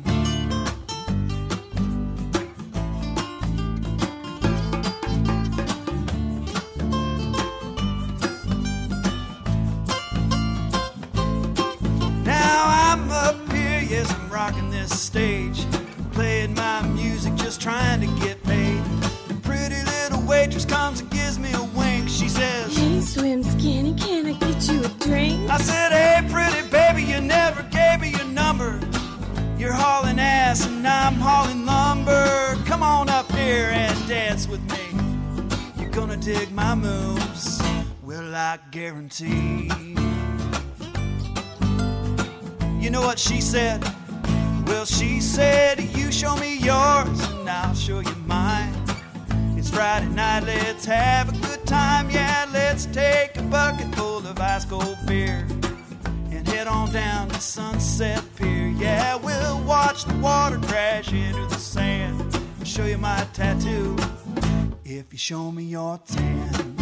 Stage. 15.12 15.66
Playing 16.12 16.54
my 16.54 16.80
music, 16.88 17.34
just 17.34 17.60
trying 17.60 18.00
to 18.00 18.06
get 18.24 18.42
paid. 18.44 18.82
The 19.28 19.34
pretty 19.42 19.80
little 19.84 20.26
waitress 20.26 20.64
comes 20.64 21.00
and 21.00 21.10
gives 21.10 21.38
me 21.38 21.52
a 21.52 21.64
wink. 21.76 22.08
She 22.08 22.30
says, 22.30 22.74
Hey, 22.74 22.98
swim 23.02 23.42
skinny, 23.42 23.92
can 23.92 24.24
I 24.24 24.32
get 24.32 24.66
you 24.70 24.82
a 24.82 24.88
drink? 25.06 25.50
I 25.50 25.58
said, 25.58 25.92
Hey, 25.92 26.26
pretty 26.32 26.66
baby, 26.70 27.02
you 27.02 27.20
never 27.20 27.62
gave 27.64 28.00
me 28.00 28.12
your 28.12 28.24
number. 28.24 28.80
You're 29.58 29.74
hauling 29.74 30.18
ass 30.18 30.66
and 30.66 30.88
I'm 30.88 31.16
hauling 31.16 31.66
lumber. 31.66 32.56
Come 32.64 32.82
on 32.82 33.10
up 33.10 33.30
here 33.32 33.68
and 33.70 34.08
dance 34.08 34.48
with 34.48 34.62
me. 34.72 34.84
You're 35.78 35.90
gonna 35.90 36.16
dig 36.16 36.50
my 36.52 36.74
moves. 36.74 37.60
Well, 38.02 38.34
I 38.34 38.58
guarantee. 38.70 39.70
You 42.80 42.88
know 42.88 43.02
what 43.02 43.18
she 43.18 43.42
said? 43.42 43.84
Well, 44.72 44.86
she 44.86 45.20
said, 45.20 45.80
You 45.94 46.10
show 46.10 46.34
me 46.36 46.56
yours, 46.56 47.20
and 47.28 47.48
I'll 47.48 47.74
show 47.74 48.00
you 48.00 48.14
mine. 48.26 48.72
It's 49.54 49.68
Friday 49.68 50.08
night, 50.08 50.44
let's 50.44 50.86
have 50.86 51.28
a 51.28 51.46
good 51.46 51.66
time. 51.66 52.08
Yeah, 52.08 52.46
let's 52.50 52.86
take 52.86 53.36
a 53.36 53.42
bucket 53.42 53.94
full 53.94 54.26
of 54.26 54.40
ice 54.40 54.64
cold 54.64 54.96
beer 55.06 55.46
and 56.30 56.48
head 56.48 56.68
on 56.68 56.90
down 56.90 57.28
to 57.28 57.38
Sunset 57.38 58.24
Pier. 58.36 58.68
Yeah, 58.68 59.16
we'll 59.16 59.62
watch 59.64 60.06
the 60.06 60.14
water 60.14 60.58
crash 60.58 61.12
into 61.12 61.46
the 61.48 61.58
sand. 61.58 62.34
I'll 62.58 62.64
show 62.64 62.86
you 62.86 62.96
my 62.96 63.26
tattoo 63.34 63.94
if 64.86 65.12
you 65.12 65.18
show 65.18 65.52
me 65.52 65.64
your 65.64 66.00
tan. 66.06 66.81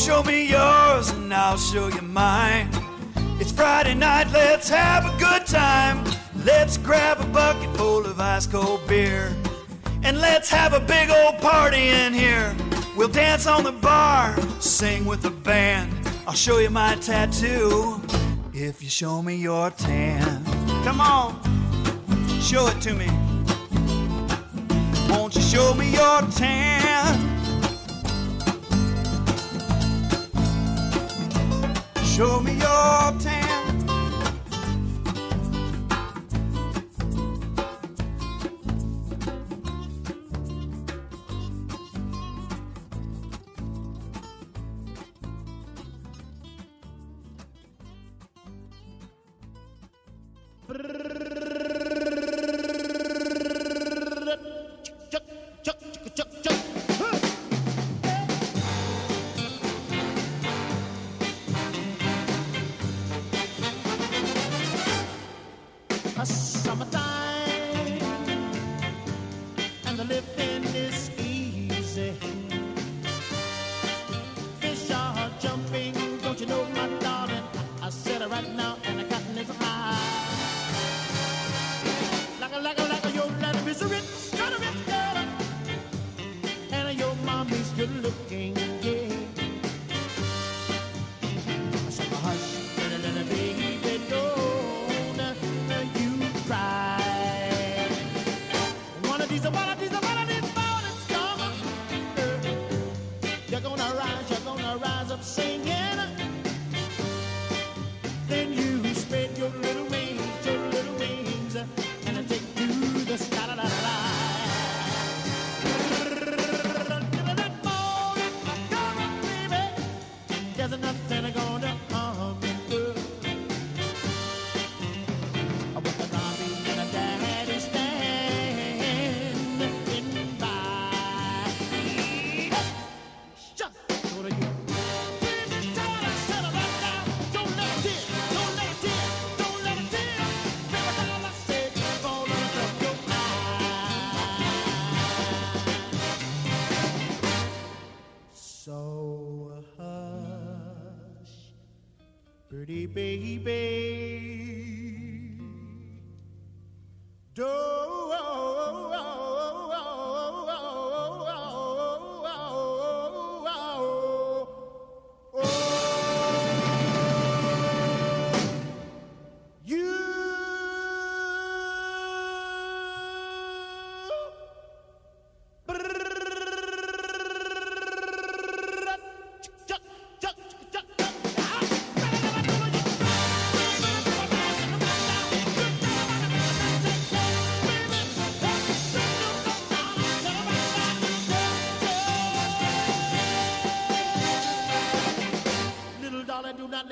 Show 0.00 0.22
me 0.22 0.48
yours 0.48 1.10
and 1.10 1.32
I'll 1.34 1.58
show 1.58 1.88
you 1.88 2.00
mine. 2.00 2.70
It's 3.38 3.52
Friday 3.52 3.92
night, 3.94 4.32
let's 4.32 4.66
have 4.70 5.04
a 5.04 5.18
good 5.18 5.46
time. 5.46 6.02
Let's 6.42 6.78
grab 6.78 7.20
a 7.20 7.26
bucket 7.26 7.76
full 7.76 8.06
of 8.06 8.18
ice 8.18 8.46
cold 8.46 8.80
beer. 8.88 9.30
And 10.02 10.18
let's 10.18 10.48
have 10.48 10.72
a 10.72 10.80
big 10.80 11.10
old 11.10 11.38
party 11.42 11.88
in 11.88 12.14
here. 12.14 12.56
We'll 12.96 13.08
dance 13.08 13.46
on 13.46 13.62
the 13.62 13.72
bar, 13.72 14.34
sing 14.58 15.04
with 15.04 15.20
the 15.20 15.30
band. 15.30 15.92
I'll 16.26 16.32
show 16.32 16.58
you 16.58 16.70
my 16.70 16.94
tattoo 16.94 18.00
if 18.54 18.82
you 18.82 18.88
show 18.88 19.20
me 19.20 19.36
your 19.36 19.70
tan. 19.70 20.42
Come 20.82 21.02
on, 21.02 21.38
show 22.40 22.66
it 22.68 22.80
to 22.80 22.94
me. 22.94 23.08
Won't 25.10 25.34
you 25.34 25.42
show 25.42 25.74
me 25.74 25.90
your 25.92 26.22
tan? 26.30 27.29
Show 32.20 32.38
me 32.42 32.52
your 32.52 33.14
tan. 33.18 33.39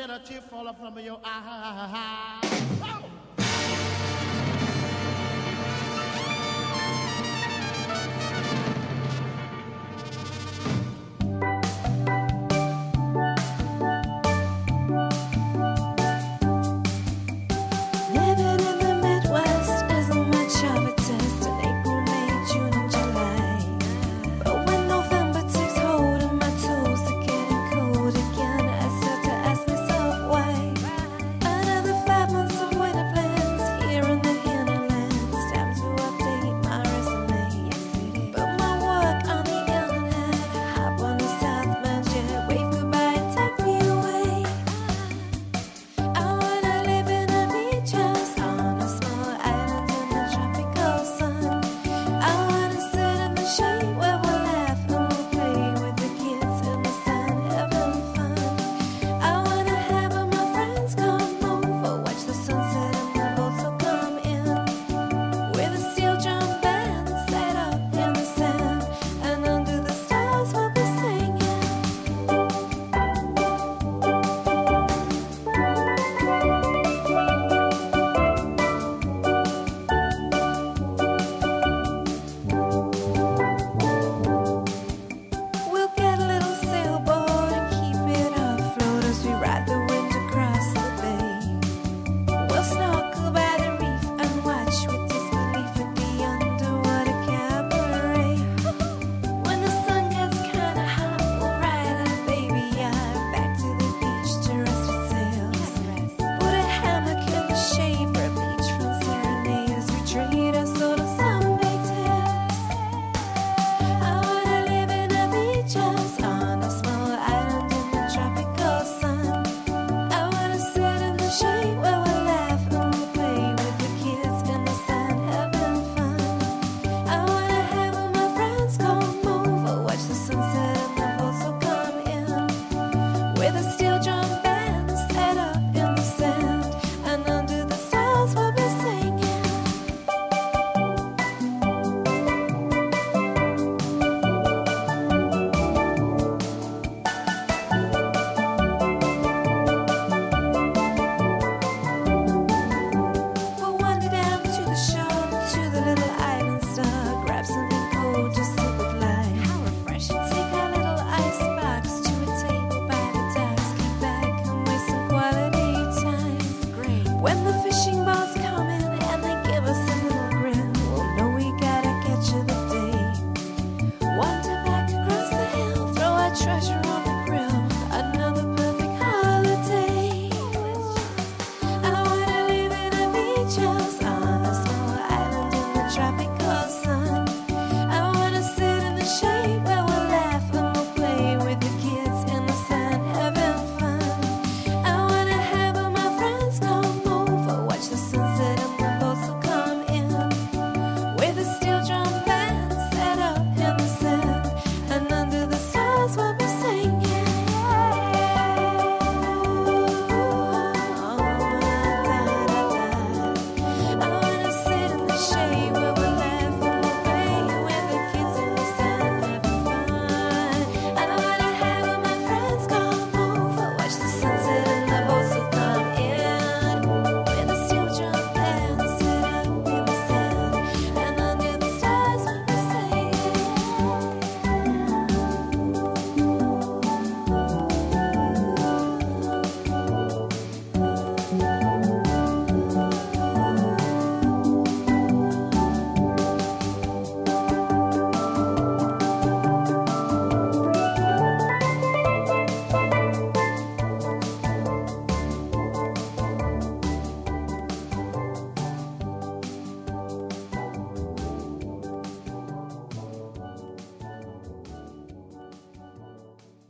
Darling, 0.08 0.47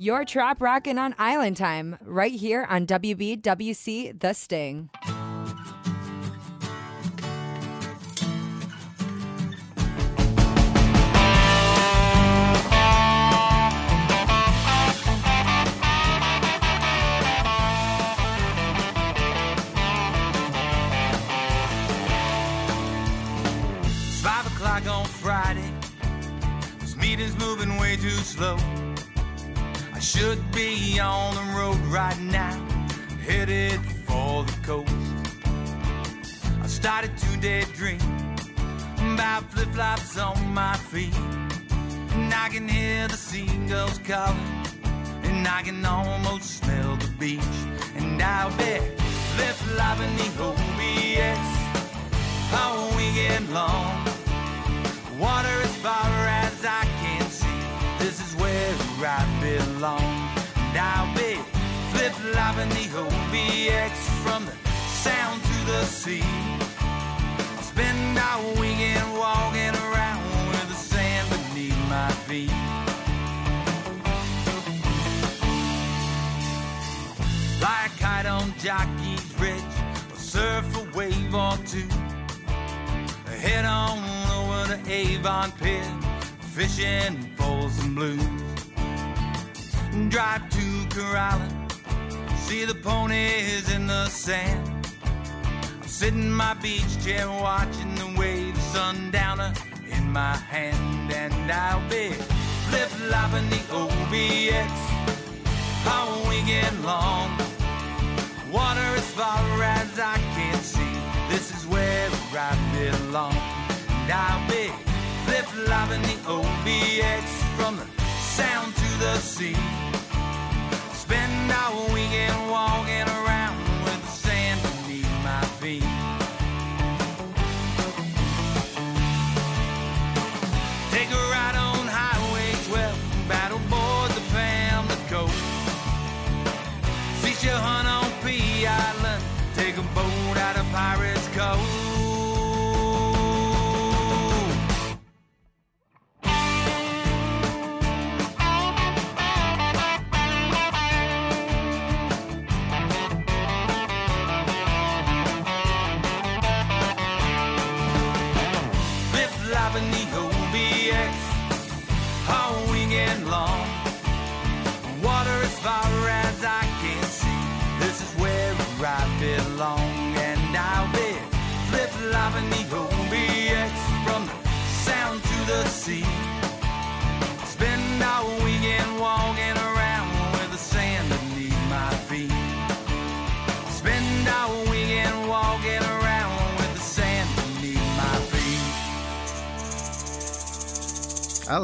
Your 0.08 0.24
trop 0.24 0.62
Rockin' 0.62 0.96
on 0.96 1.14
Island 1.18 1.58
Time, 1.58 1.98
right 2.00 2.32
here 2.32 2.66
on 2.70 2.86
WBWC 2.86 4.18
The 4.18 4.32
Sting. 4.32 4.88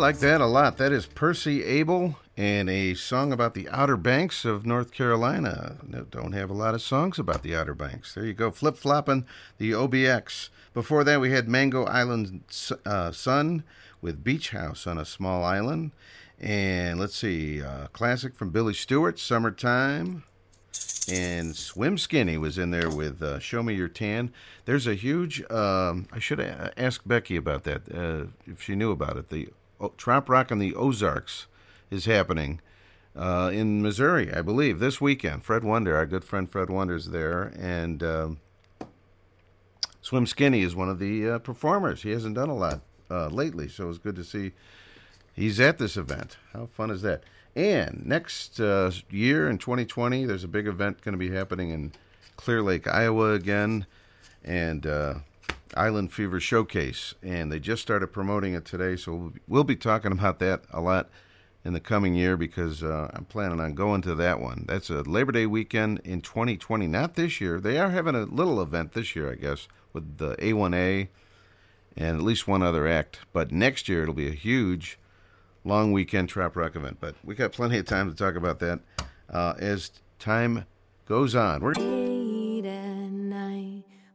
Like 0.05 0.18
that 0.18 0.43
a 0.43 0.47
lot. 0.47 0.76
That 0.76 0.93
is 0.93 1.06
Percy 1.06 1.64
Abel 1.64 2.16
and 2.36 2.68
a 2.68 2.93
song 2.93 3.32
about 3.32 3.55
the 3.55 3.66
Outer 3.70 3.97
Banks 3.97 4.44
of 4.44 4.66
North 4.66 4.93
Carolina. 4.93 5.78
No, 5.82 6.02
Don't 6.02 6.32
have 6.32 6.51
a 6.51 6.52
lot 6.52 6.74
of 6.74 6.82
songs 6.82 7.18
about 7.18 7.43
the 7.43 7.56
Outer 7.56 7.74
Banks. 7.74 8.12
There 8.12 8.26
you 8.26 8.35
go, 8.35 8.51
flip 8.51 8.76
flopping 8.76 9.24
the 9.56 9.70
OBX. 9.70 10.51
Before 10.74 11.05
that, 11.05 11.22
we 11.22 11.31
had 11.31 11.48
Mango 11.48 11.86
Island 11.86 12.43
uh, 12.85 13.12
Sun 13.12 13.64
with 14.02 14.22
Beach 14.22 14.51
House 14.51 14.86
on 14.86 14.98
a 14.98 15.06
Small 15.06 15.43
Island. 15.43 15.93
And 16.39 17.01
let's 17.01 17.16
see, 17.16 17.62
uh, 17.62 17.86
classic 17.94 18.35
from 18.35 18.51
Billy 18.51 18.74
Stewart, 18.74 19.18
Summertime. 19.18 20.24
And 21.10 21.56
Swim 21.56 21.97
Skinny 21.97 22.36
was 22.36 22.59
in 22.59 22.72
there 22.72 22.90
with 22.90 23.22
uh, 23.22 23.39
Show 23.39 23.62
Me 23.62 23.72
Your 23.72 23.89
Tan. 23.89 24.35
There's 24.66 24.86
a 24.86 24.94
huge, 24.94 25.51
um, 25.51 26.09
I 26.12 26.18
should 26.18 26.40
ask 26.76 27.01
Becky 27.06 27.36
about 27.36 27.64
that, 27.64 27.90
uh, 27.90 28.26
if 28.47 28.60
she 28.60 28.74
knew 28.74 28.90
about 28.90 29.16
it. 29.16 29.31
The 29.31 29.48
Trop 29.96 30.28
Rock 30.28 30.52
on 30.52 30.59
the 30.59 30.74
Ozarks 30.74 31.46
is 31.90 32.05
happening 32.06 32.60
uh, 33.16 33.51
in 33.52 33.82
Missouri, 33.82 34.32
I 34.32 34.42
believe, 34.42 34.78
this 34.78 35.01
weekend. 35.01 35.44
Fred 35.44 35.64
Wonder, 35.64 35.96
our 35.96 36.06
good 36.06 36.24
friend 36.24 36.51
Fred 36.51 36.70
Wonder's 36.70 37.09
there. 37.09 37.52
And 37.59 38.02
um, 38.02 38.40
Swim 40.01 40.26
Skinny 40.26 40.62
is 40.62 40.74
one 40.74 40.88
of 40.88 40.98
the 40.98 41.28
uh, 41.28 41.38
performers. 41.38 42.02
He 42.02 42.10
hasn't 42.10 42.34
done 42.34 42.48
a 42.48 42.55
lot 42.55 42.80
uh, 43.10 43.28
lately, 43.28 43.68
so 43.68 43.88
it's 43.88 43.98
good 43.98 44.16
to 44.16 44.24
see 44.24 44.52
he's 45.34 45.60
at 45.60 45.78
this 45.78 45.96
event. 45.96 46.36
How 46.52 46.66
fun 46.66 46.90
is 46.90 47.02
that? 47.02 47.22
And 47.56 48.05
next 48.05 48.59
uh, 48.59 48.90
year 49.10 49.48
in 49.48 49.59
2020, 49.59 50.24
there's 50.24 50.44
a 50.44 50.48
big 50.48 50.66
event 50.66 51.02
going 51.02 51.12
to 51.12 51.18
be 51.18 51.30
happening 51.30 51.70
in 51.70 51.92
Clear 52.36 52.62
Lake, 52.62 52.88
Iowa 52.88 53.32
again, 53.32 53.86
and 54.44 54.86
uh, 54.86 55.14
Island 55.76 56.12
Fever 56.12 56.40
Showcase. 56.40 57.14
And 57.22 57.51
they 57.51 57.59
just 57.59 57.82
started 57.82 58.09
promoting 58.09 58.55
it 58.55 58.64
today, 58.64 58.96
so 58.96 59.32
we'll 59.48 59.64
be, 59.64 59.76
talking 59.76 60.12
about 60.12 60.38
that 60.38 60.62
a 60.72 60.80
lot 60.80 61.10
in 61.64 61.72
the 61.72 61.80
coming 61.80 62.14
year 62.14 62.36
because 62.36 62.82
uh, 62.82 63.10
I'm 63.12 63.24
planning 63.24 63.60
on 63.60 63.74
going 63.74 64.02
to 64.02 64.14
that 64.14 64.40
one. 64.40 64.64
That's 64.68 64.90
a 64.90 65.02
Labor 65.02 65.32
Day 65.32 65.46
weekend 65.46 66.01
in 66.05 66.20
2020, 66.20 66.86
not 66.86 67.14
this 67.14 67.40
year. 67.40 67.60
They 67.60 67.78
are 67.78 67.90
having 67.90 68.14
a 68.14 68.24
little 68.24 68.60
event 68.60 68.92
this 68.92 69.16
year, 69.16 69.32
I 69.32 69.34
guess, 69.34 69.68
with 69.92 70.18
the 70.18 70.36
A1A 70.36 71.09
and 71.96 72.16
at 72.18 72.22
least 72.22 72.48
one 72.48 72.62
other 72.62 72.86
act. 72.86 73.20
But 73.32 73.52
next 73.52 73.88
year 73.88 74.02
it'll 74.02 74.14
be 74.14 74.28
a 74.28 74.32
huge, 74.32 74.98
long 75.64 75.92
weekend 75.92 76.28
trop 76.28 76.56
rock 76.56 76.76
event. 76.76 76.98
But 77.01 77.14
we 77.24 77.34
got 77.34 77.52
plenty 77.52 77.78
of 77.78 77.86
time 77.86 78.10
to 78.10 78.16
talk 78.16 78.36
about 78.36 78.59
that 78.60 78.80
uh, 79.30 79.55
as 79.59 79.90
time 80.18 80.66
goes 81.06 81.34
on. 81.34 81.60
We're 81.60 82.03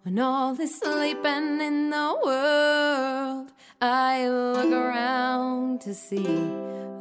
when 0.03 0.17
all 0.17 0.57
is 0.57 0.79
sleeping 0.79 1.59
in 1.59 1.89
the 1.89 2.17
world, 2.23 3.51
I 3.81 4.29
look 4.29 4.71
around 4.71 5.81
to 5.81 5.93
see 5.93 6.23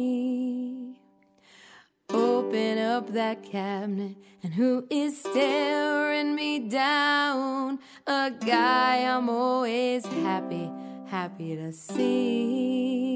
Open 2.11 2.79
up 2.79 3.13
that 3.13 3.45
cabinet, 3.45 4.17
and 4.43 4.53
who 4.53 4.85
is 4.91 5.21
staring 5.21 6.35
me 6.35 6.59
down? 6.69 7.79
A 8.09 8.33
guy 8.45 9.05
I'm 9.05 9.29
always 9.29 10.05
happy, 10.05 10.69
happy 11.07 11.55
to 11.55 11.73
see. 11.73 13.15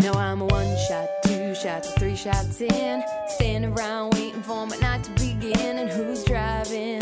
Now 0.00 0.12
I'm 0.12 0.42
a 0.42 0.46
one 0.46 0.76
shot 0.88 1.08
two 1.54 1.60
shots 1.60 1.88
or 1.88 1.98
three 1.98 2.16
shots 2.16 2.60
in. 2.60 3.02
Standing 3.28 3.72
around 3.72 4.14
waiting 4.14 4.42
for 4.42 4.66
my 4.66 4.76
night 4.76 5.04
to 5.04 5.10
begin. 5.12 5.78
And 5.78 5.88
who's 5.88 6.24
driving? 6.24 7.00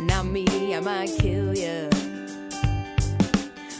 Not 0.00 0.26
me, 0.26 0.74
I 0.74 0.80
might 0.80 1.10
kill 1.18 1.54
ya. 1.54 1.88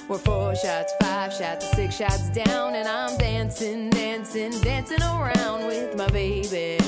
We're 0.09 0.19
four 0.19 0.55
shots, 0.55 0.93
five 1.01 1.33
shots, 1.33 1.71
six 1.73 1.97
shots 1.97 2.31
down. 2.31 2.75
And 2.75 2.89
I'm 2.89 3.19
dancing, 3.19 3.91
dancing, 3.91 4.53
dancing 4.61 5.03
around 5.03 5.67
with 5.67 5.97
my 5.97 6.09
baby. 6.09 6.79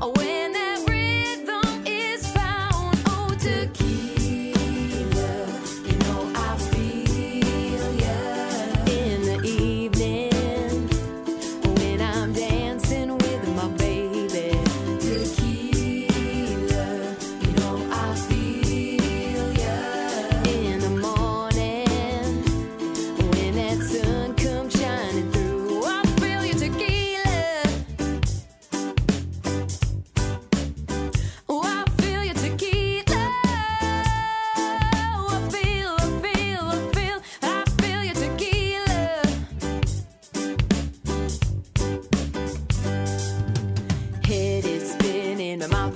When 0.00 0.52
that 0.52 0.69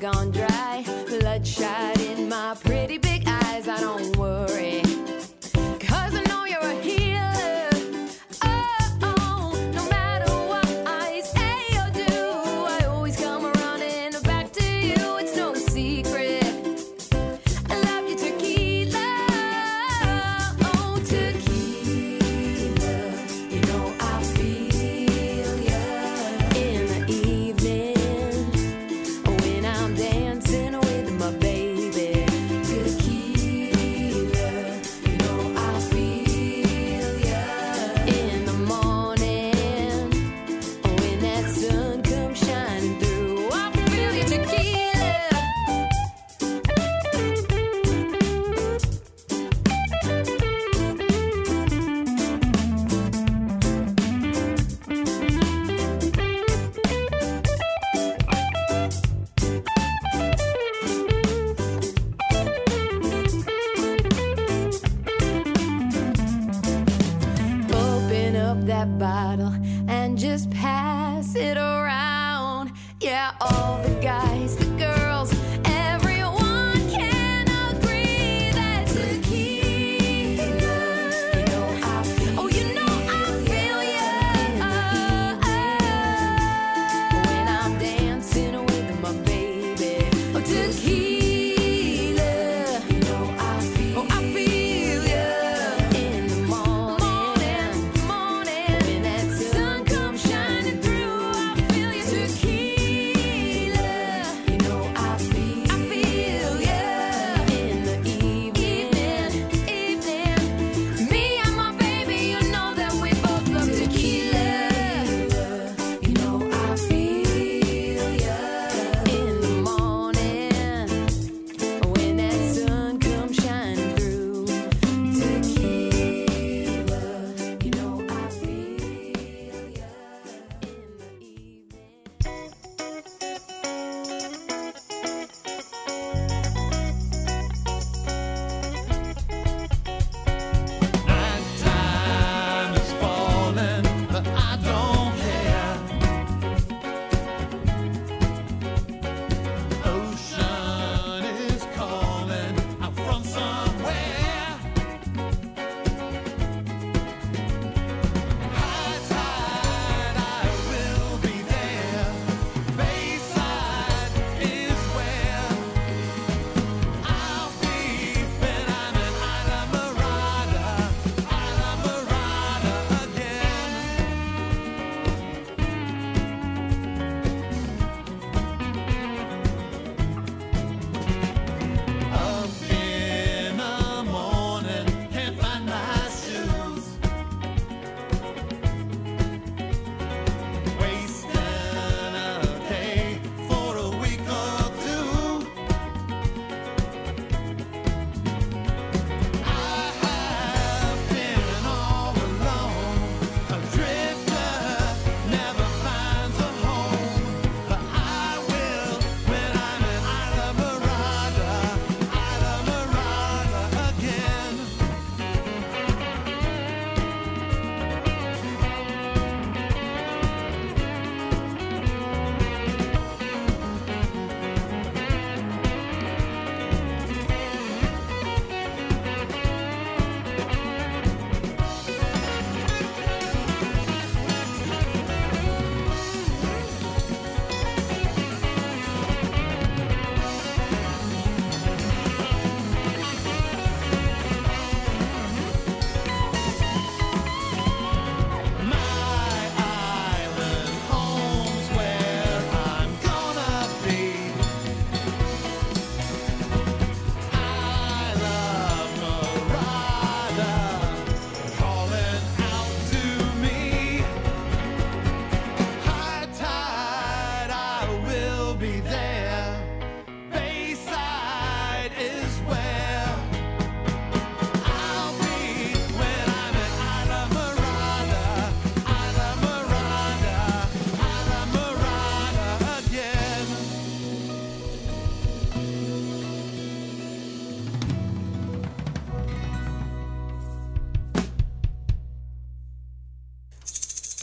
gone 0.05 0.31
dry, 0.31 0.85
bloodshot. 1.09 1.94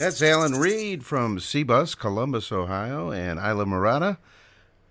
That's 0.02 0.24
Alan 0.24 0.54
Reed 0.54 1.06
from 1.06 1.38
Seabus, 1.38 1.96
Columbus, 1.96 2.52
Ohio, 2.52 3.12
and 3.12 3.40
Islamorada. 3.40 4.18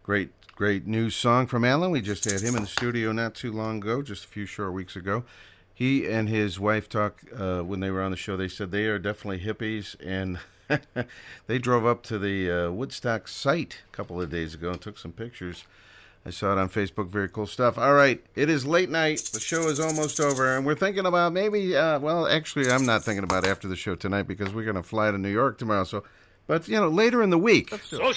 Great, 0.05 0.31
great 0.55 0.87
new 0.87 1.11
song 1.11 1.49
from 1.49 1.65
Alan. 1.65 1.91
We 1.91 2.01
just 2.01 2.31
had 2.31 2.43
him 2.43 2.55
in 2.55 2.63
the 2.63 2.69
studio 2.69 3.11
not 3.11 3.35
too 3.35 3.51
long 3.51 3.79
ago, 3.79 4.03
just 4.03 4.25
a 4.25 4.29
few 4.29 4.47
short 4.47 4.73
weeks 4.73 4.95
ago. 4.95 5.25
He 5.75 6.07
and 6.07 6.29
his 6.29 6.61
wife 6.61 6.89
talk 6.89 7.25
uh, 7.37 7.63
when 7.63 7.81
they 7.81 7.91
were 7.91 8.03
on 8.03 8.13
the 8.13 8.17
show. 8.17 8.37
They 8.37 8.47
said 8.47 8.71
they 8.71 8.87
are 8.87 9.01
definitely 9.01 9.41
hippies, 9.41 9.97
and 10.01 10.39
they 11.49 11.59
drove 11.59 11.85
up 11.85 12.05
to 12.05 12.17
the 12.17 12.49
uh, 12.49 12.71
Woodstock 12.71 13.27
site 13.27 13.79
a 13.93 13.97
couple 13.97 14.23
of 14.23 14.31
days 14.31 14.55
ago 14.55 14.71
and 14.71 14.81
took 14.81 14.97
some 14.97 15.11
pictures. 15.11 15.65
I 16.25 16.31
saw 16.31 16.53
it 16.53 16.59
on 16.59 16.69
Facebook. 16.69 17.09
Very 17.09 17.29
cool 17.29 17.47
stuff. 17.47 17.79
All 17.79 17.95
right, 17.95 18.23
it 18.35 18.51
is 18.51 18.67
late 18.67 18.91
night. 18.91 19.31
The 19.33 19.41
show 19.41 19.69
is 19.69 19.81
almost 19.81 20.21
over, 20.21 20.55
and 20.57 20.67
we're 20.67 20.75
thinking 20.75 21.07
about 21.07 21.33
maybe. 21.33 21.75
Uh, 21.75 21.99
well, 21.99 22.27
actually, 22.27 22.71
I'm 22.71 22.85
not 22.85 23.03
thinking 23.03 23.25
about 23.25 23.47
after 23.47 23.69
the 23.69 23.77
show 23.77 23.95
tonight 23.95 24.25
because 24.25 24.53
we're 24.53 24.65
going 24.65 24.77
to 24.77 24.83
fly 24.83 25.11
to 25.11 25.17
New 25.17 25.31
York 25.31 25.57
tomorrow. 25.59 25.85
So, 25.85 26.05
but 26.47 26.69
you 26.69 26.77
know, 26.77 26.89
later 26.89 27.23
in 27.23 27.31
the 27.31 27.39
week. 27.39 27.71
Social! 27.71 28.13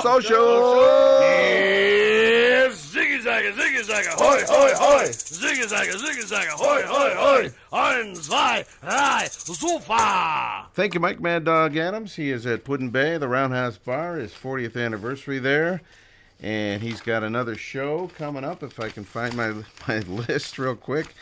Social! 0.00 0.80
Yes! 1.20 2.94
Ziggy 2.94 3.20
zagga, 3.22 3.52
ziggy 3.52 3.82
zagga, 3.84 4.10
hoi, 4.12 4.42
hoi, 4.46 4.72
hoi! 4.74 5.04
Ziggy 5.08 5.66
zagga, 5.68 5.92
ziggy 5.92 6.24
zagga, 6.24 6.50
hoi, 6.52 6.82
hoi, 6.86 7.14
hoi! 7.14 7.50
Ein, 7.72 8.14
zwei, 8.14 8.64
drei, 8.80 9.26
super! 9.30 10.68
Thank 10.74 10.94
you, 10.94 11.00
Mike 11.00 11.20
Mad 11.20 11.44
Dog 11.44 11.76
Adams. 11.76 12.14
He 12.14 12.30
is 12.30 12.46
at 12.46 12.64
Put-in-Bay, 12.64 13.18
the 13.18 13.28
Roundhouse 13.28 13.76
Bar, 13.78 14.16
his 14.16 14.32
40th 14.32 14.82
anniversary 14.82 15.38
there. 15.38 15.82
And 16.42 16.82
he's 16.82 17.00
got 17.00 17.22
another 17.22 17.54
show 17.54 18.10
coming 18.18 18.44
up, 18.44 18.62
if 18.62 18.80
I 18.80 18.88
can 18.88 19.04
find 19.04 19.34
my, 19.36 19.54
my 19.88 20.00
list 20.00 20.58
real 20.58 20.76
quick. 20.76 21.14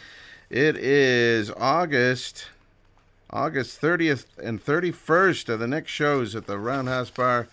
It 0.49 0.77
is 0.77 1.51
August 1.51 2.47
August 3.33 3.81
30th 3.81 4.27
and 4.43 4.65
31st 4.65 5.49
are 5.49 5.57
the 5.57 5.69
next 5.69 5.93
shows 5.93 6.35
at 6.35 6.47
the 6.47 6.59
Roundhouse 6.59 7.11
Bar 7.11 7.47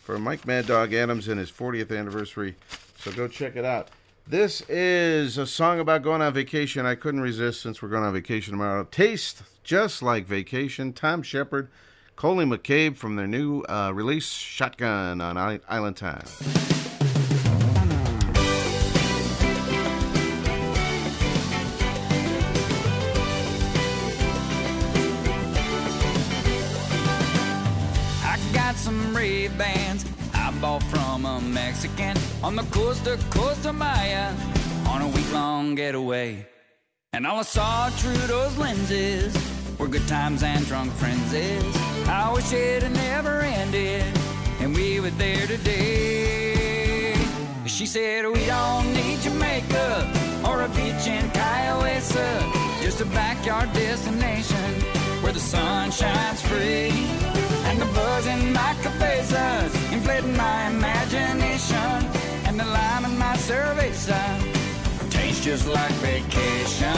for 0.00 0.18
Mike 0.18 0.46
Mad 0.46 0.66
Dog 0.66 0.94
Adams 0.94 1.26
and 1.26 1.40
his 1.40 1.50
40th 1.50 1.96
anniversary. 1.96 2.54
So 2.98 3.10
go 3.10 3.26
check 3.26 3.56
it 3.56 3.64
out. 3.64 3.88
This 4.28 4.60
is 4.68 5.38
a 5.38 5.46
song 5.46 5.80
about 5.80 6.02
going 6.02 6.22
on 6.22 6.32
vacation. 6.32 6.86
I 6.86 6.94
couldn't 6.94 7.20
resist 7.20 7.60
since 7.60 7.82
we're 7.82 7.88
going 7.88 8.04
on 8.04 8.12
vacation 8.12 8.52
tomorrow. 8.52 8.84
Taste 8.84 9.42
just 9.64 10.02
like 10.02 10.26
vacation. 10.26 10.92
Tom 10.92 11.22
Shepard, 11.22 11.68
Coley 12.14 12.44
McCabe 12.44 12.96
from 12.96 13.16
their 13.16 13.26
new 13.26 13.62
uh, 13.62 13.90
release, 13.92 14.28
Shotgun 14.28 15.20
on 15.20 15.36
Island 15.68 15.96
Time. 15.96 16.75
From 30.66 31.24
a 31.24 31.40
Mexican 31.40 32.16
on 32.42 32.56
the 32.56 32.64
coast 32.64 33.06
of 33.06 33.18
Costa 33.30 33.72
Maya 33.72 34.34
on 34.88 35.00
a 35.00 35.06
week 35.06 35.32
long 35.32 35.76
getaway. 35.76 36.44
And 37.12 37.24
all 37.24 37.38
I 37.38 37.42
saw 37.42 37.88
through 37.90 38.26
those 38.26 38.58
lenses 38.58 39.32
were 39.78 39.86
good 39.86 40.06
times 40.08 40.42
and 40.42 40.66
drunk 40.66 40.90
friends. 40.94 41.32
I 42.08 42.32
wish 42.34 42.52
it 42.52 42.82
had 42.82 42.92
never 42.94 43.42
ended 43.42 44.04
and 44.60 44.74
we 44.74 44.98
were 44.98 45.10
there 45.10 45.46
today. 45.46 47.14
She 47.66 47.86
said, 47.86 48.26
We 48.26 48.44
don't 48.46 48.92
need 48.92 49.20
Jamaica 49.20 49.88
or 50.48 50.62
a 50.62 50.68
beach 50.70 51.06
in 51.06 51.30
Kiowa, 51.30 52.00
just 52.82 53.00
a 53.00 53.06
backyard 53.06 53.72
destination 53.72 54.72
where 55.22 55.32
the 55.32 55.40
sun 55.40 55.92
shines 55.92 56.42
free. 56.42 57.35
And 57.78 57.90
the 57.90 57.94
buzz 57.94 58.26
in 58.26 58.54
my 58.54 58.74
cabezas 58.80 59.92
inflating 59.92 60.34
my 60.34 60.68
imagination. 60.68 62.08
And 62.46 62.58
the 62.58 62.64
lime 62.64 63.04
in 63.04 63.18
my 63.18 63.36
cerveza 63.36 64.16
tastes 65.10 65.44
just 65.44 65.68
like 65.68 65.92
vacation. 66.00 66.96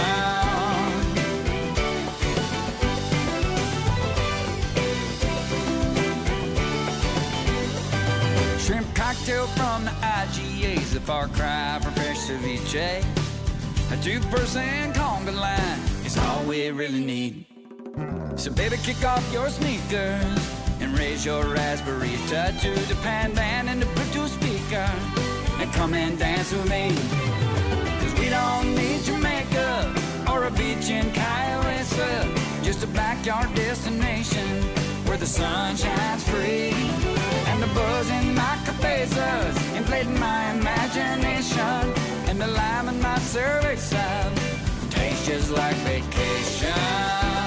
Shrimp 8.61 8.95
cocktail 8.95 9.49
from 9.59 9.85
the 9.85 9.91
IGA's 9.91 10.95
a 10.95 11.01
far 11.01 11.27
cry 11.27 11.81
from 11.83 11.93
fresh 11.95 12.19
ceviche. 12.19 13.05
A 13.91 13.97
two-person 14.01 14.93
conga 14.93 15.35
line 15.35 15.81
is 16.07 16.17
all 16.19 16.45
we 16.45 16.71
really 16.71 17.05
need. 17.05 17.47
So 18.37 18.53
baby, 18.53 18.77
kick 18.77 19.05
off 19.05 19.29
your 19.33 19.49
sneakers 19.49 20.68
and 20.81 20.99
raise 20.99 21.25
your 21.25 21.45
raspberry 21.45 22.11
to 22.29 22.71
the 22.89 22.97
pan 23.03 23.35
band 23.35 23.69
and 23.69 23.83
the 23.83 23.87
Bluetooth 23.87 24.29
speaker 24.29 24.89
and 25.61 25.73
come 25.73 25.95
and 25.95 26.19
dance 26.19 26.53
with 26.53 26.69
me. 26.69 26.95
Cause 28.01 28.21
we 28.21 28.29
don't 28.29 28.75
need 28.75 29.03
Jamaica 29.03 29.95
or 30.31 30.45
a 30.45 30.51
beach 30.51 30.91
in 30.91 31.11
Kiowa, 31.13 31.69
just 32.63 32.85
a 32.85 32.87
backyard 32.89 33.55
destination 33.55 34.63
where 35.07 35.17
the 35.19 35.27
sun 35.27 35.77
shines 35.77 36.23
free. 36.29 36.73
And 37.49 37.63
the 37.63 37.71
buzz 37.75 38.11
in 38.11 38.35
my 38.35 38.59
cabezas 38.65 39.57
inflating 39.77 40.19
my 40.19 40.53
imagination 40.53 41.95
and 42.29 42.41
the 42.41 42.47
lime 42.47 42.89
in 42.89 43.01
my 43.01 43.19
cerveza 43.19 44.09
tastes 44.91 45.27
just 45.27 45.51
like 45.51 45.77
vacation. 45.77 47.38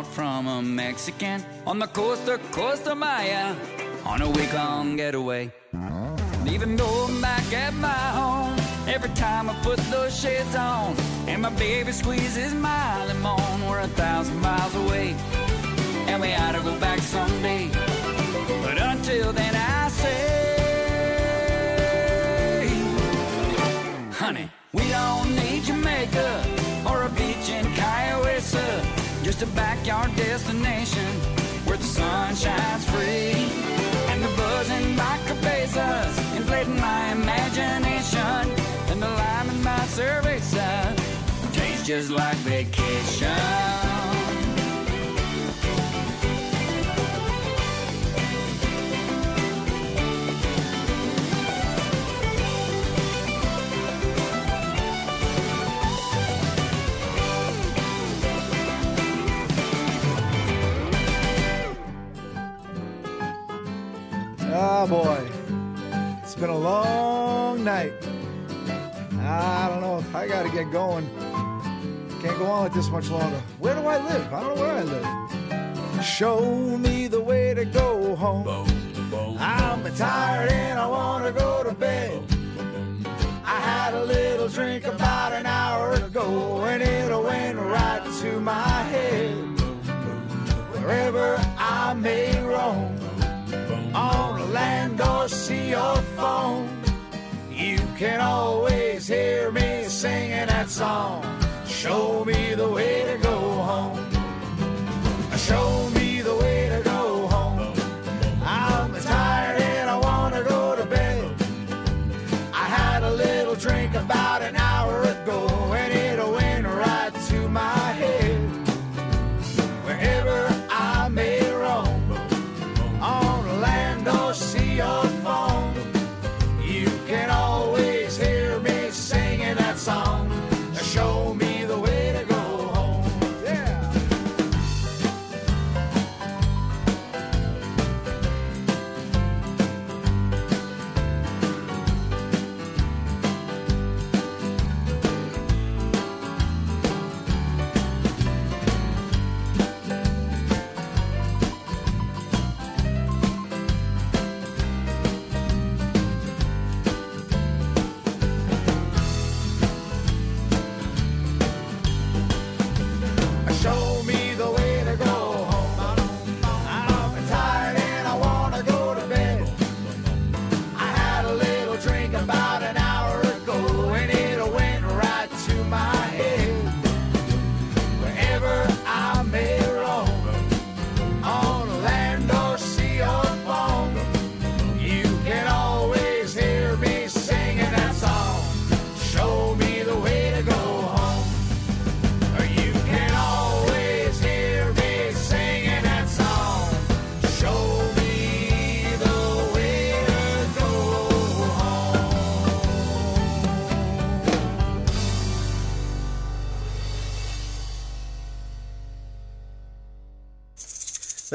Bought 0.00 0.14
from 0.14 0.46
a 0.46 0.62
Mexican 0.62 1.44
on 1.66 1.78
the 1.78 1.86
coast 1.88 2.26
of 2.28 2.40
Costa 2.52 2.94
Maya 2.94 3.54
on 4.06 4.22
a 4.22 4.30
week 4.30 4.52
long 4.54 4.96
getaway. 4.96 5.52
Even 6.46 6.74
though 6.76 7.06
I'm 7.08 7.20
back 7.20 7.52
at 7.52 7.74
my 7.74 8.04
home, 8.20 8.56
every 8.88 9.10
time 9.10 9.50
I 9.50 9.54
put 9.62 9.78
those 9.90 10.18
shades 10.18 10.54
on 10.54 10.96
and 11.28 11.42
my 11.42 11.50
baby 11.50 11.92
squeezes 11.92 12.54
my 12.54 13.06
limon, 13.08 13.68
we're 13.68 13.80
a 13.80 13.88
thousand 13.88 14.40
miles 14.40 14.74
away. 14.74 15.14
And 16.06 16.22
we 16.22 16.32
ought 16.34 16.52
to 16.52 16.62
go 16.62 16.78
back 16.80 17.00
someday. 17.00 17.68
But 18.62 18.78
until 18.80 19.32
then, 19.32 19.54
I 19.54 19.88
say, 19.88 20.28
honey, 24.12 24.50
we 24.72 24.88
don't 24.88 25.36
need 25.36 25.64
Jamaica 25.64 26.59
just 29.30 29.42
a 29.42 29.46
backyard 29.54 30.10
destination 30.16 31.06
where 31.64 31.76
the 31.76 31.84
sun 31.84 32.34
shines 32.34 32.84
free 32.90 33.46
and 34.10 34.20
the 34.24 34.28
buzz 34.36 34.68
in 34.70 34.96
my 34.96 35.20
cabezas 35.24 36.18
inflating 36.36 36.80
my 36.80 37.12
imagination 37.12 38.50
and 38.90 39.00
the 39.00 39.08
lime 39.08 39.48
in 39.50 39.62
my 39.62 39.78
cerveza 39.94 40.96
tastes 41.52 41.86
just 41.86 42.10
like 42.10 42.36
vacation. 42.38 44.09
Oh 64.72 64.86
boy, 64.86 65.28
it's 66.22 66.36
been 66.36 66.48
a 66.48 66.56
long 66.56 67.64
night. 67.64 67.92
I 69.18 69.66
don't 69.68 69.80
know 69.80 70.04
I 70.14 70.28
got 70.28 70.44
to 70.44 70.48
get 70.48 70.70
going. 70.70 71.10
Can't 72.22 72.38
go 72.38 72.46
on 72.46 72.64
with 72.64 72.74
this 72.74 72.88
much 72.88 73.10
longer. 73.10 73.42
Where 73.58 73.74
do 73.74 73.80
I 73.80 73.98
live? 73.98 74.32
I 74.32 74.40
don't 74.40 74.54
know 74.54 74.62
where 74.62 74.76
I 74.76 74.82
live. 74.84 76.04
Show 76.04 76.78
me 76.78 77.08
the 77.08 77.20
way 77.20 77.52
to 77.52 77.64
go 77.64 78.14
home. 78.14 78.46
I'm 79.40 79.82
tired 79.96 80.52
and 80.52 80.78
I 80.78 80.86
want 80.86 81.24
to 81.26 81.32
go 81.32 81.64
to 81.64 81.74
bed. 81.74 82.22
I 83.44 83.58
had 83.60 83.94
a 83.94 84.04
little 84.04 84.46
drink 84.46 84.84
about 84.84 85.32
an 85.32 85.46
hour 85.46 85.94
ago 85.94 86.62
and 86.62 86.80
it 86.80 87.10
went 87.10 87.58
right 87.58 88.04
to 88.20 88.38
my 88.38 88.82
head. 88.84 89.34
Wherever 90.74 91.36
I 91.58 91.92
may 91.94 92.40
roam, 92.40 92.99
on 93.94 94.52
land 94.52 95.00
or 95.00 95.28
sea 95.28 95.74
or 95.74 95.96
phone, 96.16 96.68
you 97.50 97.78
can 97.98 98.20
always 98.20 99.08
hear 99.08 99.50
me 99.50 99.84
singing 99.84 100.46
that 100.46 100.68
song. 100.68 101.24
Show 101.66 102.24
me 102.24 102.54
the 102.54 102.68
way 102.68 103.04
to 103.10 103.18
go 103.22 103.38
home. 103.70 103.98
Show 105.36 105.90
me 105.94 105.99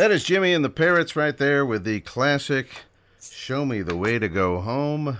That 0.05 0.11
is 0.11 0.23
Jimmy 0.23 0.53
and 0.53 0.63
the 0.63 0.69
Parrots 0.69 1.15
right 1.15 1.35
there 1.35 1.65
with 1.65 1.83
the 1.83 1.99
classic 2.01 2.83
Show 3.19 3.65
Me 3.65 3.81
the 3.81 3.97
Way 3.97 4.19
to 4.19 4.27
Go 4.27 4.61
Home, 4.61 5.17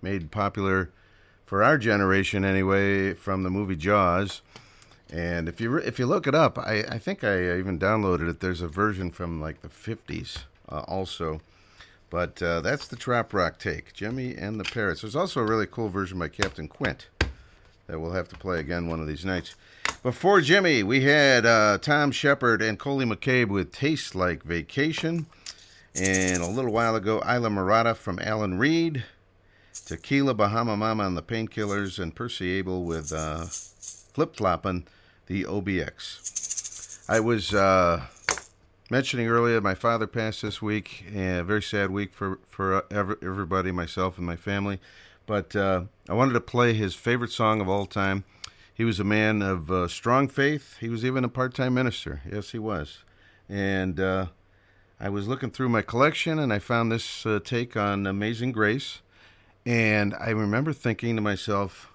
made 0.00 0.30
popular 0.30 0.88
for 1.44 1.62
our 1.62 1.76
generation 1.76 2.42
anyway 2.42 3.12
from 3.12 3.42
the 3.42 3.50
movie 3.50 3.76
Jaws. 3.76 4.40
And 5.12 5.50
if 5.50 5.60
you 5.60 5.76
if 5.76 5.98
you 5.98 6.06
look 6.06 6.26
it 6.26 6.34
up, 6.34 6.56
I, 6.56 6.78
I 6.88 6.98
think 6.98 7.22
I 7.22 7.58
even 7.58 7.78
downloaded 7.78 8.26
it. 8.26 8.40
There's 8.40 8.62
a 8.62 8.68
version 8.68 9.10
from 9.10 9.38
like 9.38 9.60
the 9.60 9.68
50s 9.68 10.44
uh, 10.66 10.80
also. 10.88 11.42
But 12.08 12.40
uh, 12.40 12.62
that's 12.62 12.88
the 12.88 12.96
trop 12.96 13.34
Rock 13.34 13.58
take, 13.58 13.92
Jimmy 13.92 14.34
and 14.34 14.58
the 14.58 14.64
Parrots. 14.64 15.02
There's 15.02 15.14
also 15.14 15.40
a 15.40 15.46
really 15.46 15.66
cool 15.66 15.90
version 15.90 16.18
by 16.18 16.28
Captain 16.28 16.68
Quint 16.68 17.08
that 17.86 18.00
we'll 18.00 18.12
have 18.12 18.30
to 18.30 18.38
play 18.38 18.60
again 18.60 18.88
one 18.88 18.98
of 18.98 19.06
these 19.06 19.26
nights. 19.26 19.56
Before 20.02 20.40
Jimmy, 20.40 20.82
we 20.82 21.02
had 21.02 21.46
uh, 21.46 21.78
Tom 21.78 22.10
Shepard 22.10 22.60
and 22.62 22.78
Coley 22.78 23.04
McCabe 23.04 23.48
with 23.48 23.72
Tastes 23.72 24.14
Like 24.14 24.42
Vacation. 24.42 25.26
And 25.94 26.42
a 26.42 26.46
little 26.46 26.72
while 26.72 26.96
ago, 26.96 27.20
Islamorada 27.20 27.96
from 27.96 28.18
Alan 28.20 28.58
Reed. 28.58 29.04
Tequila 29.84 30.34
Bahama 30.34 30.76
Mama 30.76 31.06
and 31.06 31.16
the 31.16 31.22
Painkillers. 31.22 31.98
And 31.98 32.14
Percy 32.14 32.50
Abel 32.52 32.84
with 32.84 33.12
uh, 33.12 33.44
Flip 33.44 34.34
Floppin', 34.34 34.84
the 35.26 35.44
OBX. 35.44 37.08
I 37.08 37.20
was 37.20 37.52
uh, 37.52 38.06
mentioning 38.90 39.28
earlier 39.28 39.60
my 39.60 39.74
father 39.74 40.06
passed 40.06 40.42
this 40.42 40.62
week. 40.62 41.04
A 41.14 41.42
very 41.42 41.62
sad 41.62 41.90
week 41.90 42.12
for, 42.12 42.38
for 42.48 42.76
uh, 42.76 42.82
everybody, 43.22 43.70
myself 43.72 44.18
and 44.18 44.26
my 44.26 44.36
family. 44.36 44.80
But 45.26 45.54
uh, 45.54 45.84
I 46.08 46.14
wanted 46.14 46.32
to 46.34 46.40
play 46.40 46.74
his 46.74 46.94
favorite 46.94 47.32
song 47.32 47.60
of 47.60 47.68
all 47.68 47.86
time. 47.86 48.24
He 48.82 48.86
was 48.86 48.98
a 48.98 49.04
man 49.04 49.42
of 49.42 49.70
uh, 49.70 49.86
strong 49.86 50.26
faith. 50.26 50.78
He 50.80 50.88
was 50.88 51.04
even 51.04 51.22
a 51.22 51.28
part 51.28 51.54
time 51.54 51.74
minister. 51.74 52.20
Yes, 52.28 52.50
he 52.50 52.58
was. 52.58 53.04
And 53.48 54.00
uh, 54.00 54.26
I 54.98 55.08
was 55.08 55.28
looking 55.28 55.52
through 55.52 55.68
my 55.68 55.82
collection 55.82 56.40
and 56.40 56.52
I 56.52 56.58
found 56.58 56.90
this 56.90 57.24
uh, 57.24 57.38
take 57.44 57.76
on 57.76 58.08
Amazing 58.08 58.50
Grace. 58.50 59.00
And 59.64 60.14
I 60.14 60.30
remember 60.30 60.72
thinking 60.72 61.14
to 61.14 61.22
myself, 61.22 61.92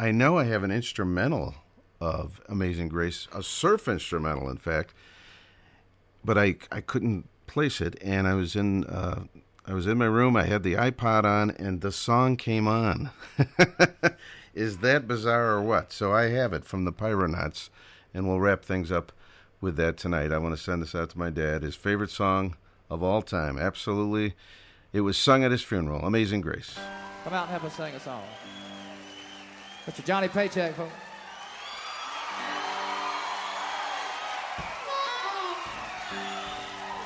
I 0.00 0.10
know 0.10 0.38
I 0.38 0.44
have 0.44 0.62
an 0.62 0.70
instrumental 0.70 1.56
of 2.00 2.40
Amazing 2.48 2.88
Grace, 2.88 3.28
a 3.34 3.42
surf 3.42 3.86
instrumental, 3.86 4.48
in 4.48 4.56
fact, 4.56 4.94
but 6.24 6.38
I, 6.38 6.56
I 6.72 6.80
couldn't 6.80 7.28
place 7.46 7.82
it. 7.82 7.98
And 8.00 8.26
I 8.26 8.32
was 8.32 8.56
in. 8.56 8.84
Uh, 8.84 9.24
I 9.66 9.74
was 9.74 9.86
in 9.86 9.98
my 9.98 10.06
room. 10.06 10.34
I 10.34 10.44
had 10.44 10.62
the 10.62 10.72
iPod 10.72 11.24
on, 11.24 11.50
and 11.50 11.82
the 11.82 11.92
song 11.92 12.38
came 12.38 12.66
on. 12.66 13.10
Is 14.58 14.78
that 14.78 15.06
bizarre 15.06 15.52
or 15.52 15.62
what? 15.62 15.92
So 15.92 16.12
I 16.12 16.30
have 16.30 16.52
it 16.52 16.64
from 16.64 16.84
the 16.84 16.90
Pyronauts, 16.92 17.68
and 18.12 18.26
we'll 18.26 18.40
wrap 18.40 18.64
things 18.64 18.90
up 18.90 19.12
with 19.60 19.76
that 19.76 19.96
tonight. 19.96 20.32
I 20.32 20.38
want 20.38 20.56
to 20.56 20.60
send 20.60 20.82
this 20.82 20.96
out 20.96 21.10
to 21.10 21.18
my 21.18 21.30
dad. 21.30 21.62
His 21.62 21.76
favorite 21.76 22.10
song 22.10 22.56
of 22.90 23.00
all 23.00 23.22
time. 23.22 23.56
Absolutely. 23.56 24.34
It 24.92 25.02
was 25.02 25.16
sung 25.16 25.44
at 25.44 25.52
his 25.52 25.62
funeral. 25.62 26.04
Amazing 26.04 26.40
Grace. 26.40 26.76
Come 27.22 27.34
out 27.34 27.42
and 27.42 27.52
help 27.52 27.62
us 27.62 27.76
sing 27.76 27.94
a 27.94 28.00
song. 28.00 28.24
Mr. 29.86 30.04
Johnny 30.04 30.26
Paycheck. 30.26 30.74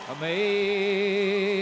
Amazing 0.08 1.52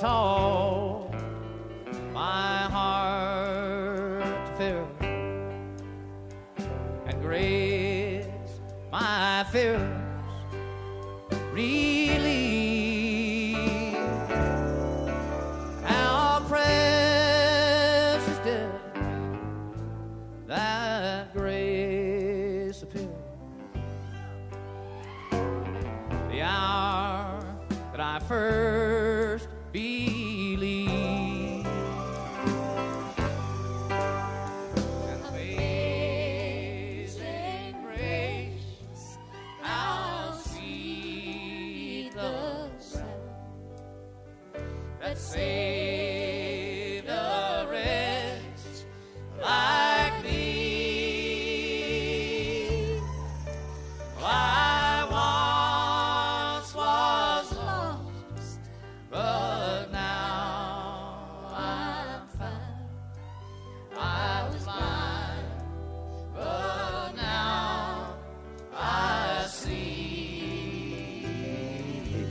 that 0.00 0.57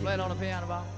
played 0.08 0.22
on 0.22 0.30
the 0.30 0.36
piano 0.36 0.66
Bob. 0.66 0.97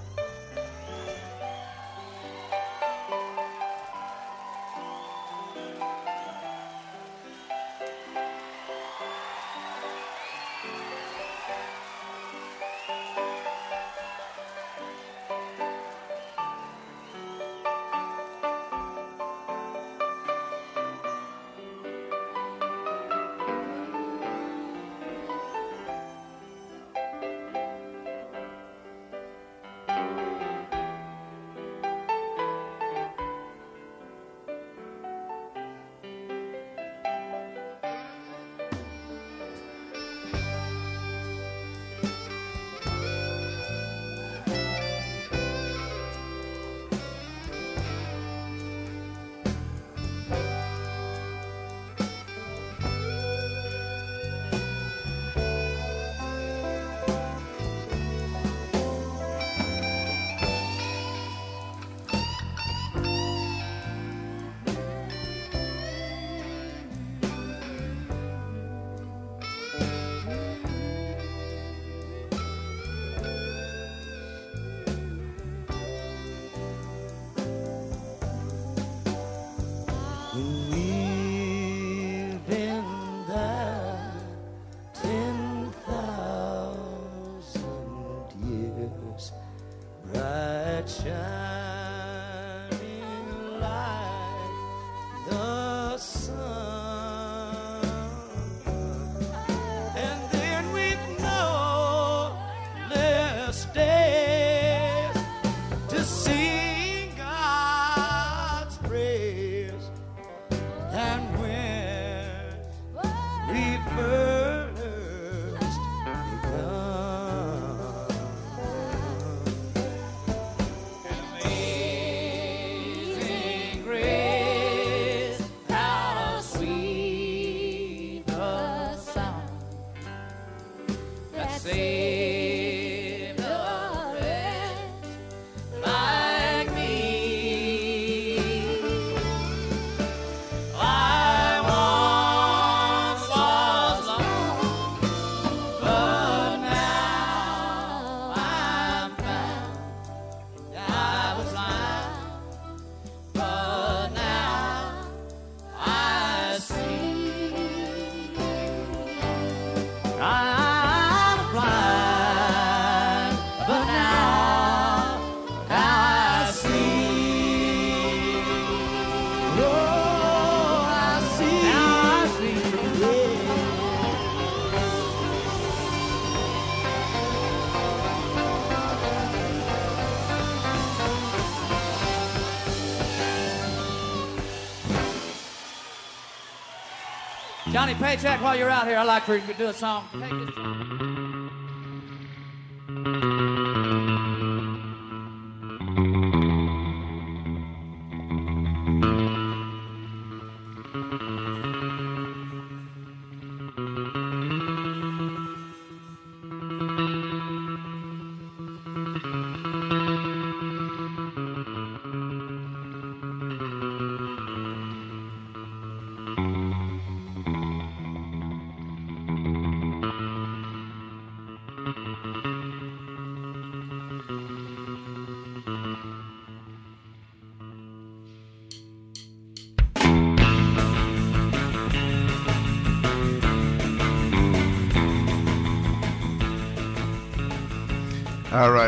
Johnny 187.80 187.96
Paycheck, 187.96 188.44
while 188.44 188.58
you're 188.58 188.70
out 188.70 188.86
here, 188.88 188.98
I'd 188.98 189.06
like 189.06 189.24
for 189.24 189.38
you 189.38 189.48
to 189.48 189.54
do 189.54 189.68
a 189.68 189.74
song. 189.74 190.04
Mm-hmm. 190.12 190.59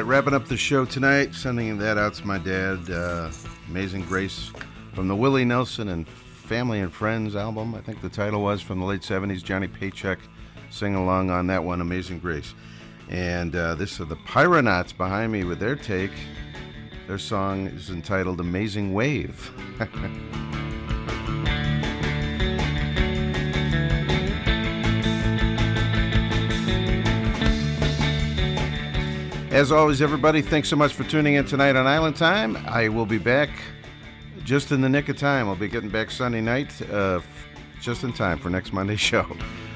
Right, 0.01 0.07
wrapping 0.07 0.33
up 0.33 0.47
the 0.47 0.57
show 0.57 0.83
tonight, 0.83 1.35
sending 1.35 1.77
that 1.77 1.95
out 1.95 2.15
to 2.15 2.25
my 2.25 2.39
dad. 2.39 2.89
Uh, 2.89 3.29
Amazing 3.67 4.03
Grace 4.05 4.51
from 4.93 5.07
the 5.07 5.15
Willie 5.15 5.45
Nelson 5.45 5.89
and 5.89 6.07
Family 6.07 6.79
and 6.79 6.91
Friends 6.91 7.35
album. 7.35 7.75
I 7.75 7.81
think 7.81 8.01
the 8.01 8.09
title 8.09 8.41
was 8.41 8.61
from 8.61 8.79
the 8.79 8.85
late 8.85 9.01
70s. 9.01 9.43
Johnny 9.43 9.67
Paycheck 9.67 10.17
sing 10.71 10.95
along 10.95 11.29
on 11.29 11.45
that 11.47 11.63
one, 11.63 11.81
Amazing 11.81 12.17
Grace. 12.17 12.55
And 13.09 13.55
uh, 13.55 13.75
this 13.75 13.99
are 13.99 14.05
the 14.05 14.15
Pyronauts 14.15 14.97
behind 14.97 15.31
me 15.31 15.43
with 15.43 15.59
their 15.59 15.75
take. 15.75 16.13
Their 17.07 17.19
song 17.19 17.67
is 17.67 17.91
entitled 17.91 18.39
Amazing 18.39 18.93
Wave. 18.93 19.51
As 29.61 29.71
always, 29.71 30.01
everybody, 30.01 30.41
thanks 30.41 30.69
so 30.69 30.75
much 30.75 30.91
for 30.91 31.03
tuning 31.03 31.35
in 31.35 31.45
tonight 31.45 31.75
on 31.75 31.85
Island 31.85 32.15
Time. 32.15 32.57
I 32.67 32.89
will 32.89 33.05
be 33.05 33.19
back 33.19 33.51
just 34.43 34.71
in 34.71 34.81
the 34.81 34.89
nick 34.89 35.07
of 35.07 35.17
time. 35.17 35.47
I'll 35.47 35.55
be 35.55 35.67
getting 35.67 35.91
back 35.91 36.09
Sunday 36.09 36.41
night, 36.41 36.81
uh, 36.89 37.19
just 37.79 38.03
in 38.03 38.11
time 38.11 38.39
for 38.39 38.49
next 38.49 38.73
Monday's 38.73 38.99
show. 39.11 39.23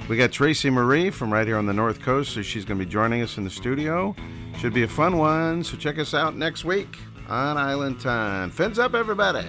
We 0.10 0.18
got 0.18 0.32
Tracy 0.32 0.72
Marie 0.72 1.12
from 1.12 1.32
right 1.32 1.46
here 1.46 1.60
on 1.60 1.68
the 1.68 1.74
North 1.74 2.02
Coast, 2.02 2.34
so 2.34 2.42
she's 2.42 2.66
going 2.66 2.80
to 2.80 2.84
be 2.84 2.92
joining 2.92 3.22
us 3.22 3.38
in 3.38 3.44
the 3.44 3.50
studio. 3.52 4.16
Should 4.58 4.74
be 4.74 4.82
a 4.82 4.88
fun 4.88 5.20
one, 5.20 5.64
so 5.64 5.78
check 5.78 6.00
us 6.00 6.16
out 6.16 6.36
next 6.36 6.66
week 6.66 6.98
on 7.30 7.56
Island 7.56 8.00
Time. 8.00 8.50
Fins 8.50 8.80
up, 8.80 8.96
everybody! 8.96 9.46